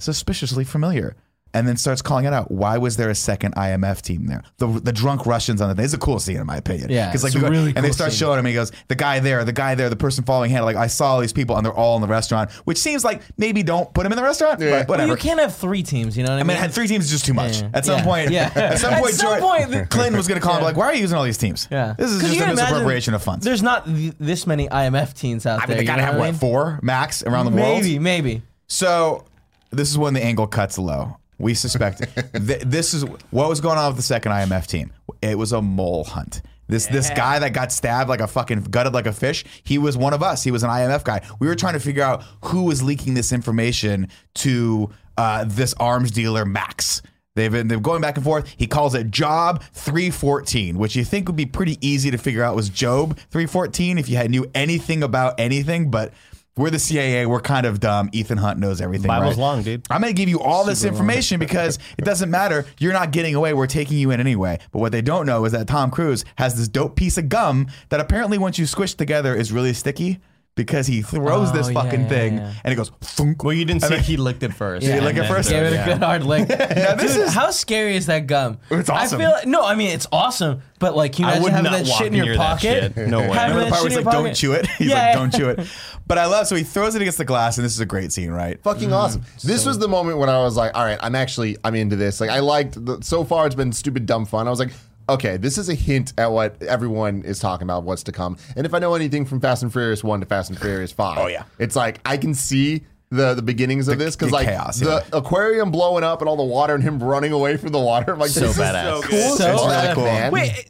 suspiciously 0.00 0.64
familiar." 0.64 1.14
And 1.54 1.66
then 1.68 1.76
starts 1.76 2.02
calling 2.02 2.24
it 2.24 2.32
out. 2.32 2.50
Why 2.50 2.78
was 2.78 2.96
there 2.96 3.08
a 3.10 3.14
second 3.14 3.54
IMF 3.54 4.02
team 4.02 4.26
there? 4.26 4.42
The 4.58 4.66
the 4.66 4.92
drunk 4.92 5.24
Russians 5.24 5.60
on 5.60 5.68
the 5.68 5.74
thing. 5.76 5.84
It's 5.84 5.94
a 5.94 5.98
cool 5.98 6.18
scene 6.18 6.36
in 6.38 6.46
my 6.46 6.56
opinion. 6.56 6.90
Yeah, 6.90 7.06
because 7.08 7.22
like 7.22 7.32
it's 7.32 7.40
we 7.40 7.46
a 7.46 7.50
go- 7.50 7.56
really 7.56 7.72
and 7.76 7.84
they 7.84 7.92
start 7.92 8.10
scene. 8.12 8.18
showing 8.18 8.38
him. 8.40 8.44
He 8.46 8.54
goes, 8.54 8.72
the 8.88 8.96
guy 8.96 9.20
there, 9.20 9.44
the 9.44 9.52
guy 9.52 9.76
there, 9.76 9.88
the 9.88 9.96
person 9.96 10.24
following 10.24 10.50
Hannah. 10.50 10.64
Like 10.64 10.76
I 10.76 10.88
saw 10.88 11.14
all 11.14 11.20
these 11.20 11.32
people, 11.32 11.56
and 11.56 11.64
they're 11.64 11.72
all 11.72 11.94
in 11.94 12.02
the 12.02 12.08
restaurant. 12.08 12.50
Which 12.66 12.78
seems 12.78 13.04
like 13.04 13.22
maybe 13.38 13.62
don't 13.62 13.94
put 13.94 14.04
him 14.04 14.10
in 14.12 14.16
the 14.16 14.22
restaurant. 14.24 14.60
Yeah. 14.60 14.70
But 14.80 14.88
Well, 14.88 14.98
whatever. 14.98 15.12
you 15.12 15.16
can't 15.16 15.38
have 15.38 15.54
three 15.54 15.82
teams. 15.84 16.16
You 16.16 16.24
know 16.24 16.30
what 16.30 16.40
I 16.40 16.42
mean? 16.42 16.50
I 16.50 16.54
mean? 16.54 16.54
mean, 16.56 16.62
had 16.62 16.72
three 16.72 16.88
teams 16.88 17.04
is 17.04 17.10
just 17.12 17.24
too 17.24 17.34
much. 17.34 17.62
Yeah. 17.62 17.70
At 17.72 17.84
some 17.84 17.98
Yeah. 17.98 18.04
point, 18.04 18.30
Yeah. 18.32 18.50
at 18.56 18.78
some 18.80 18.90
point, 18.90 18.96
At 18.96 19.02
point, 19.02 19.14
some 19.14 19.38
George- 19.40 19.70
point, 19.70 19.90
Clinton 19.90 20.16
was 20.16 20.26
going 20.26 20.40
to 20.40 20.44
call 20.46 20.56
him 20.58 20.64
like, 20.64 20.76
"Why 20.76 20.86
are 20.86 20.94
you 20.94 21.00
using 21.02 21.16
all 21.16 21.24
these 21.24 21.38
teams? 21.38 21.68
yeah, 21.70 21.94
this 21.96 22.10
is 22.10 22.20
just 22.20 22.40
a 22.40 22.46
misappropriation 22.48 23.14
of 23.14 23.22
funds." 23.22 23.44
There's 23.44 23.62
not 23.62 23.86
th- 23.86 24.14
this 24.18 24.44
many 24.46 24.68
IMF 24.68 25.14
teams 25.14 25.46
out 25.46 25.62
I 25.62 25.66
there. 25.66 25.68
mean, 25.68 25.76
they 25.76 25.82
you 25.84 25.86
got 25.86 25.96
to 25.96 26.02
have 26.02 26.16
what 26.16 26.24
I 26.26 26.30
mean? 26.32 26.40
four 26.40 26.80
max 26.82 27.22
around 27.22 27.46
the 27.46 27.52
world. 27.52 27.82
Maybe, 27.82 27.98
maybe. 28.00 28.42
So 28.66 29.24
this 29.70 29.90
is 29.90 29.96
when 29.98 30.14
the 30.14 30.22
angle 30.24 30.46
cuts 30.46 30.78
low. 30.78 31.16
We 31.38 31.54
suspect 31.54 32.02
th- 32.32 32.62
this 32.62 32.94
is 32.94 33.04
what 33.04 33.48
was 33.48 33.60
going 33.60 33.78
on 33.78 33.88
with 33.88 33.96
the 33.96 34.02
second 34.02 34.32
IMF 34.32 34.66
team. 34.66 34.92
It 35.20 35.36
was 35.38 35.52
a 35.52 35.62
mole 35.62 36.04
hunt. 36.04 36.42
This 36.66 36.86
this 36.86 37.10
guy 37.10 37.38
that 37.38 37.52
got 37.52 37.72
stabbed 37.72 38.08
like 38.08 38.20
a 38.20 38.26
fucking 38.26 38.62
gutted 38.64 38.94
like 38.94 39.06
a 39.06 39.12
fish. 39.12 39.44
He 39.64 39.76
was 39.76 39.96
one 39.98 40.14
of 40.14 40.22
us. 40.22 40.42
He 40.42 40.50
was 40.50 40.62
an 40.62 40.70
IMF 40.70 41.04
guy. 41.04 41.20
We 41.38 41.46
were 41.46 41.54
trying 41.54 41.74
to 41.74 41.80
figure 41.80 42.02
out 42.02 42.24
who 42.44 42.64
was 42.64 42.82
leaking 42.82 43.14
this 43.14 43.32
information 43.32 44.08
to 44.36 44.90
uh, 45.18 45.44
this 45.46 45.74
arms 45.74 46.10
dealer 46.10 46.46
Max. 46.46 47.02
They've 47.34 47.50
been 47.52 47.68
they're 47.68 47.80
going 47.80 48.00
back 48.00 48.16
and 48.16 48.24
forth. 48.24 48.54
He 48.56 48.66
calls 48.66 48.94
it 48.94 49.10
Job 49.10 49.62
314, 49.72 50.78
which 50.78 50.96
you 50.96 51.04
think 51.04 51.26
would 51.26 51.36
be 51.36 51.46
pretty 51.46 51.76
easy 51.86 52.10
to 52.10 52.18
figure 52.18 52.42
out 52.42 52.56
was 52.56 52.68
Job 52.70 53.18
314 53.30 53.98
if 53.98 54.08
you 54.08 54.16
had 54.16 54.30
knew 54.30 54.50
anything 54.54 55.02
about 55.02 55.38
anything, 55.38 55.90
but 55.90 56.12
we're 56.56 56.70
the 56.70 56.78
CIA. 56.78 57.26
We're 57.26 57.40
kind 57.40 57.66
of 57.66 57.80
dumb. 57.80 58.10
Ethan 58.12 58.38
Hunt 58.38 58.60
knows 58.60 58.80
everything. 58.80 59.08
Bible's 59.08 59.36
right? 59.36 59.42
long, 59.42 59.62
dude. 59.62 59.84
I'm 59.90 60.00
going 60.00 60.14
to 60.14 60.16
give 60.16 60.28
you 60.28 60.40
all 60.40 60.64
this 60.64 60.84
information 60.84 61.40
because 61.40 61.78
it 61.98 62.04
doesn't 62.04 62.30
matter. 62.30 62.64
You're 62.78 62.92
not 62.92 63.10
getting 63.10 63.34
away. 63.34 63.54
We're 63.54 63.66
taking 63.66 63.98
you 63.98 64.10
in 64.12 64.20
anyway. 64.20 64.60
But 64.70 64.78
what 64.78 64.92
they 64.92 65.02
don't 65.02 65.26
know 65.26 65.44
is 65.44 65.52
that 65.52 65.66
Tom 65.66 65.90
Cruise 65.90 66.24
has 66.36 66.56
this 66.56 66.68
dope 66.68 66.94
piece 66.94 67.18
of 67.18 67.28
gum 67.28 67.66
that 67.88 68.00
apparently, 68.00 68.38
once 68.38 68.58
you 68.58 68.66
squish 68.66 68.94
together, 68.94 69.34
is 69.34 69.50
really 69.50 69.72
sticky 69.72 70.20
because 70.56 70.86
he 70.86 71.02
throws 71.02 71.52
this 71.52 71.68
Oh, 71.68 71.72
fucking 71.72 72.02
yeah, 72.02 72.08
thing 72.08 72.36
yeah. 72.38 72.52
and 72.62 72.72
it 72.72 72.76
goes 72.76 72.90
thunk. 73.00 73.42
Well, 73.42 73.52
you 73.54 73.64
didn't 73.64 73.82
see 73.82 73.96
he 73.98 74.16
licked 74.16 74.42
it 74.42 74.54
first. 74.54 74.86
Yeah, 74.86 74.96
and 74.96 75.04
lick 75.04 75.16
it 75.16 75.26
first? 75.26 75.48
the- 75.48 75.54
Gave 75.56 75.72
it 75.72 75.80
a 75.80 75.84
good 75.84 75.98
hard 75.98 76.22
lick. 76.24 76.48
now, 76.48 76.94
this 76.94 77.14
Dude, 77.14 77.26
is- 77.26 77.34
how 77.34 77.50
scary 77.50 77.96
is 77.96 78.06
that 78.06 78.26
gum? 78.26 78.58
It's 78.70 78.88
awesome. 78.88 79.20
I 79.20 79.24
feel 79.24 79.30
like, 79.32 79.46
no. 79.46 79.64
I 79.64 79.74
mean, 79.74 79.90
it's 79.90 80.06
awesome, 80.12 80.62
but 80.78 80.94
like, 80.96 81.18
you 81.18 81.26
I 81.26 81.36
imagine 81.38 81.52
having 81.52 81.72
that 81.72 81.86
shit 81.86 82.06
in 82.08 82.14
your 82.14 82.36
pocket? 82.36 82.96
No 83.08 83.20
way. 83.20 83.28
Having 83.28 83.56
Remember 83.56 83.64
the 83.64 83.70
part 83.70 83.82
where 83.82 83.90
he's 83.90 84.04
like, 84.04 84.14
don't 84.14 84.34
chew 84.34 84.52
it? 84.52 84.66
He's 84.78 84.90
like, 84.90 85.14
don't 85.14 85.32
chew 85.34 85.48
it. 85.48 85.60
But 86.06 86.18
I 86.18 86.26
love, 86.26 86.46
so 86.46 86.54
he 86.54 86.62
throws 86.62 86.94
it 86.94 87.02
against 87.02 87.18
the 87.18 87.24
glass, 87.24 87.56
and 87.58 87.64
this 87.64 87.72
is 87.72 87.80
a 87.80 87.86
great 87.86 88.12
scene, 88.12 88.30
right? 88.30 88.62
fucking 88.62 88.90
mm, 88.90 88.94
awesome. 88.94 89.22
This 89.42 89.64
was 89.66 89.78
the 89.78 89.88
moment 89.88 90.18
when 90.18 90.28
I 90.28 90.38
was 90.42 90.56
like, 90.56 90.72
all 90.76 90.84
right, 90.84 90.98
I'm 91.00 91.14
actually 91.14 91.56
I'm 91.64 91.74
into 91.74 91.96
this. 91.96 92.20
Like 92.20 92.30
I 92.30 92.40
liked 92.40 92.84
the, 92.84 92.98
so 93.02 93.24
far 93.24 93.46
it's 93.46 93.54
been 93.54 93.72
stupid 93.72 94.06
dumb 94.06 94.24
fun. 94.26 94.46
I 94.46 94.50
was 94.50 94.58
like, 94.60 94.70
okay, 95.08 95.36
this 95.36 95.58
is 95.58 95.68
a 95.68 95.74
hint 95.74 96.12
at 96.18 96.30
what 96.32 96.62
everyone 96.62 97.22
is 97.22 97.38
talking 97.38 97.64
about, 97.64 97.84
what's 97.84 98.02
to 98.04 98.12
come. 98.12 98.36
And 98.56 98.66
if 98.66 98.74
I 98.74 98.78
know 98.78 98.94
anything 98.94 99.24
from 99.24 99.40
Fast 99.40 99.62
and 99.62 99.72
Furious 99.72 100.02
1 100.04 100.20
to 100.20 100.26
Fast 100.26 100.50
and 100.50 100.58
Furious 100.58 100.92
5, 100.92 101.18
Oh, 101.18 101.26
yeah. 101.26 101.44
It's 101.58 101.76
like 101.76 102.00
I 102.04 102.16
can 102.16 102.34
see 102.34 102.84
the 103.10 103.34
the 103.34 103.42
beginnings 103.42 103.86
of 103.88 103.98
this 103.98 104.16
because 104.16 104.32
like 104.32 104.46
chaos, 104.48 104.80
the 104.80 105.04
aquarium 105.12 105.70
blowing 105.70 106.02
up 106.02 106.20
and 106.20 106.28
all 106.28 106.36
the 106.36 106.42
water 106.42 106.74
and 106.74 106.82
him 106.82 107.00
running 107.02 107.32
away 107.32 107.56
from 107.56 107.68
the 107.70 107.78
water. 107.78 108.12
I'm 108.12 108.18
like, 108.18 108.30
So 108.30 108.40
this 108.40 108.50
is 108.50 108.56
badass. 108.58 109.02
So 109.02 109.02
cool. 109.08 109.36
So 109.36 109.46
as 109.68 109.82
really 109.84 109.94
cool. 109.94 110.04
man. 110.04 110.32
Wait, 110.32 110.68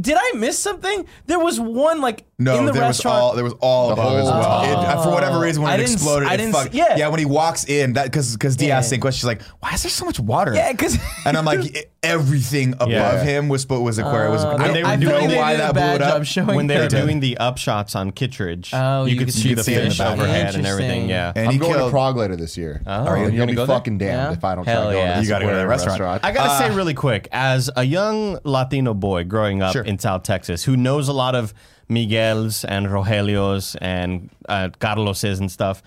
did 0.00 0.16
I 0.18 0.32
miss 0.36 0.58
something? 0.58 1.06
There 1.26 1.38
was 1.38 1.60
one 1.60 2.00
like 2.00 2.24
No, 2.40 2.58
in 2.58 2.66
the 2.66 2.72
there 2.72 2.82
restaurant. 2.82 3.14
was 3.16 3.22
all 3.22 3.34
there 3.36 3.44
was 3.44 3.54
all 3.60 3.92
above 3.92 4.04
whole- 4.04 4.18
as 4.18 4.24
well. 4.24 4.98
It- 5.00 5.04
for 5.04 5.10
whatever 5.10 5.38
reason, 5.38 5.62
when 5.62 5.70
I 5.70 5.74
it 5.76 5.78
didn't 5.78 5.92
exploded, 5.92 6.28
I 6.28 6.34
it 6.34 6.36
didn't 6.38 6.52
fucked. 6.54 6.68
s- 6.70 6.74
yeah. 6.74 6.96
yeah, 6.96 7.08
when 7.08 7.20
he 7.20 7.24
walks 7.24 7.64
in, 7.64 7.92
that 7.92 8.04
because 8.04 8.32
because 8.32 8.56
Diaz 8.56 8.68
Yeah. 8.68 8.80
saying 8.80 9.00
questions 9.00 9.24
like, 9.26 9.42
"Why 9.60 9.72
is 9.72 9.82
there 9.84 9.90
so 9.90 10.04
much 10.04 10.18
water?" 10.18 10.54
yeah, 10.54 10.72
because 10.72 10.98
and 11.24 11.36
I'm 11.36 11.44
like, 11.44 11.60
everything 12.06 12.72
above 12.74 12.88
Yeah. 12.90 13.22
him 13.22 13.48
was 13.48 13.66
spo- 13.66 13.82
was 13.82 13.98
aquarium. 13.98 14.32
was, 14.32 14.44
I 14.44 14.56
don't 14.56 14.72
they 14.74 14.82
were 14.82 14.88
I 14.88 14.96
know 14.96 15.08
feel 15.10 15.18
like 15.18 15.28
they 15.30 15.36
why 15.36 15.50
did 15.52 15.60
that 15.60 15.70
a 15.70 15.72
blew 15.72 15.80
bad 15.82 16.02
up. 16.02 16.14
job 16.14 16.24
showing 16.24 16.56
when 16.56 16.66
they 16.66 16.76
were 16.78 16.88
that. 16.88 16.90
doing 17.02 17.20
the 17.20 17.36
upshots 17.40 17.94
on 17.96 18.10
Kittredge, 18.12 18.70
Oh, 18.72 19.04
you, 19.04 19.12
you 19.12 19.18
could 19.18 19.26
could 19.28 19.34
see 19.34 19.40
see 19.42 19.54
the 19.54 19.60
it 19.62 19.68
in 19.68 19.74
the 19.84 19.90
fish 19.90 19.98
back. 19.98 20.12
overhead 20.12 20.54
and 20.54 20.66
everything. 20.66 21.02
Interesting. 21.02 21.08
Yeah. 21.10 21.32
And 21.34 21.46
I'm 21.48 21.52
he 21.52 21.58
going 21.58 21.74
killed. 21.74 21.88
to 21.88 21.90
Prague 21.92 22.16
later 22.16 22.36
this 22.36 22.56
year. 22.56 22.82
Oh, 22.86 22.92
and 22.92 23.06
you're 23.06 23.30
you'll 23.30 23.38
gonna 23.38 23.46
be 23.52 23.56
go 23.56 23.66
there? 23.66 23.76
fucking 23.76 23.98
damned 23.98 24.12
Yeah. 24.12 24.32
if 24.32 24.44
I 24.44 24.54
don't 24.54 24.64
Hell 24.66 24.82
try 24.84 24.92
going 24.92 25.04
yeah. 25.06 25.12
to 25.14 25.18
this 25.20 25.24
You 25.24 25.28
gotta 25.28 25.44
go 25.44 25.50
to 25.50 25.56
that 25.56 25.62
aquarium 25.64 25.86
restaurant. 25.88 26.24
I 26.24 26.32
gotta 26.32 26.50
Uh, 26.50 26.58
say 26.58 26.70
really 26.74 26.94
quick, 26.94 27.28
as 27.32 27.70
a 27.76 27.84
young 27.84 28.38
Latino 28.44 28.94
boy 28.94 29.24
growing 29.24 29.62
up 29.62 29.72
Sure. 29.72 29.82
in 29.82 29.98
South 29.98 30.22
Texas, 30.22 30.64
who 30.64 30.76
knows 30.76 31.08
a 31.08 31.12
lot 31.12 31.34
of 31.34 31.52
Miguel's 31.88 32.64
and 32.64 32.86
Rogelio's 32.88 33.76
and 33.80 34.30
uh, 34.48 34.70
Carlos's 34.78 35.38
and 35.40 35.50
stuff, 35.50 35.82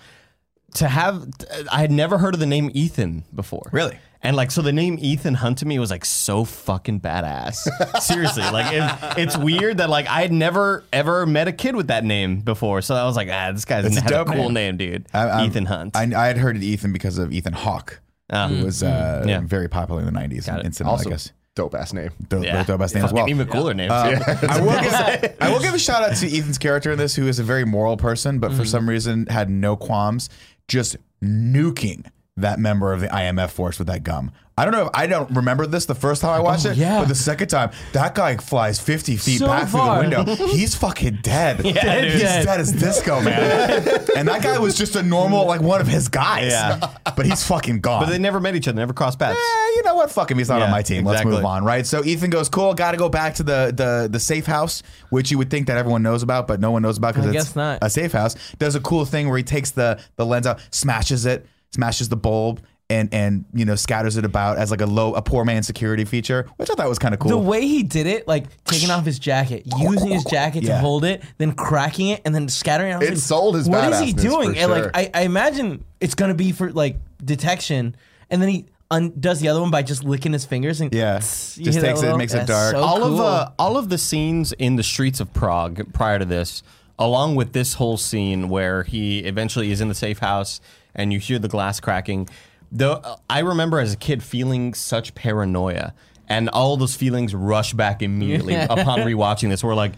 to 0.74 0.88
have 0.88 1.26
I 1.70 1.80
had 1.80 1.90
never 1.90 2.18
heard 2.18 2.34
of 2.34 2.40
the 2.40 2.46
name 2.46 2.70
Ethan 2.74 3.24
before. 3.34 3.68
Really? 3.72 3.98
And 4.22 4.36
like, 4.36 4.50
so 4.50 4.60
the 4.60 4.72
name 4.72 4.98
Ethan 5.00 5.32
Hunt 5.34 5.58
to 5.58 5.66
me 5.66 5.78
was 5.78 5.90
like 5.90 6.04
so 6.04 6.44
fucking 6.44 7.00
badass. 7.00 7.56
Seriously, 8.02 8.42
like 8.42 8.66
it, 8.72 9.18
it's 9.18 9.36
weird 9.38 9.78
that 9.78 9.88
like 9.88 10.06
I 10.08 10.20
had 10.20 10.32
never 10.32 10.84
ever 10.92 11.24
met 11.24 11.48
a 11.48 11.52
kid 11.52 11.74
with 11.74 11.86
that 11.88 12.04
name 12.04 12.40
before. 12.40 12.82
So 12.82 12.94
I 12.94 13.04
was 13.04 13.16
like, 13.16 13.28
ah, 13.32 13.52
this 13.52 13.64
guy's 13.64 13.86
a 13.86 13.90
had 14.00 14.04
a 14.10 14.14
dope 14.14 14.26
cool 14.28 14.50
name. 14.50 14.76
name, 14.76 14.76
dude. 14.76 15.06
I- 15.14 15.28
I'm- 15.28 15.46
Ethan 15.46 15.64
Hunt. 15.66 15.96
I, 15.96 16.02
I 16.14 16.26
had 16.26 16.36
heard 16.36 16.56
of 16.56 16.62
Ethan 16.62 16.92
because 16.92 17.16
of 17.16 17.32
Ethan 17.32 17.54
Hawke, 17.54 18.00
Ah. 18.30 18.48
who 18.48 18.64
was 18.64 18.82
uh, 18.82 19.24
Yeah. 19.26 19.40
very 19.42 19.68
popular 19.68 20.00
in 20.00 20.06
the 20.06 20.12
'90s. 20.20 20.46
Got 20.46 20.60
it. 20.60 20.66
Incident, 20.66 20.90
Also, 20.90 21.08
I 21.08 21.12
guess. 21.12 21.32
Dope 21.56 21.74
ass 21.74 21.92
name. 21.92 22.10
Dope, 22.28 22.44
Yeah. 22.44 22.62
dope 22.62 22.80
ass 22.80 22.94
name 22.94 23.04
as 23.04 23.12
well. 23.12 23.28
Even 23.28 23.48
cooler 23.48 23.74
names. 23.74 23.90
I 23.92 24.10
will, 24.60 24.80
give, 24.80 25.36
I 25.40 25.50
will 25.50 25.60
give 25.60 25.74
a 25.74 25.78
shout 25.78 26.02
out 26.08 26.14
to 26.16 26.26
Ethan's 26.26 26.58
character 26.58 26.92
in 26.92 26.98
this, 26.98 27.16
who 27.16 27.26
is 27.26 27.38
a 27.38 27.42
very 27.42 27.64
moral 27.64 27.96
person, 27.96 28.38
but 28.38 28.52
for 28.52 28.64
some 28.64 28.88
reason 28.88 29.26
had 29.26 29.50
no 29.50 29.76
qualms, 29.76 30.28
just 30.68 30.96
nuking 31.24 32.06
that 32.42 32.58
member 32.58 32.92
of 32.92 33.00
the 33.00 33.08
IMF 33.08 33.50
force 33.50 33.78
with 33.78 33.88
that 33.88 34.02
gum. 34.04 34.32
I 34.58 34.64
don't 34.66 34.74
know. 34.74 34.82
If, 34.86 34.90
I 34.92 35.06
don't 35.06 35.30
remember 35.30 35.64
this 35.66 35.86
the 35.86 35.94
first 35.94 36.20
time 36.20 36.32
I 36.32 36.40
watched 36.40 36.66
Oh, 36.66 36.70
it, 36.70 36.76
yeah. 36.76 36.98
but 37.00 37.08
the 37.08 37.14
second 37.14 37.48
time, 37.48 37.70
that 37.94 38.14
guy 38.14 38.36
flies 38.36 38.78
50 38.78 39.16
feet 39.16 39.38
So 39.38 39.46
back 39.46 39.68
far. 39.68 40.02
through 40.02 40.10
the 40.10 40.24
window. 40.26 40.46
He's 40.48 40.74
fucking 40.74 41.20
dead. 41.22 41.62
Dead, 41.62 42.04
He's 42.12 42.20
dead. 42.20 42.44
dead 42.44 42.60
as 42.60 42.70
disco, 42.70 43.22
man. 43.22 43.86
and 44.16 44.28
that 44.28 44.42
guy 44.42 44.58
was 44.58 44.76
just 44.76 44.96
a 44.96 45.02
normal, 45.02 45.46
like 45.46 45.62
one 45.62 45.80
of 45.80 45.86
his 45.86 46.08
guys. 46.08 46.52
Yeah. 46.52 46.90
But 47.16 47.26
he's 47.26 47.44
fucking 47.46 47.80
gone. 47.80 48.04
But 48.04 48.10
they 48.10 48.18
never 48.18 48.40
met 48.40 48.54
each 48.54 48.66
other, 48.68 48.76
never 48.76 48.94
crossed 48.94 49.18
paths. 49.18 49.36
Eh, 49.38 49.66
you 49.76 49.82
know 49.84 49.94
what? 49.94 50.10
Fuck 50.10 50.30
him. 50.30 50.38
He's 50.38 50.48
not 50.48 50.62
on 50.62 50.70
my 50.70 50.80
team. 50.80 51.04
Let's 51.04 51.24
move 51.24 51.44
on, 51.44 51.64
right? 51.64 51.86
So 51.86 52.02
Ethan 52.02 52.30
goes, 52.30 52.48
cool. 52.48 52.72
Got 52.72 52.92
to 52.92 52.96
go 52.96 53.08
back 53.10 53.34
to 53.34 53.42
the 53.42 53.72
the 53.76 54.08
the 54.10 54.20
safe 54.20 54.46
house, 54.46 54.82
which 55.10 55.30
you 55.30 55.36
would 55.36 55.50
think 55.50 55.66
that 55.66 55.76
everyone 55.76 56.02
knows 56.02 56.22
about, 56.22 56.46
but 56.46 56.60
no 56.60 56.70
one 56.70 56.80
knows 56.82 56.96
about 56.96 57.14
because 57.14 57.26
it's 57.28 57.34
guess 57.48 57.56
not. 57.56 57.78
a 57.82 57.90
safe 57.90 58.12
house. 58.12 58.36
Does 58.58 58.74
a 58.74 58.80
cool 58.80 59.04
thing 59.04 59.28
where 59.28 59.36
he 59.36 59.42
takes 59.44 59.72
the 59.72 60.00
the 60.16 60.24
lens 60.24 60.46
out, 60.46 60.60
smashes 60.70 61.26
it, 61.26 61.44
smashes 61.72 62.08
the 62.08 62.16
bulb. 62.16 62.60
And, 62.92 63.14
and 63.14 63.44
you 63.54 63.64
know 63.64 63.76
scatters 63.76 64.16
it 64.16 64.24
about 64.24 64.58
as 64.58 64.72
like 64.72 64.80
a 64.80 64.86
low 64.86 65.14
a 65.14 65.22
poor 65.22 65.44
man 65.44 65.62
security 65.62 66.04
feature, 66.04 66.48
which 66.56 66.68
I 66.70 66.74
thought 66.74 66.88
was 66.88 66.98
kind 66.98 67.14
of 67.14 67.20
cool. 67.20 67.30
The 67.30 67.38
way 67.38 67.60
he 67.64 67.84
did 67.84 68.08
it, 68.08 68.26
like 68.26 68.46
taking 68.64 68.90
off 68.90 69.04
his 69.06 69.20
jacket, 69.20 69.62
using 69.78 70.08
his 70.08 70.24
jacket 70.24 70.62
to 70.62 70.66
Yeah. 70.66 70.80
hold 70.80 71.04
it, 71.04 71.22
then 71.38 71.52
cracking 71.52 72.08
it, 72.08 72.20
and 72.24 72.34
then 72.34 72.48
scattering 72.48 72.90
it. 72.90 72.94
I 72.94 72.98
was 72.98 73.06
It 73.06 73.10
like, 73.12 73.18
sold 73.20 73.54
his 73.54 73.68
What 73.68 73.92
is 73.92 74.00
he 74.00 74.12
badassness, 74.12 74.20
doing? 74.22 74.54
for 74.54 74.58
And 74.58 74.70
like, 74.72 74.82
sure. 74.82 74.90
I, 74.92 75.10
I 75.14 75.20
imagine 75.22 75.84
it's 76.00 76.16
gonna 76.16 76.34
be 76.34 76.50
for 76.50 76.72
like 76.72 76.96
detection, 77.24 77.94
and 78.28 78.42
then 78.42 78.48
he 78.48 78.66
undoes 78.90 79.38
the 79.38 79.46
other 79.46 79.60
one 79.60 79.70
by 79.70 79.82
just 79.84 80.02
licking 80.02 80.32
his 80.32 80.44
fingers 80.44 80.80
and 80.80 80.92
Yeah. 80.92 81.14
you 81.14 81.20
Just 81.20 81.56
hear 81.56 81.72
that 81.74 81.80
takes 81.82 82.00
it, 82.00 82.02
little- 82.06 82.18
makes 82.18 82.34
it 82.34 82.38
That's 82.38 82.50
dark. 82.50 82.72
so 82.74 82.82
all 82.82 83.04
of 83.04 83.10
cool. 83.10 83.20
uh, 83.20 83.50
all 83.56 83.76
of 83.76 83.88
the 83.88 83.98
scenes 83.98 84.52
in 84.54 84.74
the 84.74 84.82
streets 84.82 85.20
of 85.20 85.32
Prague 85.32 85.92
prior 85.92 86.18
to 86.18 86.24
this, 86.24 86.64
along 86.98 87.36
with 87.36 87.52
this 87.52 87.74
whole 87.74 87.96
scene 87.96 88.48
where 88.48 88.82
he 88.82 89.20
eventually 89.20 89.70
is 89.70 89.80
in 89.80 89.86
the 89.86 89.94
safe 89.94 90.18
house 90.18 90.60
and 90.94 91.12
you 91.12 91.18
hear 91.18 91.38
the 91.38 91.48
glass 91.48 91.80
cracking. 91.80 92.28
Though 92.72 93.02
I 93.28 93.40
remember 93.40 93.80
as 93.80 93.92
a 93.92 93.96
kid 93.96 94.22
feeling 94.22 94.74
such 94.74 95.14
paranoia, 95.14 95.94
and 96.30 96.48
all 96.50 96.76
those 96.76 96.94
feelings 96.94 97.34
rush 97.34 97.74
back 97.74 98.00
immediately 98.00 98.54
upon 98.70 99.00
rewatching 99.00 99.50
this. 99.50 99.62
Where 99.62 99.74
like, 99.74 99.92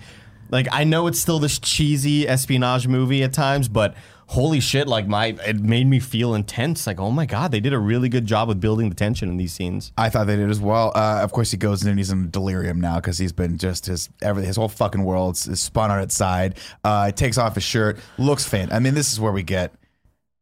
like 0.50 0.66
I 0.72 0.84
know 0.84 1.06
it's 1.06 1.20
still 1.20 1.38
this 1.38 1.58
cheesy 1.58 2.26
espionage 2.26 2.88
movie 2.88 3.22
at 3.22 3.34
times, 3.34 3.68
but 3.68 3.94
holy 4.28 4.60
shit, 4.60 4.88
like 4.88 5.06
my 5.06 5.36
it 5.46 5.60
made 5.60 5.86
me 5.86 6.00
feel 6.00 6.34
intense. 6.34 6.86
Like 6.86 6.98
oh 6.98 7.10
my 7.10 7.26
god, 7.26 7.52
they 7.52 7.60
did 7.60 7.74
a 7.74 7.78
really 7.78 8.08
good 8.08 8.24
job 8.24 8.48
with 8.48 8.60
building 8.60 8.88
the 8.88 8.94
tension 8.94 9.28
in 9.28 9.36
these 9.36 9.52
scenes. 9.52 9.92
I 9.98 10.08
thought 10.08 10.26
they 10.26 10.36
did 10.36 10.50
as 10.50 10.58
well. 10.58 10.90
Uh, 10.94 11.20
of 11.22 11.32
course, 11.32 11.50
he 11.50 11.58
goes 11.58 11.82
in 11.82 11.90
and 11.90 11.98
he's 11.98 12.10
in 12.10 12.30
delirium 12.30 12.80
now 12.80 12.96
because 12.96 13.18
he's 13.18 13.32
been 13.32 13.58
just 13.58 13.86
his 13.86 14.08
every 14.22 14.44
his 14.44 14.56
whole 14.56 14.68
fucking 14.68 15.04
world 15.04 15.34
is 15.36 15.60
spun 15.60 15.90
on 15.90 16.00
its 16.00 16.14
side. 16.14 16.56
Uh, 16.82 17.10
takes 17.12 17.36
off 17.36 17.54
his 17.54 17.64
shirt, 17.64 17.98
looks 18.16 18.46
fan. 18.46 18.72
I 18.72 18.78
mean, 18.78 18.94
this 18.94 19.12
is 19.12 19.20
where 19.20 19.32
we 19.32 19.42
get 19.42 19.74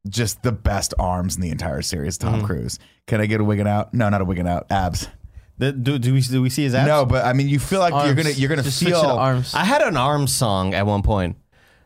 just 0.09 0.43
the 0.43 0.53
best 0.53 0.95
arms 0.99 1.37
in 1.37 1.43
the 1.43 1.51
entire 1.51 1.83
series. 1.83 2.17
Tom 2.19 2.37
Mm-hmm. 2.37 2.47
Cruise. 2.47 2.79
Can 3.07 3.21
I 3.21 3.27
get 3.27 3.41
a 3.41 3.45
wigging 3.45 3.67
out? 3.69 3.93
No, 3.95 4.09
not 4.09 4.21
a 4.21 4.25
wigging 4.25 4.49
out. 4.49 4.67
Abs. 4.71 5.09
The- 5.59 5.73
do, 5.73 5.99
do 5.99 6.15
we 6.15 6.21
do 6.23 6.41
we 6.41 6.49
see 6.51 6.63
his 6.63 6.75
abs? 6.75 6.87
No, 6.89 7.05
but 7.05 7.25
I 7.25 7.33
mean, 7.35 7.49
you 7.49 7.59
feel 7.59 7.81
like 7.81 7.93
you're 8.07 8.15
gonna 8.15 8.31
you're 8.31 8.49
gonna 8.49 8.63
Just 8.63 8.79
switch 8.79 8.91
feel 8.93 9.03
to 9.03 9.09
arms. 9.09 9.55
I 9.55 9.65
had 9.65 9.83
an 9.83 9.97
arms 9.97 10.35
song 10.35 10.73
at 10.75 10.87
one 10.87 11.03
point. 11.03 11.37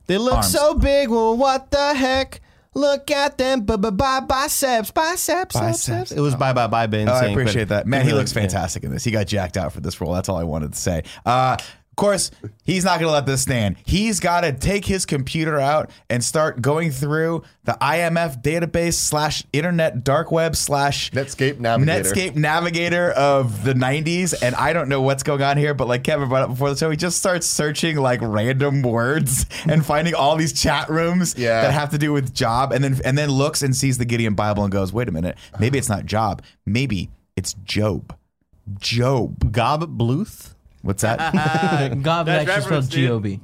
They 0.07 0.19
look 0.19 0.35
Arms. 0.35 0.53
so 0.53 0.75
big. 0.75 1.09
Well, 1.09 1.37
what 1.37 1.71
the 1.71 1.95
heck? 1.95 2.41
Look 2.77 3.11
at 3.11 3.39
them. 3.39 3.63
Bi- 3.63 3.77
bi- 3.77 3.91
bi- 3.91 4.21
biceps, 4.21 4.91
biceps, 4.91 5.55
Biceps. 5.55 5.55
biceps. 5.89 6.13
It 6.13 6.21
was 6.21 6.35
bye 6.35 6.53
bye 6.53 6.67
bye 6.67 6.87
Ben. 6.87 7.09
Oh, 7.09 7.13
I 7.13 7.27
appreciate 7.27 7.69
that. 7.69 7.87
Man, 7.87 8.03
he 8.03 8.09
really- 8.09 8.19
looks 8.19 8.33
fantastic 8.33 8.85
in 8.85 8.91
this. 8.91 9.03
He 9.05 9.11
got 9.11 9.27
jacked 9.29 9.57
out 9.57 9.73
for 9.73 9.81
this 9.81 10.01
role. 10.01 10.13
That's 10.13 10.29
all 10.29 10.37
I 10.37 10.43
wanted 10.45 10.73
to 10.75 10.79
say. 10.79 11.03
Uh, 11.25 11.57
of 11.95 11.97
course, 11.97 12.33
he's 12.65 12.85
not 12.85 12.99
going 12.99 13.09
to 13.09 13.13
let 13.13 13.25
this 13.25 13.43
stand. 13.43 13.77
He's 13.87 14.19
got 14.19 14.41
to 14.41 14.53
take 14.53 14.85
his 14.85 15.07
computer 15.07 15.61
out 15.61 15.91
and 16.11 16.25
start 16.25 16.61
going 16.61 16.91
through 16.91 17.45
the 17.63 17.79
IMF 17.81 18.43
database 18.43 18.95
slash 18.95 19.45
internet 19.53 20.03
dark 20.03 20.33
web 20.33 20.57
slash 20.57 21.13
Netscape 21.13 21.61
Navigator. 21.61 22.03
Netscape 22.13 22.35
Navigator 22.35 23.11
of 23.13 23.63
the 23.63 23.75
90s. 23.75 24.35
And 24.43 24.57
I 24.57 24.73
don't 24.73 24.89
know 24.89 25.03
what's 25.03 25.23
going 25.23 25.41
on 25.41 25.57
here, 25.57 25.73
but 25.73 25.87
like 25.87 26.03
Kevin 26.03 26.29
brought 26.29 26.43
up 26.43 26.49
before 26.51 26.69
the 26.71 26.77
show, 26.77 26.91
he 26.91 26.97
just 26.97 27.17
starts 27.17 27.47
searching 27.47 27.97
like 27.97 28.19
random 28.21 28.83
words 28.83 29.47
and 29.69 29.87
finding 29.87 30.17
all 30.17 30.35
these 30.35 30.53
chat 30.53 30.89
rooms 30.91 31.37
Yeah. 31.39 31.61
that 31.63 31.73
have 31.73 31.91
to 31.91 31.99
do 31.99 32.13
with 32.13 32.35
job 32.35 32.73
and 32.73 32.83
then 32.83 33.01
and 33.05 33.17
then 33.17 33.31
looks 33.31 33.63
and 33.63 33.77
sees 33.77 33.99
the 33.99 34.05
Gideon 34.05 34.35
Bible 34.35 34.65
and 34.65 34.73
goes, 34.73 34.93
wait 34.93 35.07
a 35.09 35.13
minute, 35.13 35.39
maybe 35.61 35.79
it's 35.79 35.89
not 35.89 36.07
job. 36.07 36.43
Maybe 36.67 37.11
it's 37.37 37.55
Job. 37.65 38.17
Job. 38.81 39.53
Gob 39.53 39.97
Bluth. 39.97 40.54
What's 40.85 41.03
that? 41.03 41.19
Gob 42.03 42.27
That's 42.27 42.43
actually 42.49 42.53
spelled 42.53 42.55
reference, 42.71 42.89
G 42.89 43.01
dude. 43.03 43.11
O 43.11 43.19
B. 43.21 43.41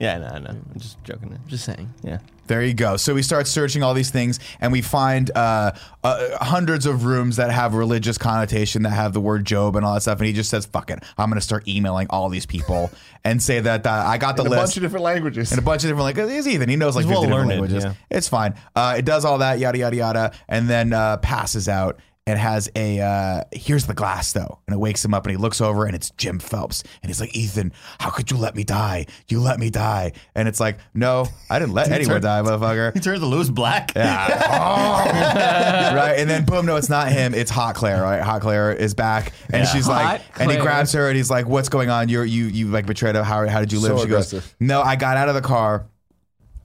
Yeah, 0.00 0.18
no, 0.18 0.38
no. 0.38 0.50
I'm 0.50 0.64
just 0.78 1.02
joking. 1.04 1.32
I'm 1.32 1.48
Just 1.48 1.64
saying. 1.64 1.92
Yeah. 2.02 2.18
There 2.46 2.62
you 2.62 2.74
go. 2.74 2.96
So 2.98 3.14
we 3.14 3.22
start 3.22 3.46
searching 3.46 3.82
all 3.82 3.94
these 3.94 4.10
things, 4.10 4.38
and 4.60 4.70
we 4.70 4.82
find 4.82 5.30
uh, 5.34 5.72
uh, 6.02 6.36
hundreds 6.44 6.84
of 6.84 7.04
rooms 7.06 7.36
that 7.36 7.50
have 7.50 7.72
religious 7.74 8.18
connotation, 8.18 8.82
that 8.82 8.90
have 8.90 9.12
the 9.14 9.20
word 9.20 9.46
Job 9.46 9.76
and 9.76 9.86
all 9.86 9.94
that 9.94 10.02
stuff. 10.02 10.18
And 10.18 10.26
he 10.26 10.32
just 10.34 10.50
says, 10.50 10.66
"Fuck 10.66 10.90
it, 10.90 11.02
I'm 11.16 11.30
going 11.30 11.38
to 11.38 11.44
start 11.44 11.66
emailing 11.66 12.06
all 12.10 12.28
these 12.28 12.44
people 12.44 12.90
and 13.24 13.40
say 13.42 13.60
that 13.60 13.86
uh, 13.86 13.90
I 13.90 14.18
got 14.18 14.36
the 14.36 14.42
in 14.42 14.48
a 14.48 14.50
list." 14.50 14.60
bunch 14.62 14.76
of 14.76 14.82
different 14.82 15.04
languages. 15.04 15.52
and 15.52 15.58
a 15.58 15.62
bunch 15.62 15.84
of 15.84 15.88
different 15.90 16.18
like 16.18 16.28
he's 16.30 16.46
Ethan. 16.46 16.68
He 16.68 16.76
knows 16.76 16.96
like 16.96 17.06
He's 17.06 17.12
50 17.14 17.26
different 17.28 17.48
well-learned, 17.48 17.60
languages. 17.72 17.84
yeah. 17.84 17.94
It's 18.10 18.28
fine. 18.28 18.54
Uh, 18.76 18.96
it 18.98 19.04
does 19.06 19.24
all 19.24 19.38
that 19.38 19.58
yada 19.58 19.78
yada 19.78 19.96
yada, 19.96 20.32
and 20.48 20.68
then 20.68 20.92
uh, 20.92 21.16
passes 21.18 21.66
out 21.68 21.98
and 22.26 22.38
has 22.38 22.70
a 22.74 23.00
uh, 23.00 23.44
here's 23.52 23.86
the 23.86 23.94
glass 23.94 24.32
though, 24.32 24.58
and 24.66 24.74
it 24.74 24.78
wakes 24.78 25.04
him 25.04 25.12
up 25.12 25.26
and 25.26 25.32
he 25.32 25.36
looks 25.36 25.60
over 25.60 25.84
and 25.84 25.94
it's 25.94 26.10
Jim 26.10 26.38
Phelps 26.38 26.82
and 27.02 27.10
he's 27.10 27.20
like 27.20 27.36
Ethan, 27.36 27.72
how 28.00 28.10
could 28.10 28.30
you 28.30 28.36
let 28.36 28.56
me 28.56 28.64
die? 28.64 29.06
You 29.28 29.40
let 29.40 29.60
me 29.60 29.70
die, 29.70 30.12
and 30.34 30.48
it's 30.48 30.60
like 30.60 30.78
no, 30.94 31.26
I 31.50 31.58
didn't 31.58 31.74
let 31.74 31.88
anyone 31.90 32.20
die, 32.20 32.42
motherfucker. 32.42 32.94
He 32.94 33.00
turns 33.00 33.20
to 33.20 33.26
Lewis 33.26 33.50
Black. 33.50 33.92
Yeah. 33.94 35.94
right? 35.94 36.18
And 36.18 36.28
then 36.28 36.44
boom, 36.44 36.66
no, 36.66 36.76
it's 36.76 36.88
not 36.88 37.12
him. 37.12 37.34
It's 37.34 37.50
Hot 37.50 37.74
Claire, 37.74 38.02
right? 38.02 38.22
Hot 38.22 38.40
Claire 38.40 38.72
is 38.72 38.94
back, 38.94 39.32
and 39.50 39.66
she's 39.68 39.86
like, 39.86 40.20
Hot 40.20 40.40
and 40.40 40.50
he 40.50 40.56
grabs 40.56 40.92
her, 40.92 41.08
and 41.08 41.16
he's 41.16 41.30
like, 41.30 41.46
"What's 41.46 41.68
going 41.68 41.90
on? 41.90 42.08
You're 42.08 42.24
you 42.24 42.46
you 42.46 42.68
like 42.68 42.86
betrayed 42.86 43.16
her. 43.16 43.22
How 43.22 43.46
how 43.48 43.60
did 43.60 43.72
you 43.72 43.80
live?" 43.80 43.98
So 43.98 44.04
she 44.04 44.10
goes, 44.10 44.32
aggressive. 44.32 44.56
"No, 44.60 44.80
I 44.80 44.96
got 44.96 45.16
out 45.16 45.28
of 45.28 45.34
the 45.34 45.42
car. 45.42 45.86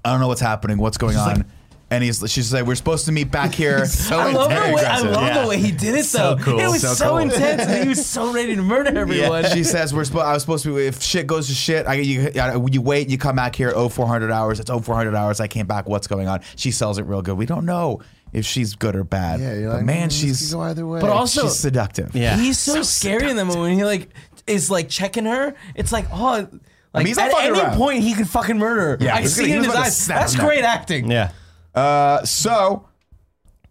I 0.06 0.12
don't 0.12 0.22
know 0.22 0.30
what's 0.30 0.42
happening. 0.42 0.78
What's 0.78 0.98
going 0.98 1.18
on?" 1.18 1.46
And 1.92 2.04
he's 2.04 2.24
she's 2.32 2.54
like, 2.54 2.66
"We're 2.66 2.76
supposed 2.76 3.06
to 3.06 3.12
meet 3.12 3.32
back 3.32 3.54
here." 3.54 3.86
so 3.88 4.20
I 4.20 4.32
love, 4.32 4.50
the 4.50 4.56
way, 4.76 4.86
I 4.86 5.00
love 5.02 5.24
Yeah. 5.24 5.42
the 5.42 5.48
way 5.48 5.58
he 5.58 5.72
did 5.72 5.96
it 5.96 6.06
So 6.06 6.36
though. 6.36 6.44
cool. 6.44 6.60
It 6.60 6.68
was 6.68 6.82
So 6.82 6.94
so, 6.94 7.10
cool. 7.10 7.18
intense, 7.18 7.62
and 7.64 7.84
he 7.84 7.90
was 7.90 8.06
so 8.06 8.32
ready 8.34 8.56
to 8.56 8.62
murder 8.62 8.98
everyone. 8.98 9.46
she 9.52 9.64
says 9.64 9.94
we're 9.94 10.06
supposed. 10.06 10.26
I 10.26 10.34
was 10.34 10.44
supposed 10.44 10.64
to. 10.66 10.76
be 10.76 10.88
If 10.88 11.02
shit 11.02 11.26
goes 11.28 11.48
to 11.48 11.54
shit, 11.54 11.88
I 11.88 11.96
you 11.96 12.30
you 12.72 12.82
wait. 12.82 13.10
You 13.10 13.18
come 13.18 13.36
back 13.36 13.56
here. 13.56 13.72
Oh, 13.76 13.90
400 13.90 14.32
hours. 14.32 14.60
It's 14.60 14.70
oh 14.70 14.80
400 14.80 15.16
hours. 15.16 15.40
I 15.40 15.48
came 15.48 15.66
back. 15.68 15.88
What's 15.90 16.08
going 16.08 16.28
on? 16.28 16.42
She 16.56 16.72
sells 16.72 16.98
it 17.00 17.04
real 17.04 17.22
good. 17.22 17.38
We 17.38 17.46
don't 17.46 17.66
know 17.66 18.02
if 18.32 18.46
she's 18.46 18.76
good 18.76 18.96
or 18.96 19.04
bad. 19.04 19.40
yeah, 19.40 19.54
you're 19.56 19.70
but 19.72 19.78
like, 19.78 19.86
man, 19.86 20.10
mm, 20.10 20.20
she's 20.22 20.54
go 20.54 20.62
either 20.62 20.86
way. 20.86 21.02
But 21.02 21.10
also- 21.10 21.44
she's 21.44 21.56
seductive. 21.58 22.16
Yeah. 22.16 22.38
He's 22.38 22.60
so, 22.60 22.84
scary 22.84 23.30
in 23.32 23.36
the 23.36 23.46
moment 23.46 23.62
when 23.62 23.74
he 23.74 23.84
like 23.84 24.10
is 24.46 24.70
like 24.70 24.88
checking 24.90 25.26
her. 25.26 25.56
It's 25.74 25.92
like 25.92 26.06
oh, 26.14 26.48
like 26.94 27.08
he's 27.08 27.18
not 27.18 27.32
at 27.32 27.40
any 27.46 27.60
around. 27.60 27.78
point 27.78 28.04
he 28.04 28.14
could 28.14 28.30
fucking 28.30 28.60
murder. 28.60 29.04
Yeah, 29.04 29.16
I 29.16 29.24
see 29.24 29.42
gonna- 29.48 29.54
it 29.54 29.58
in 29.58 29.64
his 29.64 29.74
eyes. 29.76 30.06
That's 30.06 30.34
him 30.36 30.42
great 30.46 30.64
acting. 30.64 31.10
Yeah. 31.10 31.32
Uh, 31.76 32.24
so 32.24 32.88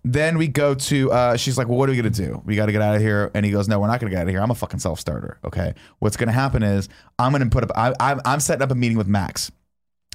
then 0.05 0.39
we 0.39 0.49
go 0.49 0.75
to 0.75 1.13
uh, 1.13 1.37
she's 1.37 1.59
like, 1.59 1.69
well, 1.69 1.79
what 1.79 1.89
are 1.89 1.93
we 1.93 1.97
gonna 1.97 2.11
do? 2.11 2.43
We 2.45 2.57
got 2.57 2.67
to 2.67 2.73
get 2.73 2.83
out 2.83 2.95
of 2.95 3.03
here. 3.03 3.31
And 3.35 3.45
he 3.45 3.53
goes, 3.53 3.69
no, 3.69 3.79
we're 3.79 3.89
not 3.89 4.01
gonna 4.01 4.11
get 4.11 4.21
out 4.21 4.29
of 4.29 4.31
here. 4.31 4.41
I'm 4.41 4.51
a 4.51 4.55
fucking 4.55 4.81
self 4.81 5.01
starter. 5.01 5.39
Okay. 5.45 5.75
What's 5.99 6.17
gonna 6.17 6.33
happen 6.33 6.63
is 6.63 6.89
I'm 7.19 7.33
gonna 7.33 7.51
put 7.51 7.65
up. 7.65 7.71
I, 7.77 7.95
I'm, 8.01 8.21
I'm 8.25 8.41
setting 8.41 8.63
up 8.63 8.71
a 8.71 8.75
meeting 8.75 8.97
with 8.97 9.09
Max, 9.09 9.51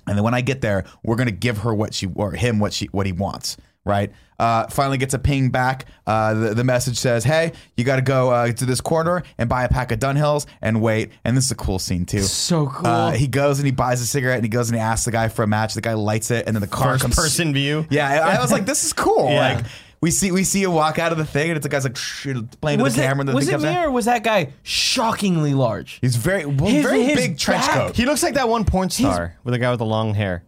and 0.08 0.18
then 0.18 0.24
when 0.24 0.34
I 0.34 0.42
get 0.42 0.62
there, 0.62 0.86
we're 1.04 1.16
gonna 1.16 1.32
give 1.32 1.60
her 1.60 1.74
what 1.74 1.94
she 1.94 2.08
or 2.16 2.32
him 2.32 2.60
what 2.60 2.74
she 2.74 2.88
what 2.88 3.06
he 3.06 3.12
wants. 3.12 3.58
Right. 3.86 4.12
Uh, 4.40 4.66
finally 4.68 4.98
gets 4.98 5.14
a 5.14 5.20
ping 5.20 5.50
back. 5.50 5.86
Uh, 6.08 6.34
the, 6.34 6.54
the 6.56 6.64
message 6.64 6.98
says, 6.98 7.24
"Hey, 7.24 7.52
you 7.78 7.84
got 7.84 7.98
to 7.98 8.02
go 8.02 8.30
uh, 8.32 8.52
to 8.52 8.66
this 8.66 8.80
corner 8.82 9.24
and 9.38 9.48
buy 9.50 9.64
a 9.66 9.70
pack 9.70 9.92
of 9.92 10.00
Dunhills 10.00 10.46
and 10.62 10.82
wait." 10.82 11.12
And 11.26 11.36
this 11.38 11.46
is 11.46 11.52
a 11.52 11.56
cool 11.56 11.80
scene 11.80 12.06
too. 12.06 12.22
So 12.22 12.68
cool. 12.68 12.88
Uh, 12.88 13.12
he 13.12 13.28
goes 13.28 13.60
and 13.60 13.66
he 13.66 13.72
buys 13.72 14.02
a 14.02 14.06
cigarette 14.06 14.38
and 14.38 14.46
he 14.46 14.50
goes 14.50 14.70
and 14.70 14.76
he 14.78 14.82
asks 14.82 15.06
the 15.06 15.12
guy 15.12 15.28
for 15.28 15.44
a 15.44 15.48
match. 15.48 15.74
The 15.74 15.82
guy 15.82 15.94
lights 15.94 16.32
it 16.32 16.48
and 16.48 16.56
then 16.56 16.62
the 16.62 16.68
car 16.68 16.94
First 16.94 17.02
comes 17.04 17.16
person 17.16 17.54
view. 17.54 17.86
yeah, 17.90 18.10
I 18.26 18.38
I 18.38 18.42
was 18.42 18.52
like, 18.52 18.66
this 18.66 18.84
is 18.86 18.94
cool. 18.94 19.28
Yeah. 19.30 19.56
Like 19.56 19.66
we 20.02 20.12
see 20.12 20.32
we 20.32 20.44
see 20.44 20.60
you 20.62 20.72
walk 20.72 21.00
out 21.00 21.12
of 21.14 21.18
the 21.18 21.26
thing, 21.26 21.50
and 21.52 21.58
it's 21.58 21.64
the 21.64 21.70
guy's 21.70 21.84
like 21.86 21.96
shh, 21.96 22.28
playing 22.62 22.80
to 22.80 22.84
the 22.86 22.90
it, 22.90 22.96
camera, 22.96 23.22
and 23.22 23.30
the 23.30 23.34
was 23.36 23.46
thing 23.46 23.52
it 23.52 23.56
comes 23.56 23.64
me 23.64 23.70
out. 23.70 23.86
or 23.88 23.92
was 23.92 24.06
that 24.06 24.24
guy 24.24 24.52
shockingly 24.64 25.54
large? 25.54 26.00
He's 26.02 26.16
very 26.18 26.46
well, 26.46 26.70
His- 26.70 26.84
very 26.84 27.04
his 27.04 27.16
big 27.16 27.38
trench 27.38 27.66
back- 27.66 27.74
coat. 27.76 27.96
He 27.96 28.06
looks 28.06 28.22
like 28.24 28.34
that 28.36 28.50
one 28.50 28.66
porn 28.66 28.90
star 28.90 29.38
with 29.44 29.54
the 29.54 29.60
guy 29.60 29.70
with 29.70 29.80
the 29.80 29.86
long 29.86 30.14
hair. 30.14 30.44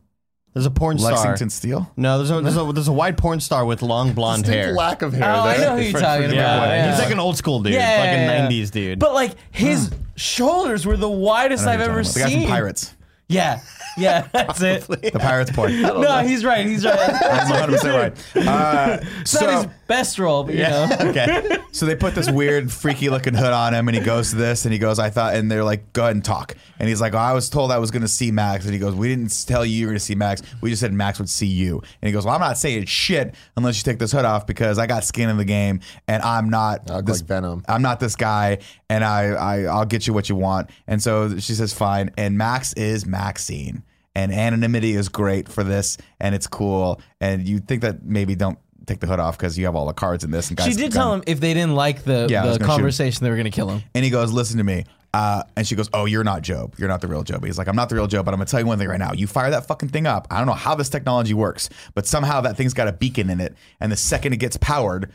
There's 0.56 0.66
a 0.66 0.72
porn 0.72 0.98
star. 0.98 1.12
Lexington 1.12 1.50
Steele. 1.52 1.92
No, 1.98 2.18
there's 2.18 2.32
a, 2.32 2.40
there's 2.42 2.56
a 2.58 2.72
there's 2.74 2.88
a 2.88 2.94
white 2.94 3.18
porn 3.18 3.40
star 3.42 3.66
with 3.66 3.82
long 3.82 4.14
blonde 4.14 4.48
hair. 4.48 4.74
lack 4.74 5.02
of 5.02 5.12
hair 5.14 5.30
Oh, 5.30 5.42
I 5.42 5.58
know 5.58 5.76
who 5.76 5.82
you're 5.84 5.92
For- 5.92 6.00
talking 6.00 6.30
for- 6.30 6.34
about. 6.34 6.36
Yeah, 6.70 6.76
Yeah. 6.76 6.92
he's 6.92 7.00
like 7.04 7.12
an 7.12 7.20
old 7.20 7.36
school 7.38 7.62
dude, 7.62 7.74
Yeah, 7.74 7.80
like 7.80 7.90
yeah, 8.06 8.32
a 8.32 8.38
yeah. 8.40 8.48
'90s 8.50 8.72
dude. 8.72 9.00
But 9.00 9.14
like 9.14 9.32
his 9.52 9.92
shoulders 10.16 10.86
were 10.86 10.98
the 10.98 11.10
widest 11.10 11.68
I've 11.68 11.82
ever 11.82 12.02
The 12.04 12.20
guy 12.20 12.30
seen. 12.30 12.42
from 12.44 12.50
Pirates. 12.52 12.96
Yeah, 13.28 13.60
yeah, 13.98 14.28
that's 14.32 14.62
it. 14.62 14.84
The 14.88 15.12
pirate's 15.20 15.52
porn. 15.52 15.82
No, 15.82 16.20
he's 16.20 16.46
right. 16.46 16.66
He's 16.66 16.86
right. 16.86 17.00
I'm 17.24 17.50
100 17.50 17.72
percent 17.74 17.94
right. 18.36 18.48
Uh, 18.48 18.98
It's 19.22 19.34
not 19.34 19.64
so, 19.64 19.72
best 19.88 20.20
role, 20.20 20.44
but 20.44 20.56
you 20.56 20.64
know. 20.64 20.88
okay. 21.02 21.58
so 21.72 21.86
they 21.86 21.96
put 21.96 22.16
this 22.16 22.30
weird, 22.30 22.72
freaky 22.72 23.10
looking 23.10 23.34
hood 23.34 23.54
on 23.54 23.74
him, 23.74 23.88
and 23.88 23.96
he 23.96 24.04
goes 24.04 24.32
to 24.32 24.36
this, 24.36 24.66
and 24.66 24.74
he 24.74 24.80
goes, 24.80 25.00
"I 25.00 25.10
thought," 25.10 25.36
and 25.36 25.52
they're 25.52 25.64
like, 25.64 25.94
"Go 25.94 26.04
ahead 26.04 26.16
and 26.16 26.24
talk." 26.24 26.56
And 26.80 26.90
he's 26.90 27.02
like, 27.02 27.14
oh, 27.14 27.18
"I 27.20 27.34
was 27.34 27.50
told 27.50 27.72
I 27.72 27.78
was 27.78 27.92
going 27.92 28.02
to 28.02 28.08
see 28.08 28.32
Max," 28.32 28.66
and 28.66 28.74
he 28.74 28.80
goes, 28.80 28.96
"We 28.96 29.08
didn't 29.08 29.46
tell 29.46 29.66
you 29.66 29.76
you 29.78 29.86
were 29.86 29.92
going 29.92 30.00
to 30.00 30.06
see 30.06 30.16
Max. 30.16 30.42
We 30.62 30.70
just 30.70 30.82
said 30.82 30.94
Max 30.94 31.20
would 31.20 31.30
see 31.30 31.48
you." 31.48 31.80
And 32.02 32.08
he 32.08 32.12
goes, 32.12 32.26
"Well, 32.26 32.36
I'm 32.36 32.42
not 32.42 32.58
saying 32.58 32.86
shit 32.86 33.36
unless 33.56 33.78
you 33.78 33.84
take 33.84 34.00
this 34.00 34.12
hood 34.12 34.26
off 34.26 34.48
because 34.48 34.78
I 34.78 34.88
got 34.88 35.04
skin 35.04 35.30
in 35.30 35.38
the 35.38 35.46
game, 35.46 35.82
and 36.08 36.22
I'm 36.24 36.50
not 36.50 36.90
I 36.90 37.02
this 37.02 37.20
like 37.20 37.28
Venom. 37.28 37.64
I'm 37.68 37.82
not 37.82 38.00
this 38.00 38.16
guy, 38.16 38.60
and 38.90 39.04
I, 39.04 39.30
I 39.30 39.64
I'll 39.64 39.86
get 39.86 40.08
you 40.08 40.14
what 40.14 40.30
you 40.30 40.36
want." 40.36 40.70
And 40.88 41.02
so 41.02 41.38
she 41.38 41.54
says, 41.54 41.74
"Fine." 41.74 42.12
And 42.18 42.38
Max 42.38 42.74
is 42.74 43.06
Maxine. 43.06 43.84
And 44.18 44.32
anonymity 44.32 44.94
is 44.94 45.10
great 45.10 45.50
for 45.50 45.62
this, 45.62 45.98
and 46.22 46.34
it's 46.34 46.48
cool. 46.48 47.02
And 47.20 47.46
you 47.46 47.60
think 47.60 47.82
that 47.82 48.06
maybe 48.06 48.34
don't 48.34 48.58
take 48.86 49.00
the 49.00 49.08
hood 49.08 49.20
off 49.20 49.38
because 49.38 49.58
you 49.58 49.66
have 49.66 49.76
all 49.76 49.86
the 49.88 49.94
cards 49.94 50.24
in 50.24 50.32
this. 50.32 50.50
And 50.50 50.58
guys 50.58 50.68
She 50.68 50.74
did 50.74 50.92
tell 50.92 51.14
him 51.14 51.24
if 51.28 51.40
they 51.40 51.54
didn't 51.54 51.76
like 51.76 52.04
the, 52.04 52.28
Yeah, 52.30 52.44
I 52.44 52.46
was 52.48 52.54
the 52.58 52.60
gonna 52.60 52.72
shoot 52.72 52.74
him. 52.74 52.78
conversation, 52.78 53.24
they 53.24 53.30
were 53.30 53.36
going 53.36 53.46
to 53.46 53.52
kill 53.52 53.70
him. 53.70 53.84
And 53.94 54.04
he 54.06 54.12
goes, 54.12 54.32
"Listen 54.32 54.58
to 54.58 54.64
me." 54.64 54.86
Uh, 55.14 55.44
and 55.56 55.66
she 55.66 55.76
goes, 55.76 55.90
"Oh, 55.94 56.04
you're 56.06 56.26
not 56.26 56.42
Job. 56.42 56.74
You're 56.78 56.90
not 56.90 57.00
the 57.02 57.08
real 57.08 57.24
Job." 57.24 57.46
He's 57.46 57.58
like, 57.58 57.68
"I'm 57.68 57.76
not 57.76 57.88
the 57.90 57.96
real 57.96 58.08
Job, 58.08 58.26
but 58.26 58.34
I'm 58.34 58.38
gonna 58.38 58.48
tell 58.48 58.60
you 58.60 58.66
one 58.66 58.78
thing 58.78 58.88
right 58.90 59.00
now. 59.00 59.14
You 59.14 59.28
fire 59.28 59.50
that 59.50 59.66
fucking 59.66 59.90
thing 59.90 60.06
up. 60.06 60.28
I 60.30 60.38
don't 60.38 60.46
know 60.48 60.54
how 60.54 60.76
this 60.76 60.90
technology 60.90 61.34
works, 61.34 61.70
but 61.94 62.06
somehow 62.06 62.42
that 62.42 62.58
thing's 62.58 62.74
got 62.74 62.88
a 62.90 62.92
beacon 62.94 63.30
in 63.30 63.40
it, 63.40 63.56
and 63.80 63.92
the 63.92 63.96
second 63.98 64.34
it 64.34 64.38
gets 64.38 64.58
powered." 64.58 65.10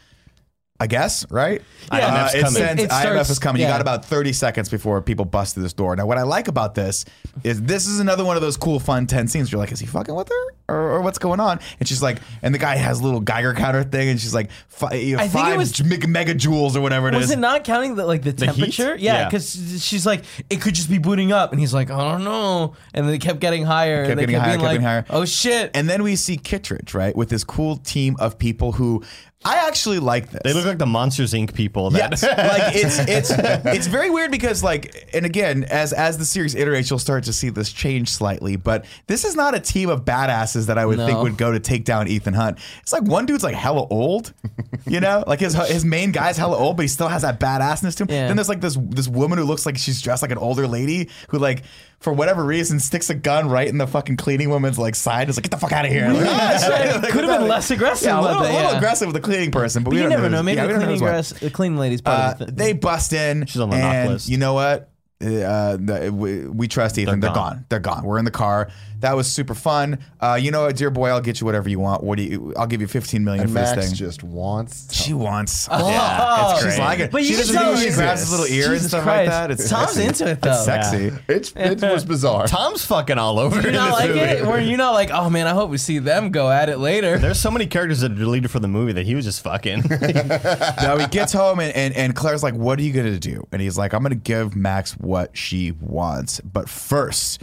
I 0.81 0.87
guess, 0.87 1.31
right? 1.31 1.61
Yeah. 1.93 2.25
IMF's 2.27 2.35
it 2.35 2.41
coming. 2.41 2.55
sends 2.55 2.83
It- 2.83 2.87
it 2.87 2.91
IMF 2.91 3.31
is 3.31 3.39
coming. 3.39 3.61
You 3.63 3.69
got 3.69 3.83
about 3.83 4.05
30 4.05 4.33
seconds 4.33 4.69
before 4.71 5.01
people 5.03 5.27
bust 5.27 5.55
through 5.55 5.63
this 5.65 5.75
door. 5.75 5.95
Now, 5.95 6.07
what 6.07 6.17
I 6.19 6.23
like 6.23 6.49
about 6.49 6.75
this 6.75 7.05
is 7.45 7.61
this 7.63 7.87
is 7.87 8.01
another 8.01 8.25
one 8.25 8.37
of 8.37 8.43
those 8.43 8.57
cool, 8.57 8.81
fun, 8.81 9.07
tense 9.07 9.33
scenes. 9.33 9.53
You're 9.53 9.59
like, 9.61 9.73
is 9.73 9.81
he 9.81 9.87
fucking 9.87 10.15
with 10.15 10.29
her? 10.29 10.75
Or, 10.75 10.93
or 10.93 11.01
what's 11.03 11.19
going 11.19 11.41
on? 11.41 11.61
And 11.81 11.89
she's 11.89 12.03
like, 12.03 12.19
and 12.43 12.55
the 12.55 12.59
guy 12.59 12.77
has 12.77 13.01
a 13.01 13.03
little 13.03 13.21
Geiger 13.21 13.53
counter 13.55 13.83
thing, 13.83 14.09
and 14.09 14.21
she's 14.21 14.33
like, 14.33 14.51
fi- 14.69 14.95
you 14.95 15.17
know, 15.17 15.23
I 15.23 15.29
think 15.29 15.47
it 15.47 15.51
five 15.51 15.59
was- 15.59 15.85
meg- 15.85 16.07
megajoules 16.07 16.77
or 16.77 16.81
whatever 16.81 17.09
it 17.09 17.15
is. 17.15 17.21
Was 17.23 17.31
it 17.33 17.39
not 17.41 17.65
counting 17.65 17.97
the 17.97 18.07
like 18.07 18.23
the, 18.23 18.31
heat? 18.31 18.39
temperature? 18.39 18.97
Yeah, 18.97 19.15
Yeah. 19.15 19.25
because 19.27 19.83
she's 19.85 20.07
like, 20.07 20.25
it 20.49 20.61
could 20.63 20.75
just 20.75 20.89
be 20.89 20.99
booting 20.99 21.33
up, 21.33 21.51
and 21.53 21.61
he's 21.61 21.75
like, 21.75 21.91
I 21.91 22.11
don't 22.11 22.25
know, 22.25 22.75
and 22.95 23.05
then 23.05 23.13
they 23.13 23.19
kept 23.19 23.41
getting 23.41 23.65
higher, 23.65 24.03
Kept 24.07 24.11
and 24.13 24.19
they 24.19 24.23
getting 24.23 24.37
kept 24.37 24.45
higher, 24.47 24.55
kept 24.55 24.63
like, 24.63 24.73
getting 24.75 24.87
higher. 24.87 25.05
oh 25.11 25.25
shit, 25.25 25.73
And 25.75 25.91
then 25.91 26.03
we 26.05 26.15
see 26.17 26.37
Kittredge, 26.37 26.95
right, 26.95 27.15
with 27.17 27.29
this 27.31 27.43
cool 27.45 27.77
team 27.77 28.17
of 28.21 28.39
people 28.39 28.73
who 28.73 29.03
I 29.43 29.67
actually 29.69 30.01
like 30.01 30.31
this. 30.31 30.43
They 30.45 30.53
look 30.53 30.67
like 30.67 30.77
the 30.77 30.85
Monsters 30.85 31.33
Inc. 31.33 31.55
people. 31.55 31.89
That, 31.91 32.11
Yes, 32.11 32.23
like 32.23 32.77
it's 32.77 32.99
it's 33.09 33.31
it's 33.75 33.87
very 33.87 34.11
weird 34.11 34.31
because 34.31 34.63
like, 34.63 35.09
and 35.15 35.25
again, 35.25 35.65
as 35.65 35.95
as 35.95 36.19
the 36.19 36.27
series 36.27 36.55
iterates, 36.55 36.91
you'll 36.91 36.99
start 36.99 37.25
to 37.25 37.33
see 37.33 37.49
this 37.49 37.73
change 37.73 38.11
slightly. 38.11 38.57
But 38.57 38.85
this 39.07 39.25
is 39.25 39.35
not 39.35 39.55
a 39.55 39.61
team 39.61 39.89
of 39.89 40.05
badasses 40.05 40.67
that 40.67 40.77
I 40.77 40.85
would 40.85 40.99
think 40.99 41.23
would 41.23 41.39
go 41.39 41.53
to 41.53 41.61
take 41.61 41.87
down 41.87 42.07
Ethan 42.07 42.35
Hunt. 42.35 42.59
It's 42.83 42.93
like 42.93 43.05
one 43.05 43.25
dude's 43.25 43.43
like 43.43 43.55
hella 43.55 43.87
old, 43.89 44.35
you 44.87 45.01
know, 45.01 45.25
like 45.27 45.41
his 45.41 45.55
his 45.55 45.87
main 45.87 46.13
guy's 46.13 46.37
hella 46.37 46.59
old, 46.59 46.77
but 46.77 46.83
he 46.83 46.89
still 46.89 47.09
has 47.09 47.23
that 47.23 47.41
badassness 47.41 47.97
to 47.97 48.03
him. 48.03 48.11
Yeah. 48.11 48.27
Then 48.27 48.37
there's 48.37 48.51
like 48.51 48.61
this 48.61 48.77
this 48.79 49.09
woman 49.09 49.39
who 49.39 49.45
looks 49.45 49.65
like 49.65 49.79
she's 49.79 50.03
dressed 50.03 50.21
like 50.21 50.33
an 50.33 50.39
older 50.39 50.69
lady 50.69 51.09
who 51.31 51.39
like. 51.39 51.63
For 52.01 52.15
whatever 52.15 52.43
reason, 52.45 52.81
sticks 52.81 53.11
a 53.11 53.15
gun 53.15 53.51
right 53.51 53.69
in 53.69 53.77
the 53.77 53.87
fucking 53.87 54.17
cleaning 54.17 54.49
woman's 54.49 54.79
like 54.79 54.95
side. 54.95 55.29
It's 55.29 55.37
like, 55.37 55.43
get 55.45 55.51
the 55.51 55.59
fuck 55.59 55.73
out 55.73 55.85
of 55.85 55.91
here! 55.93 56.09
Like, 56.11 56.27
"Ah, 56.27 56.57
shit." 56.59 57.11
Could 57.13 57.25
have 57.25 57.41
been 57.41 57.47
less 57.49 57.71
aggressive 57.71 58.07
Yeah, 58.07 58.21
a 58.21 58.23
little, 58.23 58.41
that, 58.43 58.51
a 58.51 58.57
little 58.57 58.77
aggressive 58.79 59.07
with 59.09 59.15
the 59.15 59.21
cleaning 59.21 59.51
person, 59.51 59.83
but, 59.85 59.91
But 59.91 59.97
we 59.97 60.03
you 60.03 60.09
never 60.09 60.23
know. 60.31 60.39
know. 60.39 60.43
Maybe 60.43 60.57
yeah, 60.57 60.67
the 60.67 60.75
cleaning, 60.79 60.99
grass, 60.99 61.31
the 61.31 61.51
cleaning 61.51 61.79
lady's 61.79 62.01
part 62.01 62.19
Uh, 62.41 62.45
of 62.45 62.49
it. 62.49 62.57
they 62.57 62.73
bust 62.73 63.13
in. 63.13 63.45
She's 63.45 63.61
on 63.61 63.69
the 63.69 63.77
NOC 63.77 64.09
list. 64.09 64.29
You 64.31 64.39
know 64.39 64.55
what? 64.55 64.91
Uh, 65.23 65.77
the, 65.77 66.11
we, 66.11 66.47
we 66.49 66.69
trust 66.69 66.97
Ethan. 66.97 67.21
They're, 67.21 67.29
They're 67.29 67.35
gone. 67.37 67.55
gone. 67.57 67.67
They're 67.69 67.79
gone. 67.81 68.05
We're 68.05 68.19
in 68.19 68.25
the 68.25 68.31
car. 68.31 68.71
That 69.01 69.17
was 69.17 69.31
super 69.31 69.55
fun. 69.55 69.99
Uh, 70.21 70.39
you 70.41 70.51
know 70.51 70.63
what, 70.67 70.77
dear 70.77 70.91
boy? 70.91 71.09
I'll 71.09 71.21
get 71.21 71.41
you 71.41 71.45
whatever 71.47 71.69
you 71.69 71.81
want. 71.81 72.03
What 72.05 72.17
do 72.19 72.23
you? 72.23 72.53
I'll 72.57 72.67
give 72.67 72.81
you 72.81 72.87
fifteen 72.87 73.25
million 73.25 73.45
And 73.45 73.51
for 73.53 73.59
this 73.61 73.75
Max 73.77 73.87
thing. 73.89 73.95
just 73.97 74.23
wants. 74.23 74.95
she 74.95 75.15
wants. 75.15 75.69
Oh, 75.71 75.89
Yeah, 75.91 76.55
she's 76.57 76.63
great. 76.65 76.79
like 76.79 76.99
it. 77.01 77.11
But 77.11 77.23
you 77.23 77.29
she 77.29 77.33
can 77.33 77.41
doesn't 77.41 77.55
tell 77.57 77.65
think 77.67 77.79
she 77.79 77.85
she's- 77.85 77.97
grabs 77.97 78.21
his 78.21 78.31
little 78.31 78.47
ear 78.47 78.65
and 78.67 78.75
Jesus 78.75 78.89
stuff 78.91 79.03
Christ. 79.03 79.19
like 79.19 79.29
that. 79.31 79.51
It's 79.51 79.69
Tom's 79.71 79.93
sexy. 79.93 80.07
into 80.07 80.29
it, 80.33 80.43
though. 80.43 80.51
It's 80.53 80.65
sexy. 80.65 81.13
It's 81.29 81.53
it 81.57 81.81
was 81.83 82.05
bizarre. 82.05 82.47
Tom's 82.47 82.85
fucking 82.85 83.17
all 83.19 83.39
over 83.39 83.61
you 83.61 83.69
in 83.69 83.75
not 83.75 83.87
this 83.87 83.95
like 84.01 84.09
movie. 84.11 84.21
it? 84.21 84.47
Were 84.47 84.61
you 84.61 84.77
not 84.77 84.93
like, 84.93 85.11
oh 85.11 85.31
man, 85.31 85.47
I 85.47 85.51
hope 85.55 85.71
we 85.71 85.79
see 85.79 85.99
them 85.99 86.31
go 86.31 86.51
at 86.51 86.69
it 86.69 86.79
later? 86.79 87.19
There's 87.19 87.41
so 87.41 87.51
many 87.51 87.67
characters 87.67 88.01
that 88.01 88.13
are 88.13 88.15
deleted 88.15 88.51
from 88.51 88.63
the 88.63 88.69
movie 88.69 88.93
that 88.93 89.07
he 89.07 89.15
was 89.15 89.25
just 89.25 89.43
fucking. 89.43 89.83
now 90.83 90.99
he 90.99 91.07
gets 91.07 91.33
home 91.33 91.61
and, 91.61 91.75
and, 91.75 91.95
and 91.97 92.15
Claire's 92.15 92.43
like, 92.43 92.55
What 92.55 92.79
are 92.79 92.83
you 92.83 92.93
going 92.93 93.07
to 93.13 93.19
do? 93.19 93.47
And 93.53 93.63
he's 93.63 93.79
like, 93.79 93.95
I'm 93.95 94.03
going 94.03 94.11
to 94.11 94.17
give 94.17 94.55
Max 94.55 94.93
what 94.99 95.37
she 95.37 95.73
wants. 95.73 96.41
But 96.41 96.69
first, 96.69 97.43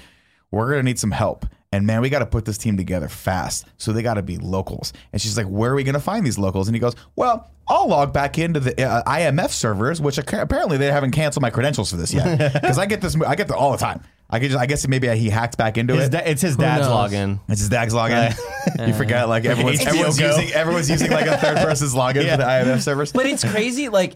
we're 0.51 0.67
going 0.69 0.79
to 0.79 0.83
need 0.83 0.99
some 0.99 1.11
help. 1.11 1.45
And 1.73 1.85
man, 1.85 2.01
we 2.01 2.09
got 2.09 2.19
to 2.19 2.25
put 2.25 2.45
this 2.45 2.57
team 2.57 2.77
together 2.77 3.09
fast. 3.09 3.65
So 3.77 3.91
they 3.91 4.01
got 4.01 4.13
to 4.13 4.21
be 4.21 4.37
locals. 4.37 4.93
And 5.11 5.21
she's 5.21 5.35
like, 5.37 5.47
Where 5.47 5.71
are 5.71 5.75
we 5.75 5.83
going 5.83 5.95
to 5.95 5.99
find 5.99 6.25
these 6.25 6.37
locals? 6.39 6.67
And 6.69 6.75
he 6.75 6.79
goes, 6.79 6.95
Well, 7.17 7.51
I'll 7.67 7.89
log 7.89 8.13
back 8.13 8.37
into 8.37 8.61
the 8.61 8.81
uh, 8.81 9.03
IMF 9.03 9.49
servers, 9.49 9.99
which 9.99 10.17
apparently 10.17 10.77
they 10.77 10.89
haven't 10.89 11.11
canceled 11.11 11.41
my 11.41 11.49
credentials 11.49 11.91
for 11.91 11.97
this 11.97 12.13
yet. 12.13 12.53
Because 12.53 12.77
I 12.79 12.85
get 12.85 13.01
this, 13.01 13.19
I 13.21 13.35
get 13.35 13.49
the 13.49 13.55
all 13.55 13.71
the 13.73 13.77
time. 13.77 14.01
I 14.29 14.39
could 14.39 14.49
just, 14.49 14.59
I 14.59 14.65
guess 14.65 14.87
maybe 14.87 15.07
he 15.17 15.29
hacked 15.29 15.57
back 15.57 15.77
into 15.77 15.93
His 15.95 16.07
it. 16.07 16.11
da- 16.11 16.23
it's 16.25 16.41
his 16.41 16.55
dad's 16.57 16.87
knows? 16.87 17.11
login. 17.11 17.39
It's 17.49 17.59
his 17.61 17.69
dad's 17.69 17.93
login. 17.93 18.35
you 18.87 18.93
forget, 18.93 19.27
like 19.29 19.45
everyone's, 19.45 19.79
HBO 19.79 19.87
everyone's 19.87 20.19
Go. 20.19 20.27
using 20.27 20.51
everyone's 20.53 20.89
using 20.89 21.11
like 21.11 21.27
a 21.27 21.37
third 21.37 21.57
person's 21.57 21.93
login 21.93 22.29
for 22.31 22.37
the 22.37 22.43
IMF 22.43 22.81
servers. 22.81 23.11
But 23.13 23.25
it's 23.25 23.43
crazy, 23.43 23.87
like 23.89 24.15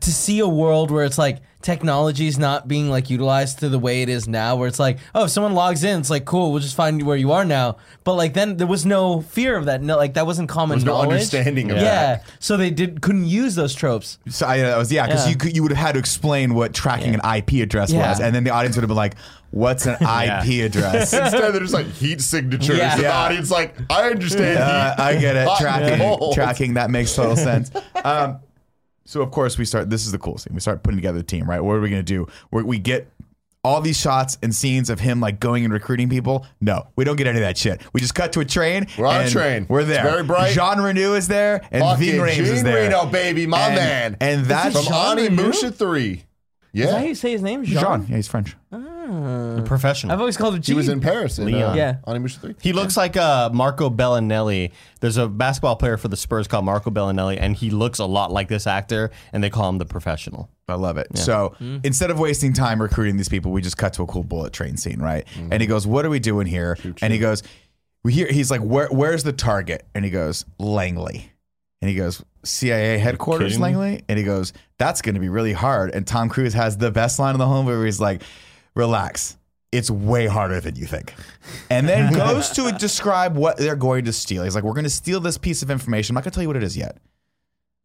to 0.00 0.12
see 0.12 0.38
a 0.40 0.48
world 0.48 0.90
where 0.90 1.04
it's 1.04 1.18
like 1.18 1.38
technology 1.60 2.26
is 2.26 2.38
not 2.40 2.66
being 2.66 2.90
like 2.90 3.08
utilized 3.08 3.60
to 3.60 3.68
the 3.68 3.78
way 3.78 4.02
it 4.02 4.08
is 4.08 4.26
now, 4.26 4.56
where 4.56 4.66
it's 4.66 4.80
like, 4.80 4.98
oh, 5.14 5.24
if 5.24 5.30
someone 5.30 5.54
logs 5.54 5.84
in, 5.84 6.00
it's 6.00 6.10
like, 6.10 6.24
cool, 6.24 6.50
we'll 6.50 6.60
just 6.60 6.74
find 6.74 7.00
where 7.06 7.16
you 7.16 7.30
are 7.32 7.44
now. 7.44 7.76
But 8.04 8.14
like 8.14 8.34
then 8.34 8.56
there 8.56 8.66
was 8.66 8.84
no 8.84 9.20
fear 9.22 9.56
of 9.56 9.66
that. 9.66 9.80
No, 9.82 9.96
like 9.96 10.14
that 10.14 10.26
wasn't 10.26 10.48
common 10.48 10.78
There's 10.78 10.84
no 10.84 10.94
knowledge. 10.94 11.10
understanding 11.12 11.70
of 11.70 11.76
yeah. 11.76 11.82
that. 11.84 12.26
So 12.40 12.56
they 12.56 12.70
did 12.70 13.00
couldn't 13.02 13.26
use 13.26 13.54
those 13.54 13.74
tropes. 13.74 14.18
So 14.28 14.46
I, 14.46 14.58
that 14.58 14.76
was 14.76 14.90
yeah, 14.90 15.06
because 15.06 15.24
Yeah. 15.26 15.30
you 15.30 15.36
could, 15.36 15.54
you 15.56 15.62
would 15.62 15.70
have 15.72 15.78
had 15.86 15.92
to 15.92 15.98
explain 16.00 16.54
what 16.54 16.74
tracking 16.74 17.14
an 17.14 17.20
IP 17.36 17.62
address 17.62 17.92
Yeah. 17.92 18.08
was, 18.10 18.20
and 18.20 18.34
then 18.34 18.42
the 18.44 18.50
audience 18.50 18.74
would 18.76 18.82
have 18.82 18.88
been 18.88 18.96
like, 18.96 19.14
"What's 19.52 19.86
an 19.86 19.94
IP 20.00 20.64
address?" 20.64 21.12
Instead, 21.12 21.52
there's 21.54 21.72
like 21.72 21.86
heat 21.86 22.20
signatures. 22.20 22.76
Yeah. 22.76 22.96
The 22.96 23.02
Yeah. 23.02 23.16
audience 23.18 23.50
like, 23.52 23.76
I 23.88 24.10
understand 24.10 24.58
Uh, 24.58 24.96
heat. 24.96 25.02
I 25.02 25.20
get 25.20 25.36
it. 25.36 25.46
Hot 25.46 25.60
Tracking, 25.60 26.32
tracking. 26.34 26.74
That 26.74 26.90
makes 26.90 27.14
total 27.14 27.36
sense. 27.36 27.70
Um, 28.04 28.40
so 29.12 29.22
of 29.22 29.30
course 29.30 29.58
we 29.58 29.64
start. 29.64 29.90
This 29.90 30.06
is 30.06 30.12
the 30.12 30.18
cool 30.18 30.38
scene. 30.38 30.54
We 30.54 30.60
start 30.60 30.82
putting 30.82 30.96
together 30.98 31.18
the 31.18 31.24
team. 31.24 31.48
Right. 31.48 31.60
What 31.60 31.74
are 31.74 31.80
we 31.80 31.90
gonna 31.90 32.02
do? 32.02 32.26
We're, 32.50 32.64
we 32.64 32.78
get. 32.78 33.08
All 33.64 33.80
these 33.80 33.96
shots 33.96 34.38
and 34.42 34.52
scenes 34.52 34.90
of 34.90 34.98
him 34.98 35.20
like 35.20 35.38
going 35.38 35.62
and 35.64 35.72
recruiting 35.72 36.08
people. 36.08 36.44
No, 36.60 36.88
we 36.96 37.04
don't 37.04 37.14
get 37.14 37.28
any 37.28 37.38
of 37.38 37.42
that 37.42 37.56
shit. 37.56 37.80
We 37.92 38.00
just 38.00 38.12
cut 38.12 38.32
to 38.32 38.40
a 38.40 38.44
train. 38.44 38.88
We're 38.98 39.06
on 39.06 39.20
a 39.20 39.30
train. 39.30 39.66
We're 39.68 39.82
It's 39.82 39.88
there. 39.88 40.02
very 40.02 40.24
bright. 40.24 40.52
Jean 40.52 40.80
Reno 40.80 41.14
is 41.14 41.28
there, 41.28 41.60
and 41.70 41.80
Fucking 41.80 42.10
Ving 42.10 42.20
Rhames 42.20 42.38
is 42.40 42.54
Gene 42.56 42.64
there. 42.64 42.88
Reno, 42.88 43.06
baby, 43.06 43.46
my 43.46 43.60
And- 43.68 43.76
man. 43.76 44.16
And 44.20 44.46
that's 44.46 44.74
From 44.74 44.86
Jean 44.86 45.18
Ani 45.18 45.28
Reno? 45.28 45.42
Musha 45.44 45.70
3. 46.72 46.80
Is 46.82 46.86
that 46.88 46.96
how 46.96 47.02
Yeah. 47.02 47.08
you 47.08 47.14
say 47.14 47.32
his 47.32 47.42
name? 47.42 47.64
Jean? 47.64 47.80
Jean. 47.80 48.06
Yeah, 48.08 48.16
he's 48.16 48.28
French. 48.28 48.56
The 48.70 49.62
professional. 49.66 50.12
I've 50.12 50.20
always 50.20 50.36
called 50.36 50.54
him 50.54 50.62
He 50.62 50.72
was 50.74 50.88
in 50.88 51.00
Paris 51.00 51.38
in 51.38 51.46
Leon. 51.46 51.72
uh, 51.72 51.74
Yeah. 51.74 51.96
Onimusha 52.06 52.38
3. 52.40 52.54
He 52.62 52.72
looks 52.72 52.96
like 52.96 53.16
uh, 53.16 53.50
Marco 53.52 53.90
Belinelli. 53.90 54.70
There's 55.00 55.16
a 55.18 55.28
basketball 55.28 55.76
player 55.76 55.96
for 55.98 56.08
the 56.08 56.16
Spurs 56.16 56.48
called 56.48 56.64
Marco 56.64 56.90
Belinelli, 56.90 57.36
and 57.38 57.54
he 57.54 57.68
looks 57.70 57.98
a 57.98 58.06
lot 58.06 58.32
like 58.32 58.48
this 58.48 58.66
actor, 58.66 59.10
and 59.32 59.44
they 59.44 59.50
call 59.50 59.68
him 59.68 59.78
the 59.78 59.84
professional. 59.84 60.48
I 60.68 60.74
love 60.76 60.96
it. 60.96 61.18
So 61.18 61.54
instead 61.82 62.10
of 62.10 62.18
wasting 62.18 62.54
time 62.54 62.80
recruiting 62.80 63.18
these 63.18 63.28
people, 63.28 63.52
we 63.52 63.60
just 63.60 63.76
cut 63.76 63.92
to 63.94 64.02
a 64.02 64.06
cool 64.06 64.24
bullet 64.24 64.52
train 64.54 64.76
scene, 64.78 65.00
right? 65.00 65.26
And 65.50 65.60
he 65.60 65.66
goes, 65.66 65.86
"What 65.86 66.06
are 66.06 66.10
we 66.10 66.18
doing 66.20 66.46
here?" 66.46 66.78
And 67.02 67.12
he 67.12 67.18
goes, 67.18 67.42
"We 68.04 68.14
hear." 68.14 68.28
He's 68.32 68.50
like, 68.50 68.62
"Where? 68.62 68.88
Where's 68.88 69.24
the 69.24 69.32
target?" 69.34 69.84
And 69.94 70.04
he 70.06 70.10
goes, 70.10 70.46
"Langley." 70.58 71.31
And 71.82 71.90
he 71.90 71.96
goes, 71.96 72.24
"CIA 72.44 72.96
headquarters, 72.96 73.52
kidding? 73.52 73.60
Langley." 73.60 74.04
And 74.08 74.18
he 74.18 74.24
goes, 74.24 74.54
"That's 74.78 75.02
going 75.02 75.16
to 75.16 75.20
be 75.20 75.28
really 75.28 75.52
hard." 75.52 75.90
And 75.90 76.06
Tom 76.06 76.30
Cruise 76.30 76.54
has 76.54 76.78
the 76.78 76.90
best 76.90 77.18
line 77.18 77.34
in 77.34 77.38
the 77.38 77.46
whole 77.46 77.62
movie. 77.62 77.76
Where 77.76 77.84
he's 77.84 78.00
like, 78.00 78.22
"Relax." 78.74 79.36
It's 79.72 79.90
way 79.90 80.26
harder 80.26 80.60
than 80.60 80.76
you 80.76 80.84
think. 80.84 81.14
And 81.70 81.88
then 81.88 82.12
goes 82.14 82.50
to 82.50 82.70
describe 82.72 83.36
what 83.36 83.56
they're 83.56 83.74
going 83.74 84.04
to 84.04 84.12
steal. 84.12 84.44
He's 84.44 84.54
like, 84.54 84.64
We're 84.64 84.74
going 84.74 84.84
to 84.84 84.90
steal 84.90 85.18
this 85.18 85.38
piece 85.38 85.62
of 85.62 85.70
information. 85.70 86.12
I'm 86.12 86.16
not 86.16 86.24
going 86.24 86.30
to 86.32 86.34
tell 86.34 86.42
you 86.42 86.48
what 86.48 86.58
it 86.58 86.62
is 86.62 86.76
yet. 86.76 86.98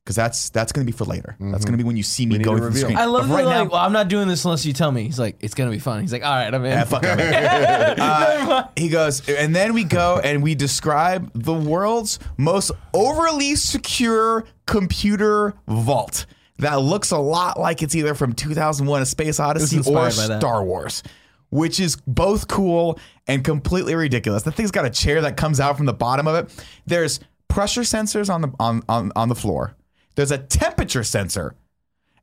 Because 0.08 0.16
that's 0.16 0.50
that's 0.52 0.72
going 0.72 0.88
to 0.88 0.90
be 0.90 0.96
for 0.98 1.04
later. 1.04 1.36
That's 1.38 1.66
going 1.66 1.74
to 1.74 1.78
be 1.78 1.84
when 1.84 1.98
you 1.98 2.04
see 2.04 2.26
me 2.26 2.38
need 2.38 2.46
going 2.46 2.60
through 2.60 2.70
the 2.70 2.76
reveal. 2.76 2.84
screen. 2.86 2.98
I 2.98 3.04
love 3.04 3.24
But 3.24 3.36
that. 3.36 3.44
right 3.44 3.50
now, 3.54 3.64
like, 3.64 3.72
well, 3.74 3.82
I'm 3.82 3.92
not 3.92 4.08
doing 4.08 4.30
this 4.30 4.46
unless 4.46 4.66
you 4.66 4.72
tell 4.72 4.90
me. 4.90 5.04
He's 5.04 5.20
like, 5.20 5.36
it's 5.42 5.54
gonna 5.54 5.70
be 5.70 5.80
fun. 5.80 6.00
He's 6.00 6.14
like, 6.14 6.24
all 6.24 6.32
right, 6.34 6.54
I'm 6.54 6.64
in. 6.64 6.72
Yeah, 6.72 6.84
fuck 6.86 7.04
him. 7.04 7.18
Uh, 8.00 8.68
he 8.78 8.88
goes, 8.88 9.28
and 9.28 9.54
then 9.54 9.74
we 9.74 9.84
go 9.84 10.22
and 10.24 10.42
we 10.42 10.56
describe 10.56 11.30
the 11.34 11.54
world's 11.54 12.20
most 12.38 12.72
overly 12.94 13.56
secure 13.56 14.46
computer 14.66 15.54
vault 15.68 16.26
that 16.60 16.76
looks 16.76 17.12
a 17.12 17.18
lot 17.18 17.60
like 17.60 17.84
it's 17.84 17.96
either 17.96 18.16
from 18.16 18.32
2001: 18.32 19.02
A 19.02 19.06
Space 19.06 19.40
Odyssey 19.42 19.76
or 19.76 19.80
inspired 19.80 20.16
by 20.16 20.28
that. 20.28 20.40
Star 20.40 20.64
Wars. 20.64 21.04
Which 21.50 21.80
is 21.82 21.98
both 22.08 22.48
cool 22.48 22.98
and 23.28 23.44
completely 23.44 23.96
ridiculous. 23.96 24.44
The 24.44 24.52
thing's 24.52 24.72
got 24.72 24.86
a 24.86 24.90
chair 24.90 25.22
that 25.22 25.36
comes 25.38 25.60
out 25.60 25.76
from 25.78 25.86
the 25.86 25.94
bottom 25.94 26.28
of 26.28 26.36
it. 26.36 26.66
There's 26.86 27.20
pressure 27.48 27.82
sensors 27.82 28.34
on 28.34 28.42
the 28.42 28.52
on 28.60 28.84
on, 28.90 29.12
on 29.16 29.30
the 29.30 29.36
floor. 29.36 29.76
There's 30.18 30.32
a 30.32 30.38
temperature 30.38 31.04
sensor 31.06 31.56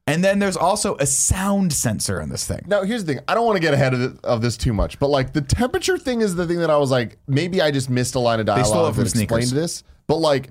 And 0.06 0.22
then 0.22 0.38
there's 0.38 0.56
also 0.58 0.96
a 0.96 1.06
sound 1.06 1.72
sensor 1.72 2.20
in 2.20 2.28
this 2.28 2.46
thing. 2.46 2.62
Now, 2.66 2.82
here's 2.82 3.04
the 3.06 3.14
thing. 3.14 3.22
I 3.26 3.32
don't 3.32 3.46
want 3.46 3.56
to 3.56 3.60
get 3.62 3.72
ahead 3.72 3.94
of, 3.94 4.02
it, 4.02 4.12
of 4.22 4.42
this 4.42 4.58
too 4.58 4.74
much, 4.74 4.98
but 4.98 5.08
like 5.08 5.32
the 5.32 5.40
temperature 5.40 5.96
thing 5.96 6.20
is 6.20 6.34
the 6.34 6.46
thing 6.46 6.58
that 6.58 6.68
I 6.68 6.76
was 6.76 6.90
like, 6.90 7.16
maybe 7.26 7.62
I 7.62 7.70
just 7.70 7.88
missed 7.88 8.14
a 8.14 8.18
line 8.18 8.38
of 8.38 8.44
stole 8.46 8.58
it 8.58 8.62
dialogue 8.64 8.94
from 8.96 9.04
that 9.04 9.10
explained 9.16 9.48
Sneakers. 9.48 9.50
this. 9.52 9.82
But 10.06 10.16
like, 10.18 10.50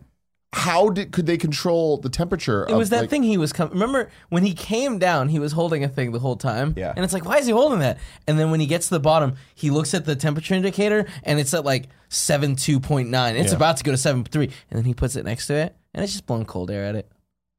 how 0.53 0.89
did 0.89 1.11
could 1.11 1.25
they 1.27 1.37
control 1.37 1.97
the 1.97 2.09
temperature? 2.09 2.65
It 2.67 2.73
was 2.75 2.89
that 2.89 3.09
thing 3.11 3.21
he 3.23 3.37
was 3.37 3.53
coming. 3.53 3.73
Remember 3.73 4.09
when 4.29 4.43
he 4.43 4.53
came 4.55 4.97
down, 4.97 5.29
he 5.29 5.37
was 5.39 5.51
holding 5.51 5.83
a 5.83 5.87
thing 5.87 6.11
the 6.13 6.19
whole 6.19 6.35
time. 6.35 6.73
Yeah. 6.77 6.93
And 6.95 7.03
it's 7.05 7.13
like, 7.13 7.25
why 7.25 7.37
is 7.37 7.45
he 7.45 7.51
holding 7.51 7.79
that? 7.79 7.97
And 8.27 8.39
then 8.39 8.49
when 8.51 8.59
he 8.59 8.65
gets 8.65 8.87
to 8.89 8.95
the 8.95 8.99
bottom, 8.99 9.35
he 9.53 9.69
looks 9.69 9.93
at 9.93 10.05
the 10.05 10.15
temperature 10.15 10.53
indicator 10.55 11.05
and 11.23 11.39
it's 11.39 11.53
at 11.53 11.63
like 11.65 11.89
seven 12.09 12.55
two 12.55 12.79
point 12.79 13.09
nine. 13.09 13.35
It's 13.35 13.51
Yeah. 13.51 13.57
about 13.57 13.77
to 13.77 13.83
go 13.83 13.91
to 13.91 13.97
seven 13.97 14.23
three, 14.23 14.49
and 14.69 14.77
then 14.77 14.85
he 14.85 14.93
puts 14.95 15.15
it 15.15 15.25
next 15.25 15.45
to 15.47 15.53
it, 15.55 15.75
and 15.93 16.03
it's 16.03 16.13
just 16.13 16.25
blowing 16.25 16.45
cold 16.45 16.69
air 16.71 16.85
at 16.85 16.95
it, 16.95 17.11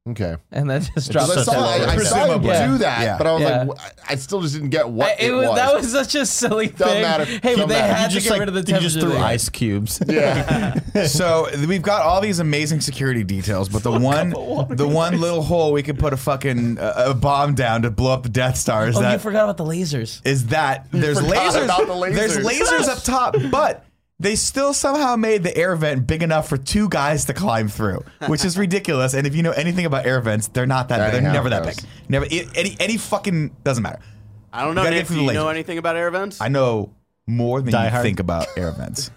Okay. 0.06 0.36
and 0.52 0.68
that 0.68 0.82
just 0.94 1.10
drops. 1.10 1.30
Because 1.30 1.48
I 1.48 1.52
saw, 1.54 1.66
I, 1.66 1.74
I 1.76 1.96
saw 1.96 2.34
him 2.34 2.42
Presumably. 2.42 2.48
do 2.72 2.78
that, 2.84 3.02
Yeah. 3.02 3.16
but 3.16 3.26
I 3.26 3.32
was 3.32 3.42
Yeah. 3.42 3.62
like, 3.62 3.78
I 4.06 4.16
still 4.16 4.42
just 4.42 4.52
didn't 4.52 4.68
get 4.68 4.86
what 4.86 5.08
I- 5.18 5.24
it, 5.24 5.30
was, 5.30 5.48
was. 5.48 5.56
that 5.56 5.74
was 5.74 5.90
such 5.92 6.14
a 6.14 6.26
silly 6.26 6.66
thing. 6.68 6.76
Don't 6.76 6.88
thing. 6.88 7.02
matter. 7.02 7.24
Hey, 7.24 7.38
Don't 7.40 7.56
but 7.60 7.68
they 7.68 7.74
matter. 7.80 7.94
had 7.94 8.12
You 8.12 8.20
to 8.20 8.24
get 8.24 8.30
like 8.32 8.40
rid 8.40 8.48
of 8.48 8.54
the 8.54 8.60
you 8.60 8.64
temperature. 8.66 8.88
just 8.90 9.00
threw 9.00 9.12
thing. 9.14 9.22
ice 9.22 9.48
cubes. 9.48 10.02
yeah. 10.06 10.78
So 11.06 11.48
we've 11.66 11.80
got 11.82 12.02
all 12.02 12.20
these 12.20 12.38
amazing 12.38 12.80
security 12.82 13.24
details, 13.24 13.68
but 13.70 13.82
the 13.82 13.90
one, 13.92 14.30
the 14.30 14.86
one 14.86 15.18
little 15.20 15.42
hole 15.42 15.72
we 15.72 15.82
could 15.82 15.98
put 15.98 16.12
a 16.12 16.16
fucking 16.18 16.78
uh, 16.78 17.04
a 17.08 17.14
bomb 17.14 17.54
down 17.54 17.82
to 17.82 17.90
blow 17.90 18.12
up 18.12 18.22
the 18.24 18.28
Death 18.28 18.56
Star 18.58 18.86
is 18.88 18.96
Oh, 18.96 19.00
you 19.00 19.06
that 19.06 19.20
forgot 19.22 19.44
about 19.44 19.56
the 19.56 19.64
lasers. 19.64 20.20
is 20.24 20.46
that 20.48 20.86
there's 20.92 21.18
lasers, 21.18 21.64
about 21.64 21.86
the 21.86 22.10
there's 22.12 22.36
lasers. 22.36 22.60
lasers 22.60 22.88
up 22.88 23.02
top, 23.02 23.36
but 23.50 23.84
they 24.20 24.36
still 24.36 24.72
somehow 24.72 25.16
made 25.16 25.42
the 25.42 25.56
air 25.56 25.74
vent 25.76 26.06
big 26.06 26.22
enough 26.22 26.48
for 26.48 26.56
two 26.56 26.88
guys 26.88 27.24
to 27.26 27.34
climb 27.34 27.68
through, 27.68 28.04
which 28.28 28.44
is 28.44 28.56
ridiculous. 28.58 29.14
And 29.14 29.26
if 29.26 29.34
you 29.34 29.42
know 29.42 29.52
anything 29.52 29.86
about 29.86 30.06
air 30.06 30.20
vents, 30.20 30.48
they're 30.48 30.66
not 30.66 30.88
that. 30.88 30.98
That 30.98 31.12
they're 31.12 31.32
never 31.32 31.50
that 31.50 31.64
goes. 31.64 31.76
big. 31.76 31.84
Never 32.08 32.26
it, 32.30 32.48
any 32.56 32.76
any 32.80 32.96
fucking 32.96 33.56
doesn't 33.64 33.82
matter. 33.82 34.00
I 34.52 34.64
don't 34.64 34.74
know. 34.74 34.84
gotta 34.84 34.96
Nick, 34.96 35.08
do 35.08 35.14
the 35.14 35.22
you 35.22 35.32
know 35.32 35.48
anything 35.48 35.78
about 35.78 35.96
air 35.96 36.10
vents? 36.10 36.40
I 36.40 36.48
know 36.48 36.94
more 37.26 37.60
than 37.60 37.72
Die 37.72 37.84
you 37.84 37.90
Hard. 37.90 38.02
think 38.02 38.20
about 38.20 38.46
air 38.56 38.70
vents 38.70 39.10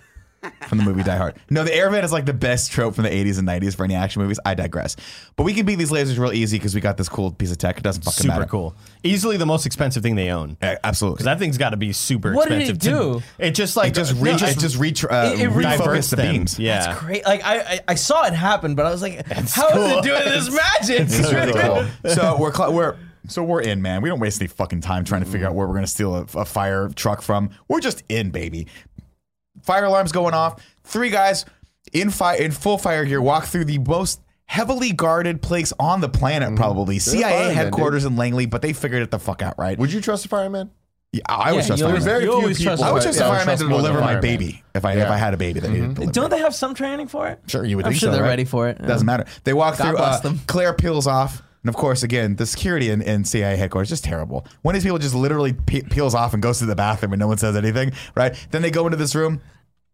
from 0.67 0.77
the 0.77 0.83
movie 0.83 1.03
Die 1.03 1.15
Hard. 1.15 1.35
No, 1.49 1.63
the 1.63 1.73
air 1.73 1.89
vent 1.89 2.03
is 2.05 2.11
like 2.11 2.25
the 2.25 2.33
best 2.33 2.71
trope 2.71 2.95
from 2.95 3.03
the 3.05 3.09
80s 3.09 3.39
and 3.39 3.47
90s 3.47 3.75
for 3.75 3.83
any 3.83 3.95
action 3.95 4.21
movies. 4.21 4.39
I 4.45 4.53
digress. 4.53 4.95
But 5.35 5.43
we 5.43 5.53
can 5.53 5.65
beat 5.65 5.75
these 5.75 5.91
lasers 5.91 6.17
real 6.19 6.33
easy 6.33 6.57
because 6.57 6.73
we 6.75 6.81
got 6.81 6.97
this 6.97 7.09
cool 7.09 7.31
piece 7.31 7.51
of 7.51 7.57
tech. 7.57 7.77
It 7.77 7.83
doesn't 7.83 8.03
fucking 8.03 8.27
matter. 8.27 8.35
Super 8.35 8.39
matter. 8.41 8.49
cool. 8.49 8.75
Easily 9.03 9.37
the 9.37 9.45
most 9.45 9.65
expensive 9.65 10.03
thing 10.03 10.15
they 10.15 10.29
own. 10.29 10.57
Yeah, 10.61 10.77
absolutely. 10.83 11.15
Because 11.17 11.25
that 11.25 11.39
thing's 11.39 11.57
got 11.57 11.69
to 11.71 11.77
be 11.77 11.91
super 11.93 12.33
What 12.33 12.49
did 12.49 12.61
it 12.61 12.69
expensive. 12.69 12.81
to- 12.91 13.19
do? 13.19 13.23
it 13.39 13.51
just 13.51 13.77
like 13.77 13.91
it 13.91 13.95
just 13.95 14.13
re- 14.15 14.31
no, 14.31 14.37
it 14.47 14.57
just 14.59 14.77
re- 14.77 14.93
uh, 15.09 15.31
It- 15.33 15.39
it 15.41 15.49
refocused 15.49 15.77
diverts 15.77 16.09
the 16.09 16.15
them. 16.17 16.31
beams. 16.35 16.59
Yeah. 16.59 16.79
That's 16.85 16.99
great. 16.99 17.25
Like 17.25 17.43
I, 17.45 17.59
I, 17.59 17.79
I 17.89 17.95
saw 17.95 18.25
it 18.25 18.33
happen, 18.33 18.75
but 18.75 18.85
I 18.85 18.91
was 18.91 19.01
like, 19.01 19.25
how 19.27 19.41
is 19.69 19.73
cool. 19.73 19.99
it 19.99 20.03
doing 20.03 20.25
this 20.25 20.49
magic? 20.51 20.99
It's 21.01 21.31
really 21.31 21.53
cool. 21.53 21.85
so 22.13 22.37
we're 22.39 22.53
cl- 22.53 22.73
we're 22.73 22.95
so 23.29 23.43
we're 23.43 23.59
in, 23.61 23.81
man. 23.81 24.01
We 24.01 24.07
don't 24.07 24.19
waste 24.21 24.39
any 24.41 24.47
fucking 24.47 24.79
time 24.79 25.03
trying 25.03 25.21
to 25.21 25.29
figure 25.29 25.47
out 25.47 25.53
where 25.55 25.67
we're 25.67 25.73
gonna 25.73 25.85
steal 25.87 26.15
a, 26.15 26.21
a 26.35 26.45
fire 26.45 26.87
truck 26.95 27.21
from. 27.21 27.49
We're 27.67 27.81
just 27.81 28.03
in, 28.07 28.29
baby. 28.31 28.67
Fire 29.67 29.83
alarms 29.85 30.11
going 30.11 30.33
off. 30.33 30.63
Three 30.85 31.09
guys 31.09 31.45
in 31.93 32.09
fire 32.09 32.37
in 32.41 32.51
full 32.51 32.77
fire 32.77 33.03
gear 33.05 33.21
walk 33.21 33.45
through 33.45 33.65
the 33.65 33.79
most 33.79 34.21
heavily 34.45 34.93
guarded 34.93 35.41
place 35.41 35.73
on 35.77 35.99
the 36.01 36.07
planet, 36.09 36.55
probably 36.55 36.99
CIA 36.99 37.21
firemen, 37.23 37.55
headquarters 37.55 38.05
in 38.05 38.15
Langley. 38.15 38.45
But 38.45 38.61
they 38.61 38.71
figured 38.71 39.01
it 39.03 39.11
the 39.11 39.19
fuck 39.19 39.41
out, 39.41 39.59
right? 39.59 39.77
Would 39.77 39.91
you 39.91 39.99
trust 40.01 40.25
a 40.25 40.29
fireman? 40.29 40.71
Yeah, 41.11 41.21
I 41.27 41.51
would 41.51 41.59
Yeah, 41.61 41.67
trust 41.67 41.79
you 41.81 41.85
firemen. 41.85 42.03
Very 42.03 42.21
few 42.23 42.33
always 42.33 42.57
people. 42.57 42.81
I 42.83 42.91
would 42.91 42.99
that- 43.01 43.03
trust 43.03 43.19
yeah, 43.19 43.25
a 43.25 43.27
I 43.27 43.31
would 43.31 43.37
fireman 43.45 43.57
to 43.57 43.67
deliver 43.67 43.99
my 44.01 44.19
baby 44.21 44.63
if 44.73 44.85
I 44.85 44.93
if 44.93 45.09
I 45.09 45.17
had 45.17 45.33
a 45.33 45.37
baby 45.37 45.59
that 45.59 45.69
needed 45.69 45.95
delivered. 45.95 46.13
Don't 46.13 46.29
they 46.29 46.39
have 46.39 46.55
some 46.55 46.73
training 46.73 47.07
for 47.09 47.27
it? 47.27 47.41
Sure, 47.47 47.65
you 47.65 47.75
would 47.75 47.85
I'm 47.85 47.91
think 47.91 47.99
sure 47.99 48.07
so, 48.07 48.11
they're 48.13 48.21
right? 48.23 48.29
ready 48.29 48.45
for 48.45 48.69
it. 48.69 48.81
Doesn't 48.81 49.05
matter. 49.05 49.25
They 49.43 49.51
walk 49.53 49.77
God 49.77 49.89
through. 49.89 49.97
bless 49.97 50.19
Uh, 50.19 50.29
them. 50.29 50.39
Claire 50.47 50.73
peels 50.73 51.07
off, 51.07 51.41
and 51.63 51.69
of 51.69 51.75
course, 51.75 52.03
again, 52.03 52.35
the 52.37 52.45
security 52.45 52.89
in, 52.89 53.01
in 53.01 53.25
CIA 53.25 53.57
headquarters 53.57 53.89
just 53.89 54.03
terrible. 54.05 54.45
One 54.61 54.75
of 54.75 54.81
these 54.81 54.85
people 54.85 54.97
just 54.99 55.15
literally 55.15 55.51
pe- 55.53 55.81
peels 55.83 56.13
off 56.15 56.33
and 56.33 56.41
goes 56.43 56.59
to 56.59 56.65
the 56.65 56.75
bathroom, 56.75 57.11
and 57.13 57.19
no 57.19 57.27
one 57.27 57.37
says 57.37 57.55
anything. 57.55 57.91
Right? 58.15 58.33
Then 58.51 58.61
they 58.61 58.71
go 58.71 58.85
into 58.85 58.97
this 58.97 59.13
room. 59.15 59.41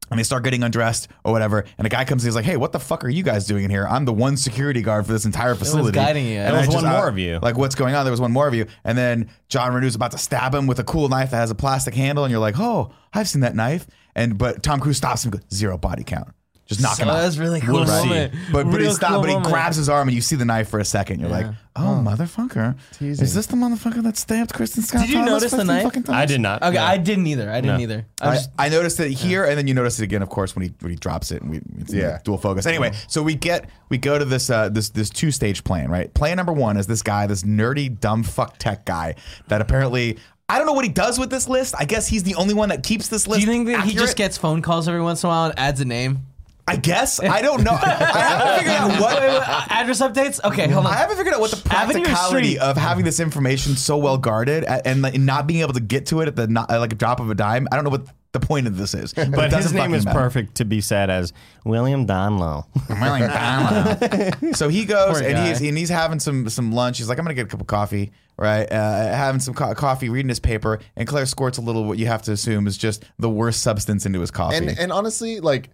And 0.10 0.20
they 0.20 0.24
start 0.24 0.44
getting 0.44 0.64
undressed 0.64 1.08
or 1.24 1.32
whatever, 1.32 1.66
and 1.78 1.88
a 1.88 1.90
guy 1.90 2.06
comes 2.06 2.24
and 2.24 2.28
he's 2.28 2.36
like, 2.36 2.46
"Hey, 2.46 2.58
what 2.58 2.72
the 2.72 2.80
fuck 2.80 3.04
are 3.04 3.10
you 3.10 3.24
guys 3.24 3.48
doing 3.48 3.64
in 3.64 3.72
here? 3.72 3.88
I'm 3.88 4.06
the 4.06 4.14
one 4.14 4.38
security 4.38 4.82
guard 4.82 5.06
for 5.06 5.12
this 5.12 5.26
entire 5.26 5.56
facility." 5.56 5.96
guiding 5.96 6.26
you. 6.26 6.38
And 6.38 6.54
There 6.54 6.64
I 6.64 6.66
was 6.66 6.76
one 6.76 6.86
uh, 6.86 6.92
more 6.92 7.08
of 7.08 7.18
you. 7.18 7.40
Like, 7.42 7.58
what's 7.58 7.76
going 7.76 7.96
on? 7.96 8.06
There 8.06 8.12
was 8.12 8.22
one 8.22 8.32
more 8.32 8.48
of 8.48 8.54
you, 8.54 8.66
and 8.84 8.98
then 8.98 9.30
John 9.50 9.74
Reno's 9.74 9.96
about 9.96 10.12
to 10.12 10.18
stab 10.18 10.54
him 10.54 10.68
with 10.68 10.80
a 10.80 10.84
cool 10.84 11.10
knife 11.10 11.32
that 11.32 11.38
has 11.38 11.52
a 11.52 11.56
plastic 11.56 11.96
handle, 11.96 12.26
and 12.26 12.32
you're 12.32 12.42
like, 12.42 12.60
"Oh, 12.60 12.92
I've 13.14 13.28
seen 13.30 13.42
that 13.42 13.56
knife." 13.56 13.88
And 14.16 14.38
but 14.38 14.62
Tom 14.62 14.80
Cruise 14.80 14.98
stops 14.98 15.26
him, 15.26 15.32
and 15.32 15.42
goes, 15.42 15.58
zero 15.58 15.78
body 15.78 16.04
count, 16.04 16.28
just 16.66 16.82
knock 16.82 16.96
So 16.96 17.04
him 17.04 17.10
out. 17.10 17.22
that's 17.22 17.38
really 17.38 17.60
cool 17.62 17.74
We'll 17.76 17.88
see. 17.88 18.08
moment. 18.08 18.34
But 18.52 18.66
but 18.66 18.72
he 18.80 18.86
Real 18.86 18.94
stop, 18.94 19.12
cool 19.12 19.22
but 19.22 19.30
he 19.30 19.36
moment. 19.36 19.52
grabs 19.54 19.76
his 19.78 19.90
arm 19.90 20.08
and 20.08 20.16
you 20.16 20.22
see 20.22 20.36
the 20.36 20.46
knife 20.46 20.70
for 20.70 20.80
a 20.80 20.86
second. 20.86 21.20
You're 21.20 21.30
like, 21.30 21.48
oh, 21.76 22.02
motherfucker, 22.06 22.76
is 23.02 23.34
this 23.34 23.48
the 23.48 23.56
motherfucker 23.56 24.02
that 24.04 24.16
stabbed 24.18 24.54
Kristin 24.54 24.82
Scott? 24.84 25.02
Did 25.02 25.10
you 25.10 25.16
Thomas 25.18 25.32
notice 25.32 25.52
the 25.52 25.58
15 25.58 25.68
knife? 25.68 25.84
fucking 25.84 26.04
times? 26.04 26.16
I 26.18 26.26
did 26.26 26.42
not. 26.42 26.64
Okay, 26.64 26.76
no. 26.76 26.84
I 26.84 26.98
didn't 26.98 27.28
either. 27.28 27.52
I 27.52 27.62
didn't 27.62 27.78
No. 27.78 27.84
either. 27.84 28.06
I 28.22 28.30
I, 28.30 28.34
just, 28.36 28.50
I 28.60 28.70
noticed 28.70 29.00
it 29.02 29.12
here, 29.12 29.44
and 29.46 29.58
then 29.58 29.68
you 29.68 29.74
notice 29.74 30.00
it 30.00 30.04
again, 30.04 30.22
of 30.22 30.30
course, 30.30 30.56
when 30.56 30.64
he 30.66 30.74
when 30.80 30.92
he 30.92 30.96
drops 30.96 31.32
it, 31.32 31.42
and 31.42 31.52
we 31.52 31.62
it's 31.80 31.92
in 31.92 32.00
Yeah. 32.00 32.20
dual 32.24 32.38
focus. 32.38 32.66
Anyway, 32.66 32.94
so 33.08 33.22
we 33.24 33.36
get 33.36 33.70
we 33.90 33.98
go 33.98 34.18
to 34.18 34.26
this 34.26 34.50
uh, 34.50 34.70
this 34.70 34.90
this 34.90 35.10
two 35.10 35.32
stage 35.32 35.64
plan, 35.64 35.92
right? 35.92 36.14
Plan 36.14 36.38
number 36.38 36.54
one 36.54 36.78
is 36.78 36.88
this 36.88 37.02
guy, 37.02 37.28
this 37.28 37.44
nerdy 37.44 38.00
dumb 38.00 38.24
fuck 38.24 38.58
tech 38.58 38.86
guy 38.86 39.16
that 39.50 39.62
apparently. 39.62 40.18
I 40.50 40.58
don't 40.58 40.68
know 40.68 40.74
what 40.74 40.84
he 40.86 40.92
does 40.92 41.18
with 41.18 41.30
this 41.30 41.48
list. 41.48 41.74
I 41.80 41.86
guess 41.86 42.06
he's 42.06 42.24
the 42.24 42.36
only 42.36 42.54
one 42.54 42.68
that 42.70 42.84
keeps 42.84 43.08
this 43.08 43.28
list. 43.28 43.40
do 43.40 43.48
you 43.48 43.52
think 43.52 43.66
that 43.68 43.72
he 43.78 43.92
accurate. 43.92 43.96
just 43.98 44.18
gets 44.18 44.38
phone 44.38 44.62
calls 44.62 44.90
every 44.90 45.02
once 45.02 45.24
in 45.24 45.28
a 45.28 45.30
while 45.30 45.46
and 45.46 45.58
adds 45.58 45.80
a 45.80 45.86
name? 45.86 46.26
I 46.68 46.78
guess 46.78 47.20
I 47.22 47.42
don't 47.42 47.64
know. 47.64 47.72
I 47.82 47.86
haven't 47.90 48.58
figured 48.60 48.76
out 48.76 49.02
what 49.02 49.22
Wait, 49.22 49.28
wait, 49.30 49.38
uh, 49.38 49.66
address 49.70 50.02
updates? 50.02 50.44
Okay, 50.44 50.68
hold 50.70 50.86
on. 50.86 50.94
I 50.94 50.96
haven't 50.98 51.18
figured 51.18 51.34
out 51.36 51.42
what 51.42 51.52
the 51.52 51.58
Avenue 51.76 52.00
or 52.00 52.04
practicality 52.06 52.48
street? 52.56 52.60
of 52.60 52.78
having 52.78 53.04
this 53.04 53.20
information 53.20 53.76
so 53.76 53.98
well 53.98 54.18
guarded 54.18 54.64
a- 54.64 54.88
and 54.88 55.02
like, 55.02 55.18
not 55.20 55.46
being 55.46 55.60
able 55.62 55.74
to 55.74 55.82
get 55.82 56.06
to 56.08 56.22
it 56.22 56.28
at 56.30 56.36
the 56.38 56.48
not, 56.48 56.70
like 56.70 56.94
a 56.94 56.96
drop 56.96 57.20
of 57.20 57.30
a 57.30 57.36
dime. 57.36 57.68
I 57.72 57.76
don't 57.76 57.84
know 57.84 57.90
what 57.90 58.06
the 58.32 58.40
point 58.40 58.68
of 58.68 58.78
this 58.78 58.94
is. 58.94 59.14
But, 59.14 59.28
it 59.28 59.32
But 59.34 59.44
his 59.46 59.52
doesn't 59.54 59.74
name 59.76 59.82
fucking 59.88 59.96
is 59.96 60.06
matter. 60.06 60.18
perfect 60.20 60.56
to 60.56 60.66
be 60.66 60.80
said 60.80 61.10
as 61.10 61.34
William 61.66 62.08
Donloe. 62.08 62.66
William 62.90 63.30
Donloe. 63.30 64.56
So 64.56 64.70
he 64.70 64.86
goes 64.86 65.18
Poor 65.20 65.24
and 65.28 65.36
guy. 65.36 65.48
he's 65.50 65.62
and 65.62 65.78
he's 65.78 65.90
having 65.90 66.20
some 66.20 66.48
some 66.50 66.72
lunch. 66.72 66.98
He's 66.98 67.10
like, 67.10 67.18
I'm 67.20 67.26
gonna 67.26 67.36
get 67.36 67.46
a 67.46 67.50
cup 67.50 67.62
of 67.62 67.68
coffee, 67.68 68.12
right? 68.38 68.72
Uh, 68.72 69.14
having 69.14 69.40
some 69.42 69.54
co- 69.54 69.74
coffee, 69.76 70.10
reading 70.10 70.30
his 70.30 70.40
paper, 70.40 70.80
and 70.96 71.08
Claire 71.08 71.26
squirts 71.26 71.58
a 71.58 71.62
little. 71.62 71.84
What 71.84 71.98
you 71.98 72.08
have 72.08 72.22
to 72.24 72.32
assume 72.32 72.68
is 72.68 72.78
just 72.78 73.04
the 73.20 73.30
worst 73.30 73.62
substance 73.62 74.06
into 74.06 74.22
his 74.22 74.32
coffee. 74.32 74.56
And 74.56 74.70
and 74.80 74.92
honestly, 74.92 75.40
like 75.40 75.70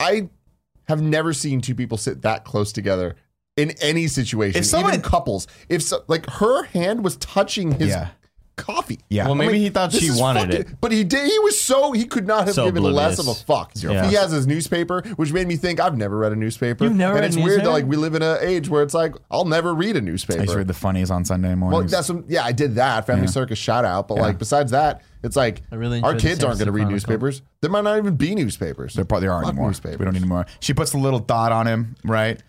I 0.00 0.28
have 0.88 1.00
never 1.02 1.32
seen 1.32 1.60
two 1.60 1.74
people 1.74 1.98
sit 1.98 2.22
that 2.22 2.44
close 2.44 2.72
together 2.72 3.16
in 3.56 3.70
any 3.80 4.06
situation, 4.06 4.60
If 4.60 4.66
someone- 4.66 4.92
even 4.92 5.02
couples. 5.02 5.46
If 5.68 5.82
so, 5.82 6.04
like 6.08 6.28
her 6.28 6.64
hand 6.64 7.02
was 7.02 7.16
touching 7.16 7.72
his 7.72 7.88
Yeah. 7.88 8.10
Coffee. 8.56 8.98
Yeah. 9.10 9.24
Well, 9.24 9.32
I'm 9.32 9.38
maybe 9.38 9.58
he 9.58 9.68
thought 9.68 9.90
this 9.92 10.00
she 10.00 10.06
is 10.08 10.18
wanted 10.20 10.50
fucking- 10.52 10.60
it. 10.72 10.80
But 10.80 10.90
he 10.92 11.04
did. 11.04 11.30
He 11.30 11.38
was 11.40 11.60
so 11.60 11.92
he 11.92 12.04
could 12.06 12.26
not 12.26 12.46
have 12.46 12.54
So 12.54 12.64
given 12.64 12.82
less 12.82 13.18
of 13.18 13.26
a 13.26 13.30
oblivious. 13.30 13.42
fuck. 13.42 13.76
Zero 13.76 14.02
He 14.08 14.14
has 14.14 14.30
his 14.30 14.46
newspaper, 14.46 15.02
which 15.16 15.32
made 15.32 15.46
me 15.46 15.56
think 15.56 15.78
I've 15.78 15.96
never 15.96 16.16
read 16.18 16.32
a 16.32 16.36
newspaper. 16.36 16.84
You've 16.84 16.94
never 16.94 17.12
and 17.14 17.20
read 17.22 17.26
it's 17.28 17.36
a 17.36 17.40
weird 17.40 17.60
that 17.60 17.64
newspaper? 17.64 17.72
like 17.72 17.84
we 17.86 17.96
live 17.96 18.14
in 18.14 18.22
an 18.22 18.38
age 18.40 18.68
where 18.68 18.82
it's 18.82 18.94
like 18.94 19.14
I'll 19.30 19.44
never 19.44 19.74
read 19.74 19.96
a 19.96 20.00
newspaper. 20.00 20.42
just 20.44 20.56
read 20.56 20.68
the 20.68 20.74
funnies 20.74 21.10
on 21.10 21.24
Sunday 21.24 21.54
mornings. 21.54 21.92
well, 21.92 22.00
that's 22.00 22.10
what, 22.10 22.24
yeah, 22.30 22.44
I 22.44 22.52
did 22.52 22.76
that. 22.76 23.06
Family 23.06 23.24
Yeah. 23.24 23.30
Circus 23.30 23.58
shout 23.58 23.84
out. 23.84 24.08
But 24.08 24.16
Yeah. 24.16 24.22
like 24.22 24.38
besides 24.38 24.70
that, 24.72 25.02
it's 25.22 25.36
like 25.36 25.62
I 25.70 25.74
really 25.74 26.00
our 26.02 26.12
enjoyed 26.12 26.20
the 26.22 26.28
kids 26.28 26.40
San 26.40 26.48
aren't 26.48 26.58
going 26.58 26.66
to 26.66 26.72
read 26.72 26.84
Francisco 26.86 27.12
newspapers. 27.12 27.42
There 27.60 27.70
might 27.70 27.84
not 27.84 27.98
even 27.98 28.16
be 28.16 28.34
newspapers. 28.34 28.94
There 28.94 29.04
probably 29.04 29.28
aren't 29.28 29.44
Fuck 29.44 29.52
anymore. 29.54 29.68
newspapers. 29.70 29.98
We 29.98 30.04
don't 30.04 30.14
need 30.14 30.20
anymore. 30.22 30.46
She 30.60 30.72
puts 30.72 30.92
the 30.92 30.98
little 30.98 31.18
dot 31.18 31.52
on 31.52 31.66
him, 31.66 31.96
right? 32.04 32.40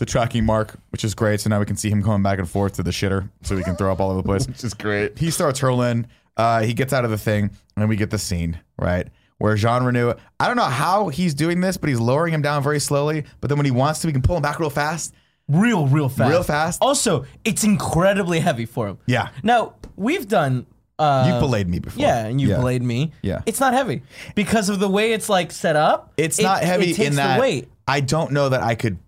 The 0.00 0.06
tracking 0.06 0.46
mark, 0.46 0.78
which 0.92 1.04
is 1.04 1.14
great. 1.14 1.42
So 1.42 1.50
now 1.50 1.58
we 1.60 1.66
can 1.66 1.76
see 1.76 1.90
him 1.90 2.00
going 2.00 2.22
back 2.22 2.38
and 2.38 2.48
forth 2.48 2.72
to 2.76 2.82
the 2.82 2.90
shitter, 2.90 3.28
so 3.42 3.54
we 3.54 3.62
can 3.62 3.76
throw 3.76 3.92
up 3.92 4.00
all 4.00 4.10
over 4.10 4.22
the 4.22 4.26
place. 4.26 4.46
Which 4.48 4.64
is 4.64 4.72
great. 4.72 5.18
he 5.18 5.30
starts 5.30 5.58
hurling. 5.58 6.06
Uh, 6.38 6.62
he 6.62 6.72
gets 6.72 6.94
out 6.94 7.04
of 7.04 7.10
the 7.10 7.18
thing, 7.18 7.50
and 7.76 7.86
we 7.86 7.96
get 7.96 8.08
the 8.08 8.16
scene, 8.18 8.58
right? 8.78 9.06
Where 9.36 9.54
Jean 9.56 9.82
Reno, 9.84 10.16
I 10.40 10.46
don't 10.46 10.56
know 10.56 10.62
how 10.64 11.08
he's 11.08 11.34
doing 11.34 11.60
this, 11.60 11.76
but 11.76 11.90
he's 11.90 12.00
lowering 12.00 12.32
him 12.32 12.40
down 12.40 12.62
very 12.62 12.80
slowly. 12.80 13.24
But 13.42 13.48
then 13.48 13.58
when 13.58 13.66
he 13.66 13.70
wants 13.70 14.00
to, 14.00 14.06
he 14.06 14.12
can 14.14 14.22
pull 14.22 14.36
him 14.36 14.42
back 14.42 14.58
real 14.58 14.70
fast. 14.70 15.12
real, 15.48 15.86
real 15.86 16.08
fast. 16.08 16.30
Real 16.30 16.42
fast? 16.44 16.78
Also, 16.80 17.26
it's 17.44 17.62
incredibly 17.62 18.40
heavy 18.40 18.64
for 18.64 18.88
him. 18.88 18.98
Yeah. 19.06 19.28
Now 19.42 19.74
we've 19.96 20.26
done. 20.26 20.64
Uh, 20.98 21.26
You've 21.30 21.40
belayed 21.40 21.68
me 21.68 21.78
before. 21.78 22.00
Yeah, 22.02 22.24
and 22.24 22.40
you 22.40 22.48
Yeah. 22.48 22.56
belayed 22.56 22.82
me. 22.82 23.12
Yeah. 23.20 23.42
It's 23.44 23.60
not 23.60 23.74
heavy 23.74 24.00
because 24.34 24.70
of 24.70 24.80
the 24.80 24.88
way 24.88 25.12
it's 25.12 25.28
like 25.28 25.52
set 25.52 25.76
up. 25.76 26.12
It's 26.16 26.38
it- 26.38 26.42
not 26.42 26.62
heavy 26.62 26.92
it 26.92 26.96
takes 26.96 27.10
in 27.10 27.16
that 27.16 27.36
the 27.36 27.40
weight. 27.42 27.68
I 27.86 28.00
don't 28.00 28.32
know 28.32 28.48
that 28.48 28.62
I 28.62 28.74
could 28.74 28.98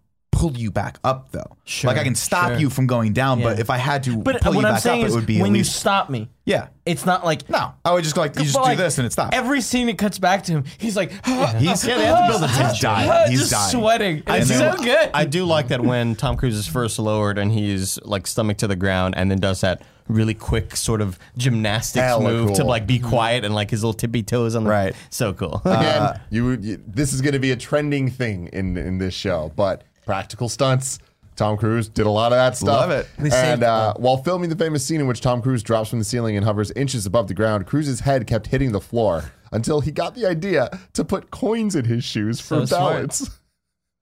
pull 0.43 0.57
you 0.57 0.71
back 0.73 0.99
up 1.05 1.31
though. 1.31 1.57
Sure, 1.65 1.89
like 1.89 1.99
I 2.01 2.03
can 2.05 2.17
stop 2.17 2.49
sure. 2.51 2.59
you 2.59 2.69
from 2.71 2.89
going 2.89 3.13
down, 3.13 3.41
but 3.41 3.61
if 3.61 3.71
I 3.71 3.77
had 3.79 4.03
to 4.05 4.17
But 4.17 4.41
pull 4.43 4.55
what 4.55 4.63
you 4.63 4.67
I'm 4.67 4.75
back 4.75 4.83
saying 4.83 5.05
up, 5.05 5.11
it 5.11 5.15
would 5.15 5.25
be 5.27 5.41
when 5.41 5.53
at 5.53 5.59
you 5.59 5.65
stop 5.65 6.11
me, 6.11 6.29
yeah. 6.45 6.69
it's 6.85 7.07
not 7.07 7.25
like 7.25 7.49
No, 7.49 7.73
I 7.85 7.93
would 7.93 8.03
just 8.03 8.17
go 8.17 8.23
like 8.23 8.35
you 8.37 8.43
just 8.43 8.55
But, 8.57 8.71
do 8.71 8.77
this 8.77 8.99
and 8.99 9.07
it 9.07 9.13
stops. 9.13 9.37
Every 9.37 9.61
scene 9.61 9.89
it 9.89 9.99
cuts 9.99 10.19
back 10.19 10.43
to 10.45 10.53
him, 10.53 10.65
he's 10.79 10.97
like, 10.97 11.13
He's 11.25 11.87
Yeah, 11.87 11.97
they 11.99 12.07
have 12.07 12.25
to 12.25 12.29
build 12.29 12.43
the 12.43 12.49
He's 12.69 12.81
dying. 12.81 13.31
He's 13.31 13.41
just 13.41 13.53
dying. 13.53 13.71
sweating. 13.71 14.23
I 14.27 14.39
It's 14.39 14.49
do- 14.49 14.55
so 14.55 14.75
good. 14.83 15.11
I 15.15 15.25
do 15.25 15.45
like 15.45 15.69
that 15.69 15.81
when 15.83 16.17
Tom 16.17 16.37
Cruise 16.37 16.57
is 16.57 16.67
first 16.67 16.99
lowered 16.99 17.39
and 17.39 17.53
he's 17.53 18.01
like 18.03 18.27
stomach 18.27 18.57
to 18.59 18.67
the 18.67 18.77
ground 18.77 19.15
and 19.17 19.31
then 19.31 19.39
does 19.39 19.61
that 19.61 19.83
really 20.09 20.35
quick 20.35 20.75
sort 20.75 21.01
of 21.01 21.17
gymnastics 21.37 22.03
Hella 22.05 22.25
move 22.29 22.55
to 22.55 22.65
like 22.65 22.89
be 22.89 22.99
quiet 22.99 23.45
and 23.45 23.55
like 23.55 23.71
his 23.71 23.85
little 23.85 23.95
tippy 23.95 24.25
toes 24.25 24.57
on 24.57 24.65
the 24.65 24.71
Right. 24.71 24.97
So 25.11 25.33
cool. 25.33 25.63
Again, 25.65 26.03
Uh, 26.03 26.19
you, 26.29 26.51
you 26.51 26.83
this 26.89 27.13
is 27.13 27.21
going 27.21 27.35
to 27.35 27.39
be 27.39 27.53
a 27.53 27.57
trending 27.57 28.11
thing 28.11 28.49
in 28.53 28.77
in 28.77 28.99
this 28.99 29.15
show, 29.15 29.53
but 29.55 29.85
practical 30.05 30.49
stunts. 30.49 30.99
Tom 31.35 31.57
Cruise 31.57 31.89
did 31.89 32.05
a 32.07 32.11
lot 32.11 32.33
of 32.33 32.37
that 32.37 32.57
stuff. 32.57 32.81
Love 32.81 32.91
it. 32.91 33.09
They 33.19 33.31
saved- 33.31 33.35
And 33.35 33.63
uh, 33.63 33.95
while 33.97 34.19
filming 34.19 34.51
the 34.51 34.57
famous 34.57 34.85
scene 34.85 35.01
in 35.01 35.07
which 35.07 35.23
Tom 35.23 35.41
Cruise 35.41 35.63
drops 35.63 35.89
from 35.89 35.99
the 35.99 36.05
ceiling 36.05 36.37
and 36.37 36.45
hovers 36.45 36.71
inches 36.73 37.07
above 37.07 37.27
the 37.29 37.35
ground, 37.35 37.67
Cruise's 37.67 38.01
head 38.01 38.27
kept 38.27 38.49
hitting 38.49 38.73
the 38.73 38.81
floor 38.81 39.33
until 39.51 39.81
he 39.81 39.91
got 39.91 40.15
the 40.15 40.27
idea 40.27 40.69
to 40.93 41.05
put 41.05 41.31
coins 41.31 41.75
in 41.75 41.87
his 41.87 42.05
shoes 42.05 42.39
for 42.41 42.59
So 42.61 42.65
smart. 42.67 42.93
balance. 42.95 43.31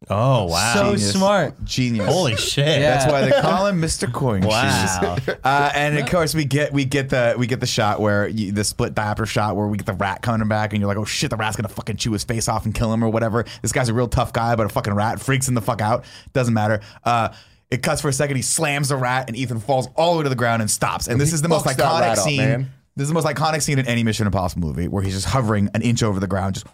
Oh 0.09 0.47
wow. 0.47 0.73
So 0.75 0.85
Genius. 0.93 1.13
smart. 1.13 1.65
Genius. 1.65 2.07
Holy 2.07 2.35
shit. 2.37 2.67
Yeah. 2.67 2.97
That's 2.97 3.13
why 3.13 3.21
they 3.21 3.41
call 3.43 3.67
him 3.67 3.83
Mr. 3.83 4.11
Coin 4.11 4.41
Wow. 4.41 5.17
Uh, 5.45 5.71
and 5.75 5.99
of 5.99 6.09
course, 6.09 6.35
we 6.35 6.45
get 6.47 6.73
we 6.73 6.85
get 6.87 7.11
the 7.11 7.35
we 7.39 7.47
get 7.47 7.61
the 7.61 7.67
shot 7.67 8.01
where 8.01 8.27
you, 8.27 8.51
the 8.51 8.65
split 8.65 8.95
diopter 8.95 9.27
shot 9.27 9.57
where 9.57 9.67
we 9.67 9.77
get 9.77 9.87
the 9.87 9.93
rat 9.93 10.23
coming 10.23 10.49
back, 10.49 10.73
and 10.73 10.81
you're 10.81 10.89
like, 10.89 10.97
oh 10.97 11.05
shit, 11.05 11.29
the 11.31 11.37
rat's 11.37 11.57
gonna 11.57 11.69
fucking 11.69 11.97
chew 11.97 12.13
his 12.13 12.25
face 12.25 12.49
off 12.49 12.65
and 12.65 12.75
kill 12.75 12.93
him 12.93 13.05
or 13.05 13.11
whatever. 13.11 13.45
This 13.61 13.73
guy's 13.73 13.91
a 13.91 13.95
real 13.95 14.09
tough 14.09 14.33
guy, 14.33 14.55
but 14.57 14.65
a 14.67 14.69
fucking 14.71 14.95
rat 14.95 15.21
freaks 15.21 15.47
him 15.49 15.55
the 15.55 15.61
fuck 15.61 15.83
out. 15.83 16.05
Doesn't 16.33 16.55
matter. 16.55 16.81
Uh, 17.05 17.35
it 17.71 17.83
cuts 17.83 18.01
for 18.01 18.09
a 18.09 18.13
second. 18.13 18.37
He 18.37 18.43
slams 18.43 18.89
the 18.89 18.97
rat, 18.97 19.27
and 19.29 19.37
Ethan 19.37 19.61
falls 19.61 19.89
all 19.97 20.15
the 20.15 20.19
way 20.19 20.23
to 20.25 20.29
the 20.31 20.35
ground 20.35 20.63
and 20.63 20.71
stops. 20.71 21.09
And 21.09 21.21
this 21.21 21.29
he 21.31 21.35
is 21.35 21.43
the 21.43 21.49
most 21.49 21.67
fucks 21.67 21.77
that 21.77 21.87
iconic 21.87 22.01
rat 22.01 22.19
up, 22.19 22.25
scene. 22.25 22.39
man. 22.39 22.71
This 22.97 23.05
is 23.05 23.09
the 23.09 23.15
most 23.15 23.27
iconic 23.27 23.63
scene 23.63 23.79
in 23.79 23.87
any 23.87 24.03
Mission 24.03 24.27
Impossible 24.27 24.67
movie, 24.67 24.89
where 24.89 25.03
he's 25.03 25.15
just 25.15 25.27
hovering 25.27 25.69
an 25.75 25.83
inch 25.83 26.03
over 26.03 26.19
the 26.21 26.27
ground, 26.27 26.55
just 26.55 26.67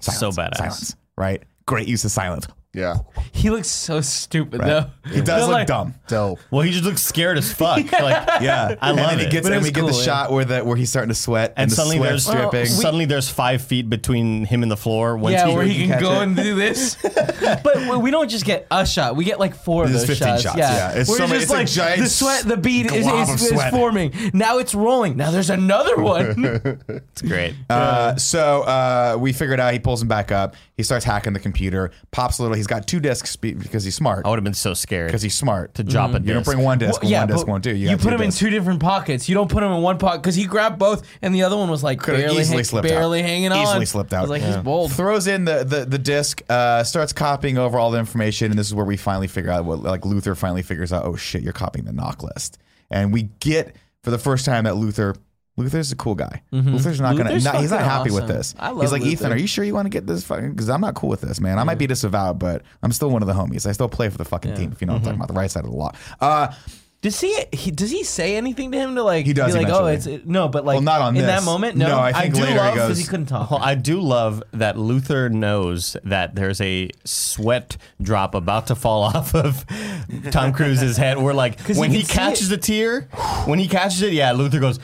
silence, 0.00 0.20
So 0.36 0.40
badass. 0.42 0.56
Silence. 0.56 0.96
Right. 1.16 1.42
Great 1.68 1.86
use 1.86 2.02
of 2.02 2.10
silence. 2.10 2.48
Yeah. 2.78 2.96
He 3.32 3.50
looks 3.50 3.68
so 3.68 4.00
stupid 4.00 4.60
though. 4.60 4.86
He 5.06 5.16
does 5.16 5.26
They're 5.26 5.38
look 5.40 5.48
like- 5.50 5.66
dumb. 5.66 5.94
Dope. 6.06 6.38
Well, 6.50 6.62
he 6.62 6.70
just 6.70 6.84
looks 6.84 7.02
scared 7.02 7.36
as 7.38 7.52
fuck. 7.52 7.78
Like, 7.92 8.40
Yeah, 8.40 8.76
I 8.80 8.88
and 8.90 8.96
love 8.96 9.10
then 9.10 9.18
he 9.18 9.24
it. 9.26 9.30
gets, 9.32 9.46
But 9.46 9.52
and 9.52 9.58
it's 9.58 9.64
we 9.68 9.72
get 9.72 9.80
cool, 9.80 9.88
the 9.90 9.96
yeah. 9.98 10.02
shot 10.04 10.32
where 10.32 10.44
the 10.44 10.60
where 10.64 10.76
he's 10.76 10.88
starting 10.90 11.08
to 11.08 11.14
sweat, 11.14 11.50
and, 11.56 11.64
and 11.64 11.70
the 11.70 11.74
suddenly 11.76 11.96
sweat's 11.98 12.26
there's 12.26 12.40
dripping. 12.50 12.66
suddenly 12.66 13.04
there's 13.04 13.28
five 13.28 13.62
feet 13.62 13.90
between 13.90 14.44
him 14.44 14.62
and 14.62 14.70
the 14.70 14.76
floor. 14.76 15.16
Once 15.16 15.32
Yeah, 15.34 15.48
he, 15.48 15.54
where 15.54 15.64
he 15.64 15.74
can 15.80 15.88
catch 15.88 16.00
go 16.00 16.20
it. 16.20 16.22
and 16.22 16.36
do 16.36 16.54
this. 16.54 16.96
but 17.02 17.98
we 18.00 18.10
don't 18.10 18.28
just 18.28 18.44
get 18.44 18.66
a 18.70 18.86
shot. 18.86 19.16
We 19.16 19.24
get 19.24 19.38
like 19.40 19.54
four 19.54 19.84
of 19.84 19.90
There's 19.90 20.06
those 20.06 20.18
15 20.18 20.28
shots. 20.34 20.42
shots, 20.42 20.58
Yeah, 20.58 20.72
yeah. 20.94 21.00
It's 21.00 21.10
We're 21.10 21.16
so 21.18 21.26
many- 21.26 21.40
just 21.40 21.44
it's 21.44 21.52
a 21.52 21.56
like 21.56 21.66
giant 21.68 22.02
the 22.02 22.08
sweat, 22.08 22.44
the 22.44 22.56
bead 22.56 22.86
is, 22.92 23.02
glob 23.04 23.22
is, 23.22 23.28
of 23.30 23.34
is 23.40 23.48
sweat. 23.48 23.70
forming. 23.72 24.12
Now 24.32 24.58
it's 24.58 24.74
rolling. 24.74 25.16
Now 25.16 25.30
there's 25.30 25.50
another 25.50 25.96
one. 26.00 26.80
it's 26.88 27.22
great. 27.22 27.54
Uh, 27.68 28.16
so 28.16 28.62
uh, 28.62 29.16
we 29.18 29.32
figured 29.32 29.58
out 29.60 29.72
he 29.72 29.78
pulls 29.78 30.00
him 30.02 30.08
back 30.08 30.30
up. 30.32 30.54
He 30.76 30.82
starts 30.84 31.04
hacking 31.04 31.32
the 31.32 31.40
computer, 31.40 31.90
pops 32.12 32.38
a 32.38 32.42
little. 32.42 32.56
He's 32.56 32.67
got 32.68 32.86
two 32.86 33.00
discs 33.00 33.34
be- 33.36 33.54
because 33.54 33.82
he's 33.84 33.94
smart. 33.96 34.24
I 34.24 34.28
would 34.30 34.36
have 34.36 34.44
been 34.44 34.54
so 34.54 34.74
scared 34.74 35.08
Because 35.08 35.22
he's 35.22 35.34
smart. 35.36 35.74
to 35.74 35.82
drop 35.84 36.10
a 36.14 36.20
You 36.20 36.34
don't 36.34 36.44
bring 36.44 36.60
one 36.62 36.78
disc. 36.78 37.02
Well, 37.02 37.12
and 37.12 37.20
one 37.22 37.28
disc 37.28 37.46
but 37.46 37.50
won't 37.50 37.64
do. 37.64 37.70
You, 37.70 37.90
You, 37.90 37.96
got 37.96 37.98
put 37.98 38.02
two 38.04 38.10
them 38.10 38.20
in 38.22 38.28
discs. 38.28 38.38
two 38.40 38.50
different 38.50 38.80
pockets. 38.80 39.28
You 39.28 39.34
don't 39.34 39.50
put 39.50 39.60
them 39.60 39.72
in 39.72 39.82
one 39.82 39.98
pocket 39.98 40.22
because 40.22 40.34
he 40.36 40.44
grabbed 40.44 40.78
both, 40.78 41.06
and 41.22 41.34
the 41.34 41.42
other 41.42 41.56
one 41.56 41.70
was 41.70 41.82
like 41.82 42.00
Could've 42.00 42.20
barely, 42.20 42.40
easily 42.40 42.56
hang- 42.58 42.64
slipped 42.64 42.86
barely 42.88 43.20
out. 43.20 43.26
hanging 43.28 43.52
on. 43.52 43.58
Easily 43.58 43.86
slipped 43.86 44.12
I 44.14 44.18
out. 44.18 44.22
was 44.22 44.30
like, 44.30 44.42
he's 44.42 44.56
bold. 44.58 44.92
Throws 44.92 45.26
in 45.26 45.44
the 45.44 45.64
the, 45.64 45.84
the 45.84 45.98
disc, 45.98 46.42
uh, 46.48 46.84
starts 46.84 47.12
copying 47.12 47.58
over 47.58 47.78
all 47.78 47.90
the 47.90 47.98
information, 47.98 48.50
and 48.50 48.58
this 48.58 48.66
is 48.68 48.74
where 48.74 48.84
we 48.86 48.96
finally 48.96 49.26
figure 49.28 49.50
out 49.50 49.64
what 49.64 49.80
like 49.82 50.04
Luther 50.04 50.34
finally 50.34 50.62
figures 50.62 50.92
out. 50.92 51.04
Oh 51.04 51.16
shit, 51.16 51.42
you're 51.42 51.52
copying 51.52 51.84
the 51.86 51.92
NOC 51.92 52.22
list, 52.22 52.58
and 52.90 53.12
we 53.12 53.24
get 53.40 53.74
for 54.04 54.10
the 54.10 54.18
first 54.18 54.44
time 54.44 54.64
that 54.64 54.76
Luther. 54.76 55.14
Luther's 55.58 55.92
a 55.92 55.96
cool 55.96 56.14
guy. 56.14 56.42
Luther's 56.52 57.00
not 57.00 57.14
Luther's 57.16 57.44
gonna. 57.44 57.54
Not, 57.56 57.60
he's 57.62 57.70
not 57.70 57.80
happy 57.82 58.10
with 58.10 58.28
this. 58.28 58.54
I 58.58 58.70
love 58.70 58.80
he's 58.80 58.92
like 58.92 59.02
Luther. 59.02 59.12
Ethan. 59.12 59.32
Are 59.32 59.36
you 59.38 59.46
sure 59.46 59.64
you 59.64 59.74
want 59.74 59.86
to 59.86 59.90
get 59.90 60.06
this? 60.06 60.24
Fucking? 60.24 60.52
Because 60.52 60.70
I'm 60.70 60.80
not 60.80 60.94
cool 60.94 61.10
with 61.10 61.20
this, 61.20 61.40
man. 61.40 61.58
I 61.58 61.64
might 61.64 61.78
be 61.78 61.86
disavowed, 61.86 62.38
but 62.38 62.62
I'm 62.82 62.92
still 62.92 63.10
one 63.10 63.22
of 63.22 63.28
the 63.28 63.34
homies. 63.34 63.66
I 63.66 63.72
still 63.72 63.88
play 63.88 64.08
for 64.08 64.18
the 64.18 64.24
fucking 64.24 64.54
team. 64.54 64.72
If 64.72 64.80
you 64.80 64.86
know 64.86 64.94
what 64.94 64.98
I'm 65.00 65.04
talking 65.04 65.18
about, 65.18 65.28
the 65.28 65.34
right 65.34 65.50
side 65.50 65.64
of 65.64 65.70
the 65.70 65.76
law. 65.76 65.92
Uh, 66.20 66.52
Does 67.00 67.20
he, 67.20 67.44
he 67.52 67.70
does 67.70 67.92
he 67.92 68.02
say 68.02 68.36
anything 68.36 68.72
to 68.72 68.78
him 68.78 68.96
to 68.96 69.04
like 69.04 69.24
He 69.24 69.32
does 69.32 69.54
be 69.54 69.62
like 69.62 69.72
oh 69.72 69.86
it's 69.86 70.06
it, 70.08 70.26
no 70.26 70.48
but 70.48 70.64
like 70.64 70.74
Well, 70.74 70.82
not 70.82 71.00
on 71.00 71.14
in 71.16 71.22
this. 71.24 71.30
that 71.30 71.44
moment 71.44 71.76
no, 71.76 71.86
No, 71.86 72.00
I 72.00 72.12
think 72.12 72.34
do 72.34 72.40
love 72.42 72.74
because 72.74 72.98
he 72.98 73.04
couldn't 73.04 73.26
talk 73.26 73.52
Well, 73.52 73.60
I 73.62 73.76
do 73.76 74.00
love 74.00 74.42
that 74.54 74.76
Luther 74.76 75.28
knows 75.28 75.96
that 76.02 76.34
there's 76.34 76.60
a 76.60 76.90
sweat 77.04 77.76
drop 78.02 78.34
about 78.34 78.66
to 78.66 78.74
fall 78.74 79.02
off 79.14 79.32
of 79.36 79.64
Tom 80.32 80.52
Cruise's 80.52 80.96
head. 80.96 81.18
We're 81.18 81.34
like, 81.34 81.60
when 81.76 81.92
he 81.92 81.98
he 82.00 82.04
catches 82.04 82.50
a 82.50 82.56
tear, 82.56 83.02
when 83.44 83.60
he 83.60 83.68
catches 83.68 84.02
it, 84.02 84.12
yeah, 84.12 84.32
Luther 84.32 84.58
goes, 84.58 84.80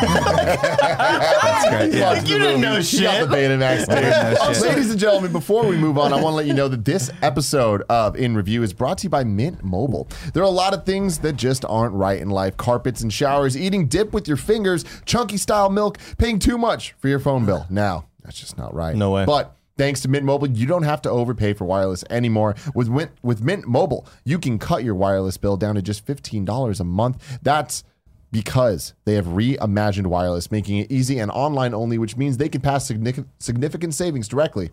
that's 0.00 1.68
great. 1.68 1.92
Yeah. 1.92 2.14
Watch 2.14 2.28
you 2.28 2.38
didn't 2.38 2.60
movie. 2.60 2.62
know 2.62 2.76
You 2.78 3.00
got 3.02 3.14
shit. 3.14 3.30
the 3.30 3.36
Betamax, 3.36 3.86
dude. 3.86 4.62
Ladies 4.62 4.90
and 4.90 4.98
gentlemen, 4.98 5.32
before 5.32 5.66
we 5.66 5.76
move 5.76 5.98
on, 5.98 6.12
I 6.12 6.16
want 6.16 6.32
to 6.32 6.36
let 6.36 6.46
you 6.46 6.54
know 6.54 6.68
that 6.68 6.84
this 6.84 7.10
episode 7.22 7.82
of 7.88 8.16
In 8.16 8.34
Review 8.34 8.62
is 8.62 8.72
brought 8.72 8.98
to 8.98 9.04
you 9.04 9.10
by 9.10 9.24
Mint 9.24 9.62
Mobile. 9.62 10.08
There 10.32 10.42
are 10.42 10.46
a 10.46 10.50
lot 10.50 10.74
of 10.74 10.84
things 10.84 11.18
that 11.18 11.34
just 11.34 11.64
aren't 11.66 11.94
right 11.94 12.20
in 12.20 12.30
life 12.30 12.56
carpets 12.56 13.02
and 13.02 13.12
showers, 13.12 13.56
eating 13.56 13.86
dip 13.86 14.12
with 14.12 14.26
your 14.26 14.36
fingers, 14.36 14.84
chunky 15.04 15.36
style 15.36 15.70
milk, 15.70 15.98
paying 16.18 16.38
too 16.38 16.58
much 16.58 16.92
for 16.98 17.08
your 17.08 17.18
phone 17.18 17.44
bill. 17.44 17.66
Now, 17.68 18.06
that's 18.22 18.40
just 18.40 18.56
not 18.56 18.74
right. 18.74 18.96
No 18.96 19.10
way. 19.10 19.24
But 19.26 19.54
Thanks 19.76 20.02
to 20.02 20.08
Mint 20.08 20.24
Mobile, 20.24 20.48
you 20.50 20.66
don't 20.66 20.84
have 20.84 21.02
to 21.02 21.10
overpay 21.10 21.52
for 21.54 21.64
wireless 21.64 22.04
anymore. 22.08 22.54
With 22.76 22.88
Mint, 22.88 23.10
with 23.22 23.42
Mint 23.42 23.66
Mobile, 23.66 24.06
you 24.24 24.38
can 24.38 24.58
cut 24.58 24.84
your 24.84 24.94
wireless 24.94 25.36
bill 25.36 25.56
down 25.56 25.74
to 25.74 25.82
just 25.82 26.06
$15 26.06 26.78
a 26.80 26.84
month. 26.84 27.38
That's 27.42 27.82
because 28.34 28.94
they 29.04 29.14
have 29.14 29.26
reimagined 29.26 30.08
wireless, 30.08 30.50
making 30.50 30.78
it 30.78 30.90
easy 30.90 31.20
and 31.20 31.30
online 31.30 31.72
only, 31.72 31.98
which 31.98 32.16
means 32.16 32.36
they 32.36 32.48
can 32.48 32.60
pass 32.60 32.84
significant, 32.84 33.94
savings 33.94 34.26
directly 34.26 34.72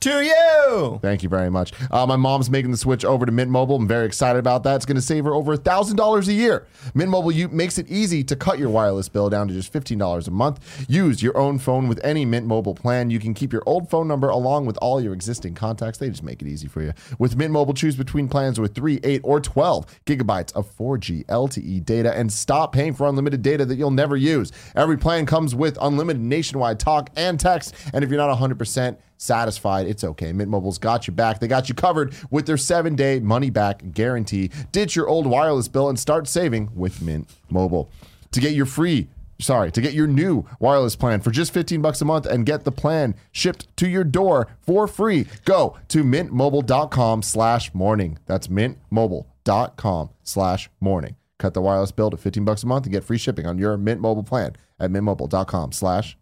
to 0.00 0.22
you. 0.22 0.98
Thank 1.02 1.22
you 1.22 1.28
very 1.28 1.50
much. 1.50 1.72
Uh, 1.90 2.06
my 2.06 2.16
mom's 2.16 2.50
making 2.50 2.70
the 2.70 2.76
switch 2.76 3.04
over 3.04 3.26
to 3.26 3.32
Mint 3.32 3.50
Mobile. 3.50 3.76
I'm 3.76 3.88
very 3.88 4.06
excited 4.06 4.38
about 4.38 4.62
that. 4.64 4.76
It's 4.76 4.86
going 4.86 4.96
to 4.96 5.02
save 5.02 5.24
her 5.24 5.34
over 5.34 5.56
$1,000 5.56 6.28
a 6.28 6.32
year. 6.32 6.66
Mint 6.94 7.10
Mobile 7.10 7.32
you, 7.32 7.48
makes 7.48 7.78
it 7.78 7.88
easy 7.88 8.22
to 8.24 8.36
cut 8.36 8.58
your 8.58 8.70
wireless 8.70 9.08
bill 9.08 9.28
down 9.28 9.48
to 9.48 9.54
just 9.54 9.72
$15 9.72 10.28
a 10.28 10.30
month. 10.30 10.86
Use 10.88 11.22
your 11.22 11.36
own 11.36 11.58
phone 11.58 11.88
with 11.88 12.00
any 12.04 12.24
Mint 12.24 12.46
Mobile 12.46 12.74
plan. 12.74 13.10
You 13.10 13.18
can 13.18 13.34
keep 13.34 13.52
your 13.52 13.62
old 13.66 13.90
phone 13.90 14.08
number 14.08 14.28
along 14.28 14.66
with 14.66 14.76
all 14.78 15.00
your 15.00 15.12
existing 15.12 15.54
contacts. 15.54 15.98
They 15.98 16.08
just 16.08 16.22
make 16.22 16.42
it 16.42 16.48
easy 16.48 16.68
for 16.68 16.82
you. 16.82 16.92
With 17.18 17.36
Mint 17.36 17.52
Mobile, 17.52 17.74
choose 17.74 17.96
between 17.96 18.28
plans 18.28 18.60
with 18.60 18.74
3, 18.74 19.00
8, 19.02 19.20
or 19.24 19.40
12 19.40 20.04
gigabytes 20.06 20.52
of 20.52 20.74
4G 20.76 21.26
LTE 21.26 21.84
data 21.84 22.16
and 22.16 22.32
stop 22.32 22.72
paying 22.72 22.94
for 22.94 23.06
unlimited 23.08 23.42
data 23.42 23.64
that 23.64 23.76
you'll 23.76 23.90
never 23.90 24.16
use. 24.16 24.52
Every 24.76 24.96
plan 24.96 25.26
comes 25.26 25.54
with 25.54 25.78
unlimited 25.80 26.22
nationwide 26.22 26.78
talk 26.78 27.10
and 27.16 27.38
text. 27.38 27.74
And 27.92 28.04
if 28.04 28.10
you're 28.10 28.18
not 28.18 28.36
100%, 28.36 28.96
satisfied, 29.18 29.86
it's 29.86 30.04
okay. 30.04 30.32
Mint 30.32 30.50
Mobile's 30.50 30.78
got 30.78 31.06
you 31.06 31.12
back. 31.12 31.40
They 31.40 31.48
got 31.48 31.68
you 31.68 31.74
covered 31.74 32.14
with 32.30 32.46
their 32.46 32.56
seven 32.56 32.96
day 32.96 33.20
money 33.20 33.50
back 33.50 33.92
guarantee. 33.92 34.50
Ditch 34.72 34.96
your 34.96 35.08
old 35.08 35.26
wireless 35.26 35.68
bill 35.68 35.90
and 35.90 35.98
start 35.98 36.26
saving 36.26 36.70
with 36.74 37.02
Mint 37.02 37.28
Mobile. 37.50 37.90
To 38.32 38.40
get 38.40 38.52
your 38.52 38.66
free 38.66 39.08
Sorry, 39.40 39.70
to 39.70 39.80
get 39.80 39.92
your 39.92 40.08
new 40.08 40.44
wireless 40.58 40.96
plan 40.96 41.20
for 41.20 41.30
just 41.30 41.54
15 41.54 41.80
bucks 41.80 42.00
a 42.00 42.04
month 42.04 42.26
and 42.26 42.44
get 42.44 42.64
the 42.64 42.72
plan 42.72 43.14
shipped 43.30 43.76
to 43.76 43.88
your 43.88 44.02
door 44.02 44.48
for 44.62 44.88
free, 44.88 45.28
go 45.44 45.76
to 45.88 46.02
mintmobile.com 46.02 47.22
slash 47.22 47.72
morning. 47.72 48.18
That's 48.26 48.48
mintmobile.com 48.48 50.10
slash 50.24 50.68
morning. 50.80 51.14
Cut 51.38 51.54
the 51.54 51.60
wireless 51.60 51.92
bill 51.92 52.10
to 52.10 52.16
15 52.16 52.44
bucks 52.44 52.64
a 52.64 52.66
month 52.66 52.86
and 52.86 52.92
get 52.92 53.04
free 53.04 53.16
shipping 53.16 53.46
on 53.46 53.58
your 53.58 53.76
Mint 53.76 54.00
Mobile 54.00 54.24
plan 54.24 54.56
at 54.80 54.90
mintmobile.com 54.90 55.70
slash 55.70 56.16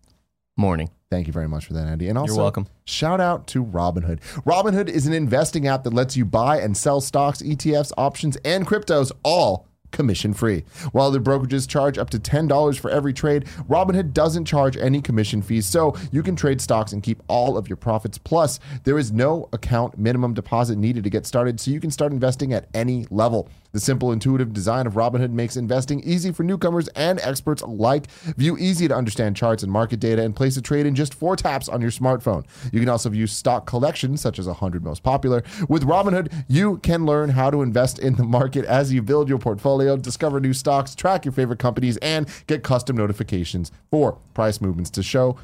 Morning. 0.56 0.88
Thank 1.10 1.28
you 1.28 1.32
very 1.32 1.46
much 1.46 1.66
for 1.66 1.72
that, 1.74 1.86
Andy. 1.86 2.08
And 2.08 2.18
also, 2.18 2.34
You're 2.34 2.42
welcome. 2.42 2.66
shout 2.84 3.20
out 3.20 3.46
to 3.48 3.64
Robinhood. 3.64 4.20
Robinhood 4.42 4.88
is 4.88 5.06
an 5.06 5.12
investing 5.12 5.68
app 5.68 5.84
that 5.84 5.94
lets 5.94 6.16
you 6.16 6.24
buy 6.24 6.58
and 6.60 6.76
sell 6.76 7.00
stocks, 7.00 7.42
ETFs, 7.42 7.92
options, 7.96 8.36
and 8.44 8.66
cryptos 8.66 9.12
all 9.22 9.68
commission 9.92 10.34
free. 10.34 10.64
While 10.90 11.12
the 11.12 11.20
brokerages 11.20 11.68
charge 11.68 11.96
up 11.96 12.10
to 12.10 12.18
$10 12.18 12.78
for 12.78 12.90
every 12.90 13.12
trade, 13.12 13.44
Robinhood 13.68 14.12
doesn't 14.12 14.44
charge 14.44 14.76
any 14.76 15.00
commission 15.00 15.42
fees, 15.42 15.66
so 15.66 15.94
you 16.10 16.24
can 16.24 16.34
trade 16.34 16.60
stocks 16.60 16.92
and 16.92 17.02
keep 17.04 17.22
all 17.28 17.56
of 17.56 17.68
your 17.68 17.76
profits. 17.76 18.18
Plus, 18.18 18.58
there 18.82 18.98
is 18.98 19.12
no 19.12 19.48
account 19.52 19.96
minimum 19.96 20.34
deposit 20.34 20.76
needed 20.76 21.04
to 21.04 21.10
get 21.10 21.24
started, 21.24 21.60
so 21.60 21.70
you 21.70 21.80
can 21.80 21.92
start 21.92 22.12
investing 22.12 22.52
at 22.52 22.68
any 22.74 23.06
level. 23.10 23.48
The 23.76 23.80
simple, 23.80 24.10
intuitive 24.10 24.54
design 24.54 24.86
of 24.86 24.94
Robinhood 24.94 25.32
makes 25.32 25.54
investing 25.54 26.00
easy 26.00 26.32
for 26.32 26.42
newcomers 26.44 26.88
and 26.96 27.20
experts 27.20 27.60
alike. 27.60 28.10
View 28.38 28.56
easy 28.56 28.88
to 28.88 28.96
understand 28.96 29.36
charts 29.36 29.62
and 29.62 29.70
market 29.70 30.00
data 30.00 30.22
and 30.22 30.34
place 30.34 30.56
a 30.56 30.62
trade 30.62 30.86
in 30.86 30.94
just 30.94 31.12
four 31.12 31.36
taps 31.36 31.68
on 31.68 31.82
your 31.82 31.90
smartphone. 31.90 32.46
You 32.72 32.80
can 32.80 32.88
also 32.88 33.10
view 33.10 33.26
stock 33.26 33.66
collections, 33.66 34.22
such 34.22 34.38
as 34.38 34.46
100 34.46 34.82
most 34.82 35.02
popular. 35.02 35.44
With 35.68 35.82
Robinhood, 35.82 36.32
you 36.48 36.78
can 36.78 37.04
learn 37.04 37.28
how 37.28 37.50
to 37.50 37.60
invest 37.60 37.98
in 37.98 38.14
the 38.14 38.24
market 38.24 38.64
as 38.64 38.94
you 38.94 39.02
build 39.02 39.28
your 39.28 39.36
portfolio, 39.36 39.98
discover 39.98 40.40
new 40.40 40.54
stocks, 40.54 40.94
track 40.94 41.26
your 41.26 41.32
favorite 41.32 41.58
companies, 41.58 41.98
and 41.98 42.30
get 42.46 42.62
custom 42.62 42.96
notifications 42.96 43.72
for 43.90 44.16
price 44.32 44.58
movements 44.58 44.88
to 44.88 45.02
show 45.02 45.36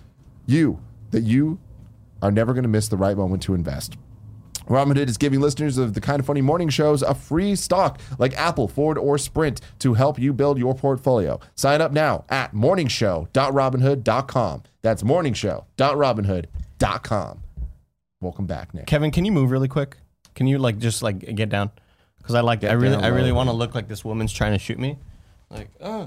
you 0.46 0.80
that 1.10 1.20
you 1.20 1.58
are 2.22 2.30
never 2.30 2.54
going 2.54 2.62
to 2.62 2.68
miss 2.70 2.88
the 2.88 2.96
right 2.96 3.18
moment 3.18 3.42
to 3.42 3.52
invest. 3.52 3.98
Robinhood 4.68 5.08
is 5.08 5.16
giving 5.18 5.40
listeners 5.40 5.78
of 5.78 5.94
the 5.94 6.00
kind 6.00 6.20
of 6.20 6.26
funny 6.26 6.40
morning 6.40 6.68
shows 6.68 7.02
a 7.02 7.14
free 7.14 7.54
stock 7.56 8.00
like 8.18 8.34
Apple, 8.34 8.68
Ford, 8.68 8.96
or 8.98 9.18
Sprint 9.18 9.60
to 9.80 9.94
help 9.94 10.18
you 10.18 10.32
build 10.32 10.58
your 10.58 10.74
portfolio. 10.74 11.40
Sign 11.54 11.80
up 11.80 11.92
now 11.92 12.24
at 12.28 12.52
morningshow.robinhood.com. 12.54 14.62
That's 14.82 15.02
morningshow.robinhood.com. 15.02 17.42
Welcome 18.20 18.46
back, 18.46 18.74
Nick. 18.74 18.86
Kevin, 18.86 19.10
can 19.10 19.24
you 19.24 19.32
move 19.32 19.50
really 19.50 19.66
quick? 19.68 19.96
Can 20.34 20.46
you 20.46 20.58
like 20.58 20.78
just 20.78 21.02
like 21.02 21.18
get 21.34 21.48
down? 21.48 21.70
Because 22.18 22.34
I 22.36 22.40
like 22.40 22.62
I 22.64 22.72
really 22.72 22.94
down 22.94 23.04
I 23.04 23.08
really 23.08 23.30
low. 23.32 23.36
want 23.36 23.48
to 23.48 23.52
look 23.54 23.74
like 23.74 23.88
this 23.88 24.04
woman's 24.04 24.32
trying 24.32 24.52
to 24.52 24.58
shoot 24.58 24.78
me. 24.78 24.96
Like, 25.50 25.68
uh, 25.80 26.06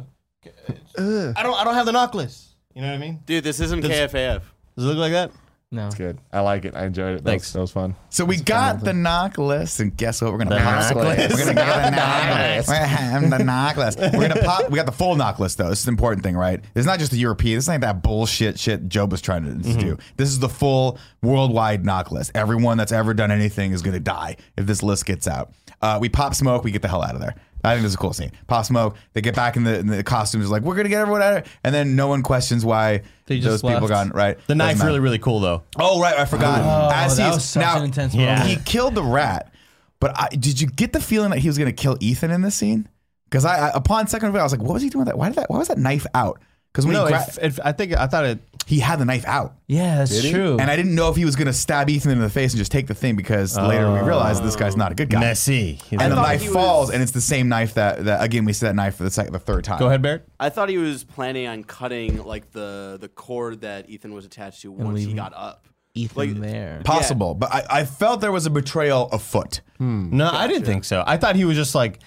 I 0.98 1.44
don't 1.44 1.60
I 1.60 1.64
don't 1.64 1.74
have 1.76 1.86
the 1.86 1.92
necklace. 1.92 2.56
You 2.74 2.82
know 2.82 2.88
what 2.90 2.96
I 2.96 3.00
mean? 3.00 3.20
Dude, 3.26 3.44
this 3.44 3.60
isn't 3.60 3.82
Does- 3.82 3.92
KFAF. 3.92 4.42
Does 4.78 4.86
it 4.86 4.88
look 4.88 4.98
like 4.98 5.12
that? 5.12 5.32
No. 5.76 5.88
It's 5.88 5.96
good. 5.96 6.18
I 6.34 6.40
like 6.40 6.66
it. 6.66 6.76
I 6.76 6.86
enjoyed 6.86 7.16
it. 7.16 7.24
That 7.24 7.30
Thanks. 7.32 7.48
Was, 7.48 7.54
that 7.54 7.60
was 7.62 7.72
fun. 7.72 7.96
So 8.10 8.26
we 8.26 8.38
got 8.38 8.80
the 8.82 8.92
NOC 8.94 9.38
list, 9.38 9.80
and 9.80 9.96
guess 9.96 10.22
what? 10.22 10.32
We're 10.32 10.40
gonna 10.40 10.52
The 10.56 10.62
pop. 10.62 10.84
NOC 10.84 10.96
list. 10.96 11.34
We're 11.36 11.40
gonna 11.46 11.54
get 11.56 11.92
the 11.92 11.98
NOC 12.02 12.56
list. 12.58 12.68
We're 12.70 12.76
gonna 12.76 12.88
have 12.88 13.22
the 13.30 13.38
NOC 13.38 13.76
list. 13.78 14.00
We're 14.00 14.28
gonna 14.30 14.42
pop. 14.42 14.70
We 14.72 14.76
got 14.78 14.86
the 14.86 14.92
full 14.92 15.16
NOC 15.16 15.40
list 15.40 15.58
though. 15.58 15.70
This 15.70 15.80
is 15.80 15.86
the 15.86 15.92
important 15.92 16.24
thing, 16.24 16.36
right? 16.38 16.64
It's 16.76 16.86
not 16.88 17.00
just 17.00 17.12
the 17.12 17.18
European. 17.18 17.58
This 17.58 17.68
ain't 17.70 17.82
that 17.82 18.02
bullshit 18.02 18.58
shit 18.60 18.88
Job 18.90 19.12
was 19.12 19.22
trying 19.22 19.44
to 19.44 19.50
Mm-hmm. 19.52 19.80
do. 19.80 19.98
This 20.18 20.30
is 20.30 20.40
the 20.40 20.50
full 20.50 20.98
worldwide 21.22 21.84
NOC 21.84 22.12
list. 22.12 22.32
Everyone 22.36 22.78
that's 22.78 22.92
ever 22.92 23.14
done 23.14 23.32
anything 23.32 23.72
is 23.74 23.82
gonna 23.82 24.00
die 24.00 24.38
if 24.58 24.66
this 24.66 24.82
list 24.82 25.06
gets 25.06 25.28
out. 25.28 25.52
Uh, 25.82 25.98
we 26.02 26.08
pop 26.10 26.34
smoke. 26.34 26.64
We 26.64 26.72
get 26.72 26.82
the 26.82 26.88
hell 26.88 27.04
out 27.04 27.16
of 27.16 27.22
there. 27.22 27.36
I 27.66 27.74
think 27.74 27.82
this 27.84 27.90
is 27.92 27.96
a 27.96 27.98
cool 27.98 28.14
scene. 28.14 28.32
Pop 28.48 28.66
smoke. 28.66 28.96
They 29.14 29.22
get 29.22 29.36
back 29.36 29.56
in 29.58 29.64
the, 29.64 29.80
in 29.80 29.88
the 29.88 30.04
costumes. 30.04 30.50
Like 30.52 30.62
we're 30.62 30.76
gonna 30.76 30.90
get 30.90 31.02
everyone 31.02 31.22
out, 31.22 31.38
of 31.38 31.46
here. 31.46 31.54
and 31.64 31.74
then 31.74 31.96
no 31.96 32.08
one 32.08 32.22
questions 32.24 32.64
why 32.64 33.02
They 33.26 33.40
those 33.40 33.62
just 33.62 33.64
people 33.64 33.88
left. 33.88 33.90
gone. 33.90 34.10
Right. 34.10 34.38
The 34.38 34.42
Doesn't 34.54 34.58
knife 34.60 34.78
matter. 34.78 34.88
really, 34.90 35.00
really 35.00 35.20
cool 35.20 35.40
though. 35.40 35.64
Oh 35.78 36.00
right, 36.02 36.18
I 36.18 36.26
forgot. 36.26 36.62
Oh, 36.64 36.94
As 36.96 37.18
that 37.18 37.26
he's 37.28 37.36
was 37.36 37.46
such 37.46 37.62
now, 37.62 37.78
an 37.80 37.84
intense 37.86 38.14
Yeah. 38.14 38.36
moment. 38.40 38.50
he 38.50 38.56
killed 38.64 38.96
the 38.96 39.04
rat, 39.04 39.52
but 40.00 40.12
I, 40.18 40.30
did 40.30 40.62
you 40.62 40.68
get 40.68 40.94
the 40.94 41.02
feeling 41.02 41.32
that 41.32 41.40
he 41.40 41.48
was 41.50 41.58
going 41.58 41.74
to 41.74 41.82
kill 41.82 41.98
Ethan 42.00 42.30
in 42.32 42.42
this 42.42 42.56
scene? 42.56 42.88
Because 43.30 43.46
I, 43.46 43.70
I, 43.70 43.72
upon 43.74 44.08
second 44.08 44.32
view, 44.32 44.40
I 44.40 44.44
was 44.44 44.52
like, 44.52 44.62
what 44.62 44.74
was 44.74 44.84
he 44.84 44.90
doing 44.90 45.00
with 45.06 45.08
that? 45.08 45.18
Why 45.18 45.30
did 45.30 45.38
that? 45.38 45.50
Why 45.50 45.58
was 45.58 45.68
that 45.70 45.78
knife 45.80 46.06
out? 46.14 46.40
Because 46.72 46.86
when 46.86 46.94
No, 46.94 47.06
he 47.06 47.12
gra- 47.12 47.26
it, 47.42 47.54
it, 47.54 47.60
I 47.66 47.72
think 47.72 47.94
I 47.94 48.06
thought 48.08 48.26
it. 48.26 48.40
He 48.66 48.80
had 48.80 48.98
the 49.00 49.06
knife 49.06 49.26
out, 49.26 49.56
Yeah, 49.68 49.98
that's 49.98 50.20
he? 50.20 50.32
true. 50.32 50.58
and 50.60 50.70
I 50.72 50.76
didn't 50.76 50.96
know 50.96 51.10
if 51.10 51.16
he 51.16 51.24
was 51.26 51.36
going 51.36 51.46
to 51.48 51.54
stab 51.54 51.90
Ethan 51.90 52.12
in 52.12 52.20
the 52.20 52.30
face 52.30 52.54
and 52.54 52.58
just 52.60 52.72
take 52.72 52.88
the 52.88 52.96
thing. 52.96 53.16
Because 53.16 53.58
later 53.58 53.92
we 53.92 54.00
realized 54.00 54.44
this 54.44 54.56
guy's 54.56 54.76
not 54.76 54.92
a 54.92 54.96
good 54.96 55.10
guy. 55.10 55.20
Messy. 55.20 55.74
He's 55.74 55.92
And 55.92 56.02
the 56.02 56.06
a- 56.06 56.10
thought 56.16 56.22
knife 56.28 56.42
he 56.42 56.48
was- 56.48 56.56
falls, 56.56 56.90
and 56.90 57.04
it's 57.04 57.12
the 57.12 57.22
same 57.22 57.48
knife 57.50 57.76
that, 57.76 58.06
that 58.06 58.24
again 58.24 58.44
we 58.46 58.54
see 58.54 58.66
that 58.66 58.76
knife 58.76 58.96
for 58.96 59.04
the 59.04 59.12
second, 59.12 59.34
the 59.34 59.40
third 59.40 59.64
time. 59.64 59.80
Go 59.80 59.88
ahead, 59.88 60.02
Barrett. 60.02 60.28
I 60.40 60.50
thought 60.50 60.70
he 60.70 60.78
was 60.78 61.04
planning 61.04 61.48
on 61.48 61.64
cutting 61.64 62.24
like 62.24 62.52
the 62.52 62.98
the 63.00 63.08
cord 63.08 63.62
that 63.62 63.90
Ethan 63.90 64.14
was 64.14 64.26
attached 64.26 64.62
to 64.64 64.72
once 64.72 64.90
he 65.00 65.06
leaving 65.06 65.16
got 65.18 65.34
up. 65.36 65.66
Ethan 65.98 66.18
like- 66.42 66.42
there. 66.42 66.82
Possible, 66.84 67.36
but 67.36 67.54
I, 67.54 67.66
I 67.70 67.86
felt 67.86 68.20
there 68.20 68.32
was 68.32 68.46
a 68.46 68.50
betrayal 68.50 69.08
afoot. 69.14 69.62
Hmm. 69.78 70.10
No, 70.18 70.30
I 70.30 70.48
didn't 70.48 70.66
think 70.66 70.84
so. 70.84 71.04
I 71.08 71.16
thought 71.18 71.36
he 71.38 71.46
was 71.46 71.56
just 71.56 71.74
like 71.74 72.00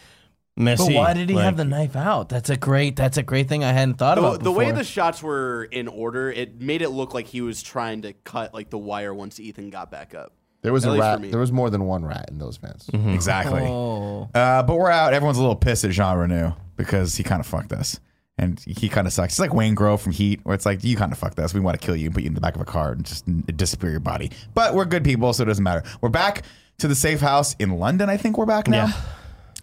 messy. 0.59 0.88
But 0.92 0.94
why 0.94 1.12
did 1.14 1.28
he 1.28 1.34
like- 1.34 1.44
have 1.44 1.56
the 1.56 1.64
knife 1.64 1.96
out? 1.96 2.28
That's 2.28 2.50
a 2.50 2.56
great. 2.56 2.96
That's 2.96 3.16
a 3.16 3.22
great 3.22 3.48
thing 3.48 3.64
I 3.64 3.72
hadn't 3.72 3.94
thought 3.94 4.16
The, 4.16 4.20
about. 4.26 4.42
the 4.42 4.52
way 4.52 4.70
the 4.72 4.84
shots 4.84 5.22
were 5.22 5.64
in 5.70 5.88
order, 5.88 6.30
it 6.30 6.61
made 6.61 6.82
it 6.82 6.90
look 6.90 7.14
like 7.14 7.26
he 7.26 7.40
was 7.40 7.62
trying 7.62 8.02
to 8.02 8.12
cut 8.24 8.52
like 8.52 8.70
the 8.70 8.78
wire 8.78 9.14
once 9.14 9.38
Ethan 9.40 9.70
got 9.70 9.90
back 9.90 10.14
up. 10.14 10.32
There 10.62 10.72
was 10.72 10.84
At 10.84 10.96
a 10.96 10.98
rat. 11.00 11.22
There 11.30 11.38
was 11.40 11.52
more 11.52 11.70
than 11.70 11.84
one 11.84 12.04
rat 12.04 12.26
in 12.30 12.38
those 12.38 12.56
vents. 12.56 12.88
Exactly. 12.92 13.62
Oh, 13.62 14.28
Uh, 14.34 14.62
but 14.64 14.74
we're 14.76 14.90
out. 14.90 15.14
Everyone's 15.14 15.38
a 15.38 15.40
little 15.40 15.54
pissed 15.56 15.84
at 15.84 15.92
Jean 15.92 16.16
Reno 16.18 16.56
because 16.76 17.14
he 17.14 17.22
kind 17.22 17.38
of 17.40 17.46
fucked 17.46 17.72
us. 17.72 18.00
And 18.40 18.61
he 18.66 18.88
kind 18.88 19.06
of 19.06 19.12
sucks. 19.12 19.34
He's 19.34 19.40
like 19.40 19.50
Waingro 19.50 19.98
from 19.98 20.12
Heat, 20.12 20.40
where 20.44 20.54
it's 20.54 20.64
like, 20.66 20.84
you 20.84 20.96
kind 20.96 21.11
of 21.12 21.18
fucked 21.18 21.38
us. 21.40 21.54
We 21.54 21.61
want 21.61 21.80
to 21.80 21.84
kill 21.84 21.96
you 21.96 22.06
and 22.06 22.14
put 22.14 22.22
you 22.22 22.28
in 22.28 22.34
the 22.34 22.40
back 22.40 22.54
of 22.54 22.61
a 22.61 22.64
car 22.64 22.92
and 22.92 23.04
just 23.04 23.24
disappear 23.56 23.90
your 23.90 23.98
body. 24.00 24.30
But 24.54 24.74
we're 24.74 24.84
good 24.84 25.02
people, 25.04 25.32
so 25.32 25.42
it 25.42 25.46
doesn't 25.46 25.62
matter. 25.64 25.82
We're 26.00 26.09
back 26.09 26.42
to 26.78 26.86
the 26.88 26.94
safe 26.94 27.20
house 27.20 27.54
in 27.59 27.78
London, 27.78 28.09
I 28.09 28.16
think 28.16 28.38
we're 28.38 28.46
back 28.46 28.68
now. 28.68 28.86
Yeah. 28.86 28.92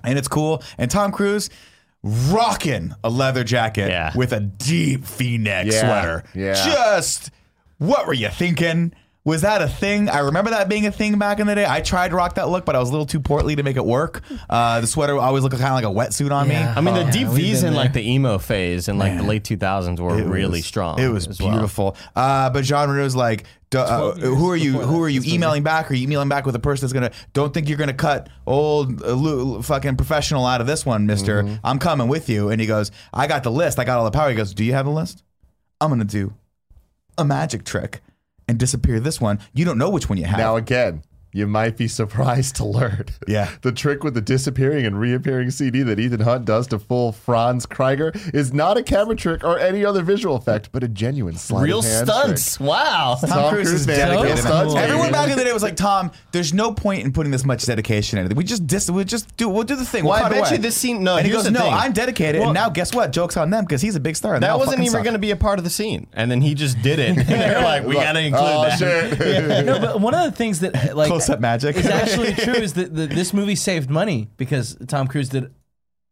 And 0.05 0.17
it's 0.17 0.27
cool. 0.27 0.61
And 0.77 0.89
Tom 0.89 1.11
Cruise 1.11 1.49
rocking 2.03 2.93
a 3.03 3.09
leather 3.09 3.43
jacket 3.43 3.89
Yeah. 3.89 4.11
with 4.15 4.31
a 4.31 4.39
deep 4.39 5.01
v 5.01 5.37
neck 5.37 5.65
Yeah, 5.67 5.79
sweater. 5.81 6.23
yeah. 6.33 6.53
Just, 6.53 7.31
what 7.77 8.05
were 8.07 8.13
you 8.13 8.29
thinking? 8.29 8.93
Was 9.25 9.41
that 9.41 9.59
a 9.63 9.67
thing? 9.67 10.07
I 10.07 10.19
remember 10.19 10.51
that 10.51 10.69
being 10.69 10.85
a 10.85 10.91
thing 10.91 11.17
back 11.17 11.39
in 11.39 11.47
the 11.47 11.55
day. 11.55 11.65
I 11.67 11.81
tried 11.81 12.09
to 12.09 12.15
rock 12.15 12.35
that 12.35 12.47
look, 12.47 12.63
but 12.63 12.75
I 12.75 12.79
was 12.79 12.89
a 12.89 12.91
little 12.91 13.07
too 13.07 13.19
portly 13.19 13.55
to 13.55 13.63
make 13.63 13.75
it 13.75 13.83
work. 13.85 14.21
Uh, 14.47 14.81
the 14.81 14.87
sweater 14.87 15.17
always 15.17 15.41
looked 15.41 15.57
kind 15.57 15.65
of 15.65 15.73
like 15.73 15.83
a 15.83 16.09
wetsuit 16.09 16.31
on 16.31 16.47
Yeah. 16.47 16.67
me. 16.67 16.73
I 16.77 16.81
mean, 16.81 16.93
the 16.93 17.07
Oh, 17.07 17.11
deep 17.11 17.21
yeah, 17.23 17.27
we've 17.29 17.37
V's 17.37 17.63
in 17.63 17.73
like 17.73 17.93
the 17.93 18.07
emo 18.07 18.37
phase 18.37 18.87
in 18.87 18.99
like 18.99 19.17
the 19.17 19.23
late 19.23 19.43
2000s 19.43 19.99
were 19.99 20.19
It 20.19 20.27
really 20.27 20.59
was- 20.59 20.65
strong. 20.67 20.99
It 20.99 21.07
was 21.07 21.25
as 21.27 21.41
well. 21.41 21.49
beautiful. 21.53 21.97
Uh, 22.15 22.51
but 22.51 22.65
John 22.65 22.87
Reno's 22.91 23.15
like, 23.15 23.45
"Duh, 23.71 23.81
uh, 23.81 24.11
who 24.13 24.47
are 24.51 24.55
you? 24.55 24.73
Who 24.77 25.01
are 25.01 25.09
you 25.09 25.23
emailing 25.25 25.63
back? 25.63 25.89
Are 25.89 25.95
you 25.95 26.03
emailing 26.03 26.29
back 26.29 26.45
with 26.45 26.53
a 26.55 26.59
person 26.59 26.85
that's 26.85 26.93
gonna? 26.93 27.09
Don't 27.33 27.51
think 27.51 27.67
you're 27.67 27.79
gonna 27.79 27.93
cut 27.95 28.29
old 28.45 29.01
uh, 29.03 29.07
Lou- 29.13 29.63
fucking 29.63 29.95
professional 29.95 30.45
out 30.45 30.61
of 30.61 30.67
this 30.67 30.85
one, 30.85 31.07
Mister. 31.07 31.41
Mm-hmm. 31.41 31.55
I'm 31.63 31.79
coming 31.79 32.09
with 32.09 32.29
you." 32.29 32.49
And 32.49 32.61
he 32.61 32.67
goes, 32.67 32.91
"I 33.11 33.25
got 33.25 33.41
the 33.41 33.51
list. 33.51 33.79
I 33.79 33.85
got 33.85 33.97
all 33.97 34.05
the 34.05 34.11
power." 34.11 34.29
He 34.29 34.35
goes, 34.35 34.53
"Do 34.53 34.63
you 34.63 34.73
have 34.73 34.85
a 34.85 34.91
list? 34.91 35.23
I'm 35.81 35.89
gonna 35.89 36.03
do 36.05 36.33
a 37.17 37.25
magic 37.25 37.63
trick 37.63 38.01
and 38.47 38.57
disappear 38.57 38.99
this 38.99 39.19
one. 39.19 39.39
You 39.53 39.65
don't 39.65 39.77
know 39.77 39.89
which 39.89 40.09
one 40.09 40.17
you 40.17 40.25
have." 40.25 40.37
Now 40.37 40.55
again, 40.55 41.03
you 41.35 41.45
might 41.45 41.75
be 41.75 41.85
surprised 41.85 42.55
to 42.55 42.65
learn. 42.65 43.03
Yeah. 43.27 43.51
the 43.61 43.73
trick 43.73 44.05
with 44.05 44.13
the 44.13 44.21
disappearing 44.21 44.85
and 44.85 44.97
reappearing 44.97 45.51
CD 45.51 45.83
that 45.83 45.99
Ethan 45.99 46.21
Hunt 46.21 46.45
does 46.45 46.65
to 46.67 46.79
fool 46.79 47.11
Franz 47.11 47.65
Krieger 47.65 48.13
is 48.33 48.53
not 48.53 48.77
a 48.77 48.83
camera 48.83 49.17
trick 49.17 49.43
or 49.43 49.59
any 49.59 49.83
other 49.83 50.01
visual 50.01 50.37
effect, 50.37 50.69
but 50.71 50.81
a 50.81 50.87
genuine 50.87 51.35
sleight 51.35 51.63
Real 51.63 51.79
of 51.79 51.85
hand 51.85 52.07
stunts. 52.07 52.57
Wow. 52.57 53.17
Tom, 53.19 53.29
Tom 53.29 53.53
Cruise, 53.53 53.67
Cruise, 53.67 53.81
is 53.81 53.85
dedicated. 53.85 54.37
So 54.37 54.49
man. 54.49 54.67
cool. 54.67 54.77
Everyone 54.77 55.11
back 55.11 55.29
in 55.29 55.37
the 55.37 55.43
day 55.43 55.51
was 55.51 55.61
like, 55.61 55.75
Tom, 55.75 56.09
there's 56.31 56.53
no 56.53 56.71
point 56.71 57.03
in 57.03 57.11
putting 57.11 57.33
this 57.33 57.43
much 57.43 57.65
dedication 57.65 58.17
into 58.17 58.31
it. 58.31 58.37
We 58.37 58.45
just 58.45 58.65
dis- 58.65 58.89
we 58.89 59.03
just 59.03 59.35
do 59.35 59.49
we'll 59.49 59.63
do 59.63 59.75
the 59.75 59.83
thing. 59.83 60.05
Well, 60.05 60.17
we'll 60.17 60.27
I 60.27 60.29
bet 60.29 60.39
away." 60.39 60.51
you 60.51 60.57
this 60.59 60.77
scene- 60.77 61.03
no, 61.03 61.17
and 61.17 61.25
he 61.25 61.33
here's 61.33 61.43
goes, 61.43 61.51
the 61.51 61.59
no, 61.59 61.65
thing. 61.65 61.73
I'm 61.73 61.91
dedicated. 61.91 62.39
Well- 62.39 62.51
and 62.51 62.55
now 62.55 62.69
guess 62.69 62.95
what? 62.95 63.11
Jokes 63.11 63.35
on 63.35 63.49
them 63.49 63.65
because 63.65 63.81
he's 63.81 63.97
a 63.97 63.99
big 63.99 64.15
star. 64.15 64.35
And 64.35 64.43
That 64.43 64.57
wasn't 64.57 64.79
even 64.79 64.91
suck. 64.91 65.03
going 65.03 65.15
to 65.15 65.19
be 65.19 65.31
a 65.31 65.35
part 65.35 65.59
of 65.59 65.65
the 65.65 65.69
scene, 65.69 66.07
and 66.13 66.31
then 66.31 66.39
he 66.39 66.53
just 66.53 66.81
did 66.81 66.99
it. 66.99 67.17
And 67.25 67.41
they're 67.41 67.61
like, 67.61 67.85
"We 67.85 67.95
got 67.95 68.13
to 68.13 68.21
include 68.21 68.43
oh, 68.45 68.61
that." 68.61 68.79
shit. 68.79 69.19
no, 69.65 69.79
but 69.79 69.99
one 69.99 70.13
of 70.13 70.23
the 70.23 70.31
things 70.31 70.61
that 70.61 70.95
like 70.95 71.09
Close-up 71.25 71.39
magic. 71.39 71.75
is 71.75 71.85
actually 71.87 72.33
true 72.45 72.53
is 72.53 72.73
that 72.73 72.93
the, 72.95 73.07
this 73.07 73.33
movie 73.33 73.55
saved 73.55 73.89
money 73.89 74.29
because 74.37 74.77
Tom 74.87 75.07
Cruise 75.07 75.29
did 75.29 75.53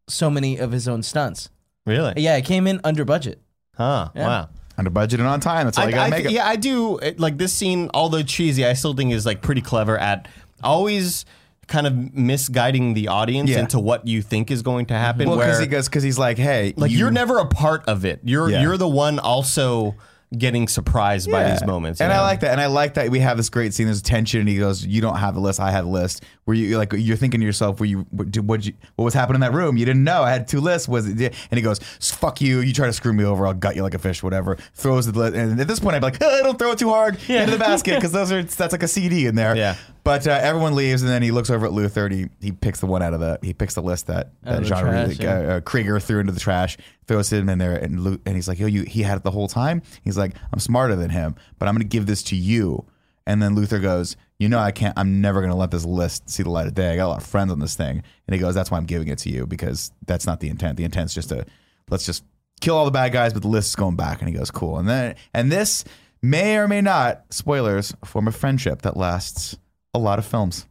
so 0.08 0.30
many 0.30 0.58
of 0.58 0.72
his 0.72 0.88
own 0.88 1.04
stunts. 1.04 1.50
Really? 1.86 2.14
Yeah, 2.18 2.38
it 2.38 2.46
came 2.46 2.68
in 2.68 2.80
under 2.84 3.06
budget. 3.06 3.42
Huh. 3.76 4.10
Yeah. 4.16 4.28
Wow. 4.28 4.50
under 4.78 4.90
budget 4.90 5.20
and 5.20 5.28
on 5.28 5.40
time. 5.40 5.66
That's 5.66 5.78
all 5.78 5.86
I, 5.86 5.88
you 5.88 5.94
gotta 5.94 6.08
I 6.08 6.18
make 6.18 6.26
it. 6.26 6.32
yeah, 6.32 6.48
I 6.48 6.56
do. 6.56 6.98
It, 6.98 7.20
like 7.20 7.38
this 7.38 7.54
scene, 7.54 7.90
although 7.94 8.24
cheesy, 8.24 8.66
I 8.66 8.74
still 8.74 8.94
think 8.94 9.12
is 9.12 9.26
like 9.26 9.42
pretty 9.42 9.62
clever 9.62 9.98
at 9.98 10.28
always 10.64 11.26
kind 11.68 11.88
of 11.88 12.14
misguiding 12.14 12.94
the 12.94 13.08
audience 13.08 13.50
Yeah. 13.50 13.60
into 13.60 13.80
what 13.80 14.08
you 14.08 14.22
think 14.22 14.52
is 14.52 14.62
going 14.62 14.86
to 14.88 14.94
mhm. 14.94 15.00
happen. 15.00 15.30
Well, 15.30 15.38
because 15.38 15.60
he 15.60 15.68
goes, 15.68 15.88
because 15.88 16.04
he's 16.04 16.20
like, 16.20 16.38
hey, 16.38 16.74
like 16.76 16.92
you, 16.92 17.00
you, 17.00 17.08
are 17.08 17.12
never 17.12 17.40
a 17.40 17.46
part 17.46 17.86
of 17.88 18.06
it. 18.06 18.20
You're 18.24 18.50
Yeah. 18.50 18.62
you're 18.62 18.78
the 18.78 18.88
one 18.88 19.20
also 19.20 19.96
getting 20.38 20.68
surprised 20.68 21.30
by 21.32 21.42
Yeah. 21.44 21.52
these 21.54 21.66
moments. 21.66 22.00
you 22.00 22.04
And 22.06 22.14
I 22.14 22.18
know? 22.18 22.24
like 22.24 22.40
that. 22.42 22.52
And 22.52 22.60
I 22.62 22.66
like 22.68 22.96
that 22.96 23.10
we 23.10 23.20
have 23.20 23.38
this 23.38 23.50
great 23.50 23.74
scene. 23.74 23.86
There's 23.88 24.02
tension. 24.02 24.40
And 24.42 24.50
he 24.50 24.58
goes, 24.58 24.86
"You 24.86 25.02
don't 25.02 25.18
have 25.18 25.36
a 25.36 25.40
list. 25.40 25.60
I 25.60 25.72
have 25.72 25.86
a 25.86 25.90
list." 25.90 26.24
Where 26.46 26.56
you 26.58 26.68
you're 26.68 26.78
like 26.78 26.94
you're 26.98 27.16
thinking 27.18 27.40
to 27.40 27.46
yourself, 27.46 27.80
"Were 27.80 27.86
you 27.86 28.06
what, 28.12 28.32
did- 28.32 28.48
what 28.48 28.66
you 28.66 28.74
what 28.96 29.06
was 29.06 29.14
happening 29.14 29.36
in 29.36 29.42
that 29.42 29.54
room? 29.54 29.78
You 29.78 29.86
didn't 29.86 30.04
know. 30.04 30.24
I 30.24 30.32
had 30.32 30.48
two 30.48 30.60
lists. 30.60 30.88
Was 30.88 31.08
it?" 31.08 31.34
And 31.52 31.58
he 31.58 31.62
goes, 31.62 31.80
"Fuck 32.00 32.42
you. 32.42 32.60
You 32.60 32.74
try 32.74 32.88
to 32.88 32.94
screw 32.94 33.14
me 33.14 33.24
over. 33.24 33.48
I'll 33.48 33.54
gut 33.54 33.76
you 33.76 33.84
like 33.84 33.94
a 33.94 34.00
fish. 34.00 34.22
Whatever." 34.24 34.58
Throws 34.74 35.06
the 35.12 35.18
list. 35.18 35.36
And 35.36 35.60
at 35.60 35.68
this 35.68 35.80
point, 35.80 35.96
I'd 35.96 36.00
be 36.00 36.06
like, 36.08 36.22
"Hey, 36.22 36.40
"Don't 36.44 36.58
throw 36.60 36.72
it 36.72 36.80
too 36.80 36.90
hard 36.90 37.18
into 37.30 37.52
the 37.52 37.58
basket 37.58 37.96
because 37.96 38.12
those 38.12 38.32
are 38.32 38.44
that's 38.44 38.72
like 38.74 38.84
a 38.84 38.88
CD 38.88 39.26
in 39.28 39.36
there." 39.36 39.56
Yeah. 39.56 39.76
But 40.04 40.28
uh, 40.28 40.32
everyone 40.32 40.76
leaves, 40.76 41.02
and 41.02 41.10
then 41.10 41.22
he 41.22 41.32
looks 41.32 41.50
over 41.50 41.66
at 41.66 41.72
Luther, 41.72 42.08
and 42.08 42.14
he, 42.14 42.30
he 42.42 42.52
picks 42.52 42.82
the 42.82 42.88
one 42.88 43.02
out 43.02 43.14
of 43.14 43.22
the 43.22 43.40
he 43.42 43.54
picks 43.54 43.76
the 43.76 43.82
list 43.82 44.08
that 44.08 44.28
Out 44.28 44.34
that 44.44 44.54
of 44.56 44.64
the 44.64 44.70
Jean 44.70 44.84
trash, 44.84 45.20
uh, 45.20 45.24
yeah. 45.24 45.54
uh, 45.56 45.60
Krieger 45.62 46.00
threw 46.00 46.20
into 46.20 46.34
the 46.34 46.42
trash, 46.42 46.78
throws 47.08 47.32
it 47.32 47.48
in 47.48 47.58
there, 47.58 47.76
and 47.76 48.02
Lu- 48.02 48.20
and 48.26 48.36
he's 48.36 48.48
like, 48.50 48.60
"Yo, 48.60 48.68
you 48.68 48.84
he 48.84 49.02
had 49.04 49.18
it 49.18 49.24
the 49.24 49.32
whole 49.32 49.48
time." 49.48 49.82
He's 50.04 50.18
like, 50.18 50.36
"I'm 50.52 50.60
smarter 50.60 50.98
than 50.98 51.10
him, 51.10 51.36
but 51.58 51.70
I'm 51.70 51.76
gonna 51.76 51.86
give 51.86 52.06
this 52.06 52.22
to 52.24 52.36
you." 52.36 52.86
And 53.26 53.42
then 53.42 53.56
Luther 53.56 53.80
goes, 53.80 54.18
"You 54.40 54.50
know, 54.50 54.60
I 54.60 54.72
can't. 54.72 54.94
I'm 54.98 55.22
never 55.22 55.42
gonna 55.42 55.56
let 55.56 55.72
this 55.72 55.86
list 55.86 56.30
see 56.30 56.44
the 56.44 56.50
light 56.50 56.68
of 56.68 56.74
day. 56.74 56.92
I 56.92 56.96
got 56.98 57.06
a 57.06 57.08
lot 57.08 57.22
of 57.22 57.26
friends 57.28 57.54
on 57.54 57.60
this 57.60 57.76
thing." 57.76 58.04
And 58.28 58.36
he 58.36 58.40
goes, 58.40 58.54
"That's 58.56 58.70
why 58.70 58.78
I'm 58.78 58.86
giving 58.86 59.08
it 59.08 59.20
to 59.20 59.30
you 59.30 59.48
because 59.48 59.94
that's 60.06 60.26
not 60.26 60.42
the 60.42 60.50
intent. 60.50 60.76
The 60.76 60.84
intent's 60.84 61.14
just 61.14 61.30
to 61.30 61.46
let's 61.90 62.06
just 62.06 62.26
kill 62.60 62.76
all 62.76 62.84
the 62.84 62.92
bad 62.92 63.14
guys, 63.14 63.32
but 63.32 63.42
the 63.42 63.48
list's 63.48 63.76
going 63.78 63.96
back." 63.96 64.20
And 64.20 64.30
he 64.30 64.36
goes, 64.36 64.52
"Cool." 64.52 64.80
And 64.80 64.90
then 64.90 65.16
and 65.34 65.50
this 65.50 65.86
may 66.22 66.58
or 66.58 66.68
may 66.68 66.82
not 66.82 67.24
spoilers 67.30 67.94
form 68.04 68.28
a 68.28 68.34
friendship 68.34 68.82
that 68.82 68.98
lasts 68.98 69.58
a 69.94 70.00
lot 70.00 70.20
of 70.20 70.26
films. 70.26 70.66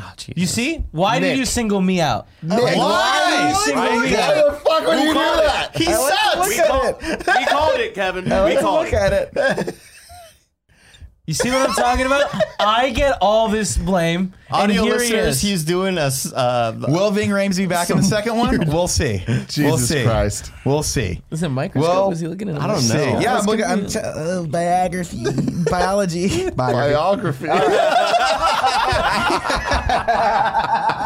Oh, 0.00 0.12
You 0.34 0.46
see? 0.46 0.78
Why 0.90 1.18
Nick. 1.18 1.30
did 1.32 1.38
you 1.38 1.44
single 1.44 1.80
me 1.80 2.00
out? 2.00 2.26
Nick, 2.42 2.58
Why 2.76 3.30
did 3.30 3.48
you 3.50 3.54
single 3.62 4.00
me 4.00 4.16
out? 4.16 4.28
Why 4.28 4.42
the 4.42 4.52
fuck 4.58 4.86
would 4.88 4.98
you 4.98 5.08
do 5.08 5.14
that? 5.14 5.70
He 5.76 5.84
sucks. 5.84 6.48
We, 6.48 6.56
call, 6.56 6.92
we 7.38 7.46
called 7.46 7.78
it, 7.80 7.94
Kevin. 7.94 8.24
we 8.24 8.56
called 8.56 8.84
Look 8.86 8.92
it. 8.92 9.36
at 9.36 9.68
it. 9.68 9.78
You 11.26 11.32
see 11.32 11.50
what 11.50 11.70
I'm 11.70 11.74
talking 11.74 12.04
about? 12.04 12.30
I 12.60 12.90
get 12.90 13.16
all 13.22 13.48
this 13.48 13.78
blame. 13.78 14.34
Audio 14.50 14.62
and 14.82 14.82
here 14.84 14.84
he 15.02 15.14
listeners, 15.14 15.36
is. 15.36 15.40
he's 15.40 15.64
doing 15.64 15.96
a. 15.96 16.02
s- 16.02 16.30
Uh, 16.30 16.78
Will 16.86 17.10
Ving 17.12 17.30
Rhames 17.30 17.56
be 17.56 17.64
back 17.64 17.88
in 17.88 17.96
the 17.96 18.02
second 18.02 18.36
one? 18.36 18.58
We'll 18.68 18.88
see. 18.88 19.24
we'll 19.26 19.44
Jesus 19.46 19.88
see. 19.88 20.04
Christ. 20.04 20.52
We'll 20.66 20.82
see. 20.82 21.22
Is 21.30 21.42
it 21.42 21.46
a 21.46 21.48
microscope? 21.48 21.90
Well, 21.94 22.10
is 22.12 22.20
he 22.20 22.28
looking 22.28 22.50
at? 22.50 22.60
I 22.60 22.66
don't 22.66 22.78
See. 22.80 22.94
know. 22.94 23.20
Yeah, 23.20 23.38
I'm 23.38 23.46
looking. 23.46 23.60
give 23.64 23.70
I'm 23.70 23.82
me- 23.84 23.88
t- 23.88 23.98
uh, 24.00 24.42
biography, 24.42 25.24
biology, 25.70 26.50
biography. 26.50 27.46
Biography. 27.46 27.48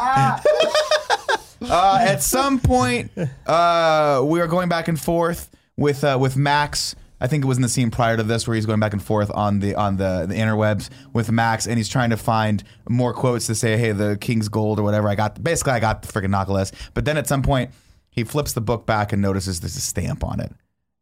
Uh, 1.61 1.99
at 2.01 2.23
some 2.23 2.61
point, 2.61 3.11
uh, 3.47 4.23
we 4.25 4.41
are 4.41 4.47
going 4.47 4.69
back 4.69 4.89
and 4.89 4.99
forth 4.99 5.51
with 5.77 6.05
uh, 6.05 6.17
with 6.19 6.37
Max. 6.37 6.95
I 7.21 7.27
think 7.27 7.45
it 7.45 7.47
was 7.47 7.59
in 7.59 7.63
the 7.63 7.69
scene 7.69 7.91
prior 7.91 8.17
to 8.17 8.23
this 8.23 8.47
where 8.47 8.55
he's 8.55 8.67
going 8.67 8.81
back 8.81 8.93
and 8.93 9.03
forth 9.03 9.31
on 9.35 9.61
the 9.61 9.75
on 9.75 9.97
the, 9.97 10.27
the 10.29 10.35
interwebs 10.35 10.89
with 11.13 11.31
Max, 11.31 11.67
and 11.67 11.77
he's 11.77 11.89
trying 11.89 12.11
to 12.11 12.17
find 12.17 12.63
more 12.89 13.13
quotes 13.13 13.47
to 13.47 13.55
say, 13.55 13.77
"Hey, 13.77 13.93
the 13.93 14.17
King's 14.21 14.49
Gold" 14.49 14.79
or 14.79 14.83
whatever. 14.83 15.09
I 15.09 15.15
got 15.15 15.43
basically 15.43 15.73
I 15.73 15.81
got 15.81 16.03
the 16.03 16.13
freaking 16.13 16.31
Nautilus. 16.31 16.73
But 16.95 17.05
then 17.05 17.17
at 17.17 17.27
some 17.27 17.43
point, 17.43 17.71
he 18.11 18.25
flips 18.25 18.53
the 18.53 18.61
book 18.61 18.87
back 18.87 19.13
and 19.13 19.21
notices 19.21 19.61
there's 19.61 19.77
a 19.77 19.81
stamp 19.81 20.23
on 20.25 20.41
it, 20.41 20.53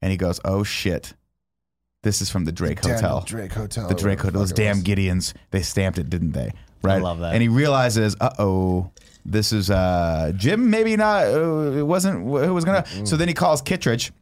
and 0.01 0.11
he 0.11 0.17
goes, 0.17 0.41
"Oh 0.45 0.63
shit." 0.63 1.15
this 2.07 2.23
is 2.23 2.31
from 2.31 2.45
the 2.45 2.53
Drake 2.53 2.81
Daniel 2.81 3.01
Hotel. 3.01 3.21
Drake 3.27 3.53
Hotel. 3.53 3.89
The 3.89 3.95
Drake 3.95 4.21
Hotel. 4.21 4.41
Those 4.41 4.51
the 4.51 4.63
fuck 4.65 4.77
it 4.77 4.85
damn. 4.85 4.97
Gideons. 4.97 5.35
They 5.51 5.63
stamped 5.63 5.99
it, 5.99 6.09
didn't 6.09 6.33
they? 6.33 6.53
Right. 6.83 6.99
I 6.99 6.99
love 6.99 7.19
that. 7.19 7.35
And 7.35 7.43
he 7.43 7.49
realizes, 7.49 8.17
uh 8.21 8.31
oh, 8.39 8.93
this 9.25 9.53
is 9.53 9.71
uh 9.71 10.33
Jim. 10.37 10.71
Maybe 10.71 10.97
not. 10.97 11.25
Uh, 11.27 11.73
it 11.73 11.83
wasn't 11.83 12.25
who 12.25 12.55
was 12.55 12.65
gonna. 12.65 12.87
So 13.05 13.17
then 13.17 13.27
he 13.29 13.35
calls 13.35 13.61
Kittredge. 13.61 14.13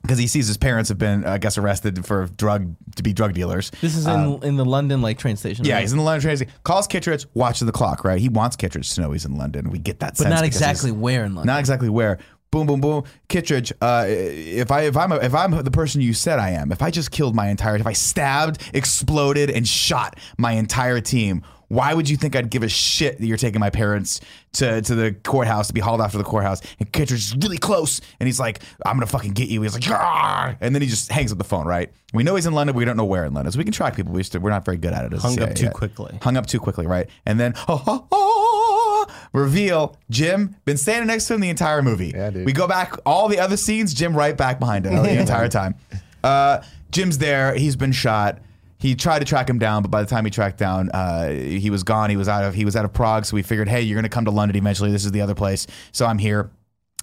Because 0.00 0.18
he 0.18 0.26
sees 0.26 0.48
his 0.48 0.56
parents 0.56 0.88
have 0.88 0.98
been, 0.98 1.24
I 1.24 1.38
guess, 1.38 1.56
arrested 1.58 2.04
for 2.04 2.26
drug 2.36 2.74
to 2.96 3.02
be 3.04 3.12
drug 3.12 3.34
dealers. 3.34 3.70
This 3.80 3.94
is 3.96 4.06
in 4.06 4.42
in 4.42 4.56
the 4.56 4.64
London 4.64 5.00
like 5.00 5.16
train 5.18 5.36
station. 5.36 5.64
Um, 5.64 5.68
Yeah, 5.68 5.74
right? 5.76 5.80
he's 5.82 5.92
in 5.92 5.98
the 5.98 6.04
London 6.04 6.22
train. 6.22 6.36
station. 6.38 6.52
Calls 6.64 6.88
Kittredge, 6.88 7.26
watches 7.34 7.66
the 7.66 7.72
clock. 7.72 8.04
Right, 8.04 8.18
he 8.20 8.28
wants 8.28 8.56
Kittredge 8.56 8.92
to 8.94 9.00
know 9.00 9.12
he's 9.12 9.24
in 9.24 9.36
London. 9.36 9.70
We 9.70 9.78
get 9.78 10.00
that, 10.00 10.16
but 10.18 10.28
not 10.28 10.42
exactly 10.44 10.90
where 10.90 11.24
in 11.24 11.34
London. 11.36 11.46
not 11.52 11.60
exactly 11.60 11.88
where. 11.88 12.18
Boom, 12.50 12.66
boom, 12.66 12.80
boom. 12.82 13.04
Kittredge, 13.28 13.72
uh, 13.80 14.04
if 14.08 14.70
I 14.72 14.82
if 14.82 14.96
I'm 14.96 15.12
a, 15.12 15.16
if 15.16 15.34
I'm 15.34 15.52
the 15.62 15.70
person 15.70 16.00
you 16.02 16.12
said 16.14 16.38
I 16.40 16.50
am, 16.50 16.70
if 16.72 16.82
I 16.82 16.90
just 16.90 17.10
killed 17.12 17.34
my 17.36 17.48
entire, 17.48 17.76
if 17.76 17.86
I 17.86 17.92
stabbed, 17.94 18.60
exploded, 18.74 19.50
and 19.50 19.66
shot 19.66 20.18
my 20.36 20.52
entire 20.52 21.00
team, 21.00 21.44
why 21.72 21.94
would 21.94 22.06
you 22.06 22.18
think 22.18 22.36
I'd 22.36 22.50
give 22.50 22.62
a 22.62 22.68
shit 22.68 23.18
that 23.18 23.24
you're 23.24 23.38
taking 23.38 23.58
my 23.58 23.70
parents 23.70 24.20
to 24.52 24.82
to 24.82 24.94
the 24.94 25.12
courthouse 25.12 25.68
to 25.68 25.72
be 25.72 25.80
hauled 25.80 26.02
off 26.02 26.12
to 26.12 26.18
the 26.18 26.24
courthouse? 26.24 26.60
And 26.78 26.92
Kittredge 26.92 27.32
really 27.42 27.56
close, 27.56 28.02
and 28.20 28.26
he's 28.26 28.38
like, 28.38 28.60
"I'm 28.84 28.96
gonna 28.96 29.06
fucking 29.06 29.32
get 29.32 29.48
you." 29.48 29.62
He's 29.62 29.72
like, 29.72 29.82
"Yarr!" 29.82 30.58
and 30.60 30.74
then 30.74 30.82
he 30.82 30.88
just 30.88 31.10
hangs 31.10 31.32
up 31.32 31.38
the 31.38 31.44
phone. 31.44 31.66
Right? 31.66 31.90
We 32.12 32.24
know 32.24 32.34
he's 32.34 32.44
in 32.44 32.52
London. 32.52 32.74
but 32.74 32.78
We 32.78 32.84
don't 32.84 32.98
know 32.98 33.06
where 33.06 33.24
in 33.24 33.32
London. 33.32 33.52
So 33.52 33.58
we 33.58 33.64
can 33.64 33.72
track 33.72 33.96
people. 33.96 34.12
We 34.12 34.20
just, 34.20 34.38
we're 34.38 34.50
not 34.50 34.66
very 34.66 34.76
good 34.76 34.92
at 34.92 35.10
it. 35.10 35.18
Hung 35.18 35.40
up 35.40 35.54
too 35.54 35.64
yet. 35.64 35.72
quickly. 35.72 36.18
Hung 36.20 36.36
up 36.36 36.44
too 36.46 36.60
quickly. 36.60 36.86
Right? 36.86 37.08
And 37.24 37.40
then. 37.40 37.54
Oh, 37.68 37.82
oh, 37.86 38.06
oh, 38.12 39.06
reveal 39.32 39.96
Jim 40.10 40.54
been 40.66 40.76
standing 40.76 41.06
next 41.06 41.26
to 41.28 41.34
him 41.34 41.40
the 41.40 41.48
entire 41.48 41.80
movie. 41.80 42.12
Yeah, 42.14 42.28
dude. 42.28 42.44
We 42.44 42.52
go 42.52 42.68
back 42.68 42.96
all 43.06 43.28
the 43.28 43.38
other 43.38 43.56
scenes. 43.56 43.94
Jim 43.94 44.14
right 44.14 44.36
back 44.36 44.58
behind 44.60 44.84
him 44.84 45.02
the 45.02 45.18
entire 45.18 45.48
time. 45.48 45.74
Uh, 46.22 46.60
Jim's 46.90 47.16
there. 47.16 47.54
He's 47.54 47.76
been 47.76 47.92
shot. 47.92 48.40
He 48.82 48.96
tried 48.96 49.20
to 49.20 49.24
track 49.24 49.48
him 49.48 49.60
down, 49.60 49.82
but 49.82 49.92
by 49.92 50.02
the 50.02 50.08
time 50.08 50.24
he 50.24 50.30
tracked 50.32 50.58
down, 50.58 50.90
uh, 50.90 51.28
he 51.30 51.70
was 51.70 51.84
gone. 51.84 52.10
He 52.10 52.16
was 52.16 52.26
out 52.28 52.42
of 52.42 52.52
he 52.52 52.64
was 52.64 52.74
out 52.74 52.84
of 52.84 52.92
Prague. 52.92 53.24
So 53.24 53.36
we 53.36 53.42
figured, 53.42 53.68
hey, 53.68 53.82
you're 53.82 53.94
gonna 53.94 54.08
come 54.08 54.24
to 54.24 54.32
London 54.32 54.56
eventually. 54.56 54.90
This 54.90 55.04
is 55.04 55.12
the 55.12 55.20
other 55.20 55.36
place. 55.36 55.68
So 55.92 56.04
I'm 56.04 56.18
here. 56.18 56.50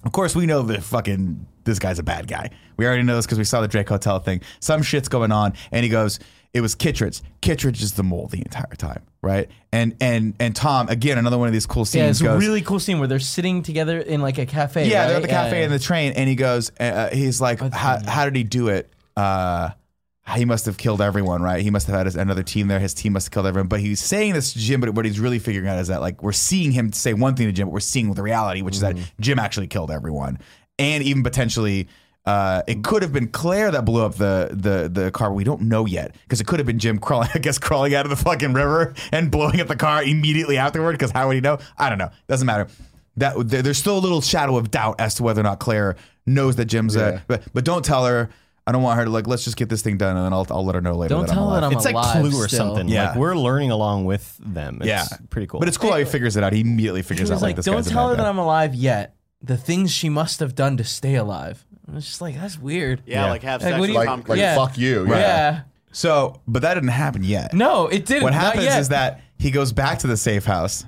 Of 0.04 0.12
course, 0.12 0.36
we 0.36 0.44
know 0.44 0.60
that 0.62 0.82
fucking 0.82 1.46
this 1.64 1.78
guy's 1.78 1.98
a 1.98 2.02
bad 2.02 2.26
guy. 2.28 2.50
We 2.76 2.86
already 2.86 3.02
know 3.02 3.16
this 3.16 3.24
because 3.24 3.38
we 3.38 3.44
saw 3.44 3.62
the 3.62 3.68
Drake 3.68 3.88
Hotel 3.88 4.18
thing. 4.18 4.42
Some 4.60 4.82
shit's 4.82 5.08
going 5.08 5.32
on, 5.32 5.54
and 5.72 5.82
he 5.82 5.88
goes, 5.88 6.18
"It 6.52 6.60
was 6.60 6.74
Kittredge. 6.74 7.22
Kittredge 7.40 7.82
is 7.82 7.94
the 7.94 8.02
mole 8.02 8.26
the 8.26 8.38
entire 8.40 8.74
time, 8.76 9.02
right?" 9.22 9.48
And 9.72 9.96
and 10.02 10.34
and 10.38 10.54
Tom 10.54 10.88
again, 10.90 11.16
another 11.16 11.38
one 11.38 11.48
of 11.48 11.54
these 11.54 11.66
cool 11.66 11.86
scenes. 11.86 12.20
yeah, 12.20 12.34
it's 12.34 12.44
a 12.44 12.46
really 12.46 12.60
cool 12.60 12.78
scene 12.80 12.98
where 12.98 13.08
they're 13.08 13.18
sitting 13.18 13.62
together 13.62 13.98
in 13.98 14.20
like 14.20 14.36
a 14.36 14.44
cafe. 14.44 14.86
yeah, 14.88 15.06
they're 15.06 15.16
at 15.16 15.22
the 15.22 15.28
cafe 15.28 15.60
Yeah, 15.60 15.64
in 15.64 15.70
the 15.70 15.78
train, 15.78 16.12
and 16.12 16.28
he 16.28 16.34
goes, 16.34 16.70
uh, 16.78 16.82
uh, 16.82 17.10
he's 17.14 17.40
like, 17.40 17.60
how, 17.72 18.00
how 18.06 18.24
did 18.26 18.36
he 18.36 18.44
do 18.44 18.68
it? 18.68 18.90
Uh, 19.16 19.70
he 20.36 20.44
must 20.44 20.66
have 20.66 20.76
killed 20.76 21.00
everyone, 21.00 21.42
right? 21.42 21.62
He 21.62 21.70
must 21.70 21.86
have 21.86 21.96
had 21.96 22.06
his, 22.06 22.16
another 22.16 22.42
team 22.42 22.68
there. 22.68 22.78
His 22.80 22.94
team 22.94 23.12
must 23.14 23.26
have 23.26 23.32
killed 23.32 23.46
everyone. 23.46 23.68
But 23.68 23.80
he's 23.80 24.00
saying 24.00 24.34
this 24.34 24.52
to 24.52 24.58
Jim, 24.58 24.80
but 24.80 24.90
what 24.90 25.04
he's 25.04 25.20
really 25.20 25.38
figuring 25.38 25.68
out 25.68 25.78
is 25.78 25.88
that 25.88 26.00
like 26.00 26.22
we're 26.22 26.32
seeing 26.32 26.72
him 26.72 26.92
say 26.92 27.14
one 27.14 27.34
thing 27.36 27.46
to 27.46 27.52
Jim, 27.52 27.68
but 27.68 27.72
we're 27.72 27.80
seeing 27.80 28.12
the 28.12 28.22
reality, 28.22 28.62
which 28.62 28.74
is 28.74 28.80
that 28.80 28.96
Jim 29.20 29.38
actually 29.38 29.66
killed 29.66 29.90
everyone, 29.90 30.38
and 30.78 31.02
even 31.02 31.22
potentially. 31.22 31.88
Uh, 32.26 32.62
it 32.66 32.84
could 32.84 33.00
have 33.00 33.14
been 33.14 33.28
Claire 33.28 33.70
that 33.70 33.86
blew 33.86 34.04
up 34.04 34.14
the 34.16 34.50
the 34.52 34.90
the 34.92 35.10
car. 35.10 35.32
We 35.32 35.42
don't 35.42 35.62
know 35.62 35.86
yet 35.86 36.14
because 36.22 36.38
it 36.38 36.46
could 36.46 36.58
have 36.60 36.66
been 36.66 36.78
Jim 36.78 36.98
crawling, 37.00 37.30
I 37.34 37.38
guess, 37.38 37.58
crawling 37.58 37.94
out 37.94 38.04
of 38.04 38.10
the 38.10 38.16
fucking 38.16 38.52
river 38.52 38.94
and 39.10 39.30
blowing 39.30 39.58
up 39.58 39.68
the 39.68 39.74
car 39.74 40.02
immediately 40.04 40.58
afterward. 40.58 40.92
Because 40.92 41.10
how 41.10 41.28
would 41.28 41.34
he 41.36 41.40
know? 41.40 41.58
I 41.78 41.88
don't 41.88 41.96
know. 41.96 42.10
Doesn't 42.28 42.44
matter 42.46 42.68
that 43.16 43.48
there- 43.48 43.62
there's 43.62 43.78
still 43.78 43.96
a 43.96 44.00
little 44.00 44.20
shadow 44.20 44.58
of 44.58 44.70
doubt 44.70 45.00
as 45.00 45.14
to 45.14 45.22
whether 45.22 45.40
or 45.40 45.44
not 45.44 45.60
Claire 45.60 45.96
knows 46.26 46.56
that 46.56 46.66
Jim's 46.66 46.94
Yeah. 46.94 47.08
a. 47.08 47.20
But 47.26 47.42
but 47.54 47.64
don't 47.64 47.84
tell 47.84 48.04
her. 48.04 48.28
I 48.66 48.72
don't 48.72 48.82
want 48.82 48.98
her 48.98 49.04
to 49.04 49.10
like. 49.10 49.26
Let's 49.26 49.44
just 49.44 49.56
get 49.56 49.68
this 49.68 49.82
thing 49.82 49.96
done, 49.96 50.16
and 50.16 50.26
then 50.26 50.32
I'll 50.32 50.46
I'll 50.50 50.64
let 50.64 50.74
her 50.74 50.80
know 50.80 50.94
later. 50.94 51.14
Don't 51.14 51.26
that 51.26 51.32
tell 51.32 51.48
I'm 51.48 51.54
her 51.54 51.60
that 51.60 51.66
alive. 51.66 51.72
I'm 51.72 51.76
It's 51.78 51.84
like 51.86 51.94
alive 51.94 52.30
Clue 52.30 52.40
or 52.44 52.48
still. 52.48 52.66
something. 52.76 52.88
Yeah. 52.88 53.08
Like 53.10 53.16
we're 53.18 53.36
learning 53.36 53.70
along 53.70 54.04
with 54.04 54.36
them. 54.38 54.76
It's 54.80 54.86
yeah, 54.86 55.04
pretty 55.30 55.46
cool. 55.46 55.60
But 55.60 55.68
it's 55.68 55.76
cool 55.78 55.90
how 55.90 55.98
he 55.98 56.04
figures 56.04 56.36
it 56.36 56.44
out. 56.44 56.52
He 56.52 56.60
immediately 56.60 57.00
He 57.00 57.04
figures 57.08 57.30
was 57.30 57.38
out 57.40 57.42
like, 57.42 57.48
like, 57.50 57.56
this 57.56 57.64
"Don't 57.64 57.76
guy's 57.76 57.88
tell 57.88 58.08
her 58.10 58.16
that. 58.16 58.26
I'm 58.26 58.38
alive 58.38 58.74
yet. 58.74 59.14
The 59.42 59.56
things 59.56 59.90
she 59.90 60.08
must 60.08 60.40
have 60.40 60.54
done 60.54 60.76
to 60.76 60.84
stay 60.84 61.14
alive." 61.16 61.64
I 61.90 61.94
was 61.94 62.04
just 62.06 62.20
like, 62.20 62.36
"That's 62.36 62.58
weird." 62.58 63.02
Yeah, 63.06 63.24
Yeah. 63.24 63.30
like 63.30 63.42
have 63.42 63.62
Like, 63.62 63.70
sex 63.70 63.72
what 63.72 63.80
with 63.80 63.88
do 63.88 63.92
you- 63.94 63.98
Like, 63.98 64.06
Tom 64.08 64.18
like 64.20 64.26
Cruise. 64.26 64.38
Yeah. 64.38 64.54
fuck 64.54 64.78
you. 64.78 65.06
Yeah. 65.08 65.16
Yeah. 65.18 65.60
So, 65.92 66.40
but 66.46 66.62
that 66.62 66.74
didn't 66.74 66.90
happen 66.90 67.24
yet. 67.24 67.52
No, 67.52 67.88
it 67.88 68.06
didn't. 68.06 68.22
What 68.22 68.32
happens 68.34 68.64
yet. 68.64 68.78
is 68.78 68.90
that 68.90 69.22
he 69.38 69.50
goes 69.50 69.72
back 69.72 69.98
to 70.00 70.06
the 70.06 70.16
safe 70.16 70.44
house, 70.44 70.84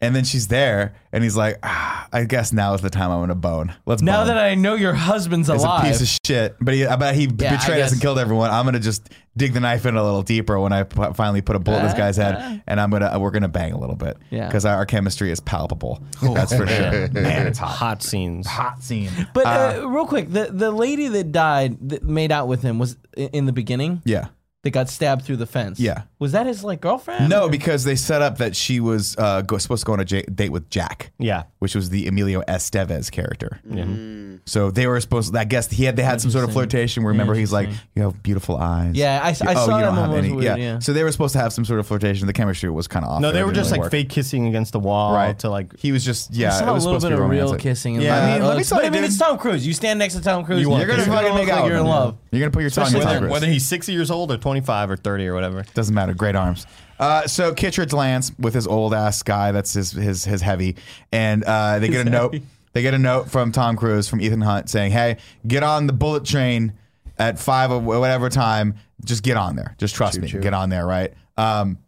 and 0.00 0.14
then 0.14 0.24
she's 0.24 0.48
there, 0.48 0.94
and 1.12 1.24
he's 1.24 1.36
like, 1.36 1.58
ah, 1.62 2.06
"I 2.12 2.24
guess 2.24 2.52
now 2.52 2.74
is 2.74 2.80
the 2.80 2.90
time 2.90 3.10
I'm 3.10 3.20
gonna 3.20 3.34
bone. 3.34 3.74
Let's 3.86 4.00
now 4.02 4.18
bone. 4.18 4.28
that 4.28 4.38
I 4.38 4.54
know 4.54 4.74
your 4.74 4.94
husband's 4.94 5.48
He's 5.48 5.62
alive, 5.62 5.84
a 5.84 5.88
piece 5.88 6.00
of 6.00 6.18
shit, 6.26 6.56
but 6.60 6.74
he, 6.74 6.86
I 6.86 6.96
bet 6.96 7.14
he 7.14 7.24
I 7.24 7.26
betrayed 7.26 7.50
us 7.52 7.66
guess. 7.66 7.92
and 7.92 8.00
killed 8.00 8.18
everyone. 8.18 8.50
I'm 8.50 8.64
gonna 8.64 8.78
just 8.80 9.10
dig 9.36 9.52
the 9.54 9.60
knife 9.60 9.86
in 9.86 9.96
a 9.96 10.02
little 10.02 10.22
deeper 10.22 10.58
when 10.58 10.72
I 10.72 10.82
p- 10.82 11.12
finally 11.14 11.40
put 11.42 11.54
a 11.54 11.58
bullet 11.60 11.78
in 11.80 11.84
this 11.86 11.94
guy's 11.94 12.16
head, 12.16 12.62
and 12.66 12.80
I'm 12.80 12.90
gonna 12.90 13.18
we're 13.18 13.30
gonna 13.30 13.48
bang 13.48 13.72
a 13.72 13.78
little 13.78 13.96
bit, 13.96 14.16
Yeah. 14.30 14.46
because 14.46 14.64
our, 14.64 14.76
our 14.76 14.86
chemistry 14.86 15.30
is 15.32 15.40
palpable. 15.40 16.02
That's 16.22 16.54
for 16.56 16.66
sure. 16.66 17.08
Man, 17.12 17.46
it's 17.48 17.58
hot. 17.58 17.68
hot 17.68 18.02
scenes. 18.02 18.46
Hot 18.46 18.82
scene. 18.82 19.10
But 19.34 19.46
uh, 19.46 19.88
real 19.88 20.06
quick, 20.06 20.30
the 20.32 20.48
the 20.52 20.70
lady 20.70 21.08
that 21.08 21.32
died 21.32 21.88
that 21.90 22.02
made 22.04 22.30
out 22.32 22.46
with 22.48 22.62
him 22.62 22.78
was 22.78 22.96
i- 23.16 23.22
in 23.32 23.46
the 23.46 23.52
beginning. 23.52 24.02
Yeah. 24.04 24.28
That 24.64 24.70
got 24.70 24.88
stabbed 24.88 25.22
through 25.24 25.36
the 25.36 25.46
fence. 25.46 25.78
Yeah. 25.78 26.02
Was 26.18 26.32
that 26.32 26.46
his 26.46 26.64
like 26.64 26.80
girlfriend? 26.80 27.28
No, 27.28 27.44
or- 27.44 27.48
because 27.50 27.84
they 27.84 27.94
set 27.94 28.22
up 28.22 28.38
that 28.38 28.56
she 28.56 28.80
was 28.80 29.14
uh, 29.16 29.42
go, 29.42 29.56
supposed 29.56 29.82
to 29.82 29.86
go 29.86 29.92
on 29.92 30.00
a 30.00 30.04
j- 30.04 30.22
date 30.22 30.48
with 30.50 30.68
Jack. 30.68 31.12
Yeah. 31.18 31.44
Which 31.58 31.74
was 31.74 31.90
the 31.90 32.06
Emilio 32.06 32.42
Estevez 32.42 33.10
character. 33.10 33.60
Mm. 33.68 34.40
So 34.44 34.70
they 34.70 34.86
were 34.86 35.00
supposed. 35.00 35.34
I 35.36 35.44
guess 35.44 35.70
he 35.70 35.84
had 35.84 35.96
they 35.96 36.02
had 36.02 36.20
some 36.20 36.30
sort 36.30 36.44
of 36.44 36.52
flirtation. 36.52 37.02
Where 37.02 37.12
remember 37.12 37.34
he's 37.34 37.52
like, 37.52 37.68
you 37.94 38.02
have 38.02 38.22
beautiful 38.22 38.56
eyes. 38.56 38.94
Yeah, 38.94 39.20
I 39.22 39.30
oh, 39.30 39.32
saw 39.34 39.44
you 39.44 39.68
that 39.68 39.80
don't 39.82 39.94
have 39.96 40.14
any. 40.14 40.32
weird, 40.32 40.44
yeah. 40.44 40.56
yeah. 40.56 40.78
So 40.78 40.92
they 40.92 41.02
were 41.02 41.12
supposed 41.12 41.32
to 41.32 41.40
have 41.40 41.52
some 41.52 41.64
sort 41.64 41.80
of 41.80 41.86
flirtation. 41.86 42.26
The 42.26 42.32
chemistry 42.32 42.70
was 42.70 42.86
kind 42.86 43.04
of 43.04 43.10
off. 43.10 43.20
No, 43.20 43.32
they 43.32 43.42
were 43.42 43.52
just 43.52 43.70
really 43.70 43.80
like 43.80 43.80
work. 43.86 43.90
fake 43.90 44.08
kissing 44.08 44.46
against 44.46 44.72
the 44.72 44.80
wall 44.80 45.12
Right. 45.12 45.38
to 45.40 45.50
like. 45.50 45.76
He 45.78 45.92
was 45.92 46.04
just 46.04 46.32
yeah. 46.32 46.54
I 46.54 46.58
saw 46.60 46.70
it 46.70 46.74
was 46.74 46.84
a 46.84 46.86
little 46.88 47.00
supposed 47.00 47.04
bit 47.04 47.10
to 47.10 47.28
be 47.28 47.38
of 47.38 47.50
real 47.50 47.58
kissing. 47.58 47.96
In 47.96 48.02
Yeah, 48.02 48.20
that. 48.20 48.30
I 48.30 48.38
mean, 48.38 48.46
let 48.48 48.56
me 48.58 48.64
tell 48.64 48.78
but 48.78 48.84
you, 48.84 48.88
I 48.88 48.90
mean, 48.90 49.04
it's 49.04 49.18
Tom 49.18 49.38
Cruise. 49.38 49.66
You 49.66 49.72
stand 49.74 49.98
next 49.98 50.14
to 50.14 50.22
Tom 50.22 50.44
Cruise. 50.44 50.60
You 50.60 50.70
want 50.70 50.86
You're 50.86 50.96
gonna 50.96 51.04
fucking 51.08 51.34
make 51.34 51.48
out. 51.48 51.66
you're 51.66 51.78
in 51.78 51.86
love. 51.86 52.16
You're 52.30 52.40
gonna 52.40 52.50
put 52.50 52.62
your 52.62 52.70
tongue 52.70 52.88
in 52.88 52.94
Whether, 52.98 53.10
Tom 53.10 53.18
Cruise. 53.18 53.32
whether 53.32 53.46
he's 53.46 53.66
60 53.66 53.92
years 53.92 54.10
old 54.10 54.30
or 54.30 54.36
25 54.36 54.90
or 54.90 54.96
30 54.96 55.26
or 55.26 55.34
whatever. 55.34 55.64
Doesn't 55.74 55.94
matter. 55.94 56.14
Great 56.14 56.36
arms. 56.36 56.66
Uh, 56.98 57.26
so 57.26 57.54
Kittredge 57.54 57.92
lands 57.92 58.32
with 58.38 58.54
his 58.54 58.66
old 58.66 58.92
ass 58.94 59.22
guy. 59.22 59.52
That's 59.52 59.72
his 59.72 59.92
his 59.92 60.24
his 60.24 60.42
heavy, 60.42 60.76
and 61.12 61.44
uh, 61.44 61.78
they 61.78 61.88
get 61.88 62.06
a 62.06 62.10
note. 62.10 62.36
They 62.72 62.82
get 62.82 62.94
a 62.94 62.98
note 62.98 63.30
from 63.30 63.52
Tom 63.52 63.76
Cruise 63.76 64.08
from 64.08 64.20
Ethan 64.20 64.40
Hunt 64.40 64.68
saying, 64.68 64.92
"Hey, 64.92 65.18
get 65.46 65.62
on 65.62 65.86
the 65.86 65.92
bullet 65.92 66.24
train 66.24 66.74
at 67.18 67.38
five 67.38 67.70
or 67.70 67.80
whatever 67.80 68.28
time. 68.28 68.74
Just 69.04 69.22
get 69.22 69.36
on 69.36 69.56
there. 69.56 69.74
Just 69.78 69.94
trust 69.94 70.20
me. 70.20 70.28
choo. 70.28 70.40
Get 70.40 70.54
on 70.54 70.70
there, 70.70 70.86
right?" 70.86 71.12
Um, 71.36 71.78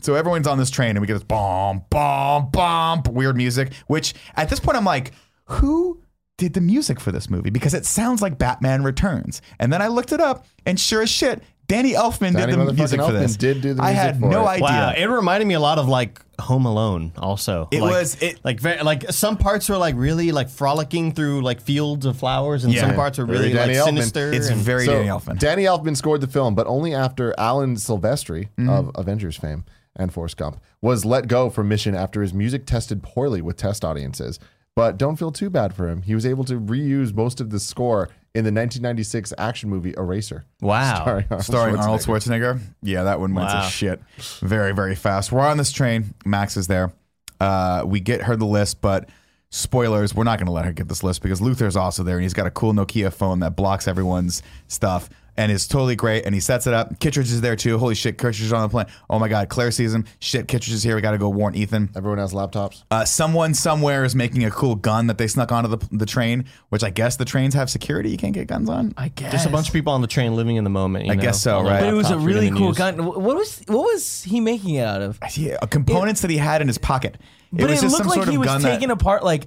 so 0.00 0.14
everyone's 0.14 0.46
on 0.46 0.58
this 0.58 0.70
train, 0.70 0.90
and 0.90 1.00
we 1.00 1.06
get 1.06 1.14
this 1.14 1.22
bomb, 1.22 1.82
bomb, 1.90 2.50
bomb, 2.50 3.02
weird 3.10 3.36
music. 3.36 3.72
Which 3.86 4.14
at 4.36 4.48
this 4.50 4.60
point, 4.60 4.76
I'm 4.76 4.84
like, 4.84 5.12
who? 5.46 6.02
Did 6.38 6.52
the 6.52 6.60
music 6.60 7.00
for 7.00 7.12
this 7.12 7.30
movie 7.30 7.48
because 7.48 7.72
it 7.72 7.86
sounds 7.86 8.20
like 8.20 8.36
Batman 8.36 8.82
Returns, 8.82 9.40
and 9.58 9.72
then 9.72 9.80
I 9.80 9.88
looked 9.88 10.12
it 10.12 10.20
up, 10.20 10.44
and 10.66 10.78
sure 10.78 11.00
as 11.00 11.08
shit, 11.08 11.42
Danny 11.68 11.94
Elfman 11.94 12.32
Danny 12.32 12.52
did 12.52 12.60
the 12.60 12.64
motherfucking 12.72 12.76
music 12.76 13.00
for 13.00 13.06
Elfman 13.06 13.18
this. 13.20 13.36
did 13.36 13.60
do 13.60 13.74
the 13.74 13.82
I 13.82 13.86
music 13.92 14.02
had 14.02 14.20
for 14.20 14.28
no 14.28 14.42
it. 14.42 14.46
idea. 14.48 14.62
Wow, 14.64 14.92
it 14.96 15.04
reminded 15.06 15.46
me 15.46 15.54
a 15.54 15.60
lot 15.60 15.78
of 15.78 15.88
like 15.88 16.20
Home 16.40 16.64
Alone. 16.66 17.12
Also, 17.18 17.68
It 17.72 17.80
Like- 17.80 17.90
was- 17.90 18.16
it- 18.22 18.38
like 18.44 18.60
very, 18.60 18.82
like 18.82 19.10
some 19.10 19.36
parts 19.36 19.68
were 19.68 19.76
like 19.76 19.94
really 19.96 20.30
like 20.32 20.48
frolicking 20.48 21.12
through 21.12 21.40
like 21.42 21.60
fields 21.60 22.06
of 22.06 22.16
flowers, 22.16 22.62
and 22.64 22.72
Yeah. 22.72 22.82
some 22.82 22.94
parts 22.94 23.18
were 23.18 23.24
Very 23.26 23.38
really 23.38 23.54
like 23.54 23.70
Elfman. 23.70 23.84
sinister. 23.84 24.32
It's 24.32 24.48
and- 24.48 24.60
very 24.60 24.84
So, 24.84 24.92
Danny 24.92 25.08
Elfman. 25.08 25.38
Danny 25.38 25.64
Elfman 25.64 25.96
scored 25.96 26.20
the 26.20 26.26
film, 26.28 26.54
but 26.54 26.66
only 26.68 26.94
after 26.94 27.34
Alan 27.38 27.74
Silvestri 27.76 28.48
Mm-hmm. 28.58 28.68
of 28.68 28.90
Avengers 28.94 29.36
fame 29.36 29.64
and 29.96 30.12
Forrest 30.12 30.36
Gump 30.36 30.58
was 30.82 31.04
let 31.04 31.26
go 31.26 31.48
from 31.50 31.68
mission 31.68 31.94
after 31.96 32.22
his 32.22 32.32
music 32.34 32.66
tested 32.66 33.02
poorly 33.02 33.40
with 33.42 33.56
test 33.56 33.84
audiences. 33.84 34.38
But 34.76 34.98
don't 34.98 35.16
feel 35.16 35.32
too 35.32 35.48
bad 35.50 35.74
for 35.74 35.88
him. 35.88 36.02
He 36.02 36.14
was 36.14 36.26
able 36.26 36.44
to 36.44 36.60
reuse 36.60 37.14
most 37.14 37.40
of 37.40 37.48
the 37.50 37.58
score 37.58 38.10
in 38.34 38.44
the 38.44 38.52
1996 38.52 39.32
action 39.38 39.70
movie 39.70 39.94
Eraser. 39.96 40.44
Wow. 40.60 41.00
starring 41.02 41.24
Arnold 41.30 41.42
Starring 41.44 41.76
Arnold 41.78 42.00
Schwarzenegger. 42.02 42.58
Schwarzenegger. 42.58 42.60
Yeah, 42.82 43.04
that 43.04 43.18
one 43.18 43.32
went 43.34 43.48
Wow. 43.48 43.62
to 43.62 43.68
shit 43.70 44.02
very, 44.40 44.72
very 44.74 44.94
fast. 44.94 45.32
We're 45.32 45.40
on 45.40 45.56
this 45.56 45.72
train. 45.72 46.14
Max 46.26 46.58
is 46.58 46.66
there. 46.66 46.92
Uh, 47.40 47.84
we 47.86 48.00
get 48.00 48.22
her 48.24 48.36
the 48.36 48.44
list, 48.46 48.82
but 48.82 49.08
spoilers, 49.50 50.14
we're 50.14 50.24
not 50.24 50.38
going 50.38 50.46
to 50.46 50.52
let 50.52 50.66
her 50.66 50.72
get 50.72 50.88
this 50.88 51.02
list 51.02 51.22
because 51.22 51.40
Luther's 51.40 51.76
also 51.76 52.02
there 52.02 52.16
and 52.16 52.22
he's 52.22 52.34
got 52.34 52.46
a 52.46 52.50
cool 52.50 52.74
Nokia 52.74 53.10
phone 53.12 53.40
that 53.40 53.56
blocks 53.56 53.88
everyone's 53.88 54.42
stuff 54.68 55.08
and 55.36 55.52
is 55.52 55.66
totally 55.68 55.96
great. 55.96 56.24
And 56.24 56.34
he 56.34 56.40
sets 56.40 56.66
it 56.66 56.74
up. 56.74 56.98
Kittredge 57.00 57.30
is 57.30 57.40
there 57.40 57.56
too. 57.56 57.78
Holy 57.78 57.94
shit, 57.94 58.18
Kittredge 58.18 58.40
is 58.42 58.52
on 58.52 58.62
the 58.62 58.68
plane. 58.68 58.86
Oh 59.10 59.18
my 59.18 59.28
God, 59.28 59.48
Claire 59.48 59.70
sees 59.70 59.92
him. 59.94 60.04
Shit, 60.20 60.48
Kittredge 60.48 60.72
is 60.72 60.82
here. 60.82 60.96
We 60.96 61.02
got 61.02 61.12
to 61.12 61.18
go 61.18 61.28
warn 61.28 61.54
Ethan. 61.54 61.90
Everyone 61.96 62.18
has 62.18 62.32
laptops. 62.32 62.82
Uh, 62.90 63.04
someone 63.04 63.54
somewhere 63.54 64.04
is 64.04 64.14
making 64.14 64.44
a 64.44 64.50
cool 64.50 64.74
gun 64.74 65.06
that 65.08 65.18
they 65.18 65.26
snuck 65.26 65.52
onto 65.52 65.68
the, 65.68 65.88
the 65.92 66.06
train, 66.06 66.44
which 66.70 66.82
I 66.82 66.90
guess 66.90 67.16
the 67.16 67.24
trains 67.24 67.54
have 67.54 67.68
security. 67.70 68.10
You 68.10 68.16
can't 68.18 68.34
get 68.34 68.46
guns 68.46 68.68
on. 68.68 68.94
I 68.96 69.08
guess 69.08 69.32
just 69.32 69.46
a 69.46 69.50
bunch 69.50 69.68
of 69.68 69.72
people 69.72 69.92
on 69.92 70.00
the 70.00 70.06
train 70.06 70.34
living 70.36 70.56
in 70.56 70.64
the 70.64 70.70
moment. 70.70 71.06
you 71.06 71.12
I 71.12 71.14
know, 71.14 71.22
guess 71.22 71.40
so, 71.42 71.56
all 71.58 71.64
their 71.64 71.72
right? 71.72 71.80
But 71.80 71.88
it 71.88 71.92
was 71.96 72.10
a 72.10 72.14
laptops 72.14 72.24
reading 72.24 72.26
really 72.26 72.50
the 72.50 72.56
cool 72.56 72.66
news. 72.68 72.78
gun. 72.78 73.04
What 73.04 73.36
was 73.36 73.62
what 73.66 73.82
was 73.92 74.22
he 74.22 74.40
making 74.40 74.74
it 74.76 74.82
out 74.84 75.02
of? 75.02 75.18
Yeah, 75.36 75.56
components 75.70 76.22
that 76.22 76.30
he 76.30 76.36
had 76.38 76.60
in 76.62 76.66
his 76.68 76.78
pocket. 76.78 77.16
It 77.52 77.60
But 77.60 77.70
was 77.70 77.78
it, 77.78 77.82
just 77.82 77.92
looked 77.92 77.96
some 77.98 78.08
like 78.08 78.16
sort 78.16 78.28
he 78.28 78.38
was 78.38 78.62
taking 78.62 78.88
that. 78.88 78.94
apart 78.94 79.22
like 79.24 79.46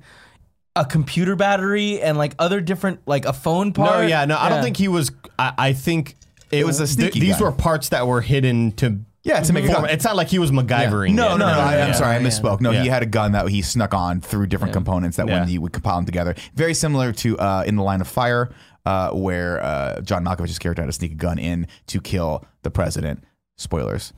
a 0.75 0.85
computer 0.85 1.35
battery 1.35 1.99
and 1.99 2.17
like 2.17 2.33
other 2.39 2.61
different 2.61 3.01
like 3.05 3.25
a 3.25 3.33
phone 3.33 3.73
part. 3.73 4.01
No, 4.01 4.07
yeah, 4.07 4.23
no, 4.25 4.37
I 4.37 4.49
don't 4.49 4.63
think 4.63 4.77
he 4.77 4.87
was. 4.87 5.11
I, 5.39 5.53
I 5.69 5.73
think 5.73 6.15
It 6.51 6.65
was 6.65 6.79
a 6.79 6.87
sneaky 6.87 7.19
these 7.19 7.37
gun. 7.37 7.43
were 7.43 7.51
parts 7.51 7.89
that 7.89 8.05
were 8.07 8.21
hidden 8.21 8.71
to 8.73 8.99
Yeah, 9.23 9.39
to 9.41 9.53
make 9.53 9.65
a 9.65 9.67
gun. 9.67 9.89
It's 9.89 10.03
not 10.05 10.15
like 10.15 10.27
he 10.27 10.39
was 10.39 10.51
MacGyvering. 10.51 11.13
No, 11.13 11.35
it. 11.35 11.37
no, 11.39 11.47
no. 11.47 11.59
I, 11.59 11.73
I'm 11.81 11.89
yeah, 11.89 11.91
sorry, 11.93 12.15
I 12.15 12.19
misspoke. 12.19 12.61
No, 12.61 12.71
he 12.71 12.87
had 12.87 13.03
a 13.03 13.05
gun 13.07 13.31
that 13.33 13.47
he 13.49 13.61
snuck 13.61 13.93
on 13.93 14.21
through 14.21 14.47
different 14.47 14.73
components 14.73 15.17
that 15.17 15.27
Yeah. 15.27 15.39
when 15.39 15.47
he 15.47 15.57
would 15.57 15.71
compile 15.73 15.95
them 15.97 16.05
together. 16.05 16.35
Very 16.55 16.73
similar 16.73 17.11
to 17.13 17.37
uh, 17.37 17.63
in 17.65 17.75
the 17.75 17.83
Line 17.83 18.01
of 18.01 18.07
Fire, 18.07 18.49
uh, 18.85 19.11
where 19.11 19.61
uh, 19.63 20.01
John 20.01 20.23
Malkovich's 20.23 20.59
character 20.59 20.81
had 20.81 20.87
to 20.87 20.93
sneak 20.93 21.11
a 21.11 21.15
gun 21.15 21.37
in 21.39 21.67
to 21.87 21.99
kill 22.01 22.45
the 22.63 22.71
president. 22.71 23.23
Spoilers. 23.57 24.13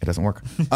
It 0.00 0.06
doesn't 0.06 0.24
work. 0.24 0.42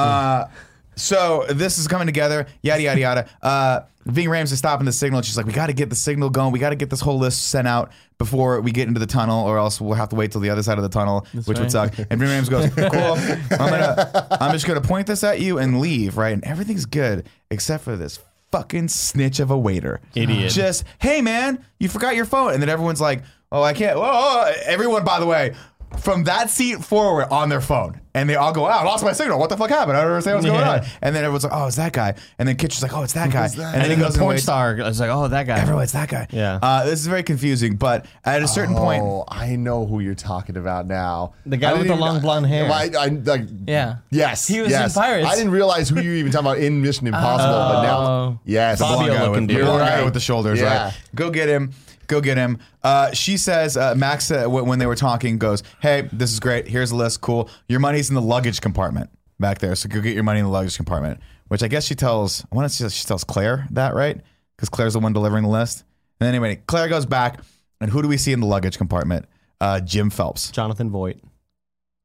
so 0.96 1.44
this 1.48 1.78
is 1.78 1.88
coming 1.88 2.06
together. 2.06 2.46
Yada 2.62 2.82
yada 2.82 3.00
yada. 3.00 3.28
Uh, 3.42 3.80
Ving 4.06 4.28
Rhames 4.28 4.52
is 4.52 4.58
stopping 4.58 4.84
the 4.84 4.92
signal. 4.92 5.22
She's 5.22 5.36
like, 5.36 5.46
"We 5.46 5.52
got 5.52 5.68
to 5.68 5.72
get 5.72 5.88
the 5.88 5.96
signal 5.96 6.28
going. 6.30 6.52
We 6.52 6.58
got 6.58 6.70
to 6.70 6.76
get 6.76 6.90
this 6.90 7.00
whole 7.00 7.18
list 7.18 7.48
sent 7.50 7.66
out 7.66 7.90
before 8.18 8.60
we 8.60 8.70
get 8.70 8.86
into 8.86 9.00
the 9.00 9.06
tunnel, 9.06 9.46
or 9.46 9.56
else 9.58 9.80
we'll 9.80 9.94
have 9.94 10.10
to 10.10 10.16
wait 10.16 10.30
till 10.30 10.40
the 10.42 10.50
other 10.50 10.62
side 10.62 10.76
of 10.76 10.82
the 10.82 10.90
tunnel, 10.90 11.26
which 11.46 11.58
would 11.58 11.70
suck." 11.70 11.96
And 11.98 12.20
Ving 12.20 12.28
Rhames 12.28 12.50
goes, 12.50 12.68
"Cool. 12.74 13.58
I'm 13.58 13.70
gonna, 13.70 14.26
I'm 14.40 14.52
just 14.52 14.66
gonna 14.66 14.82
point 14.82 15.06
this 15.06 15.24
at 15.24 15.40
you 15.40 15.58
and 15.58 15.80
leave, 15.80 16.16
right? 16.18 16.34
And 16.34 16.44
everything's 16.44 16.86
good 16.86 17.26
except 17.50 17.84
for 17.84 17.96
this." 17.96 18.18
Fucking 18.52 18.86
snitch 18.86 19.40
of 19.40 19.50
a 19.50 19.58
waiter, 19.58 20.00
Idiot. 20.14 20.52
Just 20.52 20.84
hey 21.00 21.20
man, 21.22 21.64
you 21.80 21.88
forgot 21.88 22.14
your 22.14 22.24
phone, 22.24 22.52
and 22.52 22.62
then 22.62 22.68
everyone's 22.68 23.00
like, 23.00 23.22
"Oh, 23.50 23.62
I 23.62 23.72
can't." 23.72 23.96
Oh, 23.98 24.52
everyone, 24.64 25.02
by 25.04 25.18
the 25.18 25.26
way, 25.26 25.54
from 26.00 26.24
that 26.24 26.50
seat 26.50 26.84
forward 26.84 27.26
on 27.30 27.48
their 27.48 27.60
phone, 27.60 28.00
and 28.14 28.28
they 28.28 28.36
all 28.36 28.52
go, 28.52 28.64
"Oh, 28.64 28.68
I 28.68 28.82
lost 28.84 29.04
my 29.04 29.12
signal. 29.12 29.38
What 29.38 29.48
the 29.50 29.56
fuck 29.56 29.70
happened? 29.70 29.96
I 29.96 30.00
don't 30.02 30.10
understand 30.10 30.36
what's 30.36 30.46
going 30.46 30.62
on." 30.62 30.80
And 31.02 31.14
then 31.14 31.24
everyone's 31.24 31.44
like, 31.44 31.52
"Oh, 31.54 31.66
it's 31.66 31.76
that 31.76 31.92
guy." 31.92 32.14
And 32.38 32.48
then 32.48 32.56
Kittredge's 32.56 32.82
like, 32.82 32.92
"Oh, 32.94 33.02
it's 33.02 33.12
that 33.14 33.30
guy." 33.30 33.48
that? 33.48 33.56
And 33.58 33.64
And 33.74 33.74
then 33.82 33.90
he 33.90 33.96
then 33.96 33.98
goes 34.00 34.14
the 34.14 34.18
and 34.18 34.24
porn 34.24 34.34
waits. 34.34 34.42
star 34.42 34.76
is 34.78 35.00
like, 35.00 35.10
oh, 35.10 35.28
that 35.28 35.46
guy. 35.46 35.58
Everyone, 35.58 35.82
it's 35.82 35.92
that 35.92 36.08
guy. 36.08 36.26
Yeah. 36.30 36.58
Uh, 36.62 36.84
this 36.84 37.00
is 37.00 37.06
very 37.06 37.22
confusing, 37.22 37.76
but 37.76 38.06
at 38.24 38.42
a 38.42 38.48
certain 38.48 38.74
point, 38.74 39.02
Oh, 39.02 39.24
I 39.28 39.56
know 39.56 39.86
who 39.86 40.00
you're 40.00 40.14
talking 40.14 40.56
about 40.56 40.86
now. 40.86 41.34
The 41.46 41.56
guy 41.56 41.70
I 41.70 41.72
with 41.74 41.82
didn't 41.84 41.96
the 41.98 42.04
long 42.04 42.20
blonde 42.20 42.46
hair. 42.46 42.70
I, 42.70 42.90
I, 42.98 43.06
like, 43.08 43.42
Yeah. 43.66 43.96
Yes. 44.10 44.46
He 44.46 44.60
was 44.60 44.72
in. 44.72 44.90
Pirates. 44.90 45.26
I 45.26 45.34
didn't 45.34 45.50
realize 45.52 45.88
who 45.88 46.00
you 46.00 46.10
were 46.10 46.16
even 46.16 46.30
talking 46.32 46.46
about 46.46 46.58
in 46.58 46.80
Mission 46.82 47.06
Impossible, 47.06 47.52
but 47.52 47.82
now, 47.82 47.98
Oh. 48.00 48.38
yes. 48.44 48.78
the 48.78 48.84
blonde 48.84 48.98
Fabio 49.00 49.14
guy, 49.14 49.20
with, 49.22 49.30
looking 49.30 49.46
the 49.48 49.54
dude. 49.54 49.64
blonde 49.64 49.80
guy 49.80 49.94
Right. 49.96 50.04
with 50.04 50.14
the 50.14 50.20
shoulders, 50.20 50.60
Yeah. 50.60 50.84
right? 50.84 50.94
Go 51.14 51.30
get 51.30 51.48
him. 51.48 51.72
Go 52.06 52.20
get 52.20 52.36
him. 52.36 52.58
Uh, 52.82 53.12
she 53.12 53.36
says, 53.36 53.76
uh, 53.76 53.94
Max, 53.96 54.30
uh, 54.30 54.42
w- 54.42 54.64
when 54.64 54.78
they 54.78 54.86
were 54.86 54.96
talking, 54.96 55.38
goes, 55.38 55.62
Hey, 55.80 56.08
this 56.12 56.32
is 56.32 56.40
great. 56.40 56.68
Here's 56.68 56.90
a 56.90 56.96
list. 56.96 57.20
Cool. 57.20 57.48
Your 57.68 57.80
money's 57.80 58.08
in 58.08 58.14
the 58.14 58.22
luggage 58.22 58.60
compartment 58.60 59.10
back 59.38 59.58
there. 59.58 59.74
So 59.74 59.88
go 59.88 60.00
get 60.00 60.14
your 60.14 60.22
money 60.24 60.40
in 60.40 60.46
the 60.46 60.50
luggage 60.52 60.76
compartment, 60.76 61.20
which 61.48 61.62
I 61.62 61.68
guess 61.68 61.84
she 61.84 61.94
tells, 61.94 62.44
I 62.50 62.54
want 62.54 62.70
to 62.70 62.74
say 62.74 62.88
she 62.88 63.06
tells 63.06 63.24
Claire 63.24 63.66
that, 63.70 63.94
right? 63.94 64.20
Because 64.56 64.68
Claire's 64.68 64.92
the 64.94 65.00
one 65.00 65.12
delivering 65.12 65.42
the 65.44 65.50
list. 65.50 65.80
And 66.20 66.26
then 66.26 66.34
anyway, 66.34 66.62
Claire 66.66 66.88
goes 66.88 67.06
back, 67.06 67.40
and 67.80 67.90
who 67.90 68.00
do 68.02 68.08
we 68.08 68.16
see 68.16 68.32
in 68.32 68.40
the 68.40 68.46
luggage 68.46 68.78
compartment? 68.78 69.26
Uh, 69.60 69.80
Jim 69.80 70.10
Phelps. 70.10 70.50
Jonathan 70.50 70.90
Voight. 70.90 71.20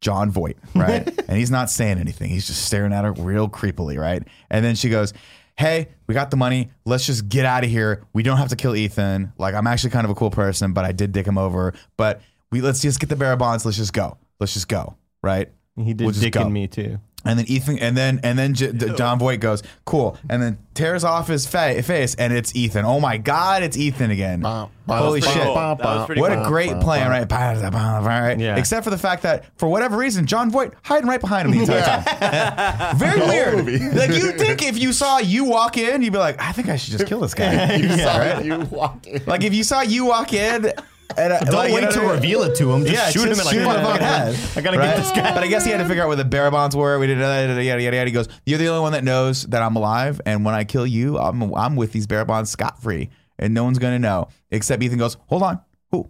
Jon 0.02 0.32
Voight, 0.32 0.58
right? 0.76 1.08
and 1.28 1.38
he's 1.38 1.52
not 1.52 1.70
saying 1.70 1.98
anything. 1.98 2.30
He's 2.30 2.48
just 2.48 2.64
staring 2.66 2.94
at 2.94 3.04
her 3.04 3.12
real 3.14 3.50
creepily, 3.50 4.00
right? 4.00 4.24
And 4.50 4.64
then 4.64 4.76
she 4.76 4.90
goes, 4.90 5.14
Hey, 5.60 5.90
we 6.08 6.14
got 6.14 6.32
the 6.32 6.38
money. 6.38 6.72
Let's 6.86 7.06
just 7.06 7.28
get 7.28 7.44
out 7.44 7.66
of 7.66 7.70
here. 7.70 8.06
We 8.14 8.24
don't 8.24 8.38
have 8.38 8.48
to 8.48 8.56
kill 8.56 8.78
Ethan. 8.78 9.34
Like, 9.38 9.56
I'm 9.56 9.68
actually 9.68 9.90
kind 9.90 10.06
of 10.06 10.10
a 10.10 10.16
cool 10.16 10.32
person, 10.32 10.72
but 10.72 10.86
I 10.86 10.94
did 10.94 11.12
dick 11.12 11.28
him 11.28 11.38
over. 11.38 11.74
But 11.98 12.22
we 12.50 12.62
let's 12.62 12.82
just 12.82 13.02
get 13.02 13.10
the 13.10 13.18
bearer 13.18 13.36
bonds. 13.36 13.66
Let's 13.66 13.76
just 13.76 13.92
go. 13.92 14.18
Let's 14.40 14.54
just 14.54 14.70
go, 14.70 14.96
right? 15.22 15.52
He 15.76 15.94
did 15.94 16.06
We'll 16.06 16.14
dick 16.14 16.38
in 16.38 16.54
me 16.54 16.70
too. 16.70 17.00
And 17.26 17.38
then 17.38 17.46
Ethan, 17.48 17.80
and 17.80 17.98
then 17.98 18.22
and 18.24 18.40
then 18.40 18.54
J- 18.54 18.72
D- 18.72 18.94
Jon 18.98 19.20
Voight 19.20 19.42
goes, 19.42 19.62
"Cool," 19.84 20.18
and 20.30 20.42
then 20.42 20.58
tears 20.74 21.04
off 21.04 21.28
his 21.28 21.46
fa- 21.46 21.84
face, 21.84 22.16
and 22.16 22.32
it's 22.32 22.56
Ethan. 22.56 22.86
Oh 22.86 23.02
my 23.02 23.18
God, 23.18 23.62
it's 23.62 23.76
Ethan 23.76 24.10
again! 24.10 24.40
Bah, 24.40 24.68
Holy 24.88 25.20
shit! 25.20 25.34
cool. 25.34 25.54
That 25.54 25.80
was 25.84 26.06
pretty 26.06 26.22
What 26.22 26.32
a 26.32 26.36
cool. 26.36 26.46
great 26.46 26.80
plan, 26.80 27.10
right? 27.10 27.30
Right? 27.30 28.40
Yeah. 28.40 28.56
Except 28.58 28.86
for 28.86 28.90
the 28.90 28.98
fact 28.98 29.24
that 29.24 29.46
for 29.58 29.68
whatever 29.68 29.98
reason, 29.98 30.26
Jon 30.28 30.50
Voight 30.50 30.72
hiding 30.82 31.10
right 31.10 31.20
behind 31.20 31.48
him 31.48 31.52
the 31.58 31.60
entire 31.74 32.04
time. 32.04 32.98
Very 32.98 33.20
weird. 33.28 33.66
movie. 33.66 33.80
Like 33.90 34.12
you 34.12 34.32
think 34.32 34.62
if 34.64 34.80
you 34.80 34.94
saw 34.94 35.18
you 35.18 35.44
walk 35.44 35.78
in, 35.78 36.02
you'd 36.02 36.14
be 36.14 36.20
like, 36.20 36.42
I 36.42 36.54
think 36.54 36.70
I 36.70 36.78
should 36.78 36.94
just 36.94 37.06
kill 37.08 37.20
this 37.20 37.34
guy. 37.34 37.76
You 37.80 37.90
saw 37.98 38.18
right? 38.18 38.40
it, 38.40 38.46
you 38.46 38.60
walk 38.72 39.06
in. 39.08 39.22
Like 39.26 39.44
if 39.44 39.54
you 39.54 39.64
saw 39.66 39.82
you 39.82 40.06
walk 40.06 40.32
in. 40.34 40.72
And, 41.18 41.34
uh, 41.34 41.40
Don't 41.40 41.54
like, 41.56 41.70
you 41.70 41.76
wait 41.76 41.84
know 41.86 41.92
to 41.92 41.98
what 42.00 42.06
I 42.06 42.08
mean? 42.08 42.16
reveal 42.16 42.44
it 42.44 42.56
to 42.58 42.72
him. 42.72 42.86
Just 42.86 42.94
yeah, 42.94 43.10
shoot 43.10 43.24
him 43.24 43.30
just 43.36 43.42
in 43.42 43.46
like 43.48 43.56
him 43.56 43.64
in 43.64 43.82
the 43.84 43.88
fucking 43.90 44.02
head. 44.06 44.40
I 44.56 44.62
gotta 44.62 44.78
Right? 44.78 44.86
get 44.96 44.98
this 44.98 45.12
guy. 45.12 45.34
But 45.34 45.44
I 45.44 45.48
guess 45.48 45.66
he 45.66 45.72
had 45.72 45.80
to 45.80 45.86
figure 45.88 46.04
out 46.04 46.08
where 46.08 46.16
the 46.16 46.24
bearer 46.26 46.52
bonds 46.52 46.76
were. 46.76 47.00
We 47.00 47.08
didn't 47.08 47.22
know 47.22 47.30
that. 47.30 47.48
Yada, 47.50 47.64
yada, 47.64 47.82
yada, 47.84 47.96
yada. 47.98 48.06
He 48.10 48.14
goes, 48.14 48.28
"You're 48.46 48.60
the 48.60 48.68
only 48.68 48.82
one 48.82 48.92
that 48.92 49.04
knows 49.04 49.44
that 49.48 49.62
I'm 49.64 49.76
alive, 49.76 50.22
and 50.26 50.46
when 50.46 50.54
I 50.54 50.64
kill 50.66 50.86
you, 50.86 51.18
I'm 51.18 51.54
I'm 51.56 51.76
with 51.76 51.92
these 51.94 52.06
bearer 52.08 52.26
bonds 52.26 52.52
scot 52.52 52.82
free, 52.82 53.10
and 53.40 53.54
no 53.54 53.64
one's 53.64 53.80
gonna 53.80 54.00
know." 54.00 54.28
Except 54.52 54.82
Ethan 54.84 55.00
goes, 55.00 55.18
"Hold 55.28 55.42
on, 55.44 55.60
who?" 55.92 56.10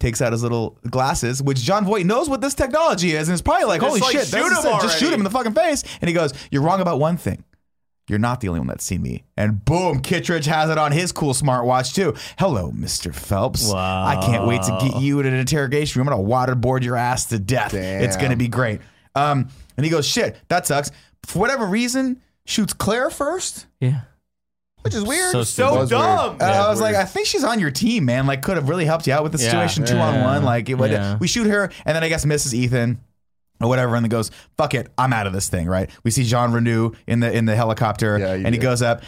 Takes 0.00 0.20
out 0.22 0.32
his 0.32 0.42
little 0.42 0.78
glasses, 0.90 1.42
which 1.42 1.58
Jon 1.62 1.84
Voight 1.84 2.04
knows 2.06 2.28
what 2.28 2.40
this 2.40 2.54
technology 2.54 3.12
is, 3.14 3.28
and 3.28 3.32
it's 3.34 3.42
probably 3.42 3.64
like, 3.66 3.80
Just, 3.80 3.88
"Holy 3.90 4.00
like, 4.00 4.12
shit, 4.12 4.26
shoot 4.28 4.46
him 4.52 4.80
just 4.80 4.98
shoot 4.98 5.12
him 5.12 5.20
in 5.20 5.24
the 5.24 5.30
fucking 5.30 5.52
face!" 5.54 5.82
And 6.00 6.08
he 6.08 6.14
goes, 6.14 6.32
"You're 6.50 6.62
wrong 6.62 6.80
about 6.80 6.98
one 7.00 7.16
thing." 7.16 7.42
You're 8.08 8.18
not 8.18 8.40
the 8.40 8.48
only 8.48 8.60
one 8.60 8.66
that's 8.68 8.84
seen 8.84 9.02
me. 9.02 9.24
And 9.36 9.64
boom, 9.64 10.00
Kittredge 10.00 10.46
has 10.46 10.70
it 10.70 10.78
on 10.78 10.92
his 10.92 11.12
cool 11.12 11.34
smartwatch 11.34 11.94
too. 11.94 12.14
Hello, 12.38 12.72
Mr. 12.72 13.14
Phelps. 13.14 13.70
Wow. 13.70 14.04
I 14.06 14.16
can't 14.24 14.46
wait 14.46 14.62
to 14.62 14.78
get 14.80 15.00
you 15.02 15.20
in 15.20 15.26
an 15.26 15.34
interrogation 15.34 16.00
room. 16.00 16.08
I'm 16.08 16.14
gonna 16.24 16.28
waterboard 16.56 16.82
your 16.82 16.96
ass 16.96 17.26
to 17.26 17.38
death. 17.38 17.74
It's 17.74 18.16
gonna 18.16 18.36
be 18.36 18.48
great. 18.48 18.80
Um, 19.14 19.48
and 19.76 19.84
he 19.84 19.90
goes, 19.90 20.06
shit, 20.06 20.36
that 20.48 20.66
sucks. 20.66 20.90
For 21.24 21.38
whatever 21.38 21.66
reason, 21.66 22.22
shoots 22.46 22.72
Claire 22.72 23.10
first, 23.10 23.66
Yeah. 23.80 24.00
which 24.82 24.94
is 24.94 25.02
weird. 25.04 25.32
So 25.32 25.42
So 25.42 25.66
was 25.80 25.90
weird. 25.90 26.00
dumb. 26.02 26.36
Uh, 26.40 26.44
I 26.44 26.68
was 26.70 26.80
weird. 26.80 26.94
like, 26.94 27.02
I 27.02 27.04
think 27.04 27.26
she's 27.26 27.44
on 27.44 27.60
your 27.60 27.70
team, 27.70 28.06
man. 28.06 28.26
Like, 28.26 28.40
could 28.42 28.56
have 28.56 28.68
really 28.68 28.84
helped 28.86 29.06
you 29.06 29.12
out 29.12 29.22
with 29.22 29.32
the 29.32 29.38
Yeah. 29.38 29.50
situation 29.50 29.84
two 29.84 29.96
on 29.98 30.22
one. 30.22 30.44
Like, 30.44 30.68
it 30.70 30.74
would, 30.74 30.92
Yeah. 30.92 31.16
we 31.18 31.26
shoot 31.28 31.46
her, 31.48 31.70
and 31.84 31.94
then 31.94 32.02
I 32.02 32.08
guess 32.08 32.24
misses 32.24 32.54
Ethan 32.54 32.98
or 33.60 33.68
whatever, 33.68 33.94
and 33.96 34.04
then 34.04 34.10
goes, 34.10 34.30
"Fuck 34.56 34.74
it, 34.74 34.88
I'm 34.98 35.12
out 35.12 35.26
of 35.26 35.32
this 35.32 35.48
thing." 35.48 35.66
Right? 35.66 35.90
We 36.04 36.10
see 36.10 36.24
Jean 36.24 36.52
Reno 36.52 36.92
in 37.06 37.20
the 37.20 37.32
in 37.32 37.44
the 37.46 37.56
helicopter, 37.56 38.18
Yeah, 38.18 38.32
and 38.34 38.54
he 38.54 38.58
goes 38.60 38.82
up, 38.82 39.02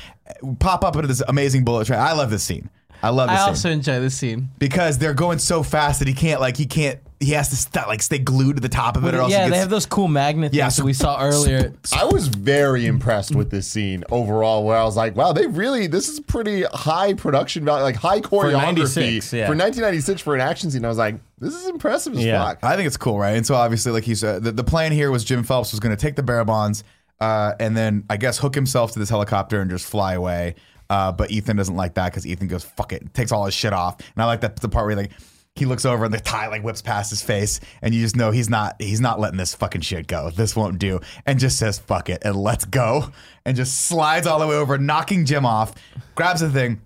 pop 0.58 0.84
up 0.84 0.96
into 0.96 1.08
this 1.08 1.22
amazing 1.28 1.64
bullet 1.64 1.86
train. 1.86 2.00
I 2.00 2.12
love 2.12 2.30
this 2.30 2.42
scene. 2.42 2.70
I 3.02 3.08
love 3.10 3.28
this 3.30 3.38
I 3.38 3.42
scene 3.44 3.48
also 3.48 3.70
enjoy 3.70 4.00
this 4.00 4.16
scene. 4.16 4.50
because 4.58 4.98
they're 4.98 5.14
going 5.14 5.38
so 5.38 5.62
fast 5.62 5.98
that 6.00 6.08
he 6.08 6.14
can't 6.14 6.40
like 6.40 6.56
he 6.56 6.66
can't 6.66 6.98
he 7.18 7.32
has 7.32 7.50
to 7.50 7.56
st- 7.56 7.86
like 7.86 8.00
stay 8.00 8.18
glued 8.18 8.56
to 8.56 8.60
the 8.62 8.68
top 8.70 8.96
of 8.96 9.04
it, 9.04 9.14
or 9.14 9.18
else 9.18 9.30
yeah, 9.30 9.44
he 9.44 9.50
they 9.50 9.58
have 9.58 9.68
those 9.68 9.84
cool 9.84 10.08
magnet 10.08 10.52
things 10.52 10.58
Yeah, 10.58 10.66
that 10.68 10.72
so- 10.72 10.84
we 10.84 10.94
saw 10.94 11.20
earlier. 11.22 11.74
I 11.94 12.06
was 12.06 12.28
very 12.28 12.86
impressed 12.86 13.34
with 13.34 13.50
this 13.50 13.66
scene 13.66 14.04
overall, 14.10 14.64
where 14.64 14.78
I 14.78 14.84
was 14.84 14.96
like, 14.96 15.16
wow, 15.16 15.34
they 15.34 15.46
really, 15.46 15.86
this 15.86 16.08
is 16.08 16.18
pretty 16.18 16.62
high 16.72 17.12
production 17.12 17.62
value, 17.62 17.82
like 17.82 17.96
high 17.96 18.20
choreography. 18.20 18.54
96, 18.54 19.32
yeah. 19.34 19.40
For 19.44 19.50
1996 19.54 20.22
for 20.22 20.34
an 20.34 20.40
action 20.40 20.70
scene, 20.70 20.82
I 20.82 20.88
was 20.88 20.96
like, 20.96 21.16
this 21.38 21.54
is 21.54 21.68
impressive 21.68 22.14
as 22.14 22.24
Yeah. 22.24 22.42
fuck. 22.42 22.60
I 22.62 22.74
think 22.76 22.86
it's 22.86 22.96
cool, 22.96 23.18
right? 23.18 23.36
And 23.36 23.46
so 23.46 23.54
obviously, 23.54 23.92
like 23.92 24.04
he 24.04 24.14
said, 24.14 24.42
the, 24.42 24.52
the 24.52 24.64
plan 24.64 24.90
here 24.90 25.10
was 25.10 25.22
Jim 25.22 25.42
Phelps 25.42 25.72
was 25.72 25.80
going 25.80 25.94
to 25.94 26.00
take 26.00 26.16
the 26.16 26.22
bearer 26.22 26.46
bonds 26.46 26.84
uh, 27.20 27.52
and 27.60 27.76
then 27.76 28.04
I 28.08 28.16
guess 28.16 28.38
hook 28.38 28.54
himself 28.54 28.92
to 28.92 28.98
this 28.98 29.10
helicopter 29.10 29.60
and 29.60 29.70
just 29.70 29.84
fly 29.84 30.14
away. 30.14 30.54
Uh, 30.90 31.12
but 31.12 31.30
Ethan 31.30 31.56
doesn't 31.56 31.76
like 31.76 31.94
that 31.94 32.10
because 32.10 32.26
Ethan 32.26 32.48
goes 32.48 32.64
fuck 32.64 32.92
it, 32.92 33.14
takes 33.14 33.32
all 33.32 33.46
his 33.46 33.54
shit 33.54 33.72
off. 33.72 33.96
And 33.98 34.22
I 34.22 34.26
like 34.26 34.42
that 34.42 34.56
the 34.56 34.68
part 34.68 34.86
where 34.86 34.96
like 34.96 35.12
he 35.54 35.64
looks 35.64 35.84
over 35.84 36.04
and 36.04 36.12
the 36.12 36.20
tie 36.20 36.48
like 36.48 36.62
whips 36.62 36.82
past 36.82 37.10
his 37.10 37.22
face, 37.22 37.60
and 37.80 37.94
you 37.94 38.02
just 38.02 38.16
know 38.16 38.32
he's 38.32 38.50
not 38.50 38.74
he's 38.80 39.00
not 39.00 39.20
letting 39.20 39.38
this 39.38 39.54
fucking 39.54 39.82
shit 39.82 40.06
go. 40.08 40.30
This 40.30 40.54
won't 40.54 40.78
do, 40.78 41.00
and 41.24 41.38
just 41.38 41.58
says 41.58 41.78
fuck 41.78 42.10
it 42.10 42.22
and 42.22 42.36
let's 42.36 42.64
go, 42.64 43.10
and 43.46 43.56
just 43.56 43.86
slides 43.86 44.26
all 44.26 44.40
the 44.40 44.46
way 44.46 44.56
over, 44.56 44.78
knocking 44.78 45.24
Jim 45.24 45.46
off, 45.46 45.74
grabs 46.16 46.40
the 46.40 46.50
thing, 46.50 46.80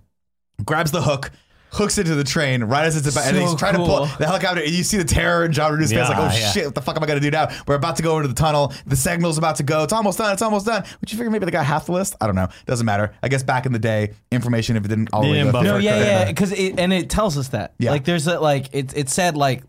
grabs 0.63 0.91
the 0.91 1.01
hook. 1.01 1.31
Hooks 1.75 1.97
it 1.97 2.05
to 2.05 2.15
the 2.15 2.23
train 2.23 2.63
right 2.63 2.85
as 2.85 2.95
it's 2.95 3.13
about, 3.13 3.27
and 3.27 3.37
he's 3.37 3.53
trying 3.55 3.73
to 3.73 3.79
pull 3.79 4.05
the 4.05 4.25
helicopter. 4.25 4.61
And 4.61 4.71
you 4.71 4.83
see 4.83 4.97
the 4.97 5.03
terror 5.03 5.43
in 5.43 5.51
Jean 5.51 5.73
Reno's 5.73 5.91
face, 5.91 6.07
like, 6.07 6.17
"Oh 6.17 6.23
yeah. 6.23 6.51
shit, 6.51 6.65
what 6.65 6.73
the 6.75 6.81
fuck 6.81 6.95
am 6.95 7.03
I 7.03 7.05
gonna 7.05 7.19
do 7.19 7.29
now? 7.29 7.49
We're 7.67 7.75
about 7.75 7.97
to 7.97 8.03
go 8.03 8.15
into 8.17 8.29
the 8.29 8.33
tunnel. 8.33 8.73
The 8.85 8.95
signal's 8.95 9.37
about 9.37 9.57
to 9.57 9.63
go. 9.63 9.83
It's 9.83 9.91
almost 9.93 10.17
done. 10.17 10.31
It's 10.31 10.41
almost 10.41 10.65
done." 10.65 10.83
Would 11.01 11.11
you 11.11 11.17
figure 11.17 11.29
maybe 11.29 11.45
the 11.45 11.51
guy 11.51 11.63
half 11.63 11.87
the 11.87 11.91
list? 11.91 12.15
I 12.21 12.27
don't 12.27 12.35
know. 12.35 12.47
Doesn't 12.65 12.85
matter. 12.85 13.13
I 13.21 13.27
guess 13.27 13.43
back 13.43 13.65
in 13.65 13.73
the 13.73 13.79
day, 13.79 14.13
information 14.31 14.77
if 14.77 14.85
it 14.85 14.87
didn't 14.87 15.11
go 15.11 15.21
through. 15.21 15.51
No, 15.63 15.77
yeah, 15.77 15.99
yeah, 15.99 16.25
because 16.25 16.51
it, 16.51 16.79
and 16.79 16.93
it 16.93 17.09
tells 17.09 17.37
us 17.37 17.49
that. 17.49 17.73
Yeah. 17.77 17.91
Like 17.91 18.05
there's 18.05 18.27
a 18.27 18.39
like 18.39 18.69
it 18.73 18.95
it 18.95 19.09
said 19.09 19.35
like 19.35 19.63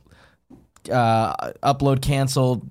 uh 0.91 1.51
upload 1.63 2.03
canceled 2.03 2.63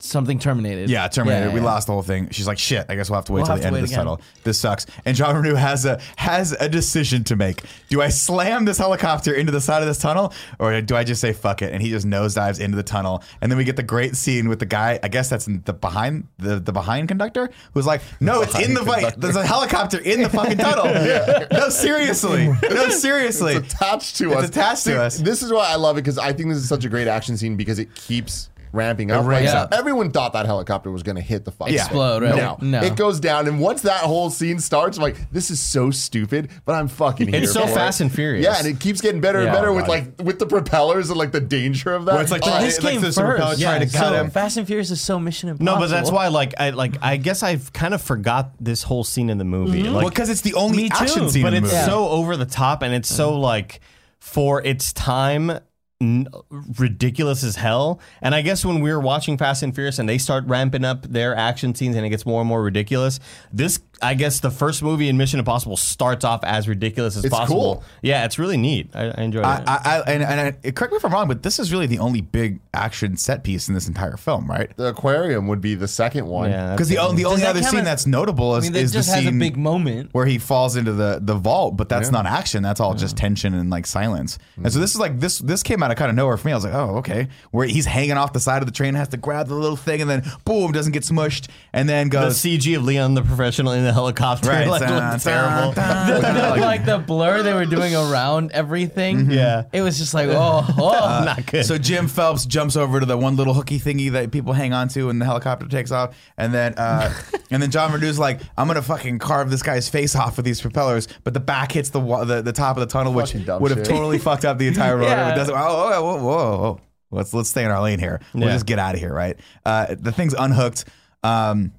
something 0.00 0.38
terminated. 0.38 0.88
Yeah, 0.90 1.08
terminated. 1.08 1.46
Yeah, 1.48 1.54
we 1.54 1.60
yeah. 1.60 1.66
lost 1.66 1.86
the 1.88 1.92
whole 1.92 2.02
thing. 2.02 2.28
She's 2.30 2.46
like, 2.46 2.58
"Shit, 2.58 2.86
I 2.88 2.94
guess 2.94 3.10
we'll 3.10 3.16
have 3.16 3.24
to 3.26 3.32
wait 3.32 3.40
We'll 3.40 3.46
till 3.46 3.54
have 3.56 3.58
the 3.58 3.62
to 3.62 3.66
end 3.68 3.76
of 3.76 3.80
wait 3.80 3.82
this 3.82 3.90
again. 3.90 3.98
tunnel. 4.04 4.20
This 4.44 4.58
sucks." 4.60 4.86
And 5.04 5.16
Jean 5.16 5.34
Reno 5.36 5.56
has 5.56 5.84
a 5.84 6.00
has 6.16 6.52
a 6.52 6.68
decision 6.68 7.24
to 7.24 7.36
make. 7.36 7.62
Do 7.88 8.00
I 8.02 8.08
slam 8.08 8.64
this 8.64 8.78
helicopter 8.78 9.34
into 9.34 9.52
the 9.52 9.60
side 9.60 9.82
of 9.82 9.88
this 9.88 9.98
tunnel, 9.98 10.32
or 10.58 10.80
do 10.80 10.96
I 10.96 11.04
just 11.04 11.20
say 11.20 11.32
fuck 11.32 11.62
it? 11.62 11.72
And 11.72 11.82
he 11.82 11.90
just 11.90 12.06
nosedives 12.06 12.60
into 12.60 12.76
the 12.76 12.82
tunnel. 12.82 13.22
And 13.40 13.50
then 13.50 13.56
we 13.58 13.64
get 13.64 13.76
the 13.76 13.82
great 13.82 14.16
scene 14.16 14.48
with 14.48 14.58
the 14.60 14.66
guy. 14.66 14.98
I 15.02 15.08
guess 15.08 15.28
that's 15.28 15.46
in 15.46 15.62
the 15.64 15.72
behind 15.72 16.28
the 16.38 16.60
the 16.60 16.72
behind 16.72 17.08
conductor 17.08 17.50
who's 17.74 17.86
like, 17.86 18.00
"No, 18.20 18.42
it's 18.42 18.58
in 18.58 18.74
the 18.74 18.84
fight. 18.84 19.20
There's 19.20 19.36
a 19.36 19.46
helicopter 19.46 19.98
in 19.98 20.22
the 20.22 20.30
fucking 20.30 20.58
tunnel." 20.58 20.86
No, 21.50 21.68
seriously. 21.70 22.46
No, 22.62 22.88
seriously. 22.90 23.54
It's 23.54 23.74
attached 23.74 24.16
to 24.16 24.32
It's 24.32 24.42
us. 24.42 24.48
attached 24.48 24.84
to 24.84 24.90
See, 24.90 24.96
us. 24.96 25.16
This 25.18 25.42
is 25.42 25.52
why 25.52 25.68
I 25.70 25.76
love 25.76 25.96
it 25.96 26.02
because 26.02 26.18
I 26.18 26.32
think 26.32 26.48
this 26.50 26.58
is 26.58 26.68
such 26.68 26.84
a 26.84 26.88
great 26.88 27.08
action 27.08 27.36
scene 27.36 27.56
because 27.56 27.78
it 27.78 27.94
keeps 27.94 28.48
ramping 28.72 29.10
up. 29.10 29.24
ramps 29.26 29.46
Like, 29.52 29.54
up. 29.54 29.74
Everyone 29.74 30.10
thought 30.10 30.32
that 30.34 30.46
helicopter 30.46 30.90
was 30.90 31.02
going 31.02 31.16
to 31.16 31.22
hit 31.22 31.44
the 31.44 31.50
fucking 31.52 31.74
Yeah. 31.74 31.84
Explode, 31.84 32.22
right? 32.22 32.36
No. 32.36 32.56
No. 32.60 32.82
it 32.82 32.96
goes 32.96 33.20
down, 33.20 33.46
and 33.48 33.60
once 33.60 33.82
that 33.82 34.02
whole 34.02 34.30
scene 34.30 34.58
starts, 34.58 34.96
I'm 34.98 35.02
like, 35.02 35.30
this 35.30 35.50
is 35.50 35.60
so 35.60 35.90
stupid, 35.90 36.50
but 36.64 36.74
I'm 36.74 36.88
fucking. 36.88 37.28
It's 37.28 37.36
here 37.38 37.46
so 37.46 37.66
for 37.66 37.74
fast 37.74 38.00
it. 38.00 38.04
and 38.04 38.14
furious. 38.14 38.44
Yeah, 38.44 38.56
and 38.58 38.66
it 38.66 38.80
keeps 38.80 39.00
getting 39.00 39.20
better 39.20 39.38
and 39.40 39.52
better 39.52 39.68
Oh, 39.68 39.74
with 39.74 39.86
God. 39.86 39.90
like 39.90 40.22
with 40.22 40.38
the 40.38 40.46
propellers 40.46 41.08
and 41.10 41.18
like 41.18 41.32
the 41.32 41.40
danger 41.40 41.94
of 41.94 42.04
that. 42.06 42.12
Where 42.14 42.22
it's 42.22 42.30
like 42.32 42.42
Oh, 42.44 42.60
This 42.60 42.76
It's 42.76 42.84
like 42.84 42.92
came 42.94 43.00
the 43.02 43.06
first. 43.12 43.18
power 43.18 43.56
trying 43.56 43.80
to 43.80 43.88
so 43.88 43.98
cut 43.98 44.14
him. 44.14 44.30
Fast 44.30 44.56
and 44.56 44.66
Furious 44.66 44.90
is 44.90 45.00
so 45.00 45.18
Mission 45.18 45.48
Impossible. 45.50 45.74
No, 45.74 45.80
but 45.80 45.90
that's 45.90 46.10
why, 46.10 46.28
like, 46.28 46.54
I 46.58 46.70
like, 46.70 46.96
I 47.02 47.16
guess 47.16 47.42
I've 47.42 47.72
kind 47.72 47.94
of 47.94 48.02
forgot 48.02 48.52
this 48.60 48.82
whole 48.82 49.04
scene 49.04 49.30
in 49.30 49.38
the 49.38 49.44
movie. 49.44 49.82
Mm-hmm. 49.82 49.92
Like, 49.94 50.02
well, 50.02 50.10
because 50.10 50.28
it's 50.30 50.40
the 50.42 50.54
only 50.54 50.76
Me 50.84 50.88
too, 50.88 50.96
action 50.98 51.30
scene 51.30 51.42
but 51.42 51.54
it's 51.54 51.72
movie. 51.72 51.84
so 51.86 52.08
over 52.08 52.36
the 52.36 52.46
top 52.46 52.82
and 52.82 52.94
it's 52.94 53.08
so 53.08 53.38
like 53.38 53.80
for 54.18 54.62
its 54.62 54.92
time 54.92 55.58
n- 56.00 56.28
ridiculous 56.50 57.42
as 57.42 57.56
hell. 57.56 58.00
And 58.22 58.34
i 58.34 58.42
guess 58.42 58.64
when 58.64 58.80
we 58.80 58.92
were 58.92 59.00
watching 59.00 59.36
fast 59.36 59.62
and 59.62 59.74
furious 59.74 59.98
and 59.98 60.08
they 60.08 60.18
start 60.18 60.44
ramping 60.46 60.84
up 60.84 61.02
their 61.02 61.34
action 61.36 61.74
scenes 61.74 61.96
and 61.96 62.04
it 62.06 62.10
gets 62.10 62.24
more 62.26 62.40
and 62.40 62.48
more 62.48 62.62
ridiculous 62.62 63.20
this 63.52 63.78
i 64.02 64.14
guess 64.14 64.40
the 64.40 64.50
first 64.50 64.82
movie 64.82 65.08
in 65.08 65.16
mission 65.16 65.38
impossible 65.38 65.76
starts 65.76 66.24
off 66.24 66.42
as 66.44 66.68
ridiculous 66.68 67.16
as 67.16 67.24
It's 67.24 67.34
possible 67.34 67.76
cool. 67.76 67.84
yeah 68.02 68.24
it's 68.24 68.38
really 68.38 68.56
neat 68.56 68.90
i, 68.94 69.06
I 69.10 69.22
enjoyed 69.22 69.44
it 69.44 69.46
I, 69.46 69.62
I, 69.66 70.00
and, 70.12 70.22
and 70.22 70.40
I, 70.64 70.70
correct 70.70 70.92
me 70.92 70.96
if 70.98 71.04
I'm 71.04 71.12
wrong, 71.12 71.28
but 71.28 71.42
this 71.42 71.58
is 71.58 71.72
really 71.72 71.86
the 71.86 71.98
only 71.98 72.20
big 72.20 72.60
action 72.74 73.16
set 73.16 73.44
piece 73.44 73.68
in 73.68 73.74
this 73.74 73.88
entire 73.88 74.16
film, 74.16 74.48
right? 74.48 74.74
the 74.76 74.88
aquarium 74.88 75.46
would 75.48 75.60
be 75.60 75.74
the 75.74 75.88
second 75.88 76.26
one. 76.26 76.50
yeah 76.50 76.72
Because 76.72 76.88
the, 76.88 76.98
o- 76.98 77.12
the 77.12 77.24
only 77.24 77.40
that 77.42 77.50
other 77.50 77.60
count 77.60 77.70
scene 77.70 77.80
as- 77.80 77.84
that's 77.86 78.06
notable 78.06 78.52
I 78.52 78.58
is, 78.58 78.64
mean, 78.64 78.76
it 78.76 78.82
is 78.82 78.92
the 78.92 78.98
just 78.98 79.08
has 79.10 79.24
a 79.24 79.28
scene 79.28 79.38
big 79.38 79.56
moment. 79.56 80.10
where 80.12 80.26
he 80.26 80.38
falls 80.38 80.76
into 80.76 80.92
the, 80.92 81.18
the 81.22 81.34
vault, 81.34 81.76
but 81.76 81.88
that's 81.88 82.08
Yeah. 82.08 82.12
not 82.22 82.26
action. 82.26 82.62
That's 82.62 82.80
all 82.80 82.94
just 82.94 83.16
tension 83.16 83.54
and 83.54 83.70
like 83.70 83.86
silence. 83.86 84.38
And 84.56 84.66
so 84.66 84.70
mm-hmm. 84.76 84.80
this 84.80 84.94
is 84.94 85.00
like 85.00 85.18
this 85.20 85.38
this 85.38 85.62
came 85.62 85.82
out 85.82 85.90
of 85.90 85.96
kind 85.96 86.10
of 86.10 86.16
nowhere 86.16 86.36
for 86.36 86.46
me. 86.48 86.52
I 86.52 86.56
was 86.56 86.64
like, 86.64 86.74
oh, 86.74 86.96
okay. 86.98 87.28
Where 87.50 87.66
he's 87.66 87.86
hanging 87.86 88.12
off 88.16 88.32
the 88.32 88.40
side 88.40 88.62
of 88.62 88.66
the 88.66 88.72
train, 88.72 88.94
has 88.94 89.08
to 89.08 89.16
grab 89.16 89.48
the 89.48 89.54
little 89.54 89.76
thing, 89.76 90.00
and 90.00 90.08
then 90.10 90.22
boom, 90.44 90.72
doesn't 90.72 90.92
get 90.92 91.02
smushed, 91.02 91.48
and 91.72 91.88
then 91.88 92.08
the 92.08 92.12
goes 92.12 92.38
cg 92.38 92.76
of 92.76 92.84
leon 92.84 93.14
the 93.14 93.22
professional 93.22 93.72
in 93.72 93.84
the 93.88 93.92
helicopter 93.94 94.48
right. 94.50 94.68
like, 94.68 94.80
dun, 94.80 95.12
looked 95.12 95.24
terrible 95.24 95.72
dun, 95.72 96.08
dun, 96.22 96.34
dun, 96.34 96.50
like- 96.50 96.60
like 96.60 96.84
the 96.84 96.98
blur 96.98 97.42
they 97.42 97.54
were 97.54 97.64
doing 97.64 97.94
around 97.96 98.52
everything. 98.52 99.30
Yeah. 99.30 99.64
It 99.72 99.80
was 99.82 99.96
just 99.98 100.12
like, 100.14 100.28
oh, 100.28 100.64
oh. 100.78 100.90
not 101.24 101.46
good 101.46 101.64
So 101.64 101.78
Jim 101.78 102.06
Phelps 102.08 102.44
jumps 102.44 102.76
over 102.76 103.00
to 103.00 103.06
the 103.06 103.16
one 103.16 103.36
little 103.36 103.54
hooky 103.54 103.80
thingy 103.80 104.12
that 104.12 104.30
people 104.30 104.52
hang 104.52 104.72
on 104.72 104.88
to, 104.88 105.08
and 105.08 105.20
the 105.20 105.24
helicopter 105.24 105.66
takes 105.66 105.90
off. 105.90 106.16
And 106.36 106.52
then, 106.52 106.74
uh, 106.76 107.12
and 107.50 107.62
then 107.62 107.70
John 107.70 107.90
Verdue's 107.90 108.18
like, 108.18 108.40
"I'm 108.56 108.66
gonna 108.66 108.82
fucking 108.82 109.18
carve 109.18 109.50
this 109.50 109.62
guy's 109.62 109.88
face 109.88 110.14
off 110.14 110.36
with 110.36 110.44
these 110.44 110.60
propellers." 110.60 111.08
But 111.24 111.32
the 111.34 111.40
back 111.40 111.72
hits 111.72 111.88
the 111.90 112.00
wa- 112.00 112.24
the, 112.24 112.42
the 112.42 112.52
top 112.52 112.76
of 112.76 112.80
the 112.80 112.86
tunnel, 112.86 113.12
which 113.14 113.34
would 113.34 113.70
have 113.70 113.82
totally 113.84 114.18
fucked 114.28 114.44
up 114.44 114.58
the 114.58 114.68
entire 114.68 114.96
road. 114.96 115.06
Yeah. 115.06 115.32
It 115.32 115.36
doesn't. 115.36 115.54
Oh, 115.54 115.58
oh, 115.94 116.02
whoa, 116.04 116.22
whoa, 116.22 116.58
whoa. 116.58 116.80
Let's 117.10 117.32
let's 117.32 117.48
stay 117.48 117.64
in 117.64 117.70
our 117.70 117.80
lane 117.82 117.98
here. 117.98 118.20
We'll 118.34 118.44
Yeah. 118.48 118.52
just 118.54 118.66
get 118.66 118.78
out 118.78 118.94
of 118.94 119.00
here, 119.00 119.12
right? 119.14 119.38
Uh, 119.64 119.94
the 119.98 120.12
thing's 120.12 120.34
unhooked. 120.34 120.84
Um, 121.22 121.72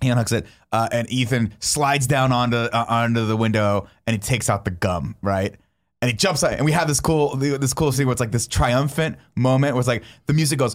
he 0.00 0.08
unhooks 0.08 0.32
it, 0.32 0.46
uh, 0.72 0.88
and 0.92 1.10
Ethan 1.10 1.54
slides 1.60 2.06
down 2.06 2.32
onto 2.32 2.56
uh, 2.56 2.84
onto 2.88 3.26
the 3.26 3.36
window, 3.36 3.88
and 4.06 4.14
he 4.14 4.18
takes 4.18 4.48
out 4.48 4.64
the 4.64 4.70
gum, 4.70 5.16
right? 5.22 5.54
And 6.02 6.10
he 6.10 6.16
jumps 6.16 6.42
out, 6.42 6.52
and 6.54 6.64
we 6.64 6.72
have 6.72 6.88
this 6.88 7.00
cool 7.00 7.36
this 7.36 7.74
cool 7.74 7.92
scene 7.92 8.06
where 8.06 8.12
it's 8.12 8.20
like 8.20 8.32
this 8.32 8.46
triumphant 8.46 9.16
moment 9.36 9.74
where 9.74 9.80
it's 9.80 9.88
like 9.88 10.02
the 10.26 10.32
music 10.32 10.58
goes, 10.58 10.74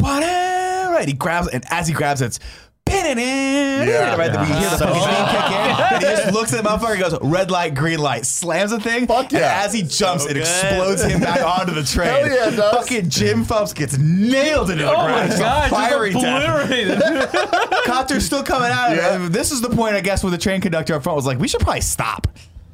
right? 0.00 1.04
He 1.06 1.14
grabs, 1.14 1.48
and 1.48 1.64
as 1.70 1.88
he 1.88 1.94
grabs 1.94 2.20
it, 2.20 2.26
it's. 2.26 2.40
Yeah, 2.88 4.16
right. 4.16 4.30
We 4.40 4.46
hear 4.46 4.70
the 4.70 4.76
So 4.78 4.86
fucking 4.86 5.02
thing 5.02 5.26
kick 5.26 5.50
in, 5.52 5.84
and 5.94 6.02
he 6.02 6.08
just 6.22 6.32
looks 6.32 6.52
at 6.52 6.62
the 6.62 6.68
motherfucker. 6.68 6.94
He 6.96 7.00
goes, 7.02 7.18
"Red 7.22 7.50
light, 7.50 7.74
green 7.74 7.98
light." 7.98 8.26
Slams 8.26 8.70
the 8.70 8.80
thing. 8.80 9.06
Fuck 9.06 9.32
and 9.32 9.40
yeah. 9.40 9.62
as 9.64 9.72
he 9.72 9.82
jumps, 9.82 10.24
So 10.24 10.30
it 10.30 10.34
good. 10.34 10.40
explodes 10.42 11.02
him 11.04 11.20
back 11.20 11.42
onto 11.42 11.74
the 11.74 11.82
train. 11.92 12.08
Hell 12.08 12.26
yeah, 12.28 12.48
it 12.48 12.56
does. 12.56 12.74
Fucking 12.76 13.10
Jim 13.10 13.44
Phelps 13.44 13.72
gets 13.72 13.96
nailed 13.98 14.70
into 14.70 14.84
the 14.84 14.90
Oh 14.90 14.94
my 14.96 15.06
ground. 15.06 15.26
It's 15.30 15.36
a 15.40 15.42
god, 15.42 15.70
fiery 15.70 16.12
just 16.12 16.24
death. 16.24 16.60
obliterated. 16.60 17.84
Copter's 17.84 18.24
still 18.24 18.42
coming 18.42 18.70
out. 18.70 18.94
Yeah. 18.96 19.14
And 19.16 19.32
This 19.32 19.52
is 19.52 19.60
the 19.60 19.70
point, 19.70 19.94
I 19.94 20.00
guess, 20.00 20.22
where 20.22 20.30
the 20.30 20.38
train 20.38 20.60
conductor 20.60 20.94
up 20.94 21.02
front 21.02 21.16
was 21.16 21.26
like, 21.26 21.38
"We 21.38 21.48
should 21.48 21.60
probably 21.60 21.80
stop." 21.82 22.26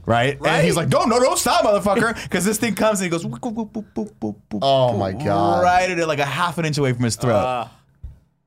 Right? 0.07 0.39
Right. 0.39 0.57
And 0.57 0.67
he's 0.67 0.77
like, 0.77 0.91
no, 0.91 1.05
no, 1.05 1.19
don't 1.19 1.39
stop, 1.39 1.65
motherfucker. 1.65 2.23
Because 2.25 2.45
this 2.45 2.59
thing 2.59 2.75
comes 2.75 3.01
and 3.01 3.05
he 3.07 3.11
goes, 3.11 3.25
whoop, 3.25 3.43
whoop, 3.43 3.55
whoop, 3.55 3.75
whoop, 3.75 3.87
whoop, 3.97 4.15
whoop, 4.21 4.37
whoop, 4.53 4.63
Oh 4.63 4.99
my 4.99 5.13
god. 5.13 5.63
right 5.63 5.89
at 5.91 5.99
it 5.99 6.07
like 6.07 6.19
a 6.19 6.27
half 6.27 6.59
an 6.59 6.67
inch 6.67 6.77
away 6.77 6.93
from 6.93 7.05
his 7.05 7.17
throat. 7.17 7.37
Uh, 7.37 7.69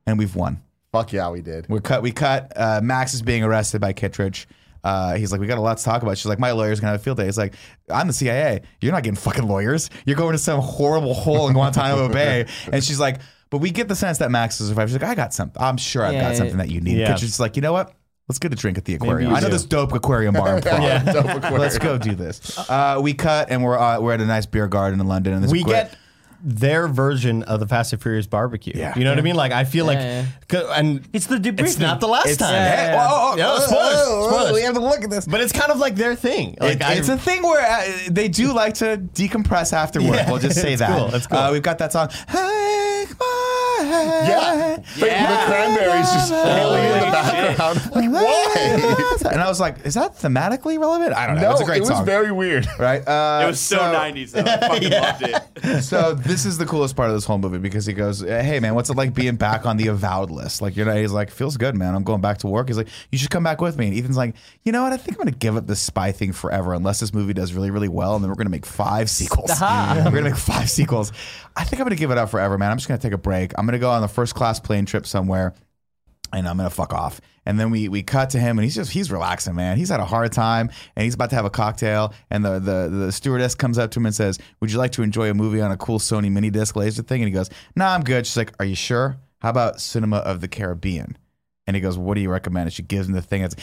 and 0.06 0.20
we've 0.20 0.36
won. 0.36 0.62
Fuck 0.92 1.12
yeah, 1.12 1.28
we 1.30 1.42
did. 1.42 1.68
We're 1.68 1.80
cut. 1.80 2.02
We 2.02 2.12
cut. 2.12 2.52
Uh, 2.56 2.80
Max 2.82 3.14
is 3.14 3.22
being 3.22 3.42
arrested 3.44 3.80
by 3.80 3.92
Kittredge. 3.92 4.48
Uh, 4.84 5.16
he's 5.16 5.32
like, 5.32 5.40
we 5.40 5.46
got 5.46 5.58
a 5.58 5.60
lot 5.60 5.76
to 5.78 5.84
talk 5.84 6.02
about. 6.02 6.16
She's 6.16 6.26
like, 6.26 6.38
my 6.38 6.52
lawyer's 6.52 6.80
gonna 6.80 6.92
have 6.92 7.00
a 7.00 7.02
field 7.02 7.18
day. 7.18 7.26
He's 7.26 7.36
like, 7.36 7.54
I'm 7.90 8.06
the 8.06 8.12
CIA. 8.12 8.62
You're 8.80 8.92
not 8.92 9.02
getting 9.02 9.16
fucking 9.16 9.46
lawyers. 9.46 9.90
You're 10.06 10.16
going 10.16 10.32
to 10.32 10.38
some 10.38 10.60
horrible 10.60 11.14
hole 11.14 11.48
in 11.48 11.54
Guantanamo 11.54 12.08
Bay. 12.12 12.46
And 12.72 12.82
she's 12.82 12.98
like, 13.00 13.20
but 13.50 13.58
we 13.58 13.70
get 13.70 13.88
the 13.88 13.96
sense 13.96 14.18
that 14.18 14.30
Max 14.30 14.60
is 14.60 14.68
survived. 14.68 14.90
She's 14.92 15.00
like, 15.00 15.10
I 15.10 15.14
got 15.14 15.34
something. 15.34 15.60
I'm 15.60 15.76
sure 15.76 16.04
I've 16.04 16.14
Yeah, 16.14 16.28
got 16.28 16.36
something 16.36 16.58
that 16.58 16.70
you 16.70 16.80
need. 16.80 16.98
yeah. 16.98 17.08
Kittredge's 17.08 17.40
like, 17.40 17.56
you 17.56 17.62
know 17.62 17.72
what? 17.72 17.92
Let's 18.28 18.38
get 18.38 18.52
a 18.52 18.56
drink 18.56 18.76
at 18.78 18.84
the 18.84 18.94
aquarium. 18.94 19.30
you 19.30 19.36
I 19.36 19.40
know 19.40 19.46
do. 19.46 19.52
this 19.52 19.64
dope 19.64 19.92
aquarium 19.94 20.34
bar 20.34 20.56
in 20.56 20.62
Prague. 20.62 20.82
Yeah, 20.82 21.02
dope 21.02 21.24
aquarium. 21.24 21.60
Let's 21.60 21.78
go 21.78 21.96
do 21.98 22.14
this. 22.14 22.58
Uh, 22.68 23.00
we 23.02 23.14
cut 23.14 23.50
and 23.50 23.64
we're 23.64 23.78
uh, 23.78 24.00
we're 24.00 24.12
at 24.12 24.20
a 24.20 24.26
nice 24.26 24.44
beer 24.46 24.68
garden 24.68 25.00
in 25.00 25.06
London. 25.08 25.32
And 25.34 25.42
this 25.42 25.50
we 25.50 25.62
great- 25.64 25.72
get 25.90 25.96
their 26.42 26.86
version 26.88 27.42
of 27.44 27.58
the 27.60 27.66
Fast 27.66 27.92
and 27.92 28.00
Furious 28.00 28.26
barbecue. 28.26 28.72
Yeah. 28.76 28.96
You 28.96 29.04
know 29.04 29.10
what 29.10 29.18
I 29.18 29.22
mean? 29.22 29.34
Like 29.36 29.52
I 29.52 29.64
feel 29.64 29.84
like, 29.86 29.98
Yeah, 29.98 30.24
'cause- 30.48 30.66
and 30.76 31.06
It's 31.12 31.26
the 31.26 31.36
debriefing. 31.36 31.60
it's 31.60 31.78
not 31.78 32.00
the 32.00 32.06
last 32.08 32.26
It's, 32.28 32.36
time. 32.36 32.52
Hey, 32.54 32.92
Yeah. 32.92 33.06
oh, 33.10 33.30
oh, 33.32 33.36
Yeah, 33.36 33.48
oh, 33.50 33.58
spoilers, 33.60 33.94
oh, 33.98 34.28
spoilers. 34.30 34.52
We 34.54 34.62
have 34.62 34.74
to 34.74 34.80
look 34.80 35.02
at 35.02 35.10
this. 35.10 35.26
But 35.26 35.40
it's 35.40 35.52
kind 35.52 35.72
of 35.72 35.78
like 35.78 35.96
their 35.96 36.14
thing. 36.14 36.56
Like 36.60 36.76
It- 36.76 36.82
I, 36.82 36.92
it's 36.94 37.08
a 37.08 37.18
thing 37.18 37.42
where 37.42 37.60
uh, 37.68 37.84
they 38.10 38.28
do 38.28 38.52
like 38.52 38.74
to 38.74 38.98
decompress 39.14 39.72
after 39.72 40.00
work. 40.00 40.14
Yeah, 40.16 40.30
we'll 40.30 40.40
just 40.40 40.60
say 40.60 40.74
that. 40.82 40.88
cool, 40.96 41.14
it's 41.14 41.26
cool. 41.26 41.38
Uh, 41.38 41.50
we've 41.52 41.62
got 41.62 41.78
that 41.78 41.92
song. 41.92 42.08
Take 42.08 42.26
my 43.78 43.84
hand. 43.84 44.84
Yeah. 44.96 45.46
The 45.46 45.52
cranberries 45.52 46.12
just 46.12 46.32
hailing 46.32 46.84
in 46.84 46.98
the 47.00 47.06
background. 47.06 47.80
Like, 47.98 48.10
why? 48.12 49.18
And 49.32 49.40
I 49.40 49.48
was 49.48 49.58
like, 49.60 49.84
is 49.84 49.94
that 49.94 50.16
thematically 50.16 50.78
relevant? 50.78 51.12
I 51.14 51.26
don't 51.26 51.36
know. 51.36 51.42
No, 51.42 51.50
it's 51.52 51.60
a 51.60 51.64
great 51.64 51.78
it 51.78 51.80
was 51.80 51.88
song. 51.90 52.04
very 52.06 52.30
weird. 52.30 52.66
right? 52.78 53.06
Uh, 53.06 53.40
it 53.44 53.46
was 53.46 53.60
so, 53.60 53.78
90s 53.78 54.30
though. 54.32 54.40
I 54.40 54.56
fucking 54.58 54.90
loved 54.92 55.22
it. 55.22 55.82
so 55.82 56.14
this 56.14 56.44
is 56.46 56.58
the 56.58 56.66
coolest 56.66 56.94
part 56.96 57.08
of 57.08 57.16
this 57.16 57.24
whole 57.24 57.38
movie 57.38 57.58
because 57.58 57.86
he 57.86 57.92
goes, 57.92 58.20
"Hey 58.20 58.60
man, 58.60 58.74
what's 58.74 58.90
it 58.90 58.96
like 58.96 59.14
being 59.14 59.36
back 59.36 59.66
on 59.66 59.76
the 59.76 59.88
avowed 59.88 60.30
list? 60.30 60.62
Like, 60.62 60.76
you 60.76 60.84
know, 60.84 60.94
he's 60.94 61.12
like, 61.12 61.30
feels 61.30 61.56
good, 61.56 61.74
man. 61.76 61.94
I'm 61.94 62.04
going 62.04 62.20
back 62.20 62.38
to 62.38 62.46
work. 62.46 62.68
He's 62.68 62.76
like, 62.76 62.88
you 63.10 63.18
should 63.18 63.30
come 63.30 63.42
back 63.42 63.60
with 63.60 63.76
me. 63.76 63.88
And 63.88 63.96
Ethan's 63.96 64.16
like, 64.16 64.34
you 64.62 64.72
know 64.72 64.82
what? 64.84 64.92
I 64.92 64.96
think 64.96 65.16
I'm 65.18 65.24
gonna 65.24 65.30
give 65.36 65.56
up 65.56 65.66
this 65.66 65.80
spy 65.80 66.12
thing 66.12 66.32
forever 66.32 66.74
unless 66.74 67.00
this 67.00 67.12
movie 67.12 67.32
does 67.32 67.52
really, 67.52 67.70
really 67.70 67.88
well, 67.88 68.14
and 68.14 68.22
then 68.24 68.28
we're 68.30 68.36
gonna 68.36 68.50
make 68.50 68.66
five 68.66 69.10
sequels. 69.10 69.54
Stop. 69.56 69.96
we're 69.96 70.04
gonna 70.10 70.22
make 70.30 70.36
five 70.36 70.70
sequels. 70.70 71.12
I 71.56 71.64
think 71.64 71.80
I'm 71.80 71.86
gonna 71.86 71.96
give 71.96 72.10
it 72.10 72.18
up 72.18 72.30
forever, 72.30 72.56
man. 72.56 72.70
I'm 72.70 72.76
just 72.78 72.88
gonna 72.88 73.00
take 73.00 73.12
a 73.12 73.18
break. 73.18 73.52
I'm 73.58 73.66
gonna 73.68 73.78
go 73.78 73.90
on 73.90 74.02
the 74.02 74.08
first 74.08 74.34
class 74.34 74.58
plane 74.58 74.86
trip 74.86 75.06
somewhere 75.06 75.54
and 76.32 76.48
I'm 76.48 76.56
gonna 76.56 76.70
fuck 76.70 76.92
off. 76.92 77.20
And 77.46 77.58
then 77.58 77.70
we 77.70 77.88
we 77.88 78.02
cut 78.02 78.30
to 78.30 78.38
him, 78.38 78.58
and 78.58 78.64
he's 78.64 78.74
just 78.74 78.90
he's 78.90 79.10
relaxing, 79.10 79.54
man. 79.54 79.78
He's 79.78 79.88
had 79.88 80.00
a 80.00 80.04
hard 80.04 80.32
time, 80.32 80.70
and 80.96 81.04
he's 81.04 81.14
about 81.14 81.30
to 81.30 81.36
have 81.36 81.44
a 81.44 81.50
cocktail. 81.50 82.12
And 82.30 82.44
the 82.44 82.58
the 82.58 82.88
the 82.88 83.12
stewardess 83.12 83.54
comes 83.54 83.78
up 83.78 83.90
to 83.92 84.00
him 84.00 84.06
and 84.06 84.14
says, 84.14 84.38
"Would 84.60 84.70
you 84.70 84.78
like 84.78 84.92
to 84.92 85.02
enjoy 85.02 85.30
a 85.30 85.34
movie 85.34 85.60
on 85.60 85.70
a 85.70 85.76
cool 85.76 85.98
Sony 85.98 86.30
mini 86.30 86.50
disc 86.50 86.76
laser 86.76 87.02
thing?" 87.02 87.22
And 87.22 87.28
he 87.28 87.32
goes, 87.32 87.48
"Nah, 87.74 87.94
I'm 87.94 88.04
good." 88.04 88.26
She's 88.26 88.36
like, 88.36 88.52
"Are 88.58 88.66
you 88.66 88.74
sure? 88.74 89.16
How 89.40 89.50
about 89.50 89.80
Cinema 89.80 90.18
of 90.18 90.40
the 90.40 90.48
Caribbean?" 90.48 91.16
And 91.66 91.74
he 91.74 91.80
goes, 91.80 91.96
"What 91.96 92.14
do 92.14 92.20
you 92.20 92.30
recommend?" 92.30 92.66
And 92.66 92.72
she 92.72 92.82
gives 92.82 93.08
him 93.08 93.14
the 93.14 93.22
thing. 93.22 93.42
It's 93.42 93.54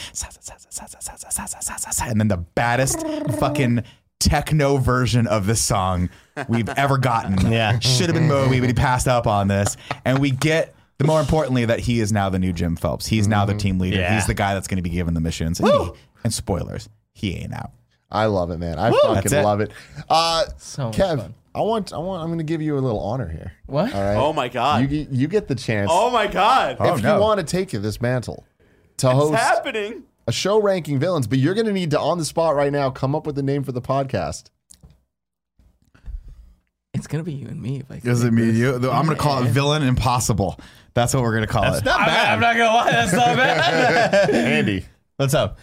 and 2.10 2.20
then 2.20 2.28
the 2.28 2.38
baddest 2.38 3.06
fucking 3.38 3.84
techno 4.18 4.78
version 4.78 5.26
of 5.28 5.46
the 5.46 5.54
song 5.54 6.08
we've 6.48 6.68
ever 6.70 6.98
gotten. 6.98 7.50
Yeah. 7.52 7.78
should 7.78 8.06
have 8.06 8.14
been 8.14 8.28
Moby, 8.28 8.60
but 8.60 8.68
he 8.68 8.74
passed 8.74 9.08
up 9.08 9.26
on 9.26 9.48
this. 9.48 9.76
And 10.04 10.18
we 10.18 10.30
get 10.30 10.74
the 10.98 11.04
more 11.04 11.20
importantly 11.20 11.64
that 11.66 11.80
he 11.80 12.00
is 12.00 12.12
now 12.12 12.28
the 12.30 12.38
new 12.38 12.52
Jim 12.52 12.76
Phelps. 12.76 13.06
He's 13.06 13.28
now 13.28 13.44
the 13.44 13.54
team 13.54 13.78
leader. 13.78 13.96
Yeah. 13.98 14.14
He's 14.14 14.26
the 14.26 14.34
guy 14.34 14.54
that's 14.54 14.66
going 14.66 14.76
to 14.78 14.82
be 14.82 14.90
given 14.90 15.14
the 15.14 15.20
missions. 15.20 15.60
And, 15.60 15.68
he- 15.68 15.90
and 16.24 16.32
spoilers, 16.34 16.88
he 17.12 17.36
ain't 17.36 17.52
out. 17.54 17.70
I 18.10 18.26
love 18.26 18.50
it, 18.50 18.58
man. 18.58 18.78
I 18.78 18.90
That's 18.90 19.02
fucking 19.02 19.32
it. 19.32 19.42
love 19.42 19.60
it. 19.60 19.72
Uh, 20.08 20.44
So 20.58 20.86
much 20.86 20.96
Kev, 20.96 21.18
fun. 21.18 21.34
I 21.54 21.60
want, 21.60 21.92
I 21.92 21.98
want, 21.98 22.22
I'm 22.22 22.28
going 22.28 22.38
to 22.38 22.44
give 22.44 22.62
you 22.62 22.78
a 22.78 22.80
little 22.80 23.00
honor 23.00 23.28
here. 23.28 23.52
What? 23.66 23.92
All 23.94 24.00
right. 24.02 24.16
Oh 24.16 24.32
my 24.32 24.48
god. 24.48 24.82
You, 24.82 24.86
get- 24.86 25.10
you 25.10 25.26
get 25.28 25.48
the 25.48 25.54
chance. 25.54 25.90
oh 25.92 26.10
my 26.10 26.26
god. 26.26 26.76
Oh, 26.80 26.94
if 26.94 27.02
no. 27.02 27.14
you 27.16 27.20
want 27.20 27.40
to 27.40 27.46
take 27.46 27.70
this 27.70 28.00
mantle 28.00 28.46
to 28.98 29.06
What's 29.08 29.18
host 29.18 29.34
happening? 29.34 30.04
a 30.28 30.32
show 30.32 30.60
ranking 30.60 30.98
villains, 30.98 31.26
but 31.26 31.38
you're 31.38 31.54
going 31.54 31.66
to 31.66 31.72
need 31.72 31.90
to 31.92 32.00
on 32.00 32.18
the 32.18 32.24
spot 32.24 32.54
right 32.54 32.72
now 32.72 32.90
come 32.90 33.14
up 33.14 33.26
with 33.26 33.38
a 33.38 33.42
name 33.42 33.62
for 33.64 33.72
the 33.72 33.82
podcast. 33.82 34.50
It's 36.96 37.06
gonna 37.06 37.24
be 37.24 37.32
you 37.34 37.46
and 37.48 37.60
me. 37.60 37.80
If 37.80 37.90
I 37.90 37.98
Does 38.00 38.24
it 38.24 38.32
mean 38.32 38.56
you? 38.56 38.74
I'm 38.74 38.80
going 38.80 39.08
to 39.08 39.14
call 39.16 39.42
it 39.42 39.48
Villain 39.48 39.82
Impossible. 39.82 40.58
That's 40.94 41.12
what 41.14 41.22
we're 41.22 41.32
going 41.32 41.46
to 41.46 41.52
call 41.52 41.62
That's 41.62 41.78
it. 41.80 41.84
not 41.84 42.00
I'm, 42.00 42.06
bad. 42.06 42.34
I'm 42.34 42.40
not 42.40 42.56
gonna 42.56 42.74
lie. 42.74 42.90
That's 42.90 43.12
not 43.12 43.36
bad. 43.36 44.30
Andy. 44.30 44.84
What's 45.16 45.34
up? 45.34 45.58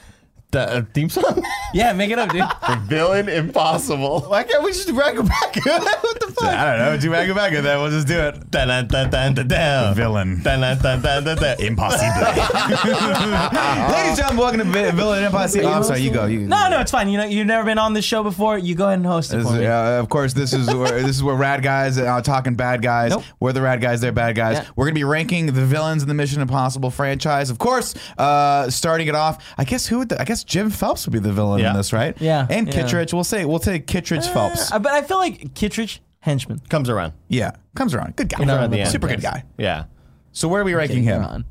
The 0.53 0.59
uh, 0.69 0.81
theme 0.93 1.09
song? 1.09 1.43
Yeah, 1.73 1.91
make 1.93 2.11
it 2.11 2.19
up, 2.19 2.29
dude. 2.29 2.43
Villain 2.87 3.27
Impossible. 3.27 4.21
Why 4.27 4.43
can't 4.43 4.63
we 4.63 4.71
just 4.73 4.87
drag 4.89 5.17
it 5.17 5.27
back? 5.27 5.55
what 6.03 6.19
the 6.19 6.27
fuck? 6.27 6.43
I 6.43 6.77
don't 6.77 6.85
know. 6.85 6.97
Do 7.01 7.09
back 7.09 7.33
back 7.33 7.51
then. 7.51 7.63
We'll 7.81 7.89
just 7.89 8.05
do 8.05 8.19
it. 8.19 8.51
Dun, 8.51 8.67
dun, 8.67 8.87
dun, 8.87 9.09
dun, 9.09 9.33
dun, 9.33 9.47
dun. 9.47 9.95
Villain. 9.95 10.43
Dun, 10.43 10.59
dun, 10.61 10.77
dun, 10.77 11.01
dun, 11.01 11.23
dun, 11.23 11.35
dun. 11.37 11.59
Impossible. 11.59 12.05
Ladies 12.93 14.09
and 14.09 14.17
gentlemen, 14.17 14.37
welcome 14.37 14.59
to 14.59 14.65
Vi- 14.65 14.91
Villain 14.91 15.23
Impossible. 15.23 15.65
Oh, 15.65 15.73
I'm 15.73 15.83
sorry. 15.83 16.01
You 16.01 16.11
go. 16.11 16.25
You, 16.25 16.41
No, 16.41 16.69
no, 16.69 16.79
it's 16.79 16.91
fine. 16.91 17.09
You 17.09 17.17
know, 17.17 17.25
you've 17.25 17.47
never 17.47 17.65
been 17.65 17.79
on 17.79 17.93
this 17.93 18.05
show 18.05 18.21
before. 18.21 18.59
You 18.59 18.75
go 18.75 18.85
ahead 18.85 18.99
and 18.99 19.05
host 19.07 19.33
it 19.33 19.37
This 19.37 19.47
for 19.47 19.53
is- 19.55 19.59
me. 19.61 19.65
uh, 19.65 19.99
of 19.99 20.09
course, 20.09 20.33
this 20.33 20.53
is 20.53 20.67
where 20.75 21.01
this 21.01 21.15
is 21.15 21.23
where 21.23 21.35
rad 21.35 21.63
guys 21.63 21.97
are 21.97 22.21
talking 22.21 22.53
bad 22.53 22.83
guys. 22.83 23.09
Nope. 23.11 23.23
We're 23.39 23.53
the 23.53 23.63
rad 23.63 23.81
guys. 23.81 23.99
They're 23.99 24.11
bad 24.11 24.35
guys. 24.35 24.57
Yeah. 24.57 24.67
We're 24.75 24.85
gonna 24.85 24.93
be 24.93 25.03
ranking 25.05 25.47
the 25.47 25.51
villains 25.53 26.03
in 26.03 26.07
the 26.07 26.13
Mission 26.13 26.39
Impossible 26.41 26.91
franchise. 26.91 27.49
Of 27.49 27.57
course, 27.57 27.95
uh, 28.19 28.69
starting 28.69 29.07
it 29.07 29.15
off. 29.15 29.43
I 29.57 29.63
guess 29.63 29.87
who? 29.87 29.97
Would 29.99 30.09
the, 30.09 30.21
I 30.21 30.25
guess 30.25 30.42
Jim 30.43 30.69
Phelps 30.69 31.05
would 31.05 31.13
be 31.13 31.19
the 31.19 31.33
villain 31.33 31.63
in 31.63 31.73
this, 31.73 31.93
right? 31.93 32.19
Yeah, 32.19 32.45
And 32.49 32.67
yeah. 32.67 32.73
Kittredge. 32.73 33.13
We'll 33.13 33.23
say 33.23 33.45
we'll 33.45 33.59
take 33.59 33.87
Kittredge 33.87 34.27
Phelps. 34.27 34.71
Uh, 34.71 34.79
but 34.79 34.91
I 34.93 35.01
feel 35.01 35.17
like 35.17 35.53
Kittredge 35.53 36.01
henchman. 36.19 36.59
Comes 36.69 36.89
around. 36.89 37.13
Yeah, 37.27 37.51
comes 37.75 37.93
around. 37.93 38.15
Good 38.15 38.29
guy. 38.29 38.39
You 38.39 38.45
know, 38.45 38.55
around 38.55 38.71
the 38.71 38.79
end, 38.81 38.89
Super 38.89 39.07
good 39.07 39.21
yes. 39.21 39.33
guy. 39.33 39.43
Yeah. 39.57 39.85
So 40.31 40.47
where 40.47 40.61
are 40.61 40.65
we 40.65 40.73
ranking 40.73 41.03
him? 41.03 41.21
Ron. 41.21 41.45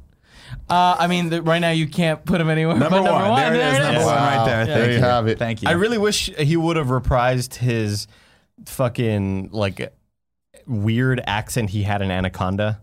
Uh, 0.68 0.96
I 0.98 1.06
mean, 1.06 1.30
the, 1.30 1.42
right 1.42 1.58
now 1.58 1.70
you 1.70 1.86
can't 1.86 2.24
put 2.24 2.40
him 2.40 2.48
anywhere. 2.48 2.76
Number, 2.76 2.98
but 3.00 3.02
number 3.04 3.28
one. 3.30 3.40
There 3.40 3.54
it 3.54 3.74
is. 3.74 3.78
Number 3.78 4.00
is. 4.00 4.06
one 4.06 4.14
right 4.16 4.44
there. 4.46 4.58
Wow. 4.60 4.64
Thank 4.64 4.68
There 4.68 4.90
you 4.90 4.96
you 4.96 5.02
have 5.02 5.26
it. 5.28 5.38
Thank 5.38 5.62
you. 5.62 5.68
I 5.68 5.72
really 5.72 5.98
wish 5.98 6.30
he 6.36 6.56
would 6.56 6.76
have 6.76 6.88
reprised 6.88 7.54
his 7.56 8.06
fucking 8.66 9.50
like 9.52 9.92
weird 10.66 11.20
accent 11.26 11.70
he 11.70 11.82
had 11.82 12.02
in 12.02 12.10
Anaconda, 12.10 12.80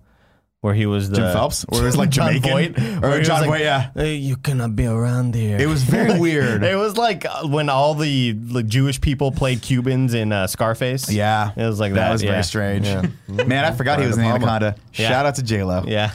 where 0.61 0.73
he 0.73 0.85
was 0.85 1.09
the 1.09 1.17
Jim 1.17 1.31
Phelps? 1.33 1.65
Or 1.71 1.79
it 1.81 1.83
was 1.85 1.95
like 1.97 2.09
John 2.09 2.33
Jamaican? 2.41 2.73
Voight, 2.73 3.03
Or 3.03 3.09
where 3.09 3.21
John 3.21 3.41
like, 3.41 3.49
Voight, 3.49 3.61
yeah. 3.61 3.91
"Hey, 3.93 4.15
you 4.15 4.35
cannot 4.35 4.75
be 4.75 4.85
around 4.85 5.33
here. 5.35 5.57
It 5.57 5.67
was 5.67 5.83
very 5.83 6.19
weird. 6.25 6.63
It 6.63 6.75
was 6.75 6.97
like 6.97 7.25
uh, 7.25 7.47
when 7.47 7.69
all 7.69 7.95
the 7.95 8.33
like, 8.33 8.67
Jewish 8.67 8.99
people 8.99 9.31
played 9.31 9.61
Cubans 9.61 10.13
in 10.13 10.31
uh, 10.31 10.47
Scarface. 10.47 11.11
Yeah, 11.11 11.51
it 11.55 11.65
was 11.65 11.79
like 11.79 11.93
that. 11.93 12.11
was 12.11 12.21
yeah. 12.23 12.31
very 12.31 12.43
strange. 12.43 12.85
Man, 13.27 13.63
I 13.65 13.71
forgot 13.71 13.99
he 13.99 14.05
was 14.07 14.17
in 14.17 14.23
Brian 14.23 14.41
De 14.41 14.45
Anaconda. 14.47 14.75
Yeah. 14.93 15.07
Shout 15.09 15.25
out 15.25 15.35
to 15.35 15.43
J 15.43 15.63
Lo. 15.63 15.83
Yeah, 15.87 16.11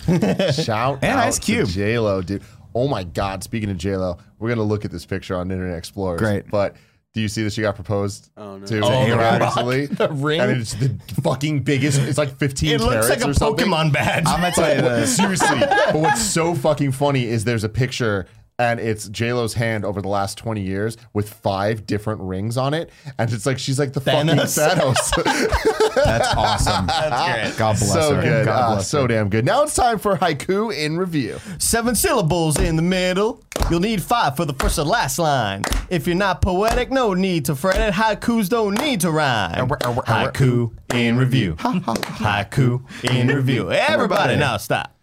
Shout 0.51 0.99
And 1.03 1.19
out 1.19 1.27
Ice 1.27 1.39
Cube. 1.39 1.66
to 1.69 1.73
J 1.73 1.99
Lo, 1.99 2.21
dude. 2.23 2.43
Oh 2.75 2.89
my 2.89 3.05
God! 3.05 3.43
Speaking 3.45 3.71
of 3.71 3.79
J 3.79 3.97
Lo, 3.97 4.19
we're 4.39 4.49
gonna 4.49 4.62
look 4.62 4.85
at 4.85 4.91
this 4.91 5.07
picture 5.07 5.37
on 5.37 5.51
Internet 5.51 5.79
Explorer. 5.79 6.19
Great. 6.19 6.51
but 6.51 6.77
do 7.15 7.20
you 7.20 7.28
see 7.28 7.43
that 7.45 7.53
she 7.53 7.62
got 7.62 7.74
proposed 7.77 8.28
Oh, 8.36 8.59
no. 8.59 8.66
to 8.66 8.81
Oh, 8.81 8.89
A-Rod 8.89 9.09
the 9.11 9.16
rock, 9.45 9.57
recently? 9.57 9.86
the 9.86 10.09
ring. 10.12 10.41
and 10.41 10.51
it's 10.61 10.74
the 10.74 10.99
fucking 11.23 11.62
biggest. 11.62 12.01
It's 12.01 12.19
like 12.19 12.36
15 12.39 12.70
it 12.73 12.81
looks 12.81 13.09
like 13.09 13.24
a 13.24 13.31
or 13.31 13.35
something. 13.35 13.66
Pokemon 13.66 13.93
badge. 13.93 14.24
I'm 14.27 14.41
gonna 14.41 14.53
tell 14.53 14.74
you 14.74 14.82
this. 14.82 15.16
Seriously, 15.16 15.61
but 15.61 15.95
what's 15.95 16.20
so 16.23 16.55
fucking 16.55 16.93
funny 16.93 17.24
is 17.27 17.45
there's 17.45 17.65
a 17.65 17.69
picture 17.69 18.27
and 18.59 18.79
it's 18.79 19.09
J 19.09 19.33
Lo's 19.33 19.55
hand 19.55 19.85
over 19.85 20.01
the 20.01 20.09
last 20.09 20.39
20 20.39 20.61
years 20.61 20.97
with 21.13 21.33
five 21.33 21.87
different 21.87 22.21
rings 22.21 22.57
on 22.57 22.75
it, 22.75 22.91
and 23.19 23.33
it's 23.33 23.47
like 23.47 23.59
she's 23.59 23.79
like 23.79 23.93
the 23.93 24.01
Thanos. 24.01 24.55
fucking 24.55 24.95
Thanos. 24.95 25.95
That's 25.95 26.35
awesome. 26.35 26.87
That's 26.87 27.33
great. 27.51 27.59
God 27.59 27.77
bless 27.79 27.93
so 27.93 28.15
her. 28.15 28.23
good, 28.23 28.45
God 28.47 28.63
ah, 28.63 28.75
bless 28.75 28.89
so 28.89 29.03
her. 29.03 29.09
damn 29.09 29.29
good. 29.29 29.45
Now 29.45 29.63
it's 29.63 29.75
time 29.75 29.99
for 29.99 30.17
haiku 30.17 30.77
in 30.77 30.97
review. 30.97 31.39
Seven 31.59 31.95
syllables 31.95 32.59
in 32.59 32.77
the 32.77 32.83
middle. 32.83 33.43
You'll 33.71 33.81
need 33.81 34.03
five 34.03 34.37
for 34.37 34.45
the 34.45 34.55
first 34.55 34.79
and 34.79 34.89
last 34.89 35.19
line. 35.19 35.63
If 35.89 36.07
you're 36.07 36.17
not 36.17 36.43
poetic, 36.43 36.91
no 36.91 37.15
need 37.15 37.45
to 37.47 37.55
fret 37.55 37.81
it. 37.81 37.95
Haikus 37.95 38.49
don't 38.49 38.75
need 38.81 39.01
to 39.03 39.11
rhyme. 39.11 39.69
Haiku 39.69 40.73
in 40.93 41.17
review. 41.17 41.55
Haiku 41.55 42.83
in 43.05 43.29
review. 43.29 43.71
Everybody, 43.71 44.37
now 44.37 44.57
stop. 44.59 44.94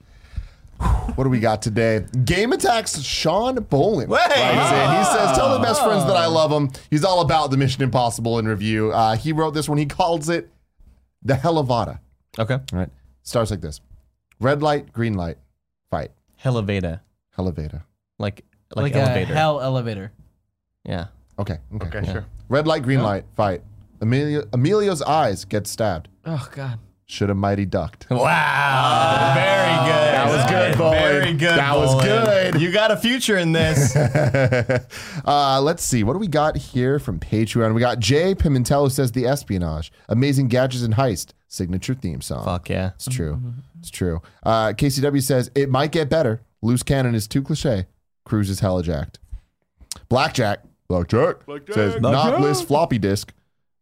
What 1.15 1.25
do 1.25 1.29
we 1.29 1.39
got 1.39 1.61
today? 1.61 2.05
Game 2.25 2.51
Attacks 2.53 3.01
Sean 3.01 3.55
Bolin. 3.57 4.07
Hey! 4.07 4.57
writes 4.57 4.71
in. 4.71 4.97
He 4.97 5.03
says, 5.27 5.37
Tell 5.37 5.53
the 5.53 5.59
best 5.63 5.83
friends 5.83 6.05
that 6.05 6.15
I 6.15 6.25
love 6.27 6.51
him. 6.51 6.71
He's 6.89 7.03
all 7.03 7.21
about 7.21 7.51
the 7.51 7.57
Mission 7.57 7.83
Impossible 7.83 8.39
in 8.39 8.47
review. 8.47 8.91
Uh, 8.91 9.15
he 9.15 9.33
wrote 9.33 9.53
this 9.53 9.67
one. 9.69 9.77
He 9.77 9.85
calls 9.85 10.29
it 10.29 10.49
the 11.21 11.33
Hellavada. 11.35 11.99
Okay. 12.39 12.53
All 12.55 12.63
right. 12.79 12.89
Starts 13.23 13.51
like 13.51 13.61
this 13.61 13.81
Red 14.39 14.61
light, 14.63 14.91
green 14.93 15.13
light, 15.13 15.37
fight. 15.91 16.11
Heleveda. 16.43 17.01
Hellavada. 17.37 17.83
Like 18.17 18.43
like, 18.75 18.83
Like 18.83 18.95
a 18.95 18.99
elevator. 19.01 19.33
hell 19.33 19.59
elevator. 19.61 20.11
yeah. 20.85 21.07
Okay. 21.37 21.57
Okay. 21.75 21.97
Okay, 21.97 22.11
sure. 22.11 22.25
Red 22.49 22.67
light, 22.67 22.83
green 22.83 23.01
light, 23.03 23.25
fight. 23.35 23.61
Emilio, 23.99 24.45
Emilio's 24.53 25.01
eyes 25.01 25.43
get 25.45 25.67
stabbed. 25.67 26.07
Oh 26.25 26.47
God. 26.55 26.79
Should 27.11 27.27
have 27.27 27.38
mighty 27.38 27.65
ducked. 27.65 28.07
Wow. 28.09 29.33
Very 29.35 29.89
good. 29.89 30.13
That 30.13 30.27
was 30.27 30.49
good, 30.49 30.77
Bowen. 30.77 30.97
Very 30.97 31.33
good. 31.33 31.57
That 31.57 31.75
was 31.75 32.01
good. 32.01 32.61
You 32.61 32.71
got 32.71 32.89
a 32.89 32.95
future 32.95 33.38
in 33.38 33.51
this. 33.51 33.93
uh, 35.25 35.59
let's 35.61 35.83
see. 35.83 36.05
What 36.05 36.13
do 36.13 36.19
we 36.19 36.29
got 36.29 36.55
here 36.55 36.99
from 36.99 37.19
Patreon? 37.19 37.73
We 37.75 37.81
got 37.81 37.99
Jay 37.99 38.33
Pimentel 38.33 38.83
who 38.85 38.89
says 38.89 39.11
the 39.11 39.27
espionage, 39.27 39.91
amazing 40.07 40.47
gadgets 40.47 40.85
and 40.85 40.93
heist, 40.93 41.33
signature 41.49 41.93
theme 41.93 42.21
song. 42.21 42.45
Fuck 42.45 42.69
yeah. 42.69 42.91
It's 42.95 43.07
true. 43.07 43.41
It's 43.79 43.89
true. 43.89 44.21
Uh, 44.41 44.69
KCW 44.69 45.21
says 45.21 45.51
it 45.53 45.69
might 45.69 45.91
get 45.91 46.09
better. 46.09 46.41
Loose 46.61 46.81
cannon 46.81 47.13
is 47.13 47.27
too 47.27 47.41
cliche. 47.41 47.88
Cruise 48.23 48.49
is 48.49 48.61
hella 48.61 48.83
jacked. 48.83 49.19
Blackjack. 50.07 50.59
Blackjack. 50.88 51.43
Says 51.73 51.95
NOC 51.95 52.39
list 52.39 52.67
floppy 52.69 52.99
disk. 52.99 53.33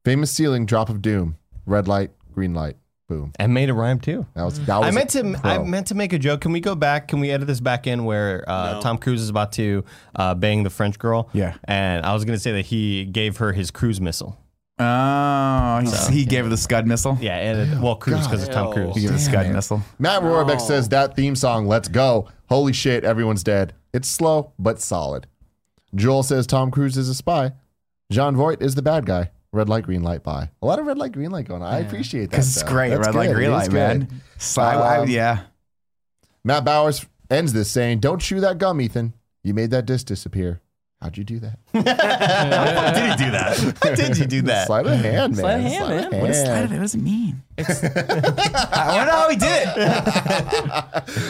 Famous 0.04 0.32
ceiling 0.32 0.66
drop 0.66 0.90
of 0.90 1.04
doom. 1.04 1.38
Red 1.68 1.88
light, 1.88 2.10
green 2.34 2.56
light, 2.56 2.78
boom. 3.10 3.34
And 3.38 3.54
made 3.54 3.70
a 3.70 3.74
rhyme 3.74 4.00
too. 4.00 4.26
That 4.36 4.44
was 4.44 4.60
that 4.66 4.78
was. 4.78 4.88
I 4.88 4.92
meant 4.92 5.10
to. 5.10 5.38
pro. 5.38 5.50
I 5.52 5.58
meant 5.64 5.88
to 5.88 5.96
make 5.96 6.14
a 6.14 6.20
joke. 6.20 6.40
Can 6.40 6.54
we 6.54 6.62
go 6.62 6.76
back? 6.76 7.10
Can 7.10 7.20
we 7.20 7.30
edit 7.32 7.48
this 7.48 7.60
back 7.60 7.86
in 7.88 8.06
where 8.06 8.50
uh, 8.50 8.74
No. 8.76 8.82
Tom 8.82 8.98
Cruise 8.98 9.22
is 9.22 9.28
about 9.30 9.52
to 9.54 9.84
uh, 10.16 10.36
bang 10.36 10.64
the 10.64 10.70
French 10.70 10.98
girl? 10.98 11.30
Yeah. 11.34 11.56
And 11.66 12.06
I 12.06 12.14
was 12.14 12.24
gonna 12.24 12.40
say 12.40 12.54
that 12.54 12.68
he 12.68 13.04
gave 13.04 13.38
her 13.38 13.52
his 13.52 13.72
cruise 13.72 14.00
missile. 14.00 14.38
Oh, 14.82 15.82
he, 16.10 16.20
he 16.20 16.26
gave 16.26 16.46
her 16.46 16.50
the 16.50 16.56
Scud 16.56 16.88
missile. 16.88 17.18
Yeah. 17.20 17.36
And 17.38 17.84
well, 17.84 17.98
Cruise 17.98 18.26
because 18.26 18.44
it's 18.44 18.54
Tom 18.54 18.72
Cruise. 18.72 18.96
He 18.96 19.02
gave 19.02 19.10
her 19.10 19.18
the 19.18 19.22
Scud 19.22 19.50
missile. 19.50 19.82
Matt 19.98 20.22
Rohrbeck 20.22 20.60
No. 20.60 20.66
says 20.66 20.88
that 20.90 21.18
theme 21.18 21.36
song, 21.36 21.68
Let's 21.68 21.90
Go. 21.90 22.30
Holy 22.48 22.72
shit, 22.72 23.04
everyone's 23.04 23.44
dead. 23.44 23.74
It's 23.94 24.08
slow, 24.08 24.54
but 24.58 24.80
solid. 24.80 25.28
Joel 25.96 26.24
says 26.24 26.48
Tom 26.48 26.72
Cruise 26.72 26.98
is 26.98 27.10
a 27.10 27.16
spy. 27.16 27.52
Jon 28.12 28.36
Voight 28.36 28.62
is 28.62 28.76
the 28.76 28.82
bad 28.82 29.06
guy. 29.06 29.32
Red 29.52 29.68
light, 29.70 29.84
green 29.84 30.04
light, 30.04 30.22
bye. 30.24 30.50
A 30.62 30.66
lot 30.66 30.78
of 30.80 30.86
red 30.86 30.98
light, 31.00 31.12
green 31.12 31.32
light 31.32 31.48
going 31.48 31.64
on. 31.64 31.74
I 31.74 31.80
appreciate 31.80 32.26
that. 32.26 32.30
Because 32.32 32.56
it's 32.56 32.64
great. 32.70 32.90
That's 32.90 33.08
Red 33.08 33.16
light, 33.16 33.34
green 33.34 33.50
It 33.50 33.54
is 33.54 33.58
light, 33.58 33.70
good. 33.72 33.74
man. 34.10 34.22
So 34.38 34.62
I- 34.62 34.96
I- 34.96 34.98
Um, 35.00 35.10
yeah. 35.10 35.40
Matt 36.44 36.64
Bowers 36.66 37.06
ends 37.32 37.52
this 37.54 37.70
saying, 37.72 38.00
Don't 38.00 38.20
chew 38.22 38.40
that 38.42 38.58
gum, 38.60 38.80
Ethan. 38.80 39.14
You 39.44 39.54
made 39.56 39.72
that 39.72 39.86
disc 39.88 40.06
disappear. 40.06 40.62
How'd 41.02 41.18
you 41.18 41.24
do 41.24 41.40
that? 41.40 41.58
How 41.74 41.82
did 42.94 43.10
he 43.20 43.26
do 43.26 43.32
that? 43.32 43.78
How 43.82 43.96
did 43.96 44.18
you 44.18 44.26
do 44.26 44.42
that? 44.44 44.68
Sleight 44.68 44.86
of 44.86 44.92
hand, 45.00 45.34
man. 45.34 45.36
Sleight 45.36 45.56
of 45.56 45.62
hand, 45.62 45.90
man. 45.90 46.06
of 46.06 46.14
What 46.22 46.28
does 46.28 46.44
hand. 46.44 46.70
that 46.70 46.76
what 46.76 46.82
does 46.82 46.96
it 46.96 47.02
mean? 47.02 47.42
I 47.58 48.96
wonder 48.98 49.12
how 49.12 49.30
he 49.30 49.36
did 49.38 49.68
it. 49.78 49.78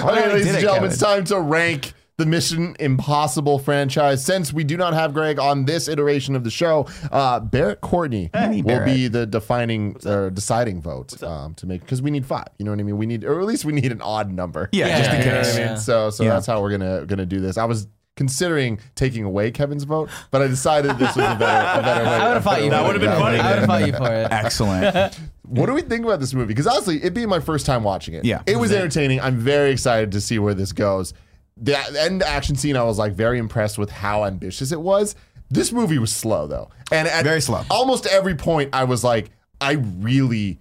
Okay, 0.01 0.27
ladies 0.27 0.45
did 0.45 0.47
and 0.47 0.57
it, 0.57 0.61
gentlemen, 0.61 0.89
it's 0.91 0.99
time 0.99 1.23
to 1.25 1.39
rank 1.39 1.93
the 2.19 2.25
Mission 2.27 2.75
Impossible 2.79 3.57
franchise. 3.57 4.23
Since 4.23 4.53
we 4.53 4.63
do 4.63 4.77
not 4.77 4.93
have 4.93 5.13
Greg 5.13 5.39
on 5.39 5.65
this 5.65 5.87
iteration 5.87 6.35
of 6.35 6.43
the 6.43 6.51
show, 6.51 6.87
uh, 7.11 7.39
Barrett 7.39 7.81
Courtney 7.81 8.29
will 8.33 8.61
Barrett. 8.63 8.85
be 8.85 9.07
the 9.07 9.25
defining 9.25 9.95
or 10.05 10.29
deciding 10.29 10.81
vote 10.81 11.21
um, 11.23 11.55
to 11.55 11.65
make 11.65 11.81
because 11.81 12.01
we 12.01 12.11
need 12.11 12.25
five. 12.25 12.47
You 12.59 12.65
know 12.65 12.71
what 12.71 12.79
I 12.79 12.83
mean? 12.83 12.97
We 12.97 13.05
need, 13.07 13.23
or 13.23 13.39
at 13.39 13.45
least 13.47 13.65
we 13.65 13.73
need 13.73 13.91
an 13.91 14.01
odd 14.01 14.31
number. 14.31 14.69
Yeah, 14.71 14.97
just 14.99 15.09
in 15.11 15.19
You 15.21 15.25
know 15.31 15.37
what 15.37 15.45
case. 15.45 15.57
I 15.57 15.65
mean? 15.65 15.77
So, 15.77 16.09
so 16.11 16.23
Yeah. 16.23 16.29
that's 16.31 16.45
how 16.45 16.61
we're 16.61 16.71
gonna 16.71 17.05
gonna 17.07 17.25
do 17.25 17.39
this. 17.41 17.57
I 17.57 17.65
was 17.65 17.87
considering 18.15 18.79
taking 18.95 19.23
away 19.23 19.49
Kevin's 19.49 19.85
vote, 19.85 20.09
but 20.29 20.41
I 20.41 20.47
decided 20.47 20.97
this 20.97 21.15
was 21.15 21.25
a 21.25 21.35
better, 21.39 21.79
a 21.79 21.81
better 21.81 22.03
way. 22.03 22.15
I 22.15 22.27
would 22.27 22.33
have 22.33 22.43
fought 22.43 22.61
you. 22.63 22.69
That 22.69 22.81
for 22.81 22.87
would've 22.87 23.01
it. 23.01 23.05
been 23.05 23.17
funny. 23.19 23.39
I 23.39 23.49
would 23.51 23.59
have 23.59 23.65
fought 23.67 23.87
you 23.87 23.93
for 23.93 24.13
it. 24.13 24.27
Excellent. 24.31 25.19
What 25.49 25.65
do 25.65 25.73
we 25.73 25.81
think 25.81 26.05
about 26.05 26.19
this 26.19 26.31
movie? 26.35 26.45
Because 26.49 26.67
honestly, 26.67 27.03
it 27.03 27.15
being 27.15 27.27
my 27.27 27.39
first 27.39 27.65
time 27.65 27.81
watching 27.83 28.13
it, 28.13 28.23
Yeah. 28.23 28.43
it 28.45 28.55
was 28.59 28.71
entertaining. 28.71 29.19
I'm 29.19 29.37
very 29.37 29.71
excited 29.71 30.11
to 30.11 30.21
see 30.21 30.37
where 30.37 30.53
this 30.53 30.73
goes. 30.73 31.15
The 31.61 31.77
end 31.99 32.23
action 32.23 32.55
scene, 32.55 32.75
I 32.75 32.83
was 32.83 32.97
like 32.97 33.13
very 33.13 33.37
impressed 33.37 33.77
with 33.77 33.89
how 33.89 34.25
ambitious 34.25 34.71
it 34.71 34.79
was. 34.79 35.15
This 35.49 35.71
movie 35.71 35.97
was 35.97 36.13
slow 36.13 36.47
though, 36.47 36.69
and 36.91 37.07
at 37.07 37.23
Very 37.23 37.41
slow. 37.41 37.63
Almost 37.69 38.05
every 38.05 38.35
point, 38.35 38.69
I 38.73 38.83
was 38.83 39.03
like, 39.03 39.31
I 39.59 39.73
really 39.73 40.59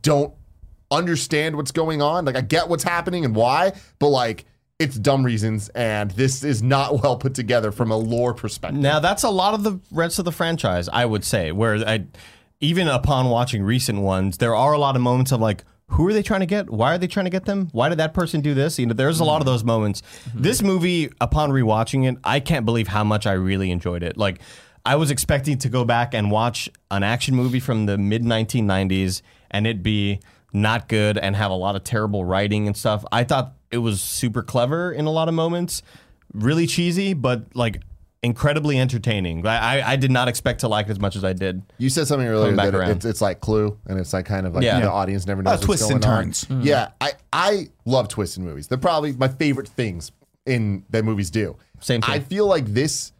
don't 0.00 0.32
understand 0.90 1.56
what's 1.56 1.72
going 1.72 2.02
on. 2.02 2.24
Like, 2.24 2.36
I 2.36 2.40
get 2.40 2.68
what's 2.68 2.84
happening 2.84 3.24
and 3.24 3.34
why, 3.34 3.72
but 3.98 4.08
like, 4.08 4.44
it's 4.78 4.96
dumb 4.96 5.24
reasons, 5.24 5.68
and 5.70 6.10
this 6.12 6.44
is 6.44 6.62
not 6.62 7.02
well 7.02 7.16
put 7.16 7.34
together 7.34 7.72
from 7.72 7.90
a 7.90 7.96
lore 7.96 8.34
perspective. 8.34 8.80
Now 8.80 9.00
that's 9.00 9.22
a 9.22 9.30
lot 9.30 9.54
of 9.54 9.64
the 9.64 9.80
rest 9.90 10.18
of 10.18 10.24
the 10.24 10.32
franchise, 10.32 10.88
I 10.88 11.04
would 11.04 11.24
say. 11.24 11.52
Where 11.52 11.76
I, 11.86 12.06
even 12.60 12.88
upon 12.88 13.28
watching 13.28 13.62
recent 13.62 14.00
ones, 14.00 14.38
there 14.38 14.54
are 14.54 14.72
a 14.72 14.78
lot 14.78 14.94
of 14.94 15.02
moments 15.02 15.32
of 15.32 15.40
like, 15.40 15.64
who 15.92 16.06
are 16.08 16.12
they 16.12 16.22
trying 16.22 16.40
to 16.40 16.46
get? 16.46 16.70
Why 16.70 16.94
are 16.94 16.98
they 16.98 17.06
trying 17.06 17.26
to 17.26 17.30
get 17.30 17.44
them? 17.44 17.68
Why 17.72 17.88
did 17.88 17.98
that 17.98 18.14
person 18.14 18.40
do 18.40 18.54
this? 18.54 18.78
You 18.78 18.86
know, 18.86 18.94
there's 18.94 19.20
a 19.20 19.24
lot 19.24 19.36
of 19.36 19.40
mm-hmm. 19.42 19.52
those 19.52 19.64
moments. 19.64 20.00
Mm-hmm. 20.00 20.42
This 20.42 20.62
movie, 20.62 21.10
upon 21.20 21.50
rewatching 21.50 22.10
it, 22.10 22.18
I 22.24 22.40
can't 22.40 22.64
believe 22.64 22.88
how 22.88 23.04
much 23.04 23.26
I 23.26 23.32
really 23.32 23.70
enjoyed 23.70 24.02
it. 24.02 24.16
Like, 24.16 24.40
I 24.84 24.96
was 24.96 25.10
expecting 25.10 25.58
to 25.58 25.68
go 25.68 25.84
back 25.84 26.14
and 26.14 26.30
watch 26.30 26.68
an 26.90 27.02
action 27.02 27.36
movie 27.36 27.60
from 27.60 27.86
the 27.86 27.96
mid 27.98 28.22
1990s 28.22 29.22
and 29.50 29.66
it 29.66 29.82
be 29.82 30.20
not 30.52 30.88
good 30.88 31.18
and 31.18 31.36
have 31.36 31.50
a 31.50 31.54
lot 31.54 31.76
of 31.76 31.84
terrible 31.84 32.24
writing 32.24 32.66
and 32.66 32.76
stuff. 32.76 33.04
I 33.12 33.24
thought 33.24 33.54
it 33.70 33.78
was 33.78 34.00
super 34.00 34.42
clever 34.42 34.90
in 34.92 35.06
a 35.06 35.10
lot 35.10 35.28
of 35.28 35.34
moments, 35.34 35.82
really 36.32 36.66
cheesy, 36.66 37.14
but 37.14 37.54
like 37.54 37.80
incredibly 38.22 38.78
entertaining. 38.78 39.46
I, 39.46 39.80
I 39.80 39.92
I 39.92 39.96
did 39.96 40.10
not 40.10 40.28
expect 40.28 40.60
to 40.60 40.68
like 40.68 40.86
it 40.86 40.90
as 40.90 41.00
much 41.00 41.16
as 41.16 41.24
I 41.24 41.32
did. 41.32 41.62
You 41.78 41.88
said 41.90 42.06
something 42.06 42.26
earlier 42.28 42.54
back 42.54 42.66
that 42.70 42.74
around. 42.78 42.90
it's, 42.90 43.04
it's 43.04 43.20
like 43.20 43.40
Clue, 43.40 43.78
and 43.86 43.98
it's 43.98 44.12
like 44.12 44.26
kind 44.26 44.46
of 44.46 44.54
like 44.54 44.64
Yeah. 44.64 44.80
the 44.80 44.90
audience 44.90 45.26
never 45.26 45.40
uh, 45.40 45.44
knows 45.44 45.52
what's 45.54 45.66
twists 45.66 45.86
going 45.86 45.96
and 45.96 46.04
on. 46.04 46.22
turns. 46.24 46.44
Mm-hmm. 46.44 46.62
Yeah, 46.62 46.88
I 47.00 47.12
I 47.32 47.68
love 47.84 48.08
twists 48.08 48.36
in 48.36 48.44
movies. 48.44 48.68
They're 48.68 48.78
probably 48.78 49.12
my 49.12 49.28
favorite 49.28 49.68
things 49.68 50.12
in 50.46 50.84
that 50.90 51.04
movies 51.04 51.30
do. 51.30 51.56
Same 51.80 52.00
thing. 52.00 52.10
I 52.14 52.20
feel 52.20 52.46
like 52.46 52.66
this 52.66 53.12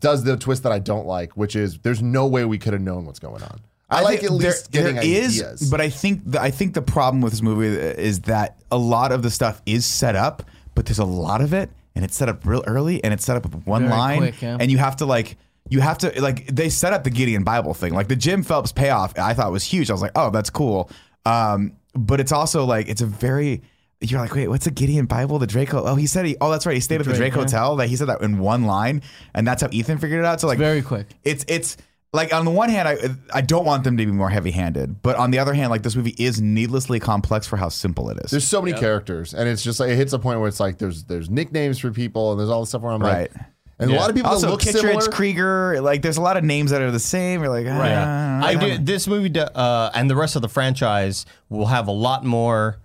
does 0.00 0.24
the 0.24 0.36
twist 0.36 0.62
that 0.62 0.72
I 0.72 0.78
don't 0.78 1.06
like, 1.06 1.32
which 1.36 1.56
is 1.56 1.78
there's 1.80 2.00
no 2.02 2.26
way 2.26 2.44
we 2.44 2.58
could 2.58 2.72
have 2.72 2.82
known 2.82 3.04
what's 3.06 3.18
going 3.18 3.42
on. 3.42 3.60
I, 3.90 4.00
like 4.02 4.20
think 4.20 4.32
at 4.32 4.36
least 4.36 4.72
there, 4.72 4.82
getting 4.84 4.96
there 4.96 5.04
is, 5.24 5.42
ideas. 5.42 5.70
but 5.70 5.80
I 5.80 5.88
think 5.90 6.22
the, 6.24 6.40
I 6.40 6.50
think 6.50 6.74
the 6.74 6.82
problem 6.82 7.20
with 7.20 7.32
this 7.32 7.42
movie 7.42 7.66
is 7.68 8.20
that 8.22 8.56
a 8.72 8.78
lot 8.78 9.12
of 9.12 9.22
the 9.22 9.30
stuff 9.30 9.60
is 9.66 9.84
set 9.84 10.16
up, 10.16 10.42
but 10.74 10.86
there's 10.86 10.98
a 10.98 11.04
lot 11.04 11.40
of 11.42 11.52
it, 11.52 11.70
and 11.94 12.04
it's 12.04 12.16
set 12.16 12.28
up 12.28 12.44
real 12.44 12.64
early, 12.66 13.02
and 13.04 13.14
it's 13.14 13.24
set 13.24 13.36
up 13.36 13.44
with 13.44 13.66
one 13.66 13.82
Very 13.82 13.92
line, 13.92 14.18
quick, 14.18 14.42
yeah. 14.42 14.56
and 14.60 14.70
you 14.70 14.78
have 14.78 14.96
to 14.96 15.06
like. 15.06 15.36
You 15.70 15.80
have 15.80 15.96
to 15.98 16.20
like 16.20 16.46
they 16.48 16.68
set 16.68 16.92
up 16.92 17.04
the 17.04 17.10
Gideon 17.10 17.42
Bible 17.42 17.72
thing, 17.72 17.94
like 17.94 18.08
the 18.08 18.16
Jim 18.16 18.42
Phelps 18.42 18.70
payoff. 18.70 19.18
I 19.18 19.32
thought 19.32 19.50
was 19.50 19.64
huge. 19.64 19.88
I 19.88 19.94
was 19.94 20.02
like, 20.02 20.12
oh, 20.14 20.28
that's 20.28 20.50
cool. 20.50 20.90
Um, 21.24 21.78
but 21.94 22.20
it's 22.20 22.32
also 22.32 22.66
like 22.66 22.88
it's 22.88 23.00
a 23.00 23.06
very. 23.06 23.62
You're 24.02 24.20
like, 24.20 24.34
wait, 24.34 24.48
what's 24.48 24.66
a 24.66 24.70
Gideon 24.70 25.06
Bible? 25.06 25.38
The 25.38 25.46
Draco. 25.46 25.82
Oh, 25.82 25.94
he 25.94 26.06
said 26.06 26.26
he. 26.26 26.36
Oh, 26.38 26.50
that's 26.50 26.66
right. 26.66 26.74
He 26.74 26.80
stayed 26.80 27.00
at 27.00 27.06
the 27.06 27.14
Drake, 27.14 27.32
Drake. 27.32 27.44
Hotel. 27.44 27.76
That 27.76 27.88
he 27.88 27.96
said 27.96 28.08
that 28.08 28.20
in 28.20 28.38
one 28.38 28.64
line, 28.64 29.00
and 29.32 29.46
that's 29.46 29.62
how 29.62 29.68
Ethan 29.72 29.96
figured 29.96 30.20
it 30.20 30.26
out. 30.26 30.38
So 30.38 30.48
like, 30.48 30.58
very 30.58 30.82
quick. 30.82 31.06
it's 31.22 31.46
it's 31.48 31.78
like 32.14 32.32
on 32.32 32.44
the 32.44 32.50
one 32.50 32.68
hand, 32.70 32.88
I 32.88 32.96
I 33.32 33.40
don't 33.42 33.64
want 33.66 33.84
them 33.84 33.96
to 33.98 34.06
be 34.06 34.12
more 34.12 34.30
heavy 34.30 34.50
handed, 34.52 35.02
but 35.02 35.16
on 35.16 35.30
the 35.30 35.38
other 35.40 35.52
hand, 35.52 35.70
like 35.70 35.82
this 35.82 35.96
movie 35.96 36.14
is 36.18 36.40
needlessly 36.40 37.00
complex 37.00 37.46
for 37.46 37.56
how 37.56 37.68
simple 37.68 38.08
it 38.10 38.18
is. 38.24 38.30
there's 38.30 38.46
so 38.46 38.62
many 38.62 38.76
characters, 38.78 39.34
and 39.34 39.48
it's 39.48 39.62
just 39.62 39.80
like 39.80 39.90
it 39.90 39.96
hits 39.96 40.12
a 40.12 40.18
point 40.18 40.38
where 40.38 40.48
it's 40.48 40.60
like 40.60 40.78
there's 40.78 41.04
there's 41.04 41.28
nicknames 41.28 41.78
for 41.78 41.90
people, 41.90 42.30
and 42.30 42.40
there's 42.40 42.50
all 42.50 42.60
this 42.60 42.70
stuff 42.70 42.82
where 42.82 42.92
I'm 42.92 43.02
Right. 43.02 43.30
like, 43.32 43.44
and 43.80 43.90
a 43.90 43.94
lot 43.96 44.08
of 44.08 44.14
people 44.14 44.30
that 44.30 44.36
also, 44.36 44.50
look 44.50 44.60
Kittredge, 44.60 44.82
similar. 44.82 45.08
Krieger, 45.10 45.80
like 45.80 46.00
there's 46.02 46.16
a 46.16 46.20
lot 46.22 46.36
of 46.36 46.44
names 46.44 46.70
that 46.70 46.80
are 46.80 46.92
the 46.92 47.00
same. 47.00 47.42
You're 47.42 47.50
like, 47.50 47.66
Right. 47.66 47.92
ah, 47.92 48.40
I 48.46 48.54
don't 48.54 48.62
do. 48.62 48.68
know. 48.78 48.84
This 48.84 49.08
movie 49.08 49.36
uh, 49.36 49.90
and 49.94 50.08
the 50.08 50.14
rest 50.14 50.36
of 50.36 50.42
the 50.42 50.48
franchise 50.48 51.26
will 51.48 51.66
have 51.66 51.88
a 51.88 51.92
lot 51.92 52.24
more 52.24 52.78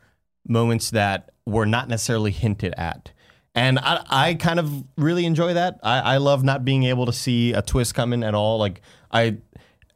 moments 0.47 0.89
that 0.89 1.29
were 1.45 1.67
not 1.67 1.87
necessarily 1.89 2.31
hinted 2.31 2.73
at. 2.75 3.11
And 3.55 3.79
I, 3.79 4.03
I 4.09 4.33
kind 4.35 4.59
of 4.59 4.71
really 4.97 5.25
enjoy 5.25 5.55
that. 5.55 5.79
I, 5.83 5.99
I 5.99 6.17
love 6.17 6.43
not 6.43 6.63
being 6.63 6.83
able 6.83 7.05
to 7.07 7.13
see 7.13 7.53
a 7.53 7.61
twist 7.61 7.95
coming 7.95 8.23
at 8.23 8.35
all. 8.35 8.57
Like 8.59 8.81
I, 9.11 9.37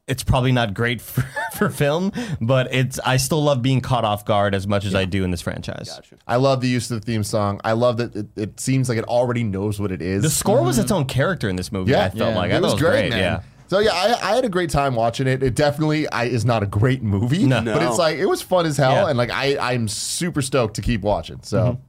it's 0.08 0.24
probably 0.24 0.52
not 0.52 0.74
great 0.74 1.02
for, 1.02 1.22
for 1.54 1.70
film, 1.70 2.12
but 2.42 2.74
it's 2.74 3.00
I 3.00 3.18
still 3.18 3.44
love 3.44 3.62
being 3.62 3.82
caught 3.82 4.06
off 4.06 4.26
guard 4.26 4.56
as 4.56 4.68
much 4.68 4.86
as 4.86 4.96
I 4.96 5.06
do 5.06 5.24
in 5.24 5.32
this 5.32 5.42
franchise. 5.42 6.02
I 6.28 6.38
love 6.38 6.62
the 6.62 6.68
use 6.68 6.90
of 6.92 7.00
the 7.00 7.06
theme 7.06 7.24
song. 7.24 7.62
I 7.64 7.74
love 7.74 7.98
that 7.98 8.16
it, 8.16 8.28
it 8.36 8.60
seems 8.60 8.90
like 8.90 8.98
it 8.98 9.06
already 9.06 9.44
knows 9.44 9.80
what 9.80 9.92
it 9.92 10.02
is. 10.02 10.24
The 10.24 10.30
score 10.30 10.64
was 10.64 10.78
its 10.78 10.92
mm. 10.92 10.96
own 10.96 11.06
character 11.06 11.48
in 11.48 11.56
this 11.56 11.72
movie. 11.72 11.92
Yeah, 11.92 12.06
I 12.06 12.10
felt 12.10 12.32
Yeah. 12.32 12.36
like 12.36 12.52
I 12.52 12.58
it 12.58 12.62
thought 12.62 12.74
was 12.74 12.82
great, 12.82 13.10
man. 13.12 13.20
Yeah. 13.20 13.42
So 13.68 13.80
yeah, 13.80 13.92
I, 13.92 14.32
I 14.32 14.36
had 14.36 14.46
a 14.46 14.50
great 14.50 14.70
time 14.70 14.94
watching 14.94 15.26
it. 15.26 15.42
It 15.42 15.56
definitely 15.56 16.08
I, 16.10 16.26
is 16.26 16.44
not 16.44 16.64
a 16.64 16.68
great 16.68 17.02
movie, 17.02 17.46
No. 17.46 17.58
but 17.58 17.80
No. 17.82 17.90
it's 17.90 17.98
like 17.98 18.18
it 18.18 18.26
was 18.26 18.42
fun 18.42 18.66
as 18.66 18.78
hell, 18.78 18.94
Yeah. 18.94 19.08
and 19.08 19.18
like 19.18 19.32
I 19.32 19.58
I'm 19.58 19.88
super 19.88 20.42
stoked 20.42 20.76
to 20.76 20.82
keep 20.82 21.02
watching. 21.02 21.40
So 21.44 21.58
mm-hmm. 21.58 21.82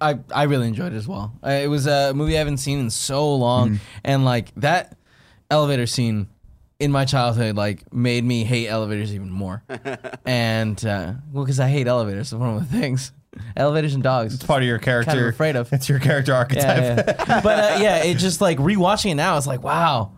I, 0.00 0.18
I 0.34 0.44
really 0.44 0.68
enjoyed 0.68 0.92
it 0.92 0.96
as 0.96 1.08
well. 1.08 1.32
Uh, 1.44 1.50
it 1.50 1.68
was 1.68 1.86
a 1.86 2.12
movie 2.14 2.36
I 2.36 2.38
haven't 2.38 2.58
seen 2.58 2.78
in 2.78 2.90
so 2.90 3.34
long, 3.34 3.80
and 4.04 4.24
like 4.24 4.54
that 4.56 4.96
elevator 5.50 5.86
scene 5.86 6.28
in 6.78 6.92
my 6.92 7.04
childhood 7.04 7.56
like 7.56 7.92
made 7.92 8.24
me 8.24 8.44
hate 8.44 8.68
elevators 8.68 9.14
even 9.14 9.30
more. 9.30 9.62
and 10.26 10.84
uh, 10.84 11.14
well, 11.32 11.44
because 11.44 11.60
I 11.60 11.68
hate 11.68 11.86
elevators, 11.86 12.32
it's 12.32 12.38
one 12.38 12.56
of 12.56 12.70
the 12.70 12.78
things. 12.78 13.12
Elevators 13.56 13.94
and 13.94 14.02
dogs. 14.02 14.34
It's 14.34 14.44
part 14.44 14.62
of 14.62 14.68
your 14.68 14.78
character. 14.78 15.12
Kind 15.12 15.20
of 15.20 15.28
afraid 15.28 15.54
of. 15.56 15.72
It's 15.72 15.88
your 15.88 16.00
character 16.00 16.34
archetype. 16.34 17.06
Yeah, 17.06 17.14
yeah. 17.28 17.40
but 17.40 17.58
uh, 17.58 17.78
yeah, 17.80 18.04
it 18.04 18.16
just 18.16 18.40
like 18.40 18.58
rewatching 18.58 19.12
it 19.12 19.14
now. 19.14 19.36
It's 19.36 19.46
like 19.46 19.62
wow, 19.62 20.12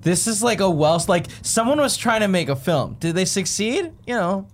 this 0.00 0.26
is 0.26 0.42
like 0.42 0.60
a 0.60 0.68
well. 0.68 1.02
Like 1.06 1.26
someone 1.42 1.78
was 1.78 1.96
trying 1.96 2.20
to 2.22 2.28
make 2.28 2.48
a 2.48 2.56
film. 2.56 2.96
Did 2.98 3.14
they 3.14 3.24
succeed? 3.24 3.92
You 4.06 4.14
know, 4.14 4.48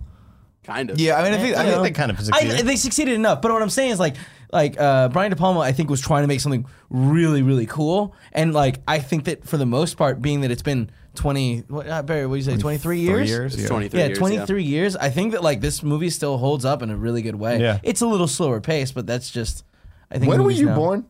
Kind 0.63 0.89
of. 0.89 0.99
yeah, 0.99 1.17
I 1.17 1.23
mean, 1.23 1.33
I 1.33 1.37
think, 1.37 1.55
I 1.55 1.61
I 1.61 1.63
think 1.63 1.75
think 1.75 1.95
they 1.95 1.99
kind 1.99 2.11
of 2.11 2.19
I, 2.19 2.23
succeeded. 2.23 2.67
they 2.67 2.75
succeeded 2.75 3.13
enough. 3.15 3.41
But 3.41 3.51
what 3.53 3.61
I'm 3.61 3.69
saying 3.69 3.91
is 3.91 3.99
like 3.99 4.17
like 4.51 4.79
uh, 4.79 5.09
Brian 5.09 5.29
De 5.31 5.35
Palma, 5.35 5.59
I 5.59 5.71
think 5.71 5.89
was 5.89 6.01
trying 6.01 6.23
to 6.23 6.27
make 6.27 6.39
something 6.41 6.65
really 6.89 7.41
really 7.41 7.65
cool, 7.65 8.15
and 8.33 8.53
like 8.53 8.79
I 8.87 8.99
think 8.99 9.25
that 9.25 9.45
for 9.47 9.57
the 9.57 9.65
most 9.65 9.97
part, 9.97 10.21
being 10.21 10.41
that 10.41 10.51
it's 10.51 10.61
been 10.61 10.89
20, 11.15 11.63
what, 11.67 11.87
uh, 11.87 12.03
Barry, 12.03 12.27
what 12.27 12.35
do 12.35 12.37
you 12.37 12.43
say, 12.43 12.57
23 12.57 12.77
three 12.77 12.99
years? 12.99 13.29
years. 13.29 13.53
It's 13.55 13.63
yeah. 13.63 13.69
23 13.69 13.99
Yeah, 13.99 14.05
years. 14.07 14.17
23 14.19 14.63
years. 14.63 14.95
I 14.95 15.09
think 15.09 15.31
that 15.31 15.41
like 15.43 15.61
this 15.61 15.81
movie 15.81 16.09
still 16.11 16.37
holds 16.37 16.63
up 16.63 16.81
in 16.83 16.89
a 16.91 16.95
really 16.95 17.21
good 17.23 17.35
way. 17.35 17.59
Yeah. 17.59 17.79
It's 17.81 18.01
a 18.01 18.05
little 18.07 18.27
slower 18.27 18.61
pace, 18.61 18.91
but 18.91 19.07
that's 19.07 19.31
just. 19.31 19.63
I 20.11 20.19
think 20.19 20.29
when 20.29 20.43
were 20.43 20.51
you 20.51 20.67
now- 20.67 20.75
born? 20.75 21.05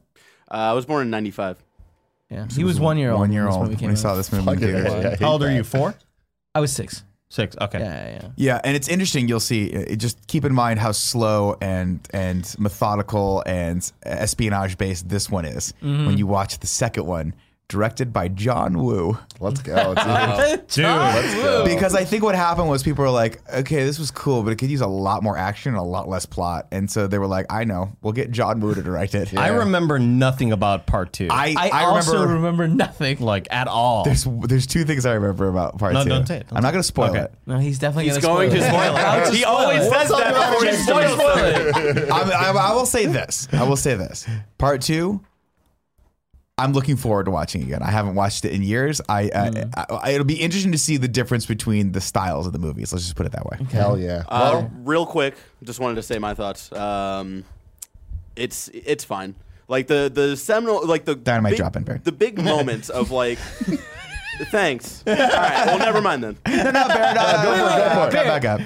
Uh, 0.49 0.53
I 0.55 0.73
was 0.73 0.85
born 0.85 1.01
in 1.03 1.09
95. 1.11 1.61
Yeah, 2.30 2.45
he 2.49 2.64
was 2.64 2.80
one 2.80 2.97
year 2.97 3.11
old. 3.11 3.19
One 3.19 3.30
when 3.30 3.34
year 3.34 3.47
old 3.47 3.59
movie 3.61 3.69
when 3.72 3.77
came 3.80 3.89
we 3.91 3.95
saw 3.97 4.15
this 4.15 4.31
movie. 4.31 4.41
in 4.41 4.45
Fucking 4.45 4.61
theaters. 4.61 4.93
A, 4.93 4.97
I 4.97 5.09
hate 5.11 5.19
How 5.19 5.31
old 5.34 5.43
are 5.43 5.51
you? 5.51 5.64
Four? 5.64 5.93
I 6.55 6.59
was 6.61 6.72
six. 6.73 7.03
Six. 7.29 7.57
Okay. 7.59 7.79
Yeah, 7.79 8.05
yeah. 8.07 8.19
yeah. 8.21 8.29
Yeah, 8.37 8.61
and 8.63 8.75
it's 8.77 8.87
interesting. 8.87 9.27
You'll 9.27 9.41
see. 9.41 9.75
uh, 9.75 9.95
Just 9.95 10.27
keep 10.27 10.45
in 10.45 10.53
mind 10.53 10.79
how 10.79 10.93
slow 10.93 11.57
and 11.61 11.99
and 12.11 12.55
methodical 12.57 13.43
and 13.45 13.91
espionage 14.03 14.77
based 14.77 15.09
this 15.09 15.29
one 15.29 15.43
is 15.45 15.73
when 15.81 16.17
you 16.17 16.25
watch 16.27 16.59
the 16.59 16.67
second 16.67 17.05
one, 17.05 17.33
directed 17.69 18.14
by 18.14 18.30
John 18.30 18.81
Woo. 18.81 19.18
Let's 19.39 19.61
go. 19.61 19.94
dude. 19.94 20.68
Dude, 20.68 20.85
Let's 20.85 21.35
go. 21.35 21.65
Because 21.65 21.94
I 21.95 22.06
think 22.06 22.23
what 22.23 22.34
happened 22.34 22.69
was 22.69 22.81
people 22.81 23.03
were 23.03 23.10
like, 23.11 23.41
okay, 23.53 23.84
this 23.84 23.99
was 23.99 24.10
cool, 24.10 24.41
but 24.44 24.52
it 24.52 24.56
could 24.56 24.69
use 24.72 24.80
a 24.81 24.88
lot 24.88 25.22
more 25.22 25.38
action 25.38 25.73
and 25.73 25.77
a 25.80 25.84
lot 25.84 26.07
less 26.07 26.26
plot. 26.26 26.68
And 26.72 26.89
so 26.89 27.07
they 27.07 27.19
were 27.19 27.27
like, 27.27 27.45
I 27.52 27.65
know, 27.65 27.91
we'll 28.02 28.14
get 28.14 28.31
John 28.31 28.61
Woo 28.61 28.73
to 28.73 28.81
direct 28.81 29.15
it. 29.15 29.35
I 29.38 29.49
remember 29.49 29.99
nothing 29.99 30.52
about 30.53 30.85
part 30.88 31.11
two. 31.11 31.27
I, 31.30 31.56
I, 31.57 31.69
I, 31.69 31.84
also 31.85 32.14
remember. 32.14 32.34
remember 32.35 32.68
nothing. 32.69 33.19
like 33.19 33.48
at 33.52 33.68
all. 33.68 34.03
there's 34.06 34.26
there's 34.26 34.65
two 34.68 34.85
things 34.85 35.06
I 35.06 35.14
remember 35.14 35.49
about 35.49 35.77
part 35.77 35.94
No, 35.94 36.03
two. 36.03 36.10
don't 36.10 36.26
say 36.26 36.38
it, 36.38 36.48
don't 36.48 36.57
I'm 36.57 36.64
not 36.64 36.72
going 36.72 36.81
to 36.81 36.88
spoil 36.88 37.10
Okay. 37.10 37.22
it. 37.22 37.34
No, 37.45 37.57
he's 37.57 37.80
definitely 37.80 38.06
He's 38.06 38.18
gonna 38.18 38.49
going 38.49 38.49
to 38.52 38.61
spoil 38.61 38.95
spoil 38.95 39.23
it. 39.27 39.34
He 39.35 39.44
always 39.44 39.89
says 39.89 40.10
We'll 40.10 40.19
before 40.19 40.65
he 40.65 40.73
spoils 40.73 41.19
it. 41.19 42.11
I, 42.11 42.22
I, 42.22 42.52
I 42.72 42.73
will 42.73 42.85
say 42.85 43.07
this. 43.07 43.48
I 43.52 43.64
will 43.64 43.76
say 43.76 43.95
this. 43.95 44.26
Part 44.57 44.81
two. 44.81 45.22
I'm 46.59 46.73
looking 46.73 46.95
forward 46.95 47.25
to 47.25 47.31
watching 47.31 47.61
again. 47.61 47.84
I 47.84 47.91
haven't 47.91 48.15
watched 48.15 48.43
it 48.45 48.51
in 48.51 48.63
years. 48.63 48.99
I, 49.07 49.25
Mm. 49.25 49.73
I, 49.77 49.85
I 49.93 50.09
it'll 50.11 50.25
be 50.25 50.41
interesting 50.41 50.71
to 50.71 50.77
see 50.77 50.97
the 50.97 51.07
difference 51.07 51.45
between 51.45 51.91
the 51.91 52.01
styles 52.01 52.47
of 52.47 52.53
the 52.53 52.59
movies. 52.59 52.91
Let's 52.91 53.03
just 53.05 53.15
put 53.15 53.25
it 53.27 53.31
that 53.34 53.45
way. 53.45 53.57
Hell 53.71 53.99
yeah. 53.99 54.23
Uh, 54.27 54.49
Well, 54.53 54.71
real 54.84 55.05
quick, 55.05 55.35
just 55.63 55.79
wanted 55.79 55.95
to 55.95 56.03
say 56.03 56.17
my 56.17 56.34
thoughts. 56.34 56.71
Um, 56.71 57.43
it's 58.35 58.69
it's 58.73 59.03
fine. 59.03 59.35
Like 59.67 59.88
the 59.88 60.09
the 60.13 60.35
seminal, 60.38 60.85
like 60.88 61.05
the 61.05 61.15
Dynamite 61.15 61.51
big, 61.51 61.57
drop 61.59 61.75
in, 61.75 61.84
Barry. 61.84 61.99
the 62.03 62.11
big 62.11 62.41
moments 62.43 62.89
of 62.89 63.11
like. 63.11 63.38
Thanks. 64.51 65.03
All 65.07 65.13
right. 65.15 65.65
Well, 65.65 65.79
never 65.79 65.99
mind 66.01 66.23
then. 66.23 66.38
No, 66.47 66.63
no, 66.71 66.88
Barry, 66.88 67.15
no, 67.15 67.23
no, 67.23 67.43
Go 67.43 67.55
for 67.55 67.79
it, 67.79 68.11
go 68.11 68.11
for 68.11 68.17
it. 68.17 68.41
Back 68.41 68.45
up. 68.45 68.59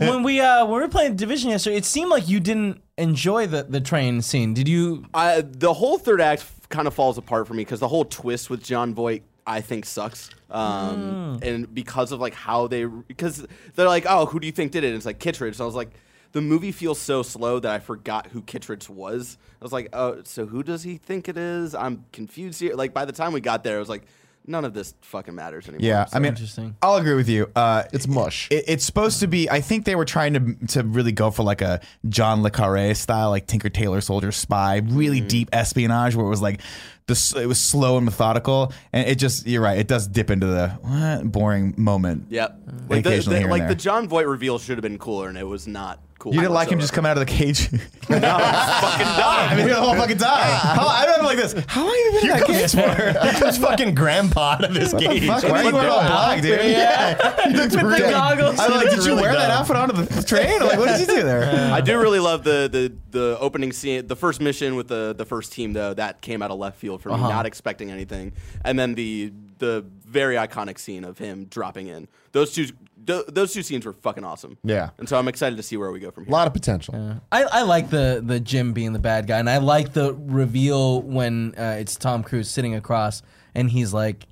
You, 0.00 0.08
when 0.08 0.22
we 0.22 0.40
uh, 0.40 0.64
when 0.64 0.76
we 0.76 0.80
were 0.82 0.88
playing 0.88 1.16
Division 1.16 1.50
yesterday, 1.50 1.76
it 1.76 1.84
seemed 1.84 2.10
like 2.10 2.28
you 2.28 2.38
didn't 2.40 2.80
enjoy 2.96 3.46
the, 3.48 3.64
the 3.64 3.80
train 3.80 4.22
scene. 4.22 4.54
Did 4.54 4.68
you? 4.68 5.04
I, 5.12 5.40
the 5.40 5.72
whole 5.74 5.98
third 5.98 6.20
act 6.20 6.42
kind 6.72 6.88
of 6.88 6.94
falls 6.94 7.18
apart 7.18 7.46
for 7.46 7.54
me 7.54 7.62
because 7.64 7.78
the 7.78 7.88
whole 7.88 8.04
twist 8.04 8.50
with 8.50 8.64
Jon 8.64 8.94
Voight 8.94 9.22
I 9.46 9.60
think 9.60 9.84
sucks. 9.84 10.30
Um, 10.50 11.38
and 11.42 11.72
because 11.72 12.12
of 12.12 12.20
like 12.20 12.34
how 12.34 12.66
they 12.66 12.84
because 12.84 13.46
they're 13.74 13.88
like, 13.88 14.06
oh, 14.08 14.26
who 14.26 14.40
do 14.40 14.46
you 14.46 14.52
think 14.52 14.72
did 14.72 14.84
it? 14.84 14.88
And 14.88 14.96
it's 14.96 15.06
like 15.06 15.18
Kittredge. 15.18 15.56
So 15.56 15.64
I 15.64 15.66
was 15.66 15.74
like, 15.74 15.90
the 16.32 16.40
movie 16.40 16.72
feels 16.72 16.98
so 16.98 17.22
slow 17.22 17.58
that 17.58 17.72
I 17.72 17.78
forgot 17.78 18.28
who 18.28 18.42
Kittredge 18.42 18.88
was. 18.88 19.38
I 19.60 19.64
was 19.64 19.72
like, 19.72 19.88
oh, 19.92 20.22
so 20.24 20.46
who 20.46 20.62
does 20.62 20.82
he 20.82 20.96
think 20.96 21.28
it 21.28 21.36
is? 21.36 21.74
I'm 21.74 22.04
confused 22.12 22.60
here. 22.60 22.74
Like 22.74 22.94
by 22.94 23.04
the 23.04 23.12
time 23.12 23.32
we 23.32 23.40
got 23.40 23.64
there, 23.64 23.76
I 23.76 23.80
was 23.80 23.88
like, 23.88 24.04
none 24.46 24.64
of 24.64 24.74
this 24.74 24.94
fucking 25.02 25.34
matters 25.34 25.68
anymore. 25.68 25.86
Yeah, 25.86 26.04
So- 26.06 26.16
I 26.16 26.20
mean, 26.20 26.28
Interesting. 26.30 26.76
I'll 26.82 26.96
agree 26.96 27.14
with 27.14 27.28
you. 27.28 27.50
Uh, 27.54 27.84
it's 27.92 28.06
mush. 28.08 28.48
it, 28.50 28.64
it's 28.68 28.84
supposed 28.84 29.20
to 29.20 29.26
be. 29.26 29.48
I 29.50 29.60
think 29.60 29.84
they 29.84 29.94
were 29.96 30.04
trying 30.04 30.34
to 30.34 30.66
to 30.68 30.82
really 30.82 31.12
go 31.12 31.30
for 31.30 31.42
like 31.42 31.60
a 31.62 31.80
John 32.08 32.42
le 32.42 32.50
Carre 32.50 32.94
style, 32.94 33.30
like 33.30 33.46
Tinker 33.46 33.68
Tailor 33.70 34.00
Soldier 34.00 34.32
Spy, 34.32 34.78
really 34.84 35.20
deep 35.20 35.48
espionage, 35.52 36.14
where 36.14 36.26
it 36.26 36.30
was 36.30 36.42
like 36.42 36.60
the 37.06 37.34
it 37.42 37.46
was 37.46 37.58
slow 37.60 37.96
and 37.96 38.04
methodical, 38.04 38.72
and 38.92 39.08
it 39.08 39.16
just 39.18 39.46
you're 39.46 39.62
right. 39.62 39.78
It 39.78 39.88
does 39.88 40.06
dip 40.06 40.30
into 40.30 40.46
the 40.46 40.68
what, 40.82 41.30
boring 41.32 41.74
moment. 41.76 42.26
Yep. 42.30 42.58
Like, 42.88 43.04
the, 43.04 43.10
the- 43.20 43.46
like 43.48 43.68
the 43.68 43.74
Jon 43.74 44.08
Voight 44.08 44.26
reveal 44.26 44.58
should 44.58 44.76
have 44.78 44.82
been 44.82 44.98
cooler, 44.98 45.28
and 45.28 45.36
it 45.36 45.46
was 45.46 45.66
not 45.66 46.00
cool. 46.22 46.32
You 46.34 46.40
didn't 46.40 46.54
like 46.54 46.68
him 46.70 46.78
just 46.78 46.92
coming 46.92 47.10
out 47.10 47.18
of 47.18 47.26
the 47.26 47.32
cage. 47.32 47.68
No, 48.10 48.18
fucking 48.20 49.06
I 49.06 49.46
dumb. 49.48 49.56
mean, 49.58 49.68
the 49.68 49.76
whole 49.76 49.94
fucking 49.94 50.18
time. 50.18 50.50
How, 50.76 50.86
I 50.86 51.06
don't 51.06 51.24
like 51.24 51.36
this. 51.38 51.54
How 51.66 51.82
long 51.86 51.94
have 51.94 52.14
you 52.14 52.20
been 52.20 52.30
in 52.30 52.36
that 52.36 52.46
cage 52.46 52.70
for? 52.72 53.12
That's 53.40 53.56
fucking 53.58 53.94
grandpa 53.94 54.54
out 54.54 54.64
of 54.64 54.74
his 54.74 54.92
cage. 54.92 55.24
Fuck, 55.26 55.44
why 55.44 55.62
are 55.62 55.64
you 55.68 55.72
wearing 55.72 55.88
all 55.88 56.00
black, 56.00 56.42
dude? 56.42 56.60
Yeah, 56.62 57.46
with 57.46 57.70
the 57.72 58.08
goggles. 58.10 58.58
I 58.58 58.68
was 58.68 58.76
like, 58.84 58.90
did 58.90 58.98
you 59.04 59.12
really 59.12 59.22
wear 59.22 59.32
that 59.32 59.50
outfit 59.50 59.76
onto 59.76 60.02
the 60.02 60.22
train? 60.22 60.60
Like, 60.60 60.78
what 60.78 60.88
did 60.88 61.00
you 61.00 61.06
do 61.06 61.22
there? 61.22 61.72
I 61.72 61.80
do 61.80 61.98
really 61.98 62.18
love 62.18 62.44
the, 62.44 62.68
the 62.70 62.92
the 63.18 63.38
opening 63.38 63.72
scene, 63.72 64.06
the 64.06 64.16
first 64.16 64.40
mission 64.42 64.74
with 64.74 64.88
the 64.88 65.14
the 65.16 65.24
first 65.24 65.52
team 65.52 65.72
though. 65.72 65.94
That 65.94 66.20
came 66.20 66.42
out 66.42 66.50
of 66.50 66.58
left 66.58 66.76
field 66.78 67.00
for 67.02 67.08
me, 67.10 67.14
Uh-huh. 67.14 67.28
not 67.28 67.46
expecting 67.46 67.90
anything, 67.90 68.32
and 68.64 68.78
then 68.78 68.94
the 68.94 69.32
the 69.58 69.86
very 70.06 70.34
iconic 70.34 70.78
scene 70.78 71.04
of 71.04 71.16
him 71.18 71.44
dropping 71.46 71.86
in. 71.86 72.08
Those 72.32 72.52
two, 72.52 72.66
th- 73.06 73.26
those 73.28 73.52
two 73.52 73.62
scenes 73.62 73.84
were 73.86 73.92
fucking 73.92 74.24
awesome. 74.24 74.58
Yeah. 74.64 74.90
And 74.98 75.08
so 75.08 75.18
I'm 75.18 75.28
excited 75.28 75.56
to 75.56 75.62
see 75.62 75.76
where 75.76 75.90
we 75.90 76.00
go 76.00 76.10
from 76.10 76.24
here. 76.24 76.30
A 76.30 76.32
lot 76.32 76.46
of 76.46 76.52
potential. 76.52 77.20
I, 77.30 77.44
I 77.44 77.62
like 77.62 77.90
the 77.90 78.22
the 78.24 78.40
Jim 78.40 78.72
being 78.72 78.92
the 78.92 78.98
bad 78.98 79.26
guy, 79.26 79.38
and 79.38 79.48
I 79.50 79.58
like 79.58 79.92
the 79.92 80.14
reveal 80.14 81.02
when 81.02 81.54
uh, 81.56 81.76
it's 81.78 81.96
Tom 81.96 82.22
Cruise 82.22 82.48
sitting 82.50 82.74
across 82.74 83.22
and 83.54 83.70
he's 83.70 83.92
like 83.92 84.26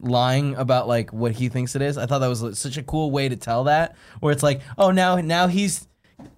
lying 0.00 0.54
about 0.56 0.88
like 0.88 1.12
what 1.12 1.32
he 1.32 1.48
thinks 1.48 1.76
it 1.76 1.82
is. 1.82 1.98
I 1.98 2.06
thought 2.06 2.20
that 2.20 2.28
was 2.28 2.42
like, 2.42 2.54
such 2.54 2.76
a 2.76 2.82
cool 2.82 3.10
way 3.10 3.28
to 3.28 3.36
tell 3.36 3.64
that, 3.64 3.96
where 4.20 4.32
it's 4.32 4.42
like, 4.42 4.60
oh, 4.78 4.90
now 4.90 5.16
now 5.16 5.46
he's 5.46 5.86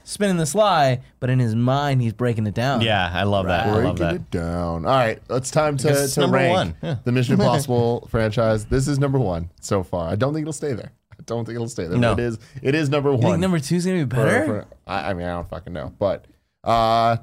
spinning 0.04 0.36
this 0.36 0.54
lie, 0.54 1.00
but 1.20 1.30
in 1.30 1.38
his 1.38 1.54
mind 1.54 2.02
he's 2.02 2.12
breaking 2.12 2.46
it 2.46 2.54
down. 2.54 2.80
Yeah, 2.80 3.10
I 3.12 3.24
love 3.24 3.46
that. 3.46 3.66
I 3.66 3.70
love 3.72 3.96
Breaking 3.96 3.96
that. 4.06 4.14
it 4.14 4.30
down. 4.30 4.86
All 4.86 4.96
right, 4.96 5.20
it's 5.30 5.50
time 5.50 5.76
to, 5.78 5.88
guess 5.88 6.04
it's 6.04 6.14
to 6.14 6.20
number 6.20 6.36
rank 6.36 6.52
one. 6.52 6.76
Yeah. 6.82 6.96
the 7.04 7.12
Mission 7.12 7.34
Impossible 7.40 8.06
franchise. 8.10 8.64
This 8.66 8.88
is 8.88 8.98
number 8.98 9.18
one 9.18 9.50
so 9.60 9.82
far. 9.82 10.08
I 10.08 10.16
don't 10.16 10.32
think 10.34 10.42
it'll 10.42 10.52
stay 10.52 10.72
there. 10.72 10.92
I 11.22 11.24
don't 11.26 11.44
think 11.44 11.54
it'll 11.56 11.68
stay 11.68 11.86
there. 11.86 11.98
No. 11.98 12.14
But 12.14 12.22
it 12.22 12.26
is. 12.26 12.38
It 12.62 12.74
is 12.74 12.88
number 12.88 13.10
You 13.10 13.16
one. 13.16 13.22
think 13.32 13.38
number 13.40 13.58
two's 13.60 13.86
gonna 13.86 14.04
be 14.04 14.10
for- 14.16 14.24
better? 14.24 14.46
for- 14.46 14.66
I, 14.86 15.10
I 15.10 15.14
mean, 15.14 15.26
I 15.26 15.30
don't 15.32 15.48
fucking 15.48 15.72
know. 15.72 15.92
But 15.98 16.26
uh, 16.64 17.18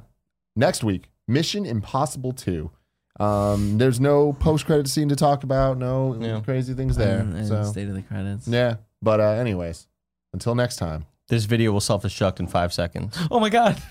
next 0.56 0.84
week, 0.84 1.10
Mission 1.28 1.66
Impossible 1.66 2.32
Two. 2.32 2.72
Um, 3.20 3.78
there's 3.78 4.00
no 4.00 4.32
post 4.34 4.66
credit 4.66 4.88
scene 4.88 5.10
to 5.10 5.16
talk 5.16 5.44
about. 5.44 5.78
No 5.78 6.18
Yeah. 6.20 6.40
crazy 6.42 6.74
things 6.74 6.96
there. 6.96 7.20
And, 7.20 7.36
and 7.36 7.48
so 7.48 7.64
state 7.66 7.90
of 7.90 7.96
the 7.96 8.02
credits. 8.02 8.48
yeah. 8.48 8.76
But 9.02 9.20
uh, 9.20 9.24
anyways, 9.32 9.88
until 10.34 10.56
next 10.56 10.78
time. 10.78 11.06
This 11.28 11.46
video 11.46 11.72
will 11.72 11.82
self 11.82 12.02
destruct 12.04 12.40
in 12.40 12.48
five 12.48 12.74
seconds. 12.74 13.18
Oh 13.30 13.40
my 13.40 13.50
god. 13.50 13.82